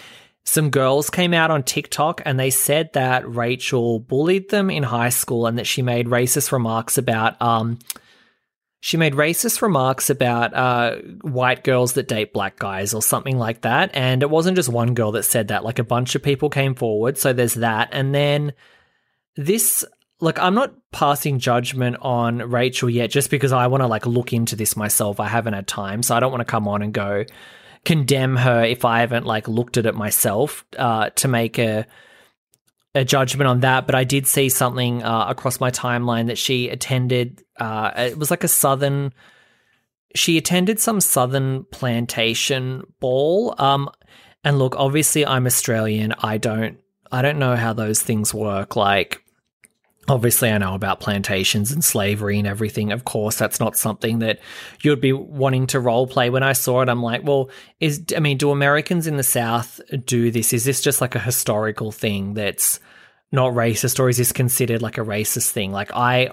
some 0.45 0.71
girls 0.71 1.11
came 1.11 1.35
out 1.35 1.51
on 1.51 1.65
TikTok 1.65 2.23
and 2.25 2.39
they 2.39 2.51
said 2.51 2.93
that 2.93 3.29
Rachel 3.29 3.99
bullied 3.99 4.49
them 4.51 4.71
in 4.71 4.85
high 4.85 5.09
school 5.09 5.47
and 5.47 5.59
that 5.59 5.67
she 5.67 5.83
made 5.83 6.07
racist 6.07 6.53
remarks 6.53 6.99
about, 6.99 7.41
um, 7.43 7.81
she 8.83 8.97
made 8.97 9.13
racist 9.13 9.61
remarks 9.61 10.09
about 10.09 10.55
uh, 10.55 10.97
white 11.21 11.65
girls 11.65 11.93
that 11.93 12.09
date 12.09 12.33
black 12.33 12.59
guys 12.59 12.95
or 12.95 13.03
something 13.03 13.39
like 13.39 13.61
that. 13.61 13.91
And 13.93 14.23
it 14.23 14.31
wasn't 14.31 14.57
just 14.57 14.71
one 14.71 14.95
girl 14.95 15.13
that 15.13 15.25
said 15.25 15.49
that, 15.49 15.65
like 15.65 15.79
a 15.79 15.85
bunch 15.85 16.15
of 16.15 16.23
people 16.23 16.49
came 16.49 16.75
forward. 16.75 17.19
So 17.19 17.35
there's 17.35 17.55
that. 17.55 17.91
And 17.93 18.15
then 18.15 18.55
this, 19.37 19.85
like, 20.19 20.39
I'm 20.39 20.55
not 20.55 20.73
passing 20.93 21.39
judgment 21.39 21.99
on 22.01 22.39
Rachel 22.39 22.89
yet 22.89 23.11
just 23.11 23.31
because 23.31 23.53
I 23.53 23.67
want 23.67 23.83
to, 23.83 23.87
like, 23.87 24.07
look 24.07 24.33
into 24.33 24.57
this 24.57 24.77
myself. 24.77 25.21
I 25.21 25.29
haven't 25.29 25.55
had 25.55 25.67
time. 25.67 26.03
So 26.03 26.17
I 26.17 26.21
don't 26.21 26.33
want 26.33 26.41
to 26.41 26.47
come 26.47 26.67
on 26.67 26.81
and 26.81 26.95
go 26.95 27.25
condemn 27.85 28.37
her 28.37 28.65
if 28.65 28.87
I 28.87 29.01
haven't, 29.01 29.27
like, 29.27 29.47
looked 29.47 29.77
at 29.77 29.85
it 29.85 29.95
myself 29.95 30.65
uh, 30.79 31.11
to 31.11 31.29
make 31.29 31.59
a 31.59 31.87
a 32.95 33.05
judgment 33.05 33.49
on 33.49 33.61
that, 33.61 33.87
but 33.87 33.95
I 33.95 34.05
did 34.05 34.27
see 34.27 34.49
something 34.49 35.03
uh, 35.03 35.27
across 35.29 35.61
my 35.61 35.71
timeline 35.71 36.27
that 36.27 36.39
she 36.39 36.69
attended. 36.69 37.43
Uh, 37.59 37.93
it 37.97 38.19
was 38.19 38.31
like 38.31 38.45
a 38.45 38.49
southern. 38.49 39.13
She 40.15 40.39
attended 40.39 40.81
some 40.81 41.01
southern 41.01 41.65
plantation 41.71 42.83
ball. 42.99 43.55
Um, 43.59 43.91
and 44.43 44.59
look, 44.59 44.75
obviously, 44.77 45.25
I'm 45.25 45.47
Australian. 45.47 46.15
I 46.19 46.39
don't. 46.39 46.79
I 47.13 47.23
don't 47.23 47.39
know 47.39 47.57
how 47.57 47.73
those 47.73 48.01
things 48.01 48.33
work. 48.33 48.77
Like, 48.77 49.23
obviously 50.11 50.51
I 50.51 50.59
know 50.59 50.75
about 50.75 51.01
plantations 51.01 51.71
and 51.71 51.85
slavery 51.85 52.39
and 52.39 52.47
everything. 52.47 52.91
Of 52.91 53.05
course, 53.05 53.37
that's 53.37 53.61
not 53.61 53.77
something 53.77 54.19
that 54.19 54.41
you'd 54.83 55.01
be 55.01 55.13
wanting 55.13 55.69
to 55.69 55.81
role 55.81 56.07
play. 56.07 56.31
When 56.31 56.43
I 56.43 56.53
saw 56.53 56.83
it, 56.83 56.89
I'm 56.89 57.03
like, 57.03 57.23
well, 57.23 57.49
is 57.79 58.05
I 58.17 58.21
mean, 58.21 58.37
do 58.37 58.51
Americans 58.51 59.07
in 59.07 59.17
the 59.17 59.23
South 59.23 59.81
do 60.05 60.31
this? 60.31 60.53
Is 60.53 60.65
this 60.65 60.81
just 60.81 61.01
like 61.01 61.15
a 61.15 61.21
historical 61.21 61.93
thing 61.93 62.35
that's 62.35 62.81
not 63.33 63.53
racist, 63.53 64.01
or 64.01 64.09
is 64.09 64.17
this 64.17 64.33
considered 64.33 64.83
like 64.83 64.99
a 64.99 65.03
racist 65.03 65.51
thing? 65.51 65.71
Like 65.71 65.93
I, 65.95 66.29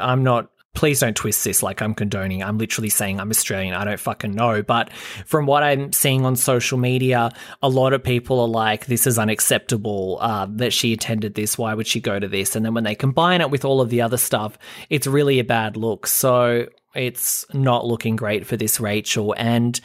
I'm 0.00 0.24
not 0.24 0.50
please 0.74 1.00
don't 1.00 1.16
twist 1.16 1.44
this 1.44 1.62
like 1.62 1.82
I'm 1.82 1.94
condoning. 1.94 2.42
I'm 2.42 2.58
literally 2.58 2.88
saying 2.88 3.20
I'm 3.20 3.30
Australian. 3.30 3.74
I 3.74 3.84
don't 3.84 4.00
fucking 4.00 4.32
know. 4.32 4.62
But 4.62 4.92
from 5.26 5.46
what 5.46 5.62
I'm 5.62 5.92
seeing 5.92 6.24
on 6.24 6.36
social 6.36 6.78
media, 6.78 7.30
a 7.62 7.68
lot 7.68 7.92
of 7.92 8.02
people 8.02 8.40
are 8.40 8.48
like, 8.48 8.86
this 8.86 9.06
is 9.06 9.18
unacceptable 9.18 10.18
uh, 10.20 10.46
that 10.50 10.72
she 10.72 10.92
attended 10.92 11.34
this. 11.34 11.58
Why 11.58 11.74
would 11.74 11.86
she 11.86 12.00
go 12.00 12.18
to 12.18 12.28
this? 12.28 12.54
And 12.56 12.64
then 12.64 12.74
when 12.74 12.84
they 12.84 12.94
combine 12.94 13.40
it 13.40 13.50
with 13.50 13.64
all 13.64 13.80
of 13.80 13.90
the 13.90 14.00
other 14.00 14.16
stuff, 14.16 14.58
it's 14.88 15.06
really 15.06 15.38
a 15.38 15.44
bad 15.44 15.76
look. 15.76 16.06
So 16.06 16.66
it's 16.94 17.44
not 17.52 17.86
looking 17.86 18.16
great 18.16 18.46
for 18.46 18.56
this 18.56 18.80
Rachel. 18.80 19.34
And 19.36 19.80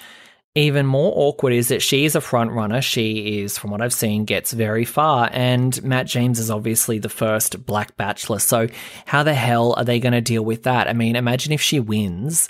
even 0.55 0.85
more 0.85 1.11
awkward 1.15 1.51
is 1.51 1.67
that 1.67 1.81
she 1.81 2.05
is 2.05 2.15
a 2.15 2.21
front 2.21 2.51
runner. 2.51 2.81
She 2.81 3.41
is, 3.41 3.57
from 3.57 3.71
what 3.71 3.81
I've 3.81 3.93
seen, 3.93 4.23
gets 4.23 4.53
very 4.53 4.85
far. 4.85 5.29
And 5.33 5.81
Matt 5.83 6.07
James 6.07 6.39
is 6.39 6.49
obviously 6.49 6.97
the 6.97 7.09
first 7.09 7.65
black 7.65 7.97
bachelor. 7.97 8.39
So 8.39 8.67
how 9.05 9.23
the 9.23 9.33
hell 9.33 9.73
are 9.77 9.83
they 9.83 9.99
going 9.99 10.13
to 10.13 10.21
deal 10.21 10.45
with 10.45 10.63
that? 10.63 10.87
I 10.87 10.93
mean, 10.93 11.17
imagine 11.17 11.51
if 11.51 11.61
she 11.61 11.81
wins 11.81 12.49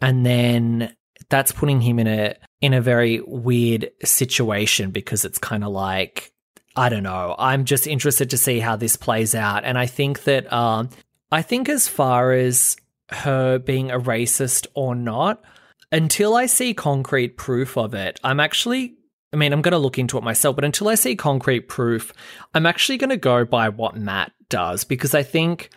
and 0.00 0.24
then 0.26 0.94
that's 1.30 1.52
putting 1.52 1.80
him 1.80 1.98
in 1.98 2.06
a 2.06 2.34
in 2.60 2.74
a 2.74 2.80
very 2.80 3.20
weird 3.20 3.90
situation 4.04 4.90
because 4.90 5.24
it's 5.24 5.38
kind 5.38 5.64
of 5.64 5.72
like 5.72 6.32
I 6.76 6.90
don't 6.90 7.02
know. 7.02 7.34
I'm 7.38 7.64
just 7.64 7.86
interested 7.86 8.30
to 8.30 8.36
see 8.36 8.60
how 8.60 8.76
this 8.76 8.96
plays 8.96 9.34
out. 9.34 9.64
And 9.64 9.78
I 9.78 9.86
think 9.86 10.24
that 10.24 10.52
um 10.52 10.90
I 11.32 11.42
think 11.42 11.68
as 11.68 11.88
far 11.88 12.32
as 12.32 12.76
her 13.10 13.58
being 13.58 13.90
a 13.90 13.98
racist 13.98 14.66
or 14.74 14.94
not, 14.94 15.42
until 15.90 16.34
I 16.34 16.46
see 16.46 16.74
concrete 16.74 17.36
proof 17.36 17.76
of 17.76 17.94
it, 17.94 18.20
I'm 18.22 18.40
actually 18.40 18.94
I 19.32 19.36
mean, 19.36 19.52
I'm 19.52 19.60
going 19.60 19.72
to 19.72 19.78
look 19.78 19.98
into 19.98 20.16
it 20.16 20.24
myself, 20.24 20.56
but 20.56 20.64
until 20.64 20.88
I 20.88 20.94
see 20.94 21.14
concrete 21.14 21.68
proof, 21.68 22.14
I'm 22.54 22.64
actually 22.64 22.96
going 22.96 23.10
to 23.10 23.18
go 23.18 23.44
by 23.44 23.68
what 23.68 23.94
Matt 23.94 24.32
does 24.48 24.84
because 24.84 25.14
I 25.14 25.22
think 25.22 25.70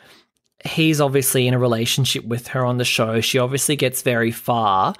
he's 0.64 1.02
obviously 1.02 1.48
in 1.48 1.54
a 1.54 1.60
relationship 1.60 2.24
with 2.24 2.48
her 2.48 2.66
on 2.66 2.78
the 2.78 2.86
show. 2.86 3.20
She 3.20 3.40
obviously 3.40 3.76
gets 3.76 4.04
very 4.04 4.32
far. 4.32 4.96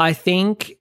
I 0.00 0.14
think 0.14 0.72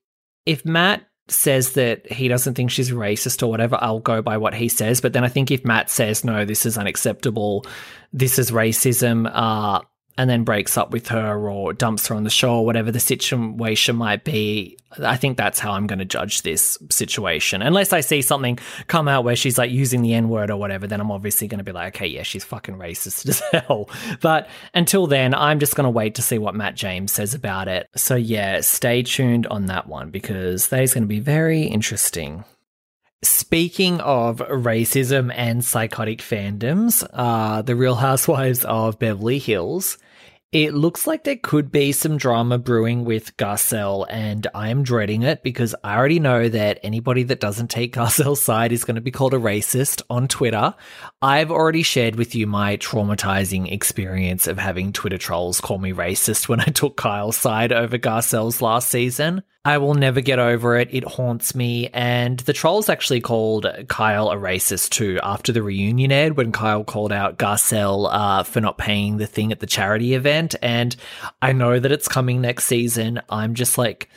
if 0.48 0.66
Matt 0.66 1.04
says 1.28 1.74
that 1.74 2.12
he 2.12 2.28
doesn't 2.28 2.56
think 2.56 2.72
she's 2.72 2.92
racist 2.92 3.44
or 3.44 3.48
whatever, 3.48 3.78
I'll 3.80 4.00
go 4.00 4.22
by 4.22 4.38
what 4.38 4.56
he 4.56 4.68
says. 4.68 5.00
But 5.00 5.14
then 5.14 5.24
I 5.24 5.28
think 5.28 5.52
if 5.52 5.64
Matt 5.64 5.90
says, 5.90 6.24
no, 6.24 6.44
this 6.44 6.66
is 6.66 6.78
unacceptable, 6.78 7.66
this 8.12 8.40
is 8.40 8.52
racism, 8.52 9.30
uh, 9.32 9.82
and 10.22 10.30
then 10.30 10.44
breaks 10.44 10.78
up 10.78 10.92
with 10.92 11.08
her 11.08 11.50
or 11.50 11.74
dumps 11.74 12.06
her 12.06 12.14
on 12.14 12.24
the 12.24 12.30
show 12.30 12.58
or 12.58 12.66
whatever 12.66 12.92
the 12.92 13.00
situation 13.00 13.96
might 13.96 14.24
be. 14.24 14.78
I 15.00 15.18
think 15.18 15.36
that's 15.36 15.58
how 15.58 15.72
I'm 15.72 15.88
going 15.88 15.98
to 15.98 16.06
judge 16.06 16.44
this 16.44 16.78
situation. 16.92 17.64
Unless 17.64 17.92
I 17.92 18.02
see 18.02 18.22
something 18.22 18.60
come 18.86 19.08
out 19.08 19.24
where 19.24 19.36
she's 19.36 19.58
like 19.58 19.72
using 19.72 20.04
the 20.04 20.14
N 20.14 20.30
word 20.30 20.52
or 20.52 20.58
whatever, 20.58 20.86
then 20.86 21.02
I'm 21.02 21.10
obviously 21.10 21.48
going 21.48 21.58
to 21.58 21.64
be 21.64 21.72
like, 21.72 21.96
okay, 21.96 22.06
yeah, 22.06 22.22
she's 22.22 22.44
fucking 22.44 22.76
racist 22.76 23.28
as 23.30 23.40
hell. 23.52 23.90
But 24.22 24.48
until 24.76 25.08
then, 25.08 25.34
I'm 25.34 25.58
just 25.58 25.76
going 25.76 25.86
to 25.86 25.90
wait 25.90 26.14
to 26.16 26.22
see 26.22 26.38
what 26.38 26.54
Matt 26.54 26.76
James 26.76 27.12
says 27.12 27.34
about 27.34 27.68
it. 27.68 27.90
So 27.96 28.16
yeah, 28.16 28.62
stay 28.62 29.02
tuned 29.02 29.48
on 29.48 29.66
that 29.66 29.88
one 29.88 30.12
because 30.12 30.68
that 30.68 30.84
is 30.84 30.94
going 30.94 31.06
to 31.06 31.08
be 31.08 31.20
very 31.20 31.64
interesting. 31.64 32.44
Speaking 33.24 34.02
of 34.02 34.38
racism 34.38 35.32
and 35.36 35.66
psychotic 35.66 36.20
fandoms, 36.20 37.08
uh, 37.12 37.64
The 37.64 37.76
Real 37.76 37.96
Housewives 37.96 38.66
of 38.66 39.00
Beverly 39.00 39.40
Hills 39.40 39.98
it 40.52 40.74
looks 40.74 41.08
like 41.08 41.24
there 41.24 41.38
could 41.38 41.72
be 41.72 41.93
some 41.93 42.18
drama 42.18 42.58
brewing 42.58 43.06
with 43.06 43.38
Garcelle, 43.38 44.06
and 44.10 44.45
I'm 44.54 44.84
dreading 44.84 45.24
it 45.24 45.43
because 45.43 45.74
I 45.82 45.95
already 45.95 46.20
know 46.20 46.49
that 46.49 46.80
anybody 46.84 47.24
that 47.24 47.39
doesn't 47.39 47.70
take 47.70 47.95
Garcelle's 47.95 48.41
side 48.41 48.74
is 48.74 48.84
going 48.84 48.95
to 48.95 49.02
be 49.02 49.12
called 49.12 49.34
a 49.34 49.38
racist 49.38 50.02
on 50.10 50.28
Twitter. 50.28 50.76
I've 51.22 51.52
already 51.52 51.84
shared 51.84 52.18
with 52.18 52.36
you 52.36 52.47
my 52.47 52.76
traumatizing 52.76 53.72
experience 53.72 54.45
of 54.45 54.58
having 54.58 54.91
Twitter 54.91 55.18
trolls 55.18 55.62
call 55.62 55.78
me 55.78 55.93
racist 55.93 56.49
when 56.49 56.60
I 56.60 56.66
took 56.66 56.97
Kyle's 56.97 57.38
side 57.38 57.72
over 57.72 57.97
Garcelle's 57.97 58.62
last 58.62 58.89
season. 58.89 59.43
I 59.64 59.78
will 59.78 59.93
never 59.93 60.22
get 60.22 60.39
over 60.39 60.76
it. 60.76 60.89
It 60.91 61.03
haunts 61.03 61.53
me. 61.53 61.88
And 61.93 62.39
the 62.39 62.53
trolls 62.53 62.89
actually 62.89 63.22
called 63.22 63.68
Kyle 63.88 64.32
a 64.32 64.36
racist 64.36 64.89
too 64.89 65.20
after 65.22 65.51
the 65.51 65.62
reunion 65.62 66.12
aired 66.12 66.36
when 66.36 66.51
Kyle 66.51 66.84
called 66.84 67.12
out 67.12 67.38
Garcelle 67.38 68.09
uh, 68.12 68.41
for 68.41 68.59
not 68.59 68.80
paying 68.80 69.18
the 69.18 69.28
thing 69.28 69.51
at 69.51 69.59
the 69.59 69.68
charity 69.68 70.16
event. 70.16 70.55
And 70.64 70.95
I 71.43 71.51
know 71.53 71.80
that 71.80 71.91
it's 71.91 72.07
coming 72.07 72.41
next 72.41 72.66
season. 72.66 73.22
I'm 73.30 73.53
just 73.53 73.78
like, 73.78 74.09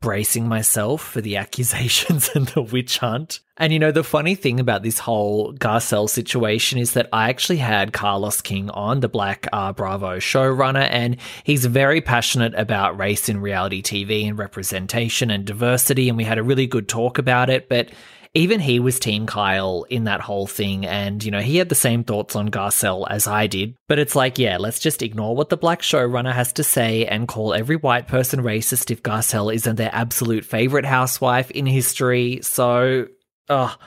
bracing 0.00 0.48
myself 0.48 1.02
for 1.02 1.20
the 1.20 1.36
accusations 1.38 2.30
and 2.34 2.48
the 2.48 2.62
witch 2.62 2.98
hunt. 2.98 3.40
And 3.58 3.72
you 3.72 3.78
know, 3.78 3.92
the 3.92 4.04
funny 4.04 4.34
thing 4.34 4.60
about 4.60 4.82
this 4.82 4.98
whole 4.98 5.54
Garcelle 5.54 6.10
situation 6.10 6.78
is 6.78 6.92
that 6.92 7.08
I 7.12 7.30
actually 7.30 7.56
had 7.56 7.94
Carlos 7.94 8.42
King 8.42 8.68
on, 8.70 9.00
the 9.00 9.08
Black 9.08 9.48
uh, 9.50 9.72
Bravo 9.72 10.18
showrunner, 10.18 10.86
and 10.90 11.16
he's 11.42 11.64
very 11.64 12.02
passionate 12.02 12.54
about 12.54 12.98
race 12.98 13.30
in 13.30 13.40
reality 13.40 13.82
TV 13.82 14.28
and 14.28 14.38
representation 14.38 15.30
and 15.30 15.46
diversity. 15.46 16.08
And 16.08 16.18
we 16.18 16.24
had 16.24 16.36
a 16.36 16.42
really 16.42 16.66
good 16.66 16.86
talk 16.86 17.16
about 17.16 17.48
it. 17.48 17.70
But 17.70 17.90
even 18.36 18.60
he 18.60 18.78
was 18.80 19.00
Team 19.00 19.26
Kyle 19.26 19.86
in 19.88 20.04
that 20.04 20.20
whole 20.20 20.46
thing. 20.46 20.84
And, 20.84 21.24
you 21.24 21.30
know, 21.30 21.40
he 21.40 21.56
had 21.56 21.70
the 21.70 21.74
same 21.74 22.04
thoughts 22.04 22.36
on 22.36 22.50
Garcelle 22.50 23.06
as 23.08 23.26
I 23.26 23.46
did. 23.46 23.74
But 23.88 23.98
it's 23.98 24.14
like, 24.14 24.38
yeah, 24.38 24.58
let's 24.58 24.78
just 24.78 25.02
ignore 25.02 25.34
what 25.34 25.48
the 25.48 25.56
black 25.56 25.80
showrunner 25.80 26.34
has 26.34 26.52
to 26.54 26.62
say 26.62 27.06
and 27.06 27.26
call 27.26 27.54
every 27.54 27.76
white 27.76 28.08
person 28.08 28.40
racist 28.40 28.90
if 28.90 29.02
Garcelle 29.02 29.54
isn't 29.54 29.76
their 29.76 29.90
absolute 29.90 30.44
favorite 30.44 30.84
housewife 30.84 31.50
in 31.50 31.64
history. 31.64 32.40
So, 32.42 33.06
ugh. 33.48 33.78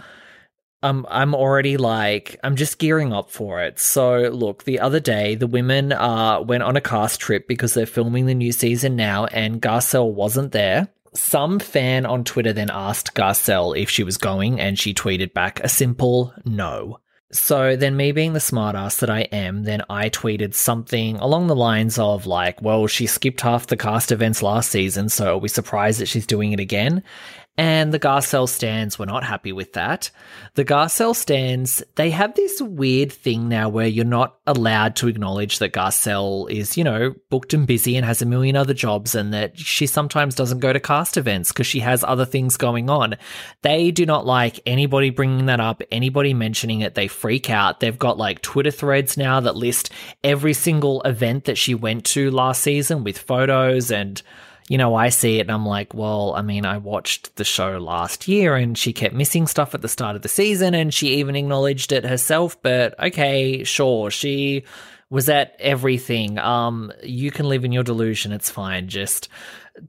I'm 0.82 1.06
I'm 1.10 1.36
already 1.36 1.76
like 1.76 2.40
I'm 2.42 2.56
just 2.56 2.80
gearing 2.80 3.12
up 3.12 3.30
for 3.32 3.62
it. 3.62 3.80
So 3.80 4.30
look, 4.30 4.64
the 4.64 4.80
other 4.80 5.02
day 5.02 5.36
the 5.36 5.46
women 5.46 5.92
uh 5.92 6.40
went 6.40 6.64
on 6.64 6.78
a 6.78 6.82
cast 6.82 7.20
trip 7.20 7.50
because 7.50 7.74
they're 7.74 7.86
filming 7.86 8.28
the 8.28 8.34
new 8.34 8.54
season 8.54 8.96
now, 8.96 9.26
and 9.26 9.62
Garcelle 9.62 10.14
wasn't 10.14 10.54
there. 10.54 10.88
Some 11.14 11.60
fan 11.60 12.06
on 12.06 12.24
Twitter 12.24 12.54
then 12.54 12.70
asked 12.72 13.16
Garcelle 13.16 13.78
if 13.78 13.90
she 13.90 14.04
was 14.04 14.18
going, 14.18 14.60
and 14.60 14.78
she 14.78 14.94
tweeted 14.94 15.34
back 15.34 15.60
a 15.64 15.70
simple 15.70 16.34
no. 16.46 17.00
So 17.32 17.76
then, 17.76 17.96
me 17.96 18.12
being 18.12 18.34
the 18.34 18.40
smartass 18.40 19.00
that 19.00 19.10
I 19.10 19.22
am, 19.22 19.64
then 19.64 19.84
I 19.88 20.10
tweeted 20.10 20.56
something 20.56 21.18
along 21.18 21.46
the 21.46 21.56
lines 21.56 22.00
of 22.00 22.26
like, 22.26 22.60
"Well, 22.60 22.88
she 22.88 23.06
skipped 23.06 23.42
half 23.42 23.68
the 23.68 23.78
cast 23.78 24.12
events 24.12 24.42
last 24.42 24.72
season, 24.72 25.10
so 25.10 25.36
are 25.36 25.38
we 25.38 25.48
surprised 25.48 26.00
that 26.00 26.08
she's 26.08 26.26
doing 26.26 26.54
it 26.54 26.60
again?" 26.60 27.04
And 27.60 27.94
the 27.94 28.00
Garcelle 28.00 28.48
stans 28.48 28.98
were 28.98 29.06
not 29.06 29.26
happy 29.26 29.52
with 29.52 29.74
that. 29.74 30.12
The 30.54 30.64
Garcelle 30.64 31.14
stans, 31.14 31.84
they 31.96 32.10
have 32.10 32.34
this 32.36 32.62
weird 32.62 33.12
thing 33.12 33.50
now 33.50 33.68
where 33.68 33.86
you're 33.86 34.06
not 34.06 34.38
allowed 34.48 34.96
to 34.96 35.10
acknowledge 35.10 35.60
that 35.60 35.74
Garcelle 35.74 36.50
is, 36.50 36.78
you 36.78 36.86
know, 36.86 37.14
booked 37.30 37.54
and 37.54 37.68
busy 37.68 37.98
and 37.98 38.06
has 38.06 38.22
a 38.22 38.26
million 38.26 38.56
other 38.56 38.74
jobs 38.74 39.14
and 39.14 39.34
that 39.34 39.60
she 39.60 39.88
sometimes 39.88 40.36
doesn't 40.36 40.60
go 40.60 40.72
to 40.72 40.80
cast 40.80 41.18
events 41.18 41.52
because 41.52 41.68
she 41.68 41.82
has 41.82 42.02
other 42.06 42.24
things 42.24 42.56
going 42.56 42.90
on. 42.90 43.18
They 43.62 43.92
do 43.92 44.06
not 44.06 44.26
like 44.26 44.62
anybody 44.66 45.10
bringing 45.10 45.48
that 45.48 45.60
up, 45.60 45.82
anybody 45.92 46.34
mentioning 46.34 46.80
it. 46.80 46.96
They 46.96 47.10
freak 47.10 47.50
out. 47.50 47.82
They've 47.82 48.00
got 48.00 48.18
like 48.18 48.42
Twitter 48.42 48.72
threads 48.72 49.18
now 49.18 49.42
that 49.42 49.58
list 49.58 49.92
every 50.24 50.54
single 50.54 51.02
event 51.02 51.44
that 51.44 51.58
she 51.58 51.76
went 51.76 52.06
to 52.06 52.32
last 52.32 52.62
season 52.62 53.04
with 53.04 53.18
photos 53.18 53.92
and 53.92 54.22
you 54.70 54.78
know, 54.78 54.94
I 54.94 55.10
see 55.10 55.40
it 55.40 55.42
and 55.42 55.52
I'm 55.52 55.66
like, 55.66 55.96
well, 55.96 56.36
I 56.36 56.44
mean, 56.44 56.64
I 56.64 56.78
watched 56.78 57.36
the 57.38 57.44
show 57.44 57.80
last 57.80 58.28
year 58.28 58.56
and 58.56 58.78
she 58.78 58.94
kept 58.94 59.16
missing 59.16 59.48
stuff 59.48 59.74
at 59.74 59.82
the 59.82 59.88
start 59.88 60.16
of 60.16 60.22
the 60.22 60.30
season 60.30 60.76
and 60.76 60.94
she 60.94 61.16
even 61.16 61.36
acknowledged 61.36 61.92
it 61.92 62.06
herself. 62.06 62.62
But 62.62 62.98
okay, 63.00 63.64
sure, 63.64 64.12
she 64.12 64.66
was 65.10 65.28
at 65.28 65.56
everything. 65.58 66.38
Um, 66.38 66.94
you 67.02 67.32
can 67.32 67.50
live 67.50 67.66
in 67.66 67.72
your 67.72 67.82
delusion. 67.82 68.32
It's 68.32 68.52
fine. 68.52 68.90
Just 68.90 69.28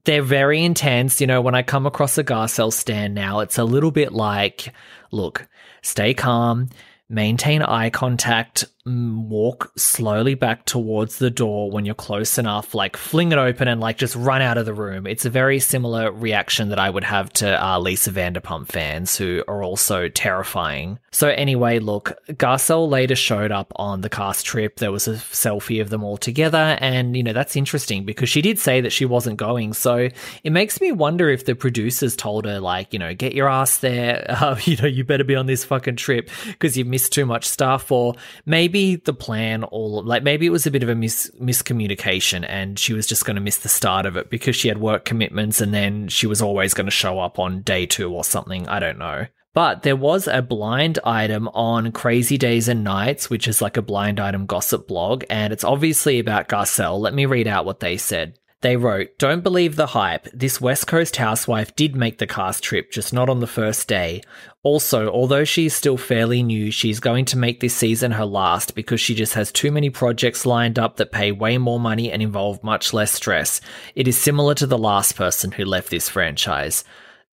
they're 0.05 0.23
very 0.23 0.65
intense. 0.65 1.21
You 1.21 1.27
know, 1.27 1.43
when 1.43 1.55
I 1.55 1.63
come 1.63 1.85
across 1.85 2.17
a 2.17 2.25
Garcelle 2.25 2.73
stan 2.73 3.13
now, 3.13 3.41
it's 3.41 3.59
a 3.59 3.65
little 3.65 3.91
bit 3.91 4.15
like, 4.15 4.73
look, 5.11 5.47
stay 5.83 6.15
calm, 6.15 6.71
maintain 7.07 7.61
eye 7.61 7.91
contact, 7.91 8.65
walk 8.87 9.73
slowly 9.77 10.35
back 10.35 10.65
towards 10.65 11.19
the 11.19 11.31
door 11.31 11.71
when 11.71 11.85
you're 11.85 11.95
close 11.95 12.39
enough, 12.39 12.75
like 12.75 12.97
fling 12.97 13.31
it 13.31 13.39
open 13.39 13.69
and 13.69 13.81
like 13.81 13.99
just 13.99 14.17
run 14.17 14.41
out 14.41 14.57
of 14.57 14.65
the 14.65 14.73
room. 14.73 15.07
It's 15.07 15.27
a 15.27 15.31
very 15.31 15.61
similar 15.61 16.11
reaction 16.11 16.71
that 16.71 16.79
I 16.79 16.89
would 16.89 17.05
have 17.05 17.31
to 17.35 17.63
uh, 17.63 17.79
Lisa 17.79 18.11
Vanderpump 18.11 18.69
fans 18.69 19.17
who 19.17 19.45
are 19.47 19.63
also 19.63 20.09
terrifying. 20.09 20.99
So 21.13 21.29
anyway, 21.29 21.79
look, 21.79 22.19
Garcelle 22.29 22.89
later 22.89 23.17
showed 23.17 23.53
up 23.53 23.73
on 23.77 24.01
the 24.01 24.09
cast 24.09 24.47
trip. 24.47 24.77
There 24.77 24.93
was 24.93 25.07
a 25.07 25.15
selfie 25.15 25.83
of 25.83 25.91
them 25.91 26.03
all 26.03 26.17
together, 26.17 26.79
and 26.81 27.17
you 27.17 27.23
know 27.23 27.33
that's 27.33 27.57
interesting 27.57 28.05
because 28.05 28.29
she 28.29 28.41
did 28.41 28.59
say 28.59 28.81
that 28.81 28.93
she 28.93 29.05
wasn't 29.05 29.37
going. 29.37 29.75
So 29.75 30.09
it 30.43 30.51
makes 30.51 30.81
me 30.81 30.93
wonder 30.93 31.29
if 31.29 31.45
the 31.45 31.55
producers 31.55 32.17
told 32.17 32.47
her 32.47 32.61
like, 32.61 32.93
you 32.93 32.99
know, 32.99 33.15
get 33.15 33.35
your 33.35 33.49
ass 33.49 33.79
there. 33.79 34.27
Uh, 34.41 34.57
you 34.65 34.75
know, 34.77 34.87
you 34.87 35.05
better 35.05 35.25
be 35.25 35.35
on 35.35 35.45
this 35.45 35.65
fucking 35.65 35.97
trip 35.97 36.31
because 36.47 36.75
you've 36.75 36.87
missed 36.87 37.13
too 37.13 37.27
much 37.27 37.45
stuff, 37.45 37.93
or 37.93 38.15
maybe 38.47 38.70
maybe 38.71 38.95
the 38.95 39.13
plan 39.13 39.65
all 39.65 40.05
like 40.05 40.23
maybe 40.23 40.47
it 40.47 40.51
was 40.51 40.65
a 40.65 40.71
bit 40.71 40.85
of 40.85 40.89
a 40.89 40.95
mis- 40.95 41.31
miscommunication 41.41 42.47
and 42.49 42.79
she 42.79 42.93
was 42.93 43.05
just 43.05 43.25
going 43.25 43.35
to 43.35 43.43
miss 43.43 43.57
the 43.59 43.69
start 43.69 44.07
of 44.07 44.17
it 44.17 44.31
because 44.31 44.55
she 44.55 44.69
had 44.69 44.79
work 44.79 45.05
commitments 45.05 45.61
and 45.61 45.75
then 45.75 46.07
she 46.07 46.27
was 46.27 46.41
always 46.41 46.73
going 46.73 46.87
to 46.87 46.91
show 46.93 47.19
up 47.19 47.41
on 47.41 47.63
day 47.63 47.85
2 47.85 48.15
or 48.15 48.23
something 48.23 48.69
I 48.69 48.79
don't 48.79 48.99
know 48.99 49.27
but 49.53 49.83
there 49.83 49.97
was 49.97 50.29
a 50.29 50.43
blind 50.43 51.01
item 51.03 51.49
on 51.49 51.91
Crazy 51.91 52.39
Days 52.39 52.69
and 52.69 52.85
Nights, 52.85 53.29
which 53.29 53.49
is 53.49 53.61
like 53.61 53.77
a 53.77 53.83
blind 53.83 54.21
item 54.21 54.47
gossip 54.47 54.87
blog, 54.87 55.25
and 55.29 55.53
it's 55.53 55.65
obviously 55.65 56.21
about 56.21 56.49
Garcelle. 56.49 57.01
Let 57.01 57.15
me 57.15 57.27
read 57.27 57.49
out 57.49 57.65
what 57.65 57.81
they 57.81 57.97
said. 57.97 58.39
They 58.63 58.77
wrote, 58.77 59.19
Don't 59.19 59.43
believe 59.43 59.77
the 59.77 59.89
hype. 59.89 60.29
This 60.35 60.61
West 60.61 60.87
Coast 60.87 61.17
housewife 61.17 61.75
did 61.77 61.97
make 61.97 62.19
the 62.19 62.27
cast 62.27 62.63
trip, 62.63 62.91
just 62.91 63.13
not 63.13 63.31
on 63.31 63.41
the 63.41 63.47
first 63.47 63.89
day. 63.89 64.21
Also, 64.63 65.11
although 65.11 65.45
she's 65.45 65.75
still 65.75 65.97
fairly 65.97 66.43
new, 66.43 66.71
she's 66.71 67.01
going 67.01 67.25
to 67.25 67.39
make 67.39 67.61
this 67.61 67.75
season 67.75 68.13
her 68.13 68.27
last 68.27 68.75
because 68.75 69.01
she 69.01 69.15
just 69.15 69.33
has 69.33 69.51
too 69.51 69.73
many 69.73 69.89
projects 69.89 70.45
lined 70.45 70.79
up 70.79 70.97
that 70.97 71.11
pay 71.11 71.33
way 71.33 71.57
more 71.57 71.81
money 71.81 72.13
and 72.13 72.21
involve 72.21 72.63
much 72.63 72.93
less 72.93 73.13
stress. 73.13 73.63
It 73.95 74.07
is 74.07 74.19
similar 74.19 74.55
to 74.57 74.67
the 74.67 74.77
last 74.77 75.17
person 75.17 75.53
who 75.53 75.65
left 75.65 75.89
this 75.89 76.11
franchise. 76.11 76.85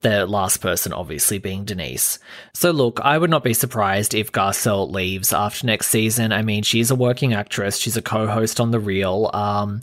The 0.01 0.25
last 0.27 0.61
person, 0.61 0.93
obviously, 0.93 1.39
being 1.39 1.65
Denise. 1.65 2.19
So, 2.53 2.71
look, 2.71 3.01
I 3.01 3.17
would 3.17 3.31
not 3.31 3.43
be 3.43 3.55
surprised 3.55 4.13
if 4.13 4.31
Garcelle 4.31 4.89
leaves 4.89 5.33
after 5.33 5.65
next 5.65 5.87
season. 5.87 6.31
I 6.31 6.43
mean, 6.43 6.63
she's 6.63 6.91
a 6.91 6.95
working 6.95 7.33
actress, 7.33 7.77
she's 7.77 7.97
a 7.97 8.01
co 8.01 8.27
host 8.27 8.61
on 8.61 8.71
The 8.71 8.79
Real. 8.79 9.29
Um, 9.33 9.81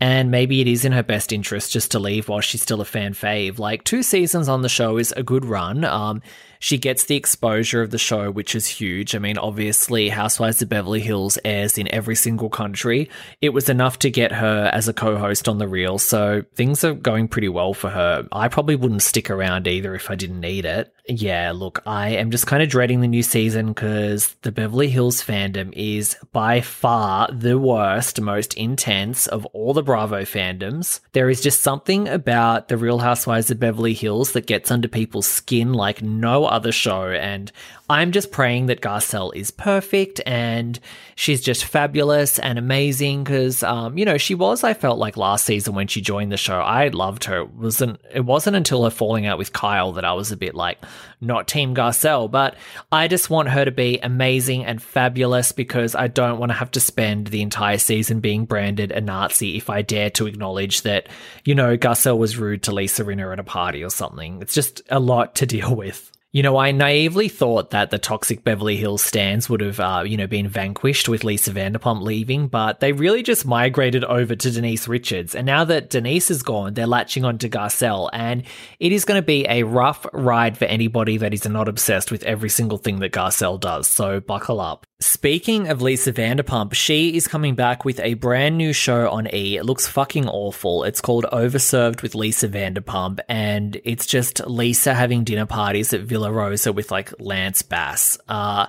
and 0.00 0.30
maybe 0.30 0.60
it 0.60 0.66
is 0.66 0.84
in 0.84 0.92
her 0.92 1.02
best 1.02 1.32
interest 1.32 1.72
just 1.72 1.90
to 1.90 1.98
leave 1.98 2.28
while 2.28 2.40
she's 2.40 2.62
still 2.62 2.80
a 2.80 2.84
fan 2.84 3.12
fave. 3.14 3.58
Like, 3.58 3.84
two 3.84 4.02
seasons 4.02 4.48
on 4.48 4.62
the 4.62 4.68
show 4.68 4.96
is 4.96 5.12
a 5.16 5.22
good 5.22 5.44
run. 5.44 5.84
Um, 5.84 6.22
she 6.60 6.78
gets 6.78 7.04
the 7.04 7.16
exposure 7.16 7.80
of 7.80 7.90
the 7.90 7.98
show, 7.98 8.30
which 8.30 8.54
is 8.54 8.66
huge. 8.66 9.14
I 9.14 9.18
mean, 9.18 9.38
obviously, 9.38 10.10
Housewives 10.10 10.60
of 10.60 10.68
Beverly 10.68 11.00
Hills 11.00 11.38
airs 11.42 11.78
in 11.78 11.92
every 11.92 12.14
single 12.14 12.50
country. 12.50 13.08
It 13.40 13.48
was 13.48 13.70
enough 13.70 13.98
to 14.00 14.10
get 14.10 14.30
her 14.32 14.70
as 14.72 14.86
a 14.86 14.92
co 14.92 15.16
host 15.16 15.48
on 15.48 15.56
The 15.56 15.66
Real, 15.66 15.98
so 15.98 16.44
things 16.54 16.84
are 16.84 16.94
going 16.94 17.28
pretty 17.28 17.48
well 17.48 17.72
for 17.72 17.88
her. 17.88 18.28
I 18.30 18.48
probably 18.48 18.76
wouldn't 18.76 19.02
stick 19.02 19.30
around 19.30 19.66
either 19.66 19.94
if 19.94 20.10
I 20.10 20.14
didn't 20.14 20.40
need 20.40 20.66
it. 20.66 20.92
Yeah, 21.08 21.52
look, 21.52 21.82
I 21.86 22.10
am 22.10 22.30
just 22.30 22.46
kind 22.46 22.62
of 22.62 22.68
dreading 22.68 23.00
the 23.00 23.08
new 23.08 23.22
season 23.22 23.68
because 23.68 24.36
the 24.42 24.52
Beverly 24.52 24.88
Hills 24.88 25.22
fandom 25.22 25.72
is 25.74 26.16
by 26.30 26.60
far 26.60 27.28
the 27.32 27.58
worst, 27.58 28.20
most 28.20 28.54
intense 28.54 29.26
of 29.26 29.44
all 29.46 29.72
the 29.72 29.82
Bravo 29.82 30.22
fandoms. 30.22 31.00
There 31.12 31.30
is 31.30 31.40
just 31.40 31.62
something 31.62 32.06
about 32.06 32.68
the 32.68 32.76
Real 32.76 32.98
Housewives 32.98 33.50
of 33.50 33.58
Beverly 33.58 33.94
Hills 33.94 34.32
that 34.32 34.46
gets 34.46 34.70
under 34.70 34.88
people's 34.88 35.26
skin 35.26 35.72
like 35.72 36.02
no 36.02 36.49
other 36.50 36.72
show. 36.72 37.08
And 37.08 37.50
I'm 37.88 38.12
just 38.12 38.30
praying 38.30 38.66
that 38.66 38.80
Garcelle 38.80 39.34
is 39.34 39.50
perfect 39.50 40.20
and 40.24 40.78
she's 41.16 41.40
just 41.40 41.64
fabulous 41.64 42.38
and 42.38 42.56
amazing 42.56 43.24
because, 43.24 43.64
um, 43.64 43.98
you 43.98 44.04
know, 44.04 44.16
she 44.16 44.34
was, 44.36 44.62
I 44.62 44.74
felt 44.74 44.98
like 44.98 45.16
last 45.16 45.44
season 45.44 45.74
when 45.74 45.88
she 45.88 46.00
joined 46.00 46.30
the 46.30 46.36
show, 46.36 46.60
I 46.60 46.88
loved 46.88 47.24
her. 47.24 47.40
It 47.40 47.50
wasn't, 47.50 48.00
it 48.14 48.24
wasn't 48.24 48.56
until 48.56 48.84
her 48.84 48.90
falling 48.90 49.26
out 49.26 49.38
with 49.38 49.52
Kyle 49.52 49.90
that 49.92 50.04
I 50.04 50.12
was 50.12 50.30
a 50.30 50.36
bit 50.36 50.54
like, 50.54 50.78
not 51.20 51.48
Team 51.48 51.74
Garcelle, 51.74 52.30
but 52.30 52.56
I 52.92 53.08
just 53.08 53.28
want 53.28 53.48
her 53.48 53.64
to 53.64 53.72
be 53.72 53.98
amazing 53.98 54.64
and 54.64 54.80
fabulous 54.80 55.50
because 55.50 55.94
I 55.96 56.06
don't 56.06 56.38
want 56.38 56.50
to 56.50 56.58
have 56.58 56.70
to 56.72 56.80
spend 56.80 57.26
the 57.26 57.42
entire 57.42 57.78
season 57.78 58.20
being 58.20 58.44
branded 58.44 58.92
a 58.92 59.00
Nazi 59.00 59.56
if 59.56 59.68
I 59.68 59.82
dare 59.82 60.10
to 60.10 60.26
acknowledge 60.26 60.82
that, 60.82 61.08
you 61.44 61.54
know, 61.54 61.76
Garcelle 61.76 62.18
was 62.18 62.38
rude 62.38 62.62
to 62.64 62.72
Lisa 62.72 63.04
Rinna 63.04 63.32
at 63.32 63.40
a 63.40 63.44
party 63.44 63.82
or 63.82 63.90
something. 63.90 64.40
It's 64.40 64.54
just 64.54 64.82
a 64.90 65.00
lot 65.00 65.34
to 65.36 65.46
deal 65.46 65.74
with. 65.74 66.10
You 66.32 66.44
know, 66.44 66.58
I 66.58 66.70
naively 66.70 67.28
thought 67.28 67.70
that 67.70 67.90
the 67.90 67.98
toxic 67.98 68.44
Beverly 68.44 68.76
Hills 68.76 69.02
stans 69.02 69.50
would 69.50 69.60
have, 69.60 69.80
uh, 69.80 70.04
you 70.06 70.16
know, 70.16 70.28
been 70.28 70.46
vanquished 70.46 71.08
with 71.08 71.24
Lisa 71.24 71.50
Vanderpump 71.50 72.02
leaving, 72.02 72.46
but 72.46 72.78
they 72.78 72.92
really 72.92 73.24
just 73.24 73.44
migrated 73.44 74.04
over 74.04 74.36
to 74.36 74.50
Denise 74.52 74.86
Richards. 74.86 75.34
And 75.34 75.44
now 75.44 75.64
that 75.64 75.90
Denise 75.90 76.30
is 76.30 76.44
gone, 76.44 76.74
they're 76.74 76.86
latching 76.86 77.24
on 77.24 77.38
to 77.38 77.48
Garcelle, 77.48 78.10
and 78.12 78.44
it 78.78 78.92
is 78.92 79.04
going 79.04 79.20
to 79.20 79.26
be 79.26 79.44
a 79.48 79.64
rough 79.64 80.06
ride 80.12 80.56
for 80.56 80.66
anybody 80.66 81.16
that 81.16 81.34
is 81.34 81.48
not 81.48 81.66
obsessed 81.66 82.12
with 82.12 82.22
every 82.22 82.48
single 82.48 82.78
thing 82.78 83.00
that 83.00 83.10
Garcelle 83.10 83.58
does. 83.58 83.88
So 83.88 84.20
buckle 84.20 84.60
up. 84.60 84.86
Speaking 85.02 85.68
of 85.68 85.80
Lisa 85.80 86.12
Vanderpump, 86.12 86.74
she 86.74 87.16
is 87.16 87.26
coming 87.26 87.54
back 87.54 87.86
with 87.86 87.98
a 88.00 88.14
brand 88.14 88.58
new 88.58 88.74
show 88.74 89.08
on 89.10 89.34
E. 89.34 89.56
It 89.56 89.64
looks 89.64 89.88
fucking 89.88 90.28
awful. 90.28 90.84
It's 90.84 91.00
called 91.00 91.24
Overserved 91.32 92.02
with 92.02 92.14
Lisa 92.14 92.50
Vanderpump, 92.50 93.18
and 93.26 93.80
it's 93.82 94.04
just 94.04 94.46
Lisa 94.46 94.92
having 94.92 95.24
dinner 95.24 95.46
parties 95.46 95.94
at 95.94 96.02
Villa 96.20 96.32
Rosa 96.32 96.72
with 96.72 96.90
like 96.90 97.18
Lance 97.18 97.62
Bass. 97.62 98.18
Uh, 98.28 98.66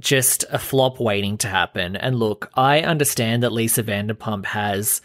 just 0.00 0.44
a 0.50 0.58
flop 0.58 0.98
waiting 0.98 1.38
to 1.38 1.48
happen. 1.48 1.94
And 1.94 2.18
look, 2.18 2.50
I 2.54 2.80
understand 2.80 3.44
that 3.44 3.52
Lisa 3.52 3.82
Vanderpump 3.84 4.44
has 4.46 5.00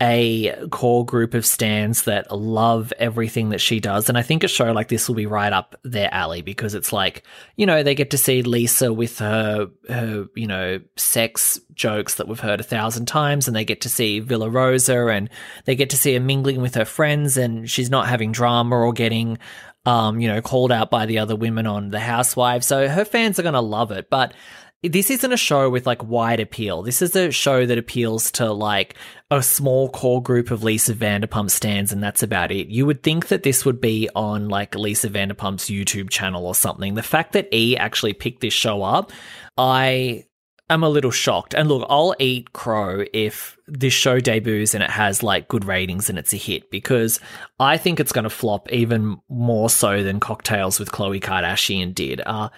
a 0.00 0.54
core 0.70 1.04
group 1.04 1.34
of 1.34 1.44
stans 1.44 2.02
that 2.02 2.30
love 2.30 2.92
everything 2.98 3.48
that 3.48 3.60
she 3.60 3.80
does. 3.80 4.08
And 4.08 4.16
I 4.16 4.22
think 4.22 4.44
a 4.44 4.48
show 4.48 4.70
like 4.70 4.88
this 4.88 5.08
will 5.08 5.16
be 5.16 5.26
right 5.26 5.52
up 5.52 5.74
their 5.82 6.12
alley 6.14 6.40
because 6.40 6.74
it's 6.74 6.92
like, 6.92 7.24
you 7.56 7.66
know, 7.66 7.82
they 7.82 7.96
get 7.96 8.10
to 8.10 8.18
see 8.18 8.42
Lisa 8.42 8.92
with 8.92 9.18
her, 9.18 9.68
her, 9.88 10.26
you 10.36 10.46
know, 10.46 10.80
sex 10.96 11.58
jokes 11.74 12.14
that 12.14 12.28
we've 12.28 12.38
heard 12.38 12.60
a 12.60 12.64
thousand 12.64 13.06
times. 13.06 13.48
And 13.48 13.56
they 13.56 13.64
get 13.64 13.80
to 13.80 13.88
see 13.88 14.20
Villa 14.20 14.48
Rosa 14.48 15.08
and 15.08 15.28
they 15.64 15.74
get 15.74 15.90
to 15.90 15.96
see 15.96 16.14
her 16.14 16.20
mingling 16.20 16.60
with 16.60 16.76
her 16.76 16.84
friends 16.84 17.36
and 17.36 17.68
she's 17.68 17.90
not 17.90 18.06
having 18.06 18.30
drama 18.30 18.76
or 18.76 18.92
getting, 18.92 19.38
um, 19.86 20.20
you 20.20 20.28
know, 20.28 20.40
called 20.40 20.72
out 20.72 20.90
by 20.90 21.06
the 21.06 21.18
other 21.18 21.36
women 21.36 21.66
on 21.66 21.90
The 21.90 22.00
Housewives. 22.00 22.66
So 22.66 22.88
her 22.88 23.04
fans 23.04 23.38
are 23.38 23.42
going 23.42 23.54
to 23.54 23.60
love 23.60 23.90
it. 23.90 24.10
But 24.10 24.34
this 24.82 25.10
isn't 25.10 25.32
a 25.32 25.36
show 25.36 25.68
with 25.68 25.86
like 25.86 26.04
wide 26.04 26.38
appeal. 26.38 26.82
This 26.82 27.02
is 27.02 27.16
a 27.16 27.32
show 27.32 27.66
that 27.66 27.78
appeals 27.78 28.30
to 28.32 28.52
like 28.52 28.94
a 29.30 29.42
small 29.42 29.88
core 29.90 30.22
group 30.22 30.52
of 30.52 30.62
Lisa 30.62 30.94
Vanderpump 30.94 31.50
stans, 31.50 31.90
and 31.90 32.02
that's 32.02 32.22
about 32.22 32.52
it. 32.52 32.68
You 32.68 32.86
would 32.86 33.02
think 33.02 33.28
that 33.28 33.42
this 33.42 33.64
would 33.64 33.80
be 33.80 34.08
on 34.14 34.48
like 34.48 34.76
Lisa 34.76 35.10
Vanderpump's 35.10 35.68
YouTube 35.68 36.10
channel 36.10 36.46
or 36.46 36.54
something. 36.54 36.94
The 36.94 37.02
fact 37.02 37.32
that 37.32 37.52
E 37.52 37.76
actually 37.76 38.12
picked 38.12 38.40
this 38.40 38.54
show 38.54 38.82
up, 38.82 39.10
I 39.56 40.26
am 40.70 40.82
a 40.82 40.88
little 40.88 41.10
shocked. 41.10 41.54
And 41.54 41.68
look, 41.68 41.86
I'll 41.88 42.14
eat 42.18 42.52
crow 42.52 43.04
if 43.12 43.56
this 43.66 43.92
show 43.92 44.20
debuts 44.20 44.74
and 44.74 44.82
it 44.82 44.90
has 44.90 45.22
like 45.22 45.48
good 45.48 45.64
ratings 45.64 46.08
and 46.08 46.18
it's 46.18 46.32
a 46.32 46.36
hit 46.36 46.70
because 46.70 47.20
I 47.58 47.76
think 47.76 48.00
it's 48.00 48.12
going 48.12 48.24
to 48.24 48.30
flop 48.30 48.70
even 48.72 49.18
more 49.28 49.70
so 49.70 50.02
than 50.02 50.20
Kocktails 50.20 50.78
with 50.78 50.92
Khloe 50.92 51.20
Kardashian 51.20 51.94
did. 51.94 52.20
Uh, 52.24 52.50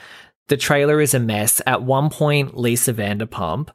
the 0.49 0.57
trailer 0.57 1.01
is 1.01 1.15
a 1.15 1.21
mess. 1.21 1.63
At 1.67 1.83
one 1.83 2.11
point, 2.11 2.57
Lisa 2.57 2.93
Vanderpump, 2.93 3.71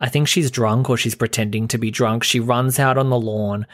I 0.00 0.08
think 0.08 0.28
she's 0.28 0.50
drunk 0.50 0.88
or 0.88 0.96
she's 0.96 1.14
pretending 1.14 1.68
to 1.68 1.78
be 1.78 1.90
drunk. 1.90 2.22
She 2.22 2.40
runs 2.40 2.78
out 2.78 2.96
on 2.96 3.10
the 3.10 3.20
lawn, 3.20 3.66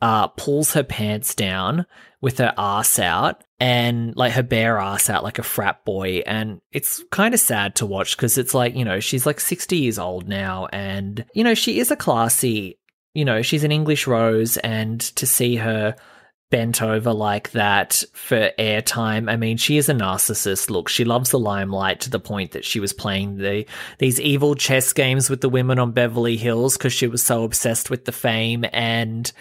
uh, 0.00 0.28
pulls 0.28 0.72
her 0.74 0.84
pants 0.84 1.34
down 1.34 1.86
with 2.20 2.38
her 2.38 2.54
ass 2.56 2.98
out 2.98 3.44
and 3.60 4.16
like 4.16 4.32
her 4.32 4.42
bare 4.42 4.78
ass 4.78 5.08
out 5.08 5.24
like 5.24 5.38
a 5.38 5.44
frat 5.44 5.84
boy. 5.84 6.22
And 6.26 6.60
it's 6.72 7.02
kind 7.10 7.34
of 7.34 7.40
sad 7.40 7.76
to 7.76 7.86
watch 7.86 8.16
because 8.16 8.38
it's 8.38 8.54
like, 8.54 8.74
you 8.74 8.84
know, 8.84 9.00
she's 9.00 9.26
like 9.26 9.40
60 9.40 9.76
years 9.76 9.98
old 9.98 10.28
now 10.28 10.66
and, 10.72 11.24
you 11.34 11.44
know, 11.44 11.54
she 11.54 11.78
is 11.78 11.90
a 11.90 11.96
classy, 11.96 12.78
you 13.14 13.24
know, 13.24 13.42
she's 13.42 13.64
an 13.64 13.72
English 13.72 14.06
rose 14.06 14.56
and 14.58 15.00
to 15.00 15.26
see 15.26 15.56
her 15.56 15.96
bent 16.50 16.82
over 16.82 17.12
like 17.12 17.50
that 17.52 18.04
for 18.12 18.50
airtime. 18.58 19.30
I 19.30 19.36
mean, 19.36 19.56
she 19.56 19.76
is 19.76 19.88
a 19.88 19.94
narcissist. 19.94 20.70
Look, 20.70 20.88
she 20.88 21.04
loves 21.04 21.30
the 21.30 21.38
limelight 21.38 22.00
to 22.02 22.10
the 22.10 22.20
point 22.20 22.52
that 22.52 22.64
she 22.64 22.80
was 22.80 22.92
playing 22.92 23.38
the 23.38 23.66
these 23.98 24.20
evil 24.20 24.54
chess 24.54 24.92
games 24.92 25.28
with 25.30 25.40
the 25.40 25.48
women 25.48 25.78
on 25.78 25.92
Beverly 25.92 26.36
Hills 26.36 26.76
because 26.76 26.92
she 26.92 27.06
was 27.06 27.22
so 27.22 27.44
obsessed 27.44 27.90
with 27.90 28.04
the 28.04 28.12
fame 28.12 28.64
and 28.72 29.32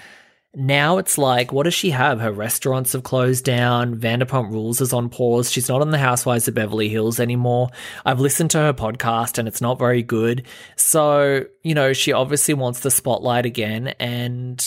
now 0.56 1.00
it's 1.00 1.18
like, 1.18 1.52
what 1.52 1.64
does 1.64 1.74
she 1.74 1.90
have? 1.90 2.20
Her 2.20 2.32
restaurants 2.32 2.94
have 2.94 3.04
closed 3.04 3.44
down. 3.44 3.96
Vanderpump 3.96 4.52
Rules 4.52 4.82
is 4.82 4.94
on 4.94 5.10
pause. 5.10 5.52
She's 5.52 5.68
not 5.68 5.82
on 5.82 5.90
the 5.90 5.98
Housewives 5.98 6.48
of 6.48 6.54
Beverly 6.54 6.90
Hills 6.90 7.20
anymore. 7.20 7.70
I've 8.06 8.20
listened 8.20 8.52
to 8.52 8.60
her 8.60 8.74
podcast 8.74 9.40
and 9.40 9.48
it's 9.48 9.62
not 9.62 9.80
very 9.80 10.04
good. 10.04 10.46
So, 10.76 11.46
you 11.64 11.74
know, 11.74 11.94
she 11.94 12.12
obviously 12.12 12.54
wants 12.54 12.82
the 12.82 12.92
spotlight 12.92 13.46
again. 13.46 13.90
And. 14.00 14.60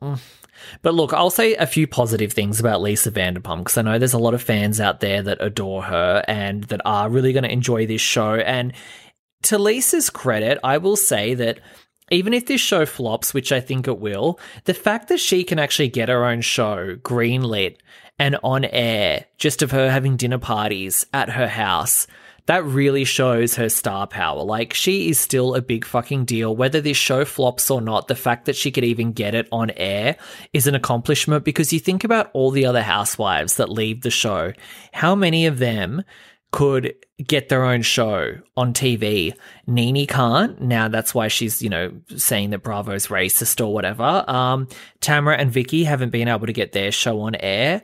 Mm. 0.00 0.20
But 0.82 0.94
look, 0.94 1.12
I'll 1.12 1.30
say 1.30 1.56
a 1.56 1.66
few 1.66 1.88
positive 1.88 2.32
things 2.32 2.60
about 2.60 2.80
Lisa 2.80 3.10
Vanderpump 3.10 3.58
because 3.58 3.76
I 3.76 3.82
know 3.82 3.98
there's 3.98 4.12
a 4.12 4.18
lot 4.18 4.34
of 4.34 4.42
fans 4.42 4.80
out 4.80 5.00
there 5.00 5.20
that 5.20 5.38
adore 5.40 5.82
her 5.82 6.24
and 6.28 6.64
that 6.64 6.80
are 6.84 7.10
really 7.10 7.32
going 7.32 7.42
to 7.42 7.52
enjoy 7.52 7.86
this 7.86 8.00
show. 8.00 8.34
And 8.34 8.72
to 9.42 9.58
Lisa's 9.58 10.10
credit, 10.10 10.58
I 10.62 10.78
will 10.78 10.96
say 10.96 11.34
that 11.34 11.58
even 12.10 12.34
if 12.34 12.46
this 12.46 12.60
show 12.60 12.86
flops, 12.86 13.32
which 13.32 13.52
I 13.52 13.60
think 13.60 13.88
it 13.88 13.98
will, 13.98 14.38
the 14.64 14.74
fact 14.74 15.08
that 15.08 15.20
she 15.20 15.44
can 15.44 15.58
actually 15.58 15.88
get 15.88 16.08
her 16.08 16.24
own 16.24 16.40
show 16.40 16.96
greenlit 16.96 17.76
and 18.18 18.38
on 18.42 18.64
air 18.64 19.24
just 19.38 19.62
of 19.62 19.70
her 19.70 19.90
having 19.90 20.16
dinner 20.16 20.38
parties 20.38 21.06
at 21.12 21.30
her 21.30 21.48
house, 21.48 22.06
that 22.46 22.64
really 22.64 23.04
shows 23.04 23.56
her 23.56 23.70
star 23.70 24.06
power. 24.06 24.42
Like, 24.42 24.74
she 24.74 25.08
is 25.08 25.18
still 25.18 25.54
a 25.54 25.62
big 25.62 25.86
fucking 25.86 26.26
deal. 26.26 26.54
Whether 26.54 26.80
this 26.80 26.98
show 26.98 27.24
flops 27.24 27.70
or 27.70 27.80
not, 27.80 28.06
the 28.06 28.14
fact 28.14 28.44
that 28.44 28.56
she 28.56 28.70
could 28.70 28.84
even 28.84 29.12
get 29.12 29.34
it 29.34 29.48
on 29.50 29.70
air 29.70 30.16
is 30.52 30.66
an 30.66 30.74
accomplishment 30.74 31.44
because 31.44 31.72
you 31.72 31.78
think 31.78 32.04
about 32.04 32.30
all 32.34 32.50
the 32.50 32.66
other 32.66 32.82
housewives 32.82 33.56
that 33.56 33.70
leave 33.70 34.02
the 34.02 34.10
show. 34.10 34.52
How 34.92 35.14
many 35.14 35.46
of 35.46 35.58
them 35.58 36.04
could 36.54 36.94
get 37.26 37.48
their 37.48 37.64
own 37.64 37.82
show 37.82 38.38
on 38.56 38.72
TV. 38.72 39.36
NeNe 39.66 40.06
can't. 40.06 40.60
Now 40.60 40.86
that's 40.86 41.12
why 41.12 41.26
she's, 41.26 41.60
you 41.60 41.68
know, 41.68 41.92
saying 42.16 42.50
that 42.50 42.62
Bravo's 42.62 43.08
racist 43.08 43.60
or 43.60 43.74
whatever. 43.74 44.24
Um, 44.28 44.68
Tamra 45.00 45.34
and 45.36 45.50
Vicki 45.50 45.82
haven't 45.82 46.10
been 46.10 46.28
able 46.28 46.46
to 46.46 46.52
get 46.52 46.70
their 46.70 46.92
show 46.92 47.22
on 47.22 47.34
air 47.34 47.82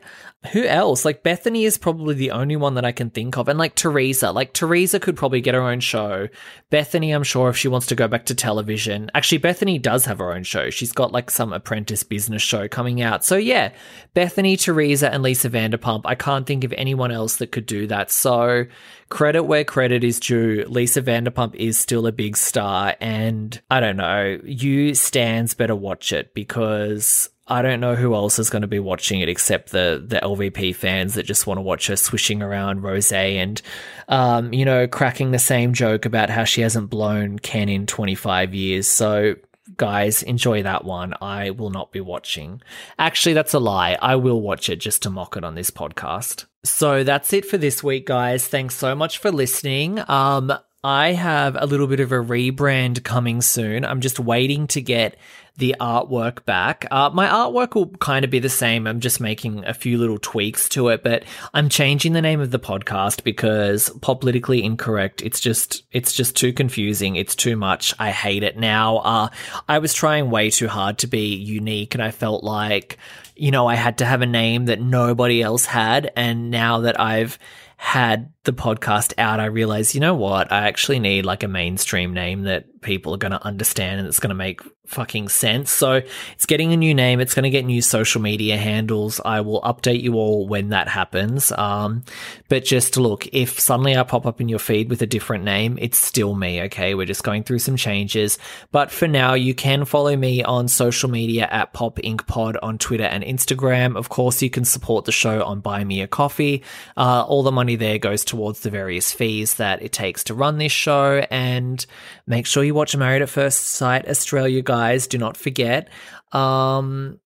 who 0.51 0.63
else? 0.63 1.05
Like 1.05 1.21
Bethany 1.21 1.65
is 1.65 1.77
probably 1.77 2.15
the 2.15 2.31
only 2.31 2.55
one 2.55 2.73
that 2.73 2.85
I 2.85 2.91
can 2.91 3.11
think 3.11 3.37
of. 3.37 3.47
And 3.47 3.59
like 3.59 3.75
Teresa, 3.75 4.31
like 4.31 4.53
Teresa 4.53 4.99
could 4.99 5.15
probably 5.15 5.39
get 5.39 5.53
her 5.53 5.61
own 5.61 5.81
show. 5.81 6.29
Bethany, 6.71 7.11
I'm 7.11 7.23
sure 7.23 7.49
if 7.49 7.57
she 7.57 7.67
wants 7.67 7.85
to 7.87 7.95
go 7.95 8.07
back 8.07 8.25
to 8.25 8.35
television. 8.35 9.11
Actually, 9.13 9.37
Bethany 9.37 9.77
does 9.77 10.05
have 10.05 10.17
her 10.17 10.33
own 10.33 10.41
show. 10.41 10.71
She's 10.71 10.93
got 10.93 11.11
like 11.11 11.29
some 11.29 11.53
apprentice 11.53 12.01
business 12.01 12.41
show 12.41 12.67
coming 12.67 13.03
out. 13.03 13.23
So 13.23 13.37
yeah, 13.37 13.71
Bethany, 14.15 14.57
Teresa, 14.57 15.13
and 15.13 15.21
Lisa 15.21 15.47
Vanderpump. 15.47 16.01
I 16.05 16.15
can't 16.15 16.47
think 16.47 16.63
of 16.63 16.73
anyone 16.73 17.11
else 17.11 17.35
that 17.37 17.51
could 17.51 17.67
do 17.67 17.85
that. 17.87 18.09
So 18.09 18.65
credit 19.09 19.43
where 19.43 19.63
credit 19.63 20.03
is 20.03 20.19
due. 20.19 20.65
Lisa 20.67 21.03
Vanderpump 21.03 21.53
is 21.53 21.77
still 21.77 22.07
a 22.07 22.11
big 22.11 22.35
star. 22.35 22.95
And 22.99 23.61
I 23.69 23.79
don't 23.79 23.97
know, 23.97 24.39
you 24.43 24.95
stans 24.95 25.53
better 25.53 25.75
watch 25.75 26.11
it 26.11 26.33
because 26.33 27.29
I 27.51 27.61
don't 27.61 27.81
know 27.81 27.95
who 27.95 28.15
else 28.15 28.39
is 28.39 28.49
going 28.49 28.61
to 28.61 28.67
be 28.69 28.79
watching 28.79 29.19
it 29.19 29.27
except 29.27 29.71
the 29.71 30.01
the 30.07 30.21
LVP 30.21 30.73
fans 30.73 31.15
that 31.15 31.23
just 31.23 31.45
want 31.45 31.57
to 31.57 31.61
watch 31.61 31.87
her 31.87 31.97
swishing 31.97 32.41
around 32.41 32.81
Rose 32.81 33.11
and, 33.11 33.61
um, 34.07 34.53
you 34.53 34.63
know, 34.63 34.87
cracking 34.87 35.31
the 35.31 35.39
same 35.39 35.73
joke 35.73 36.05
about 36.05 36.29
how 36.29 36.45
she 36.45 36.61
hasn't 36.61 36.89
blown 36.89 37.39
Ken 37.39 37.67
in 37.67 37.87
25 37.87 38.53
years. 38.53 38.87
So, 38.87 39.35
guys, 39.75 40.23
enjoy 40.23 40.63
that 40.63 40.85
one. 40.85 41.13
I 41.21 41.49
will 41.49 41.71
not 41.71 41.91
be 41.91 41.99
watching. 41.99 42.61
Actually, 42.97 43.33
that's 43.33 43.53
a 43.53 43.59
lie. 43.59 43.97
I 44.01 44.15
will 44.15 44.39
watch 44.39 44.69
it 44.69 44.77
just 44.77 45.01
to 45.03 45.09
mock 45.09 45.35
it 45.35 45.43
on 45.43 45.55
this 45.55 45.71
podcast. 45.71 46.45
So 46.63 47.03
that's 47.03 47.33
it 47.33 47.43
for 47.43 47.57
this 47.57 47.83
week, 47.83 48.05
guys. 48.05 48.47
Thanks 48.47 48.75
so 48.75 48.95
much 48.95 49.17
for 49.17 49.29
listening. 49.29 50.01
Um, 50.07 50.53
I 50.83 51.11
have 51.11 51.55
a 51.59 51.67
little 51.67 51.85
bit 51.85 51.99
of 51.99 52.11
a 52.11 52.15
rebrand 52.15 53.03
coming 53.03 53.41
soon. 53.41 53.85
I'm 53.85 54.01
just 54.01 54.19
waiting 54.19 54.67
to 54.67 54.81
get 54.81 55.15
the 55.57 55.75
artwork 55.79 56.43
back. 56.45 56.87
Uh, 56.89 57.09
my 57.13 57.27
artwork 57.27 57.75
will 57.75 57.87
kind 57.97 58.25
of 58.25 58.31
be 58.31 58.39
the 58.39 58.49
same. 58.49 58.87
I'm 58.87 58.99
just 58.99 59.19
making 59.19 59.65
a 59.65 59.73
few 59.73 59.97
little 59.97 60.17
tweaks 60.17 60.67
to 60.69 60.87
it, 60.89 61.03
but 61.03 61.23
I'm 61.53 61.69
changing 61.69 62.13
the 62.13 62.21
name 62.21 62.39
of 62.39 62.51
the 62.51 62.59
podcast 62.59 63.23
because 63.23 63.89
Poplitically 64.01 64.63
Incorrect. 64.63 65.21
It's 65.21 65.39
just, 65.39 65.83
it's 65.91 66.13
just 66.13 66.35
too 66.35 66.53
confusing. 66.53 67.15
It's 67.15 67.35
too 67.35 67.55
much. 67.55 67.93
I 67.99 68.11
hate 68.11 68.43
it 68.43 68.57
now. 68.57 68.97
Uh, 68.97 69.29
I 69.67 69.79
was 69.79 69.93
trying 69.93 70.31
way 70.31 70.49
too 70.49 70.67
hard 70.67 70.97
to 70.99 71.07
be 71.07 71.35
unique 71.35 71.93
and 71.93 72.03
I 72.03 72.11
felt 72.11 72.43
like, 72.43 72.97
you 73.35 73.51
know, 73.51 73.67
I 73.67 73.75
had 73.75 73.99
to 73.99 74.05
have 74.05 74.21
a 74.21 74.27
name 74.27 74.65
that 74.65 74.81
nobody 74.81 75.41
else 75.41 75.65
had. 75.65 76.11
And 76.15 76.49
now 76.49 76.81
that 76.81 76.99
I've 76.99 77.37
had 77.77 78.31
the 78.43 78.53
podcast 78.53 79.13
out, 79.17 79.39
I 79.39 79.45
realized, 79.45 79.95
you 79.95 80.01
know 80.01 80.13
what? 80.13 80.51
I 80.51 80.67
actually 80.67 80.99
need 80.99 81.25
like 81.25 81.41
a 81.41 81.47
mainstream 81.47 82.13
name 82.13 82.43
that 82.43 82.81
people 82.81 83.13
are 83.15 83.17
going 83.17 83.31
to 83.31 83.43
understand 83.43 83.99
and 83.99 84.07
it's 84.07 84.19
going 84.19 84.29
to 84.29 84.35
make 84.35 84.61
fucking 84.91 85.29
sense. 85.29 85.71
So 85.71 86.01
it's 86.33 86.45
getting 86.45 86.73
a 86.73 86.77
new 86.77 86.93
name. 86.93 87.19
It's 87.19 87.33
going 87.33 87.43
to 87.43 87.49
get 87.49 87.65
new 87.65 87.81
social 87.81 88.21
media 88.21 88.57
handles. 88.57 89.21
I 89.23 89.41
will 89.41 89.61
update 89.61 90.01
you 90.01 90.15
all 90.15 90.47
when 90.47 90.69
that 90.69 90.87
happens. 90.87 91.51
Um, 91.53 92.03
but 92.49 92.65
just 92.65 92.97
look, 92.97 93.27
if 93.33 93.59
suddenly 93.59 93.95
I 93.95 94.03
pop 94.03 94.25
up 94.25 94.41
in 94.41 94.49
your 94.49 94.59
feed 94.59 94.89
with 94.89 95.01
a 95.01 95.05
different 95.07 95.45
name, 95.45 95.79
it's 95.81 95.97
still 95.97 96.35
me. 96.35 96.61
Okay. 96.63 96.93
We're 96.93 97.05
just 97.05 97.23
going 97.23 97.43
through 97.43 97.59
some 97.59 97.77
changes. 97.77 98.37
But 98.71 98.91
for 98.91 99.07
now, 99.07 99.33
you 99.33 99.55
can 99.55 99.85
follow 99.85 100.15
me 100.15 100.43
on 100.43 100.67
social 100.67 101.09
media 101.09 101.47
at 101.49 101.73
Pop 101.73 101.97
Inc 101.97 102.27
Pod 102.27 102.57
on 102.61 102.77
Twitter 102.77 103.05
and 103.05 103.23
Instagram. 103.23 103.95
Of 103.95 104.09
course, 104.09 104.41
you 104.41 104.49
can 104.49 104.65
support 104.65 105.05
the 105.05 105.11
show 105.11 105.41
on 105.43 105.61
Buy 105.61 105.85
Me 105.85 106.01
a 106.01 106.07
Coffee. 106.07 106.63
Uh, 106.97 107.23
all 107.25 107.43
the 107.43 107.51
money 107.51 107.77
there 107.77 107.97
goes 107.97 108.25
towards 108.25 108.59
the 108.59 108.69
various 108.69 109.11
fees 109.13 109.55
that 109.55 109.81
it 109.81 109.93
takes 109.93 110.25
to 110.25 110.33
run 110.33 110.57
this 110.57 110.73
show. 110.73 111.25
And 111.31 111.85
make 112.27 112.45
sure 112.45 112.63
you 112.63 112.73
watch 112.73 112.95
Married 112.95 113.21
at 113.21 113.29
First 113.29 113.67
Sight 113.67 114.07
Australia, 114.09 114.61
guys 114.61 114.80
guys. 114.81 115.07
Do 115.07 115.17
not 115.17 115.37
forget. 115.37 115.89
Um, 116.31 117.19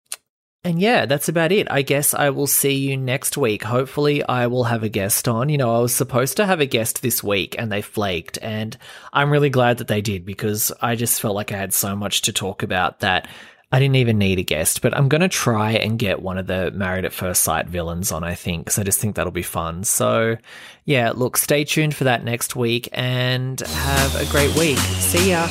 and 0.63 0.79
yeah, 0.79 1.05
that's 1.05 1.29
about 1.29 1.51
it. 1.51 1.67
I 1.69 1.83
guess 1.83 2.15
I 2.15 2.31
will 2.31 2.47
see 2.47 2.73
you 2.73 2.97
next 2.97 3.37
week. 3.37 3.63
Hopefully, 3.63 4.23
I 4.23 4.47
will 4.47 4.63
have 4.63 4.81
a 4.81 4.89
guest 4.89 5.27
on. 5.27 5.49
You 5.49 5.59
know, 5.59 5.75
I 5.75 5.79
was 5.79 5.93
supposed 5.93 6.37
to 6.37 6.45
have 6.45 6.59
a 6.59 6.65
guest 6.65 7.01
this 7.01 7.23
week 7.23 7.55
and 7.59 7.71
they 7.71 7.83
flaked. 7.83 8.39
And 8.41 8.75
I'm 9.13 9.29
really 9.29 9.51
glad 9.51 9.77
that 9.77 9.87
they 9.87 10.01
did 10.01 10.25
because 10.25 10.71
I 10.81 10.95
just 10.95 11.21
felt 11.21 11.35
like 11.35 11.51
I 11.51 11.57
had 11.57 11.73
so 11.73 11.95
much 11.95 12.23
to 12.23 12.33
talk 12.33 12.63
about 12.63 13.01
that 13.01 13.27
I 13.71 13.79
didn't 13.79 13.97
even 13.97 14.17
need 14.17 14.39
a 14.39 14.43
guest. 14.43 14.81
But 14.81 14.97
I'm 14.97 15.07
going 15.07 15.21
to 15.21 15.29
try 15.29 15.73
and 15.73 15.99
get 15.99 16.23
one 16.23 16.39
of 16.39 16.47
the 16.47 16.71
Married 16.71 17.05
at 17.05 17.13
First 17.13 17.43
Sight 17.43 17.67
villains 17.67 18.11
on, 18.11 18.23
I 18.23 18.33
think, 18.33 18.65
because 18.65 18.79
I 18.79 18.83
just 18.83 18.99
think 18.99 19.15
that'll 19.15 19.31
be 19.31 19.43
fun. 19.43 19.83
So 19.83 20.35
yeah, 20.83 21.11
look, 21.11 21.37
stay 21.37 21.63
tuned 21.63 21.95
for 21.95 22.05
that 22.05 22.23
next 22.23 22.55
week 22.55 22.89
and 22.91 23.59
have 23.59 24.15
a 24.15 24.25
great 24.31 24.55
week. 24.55 24.79
See 24.79 25.29
ya. 25.29 25.47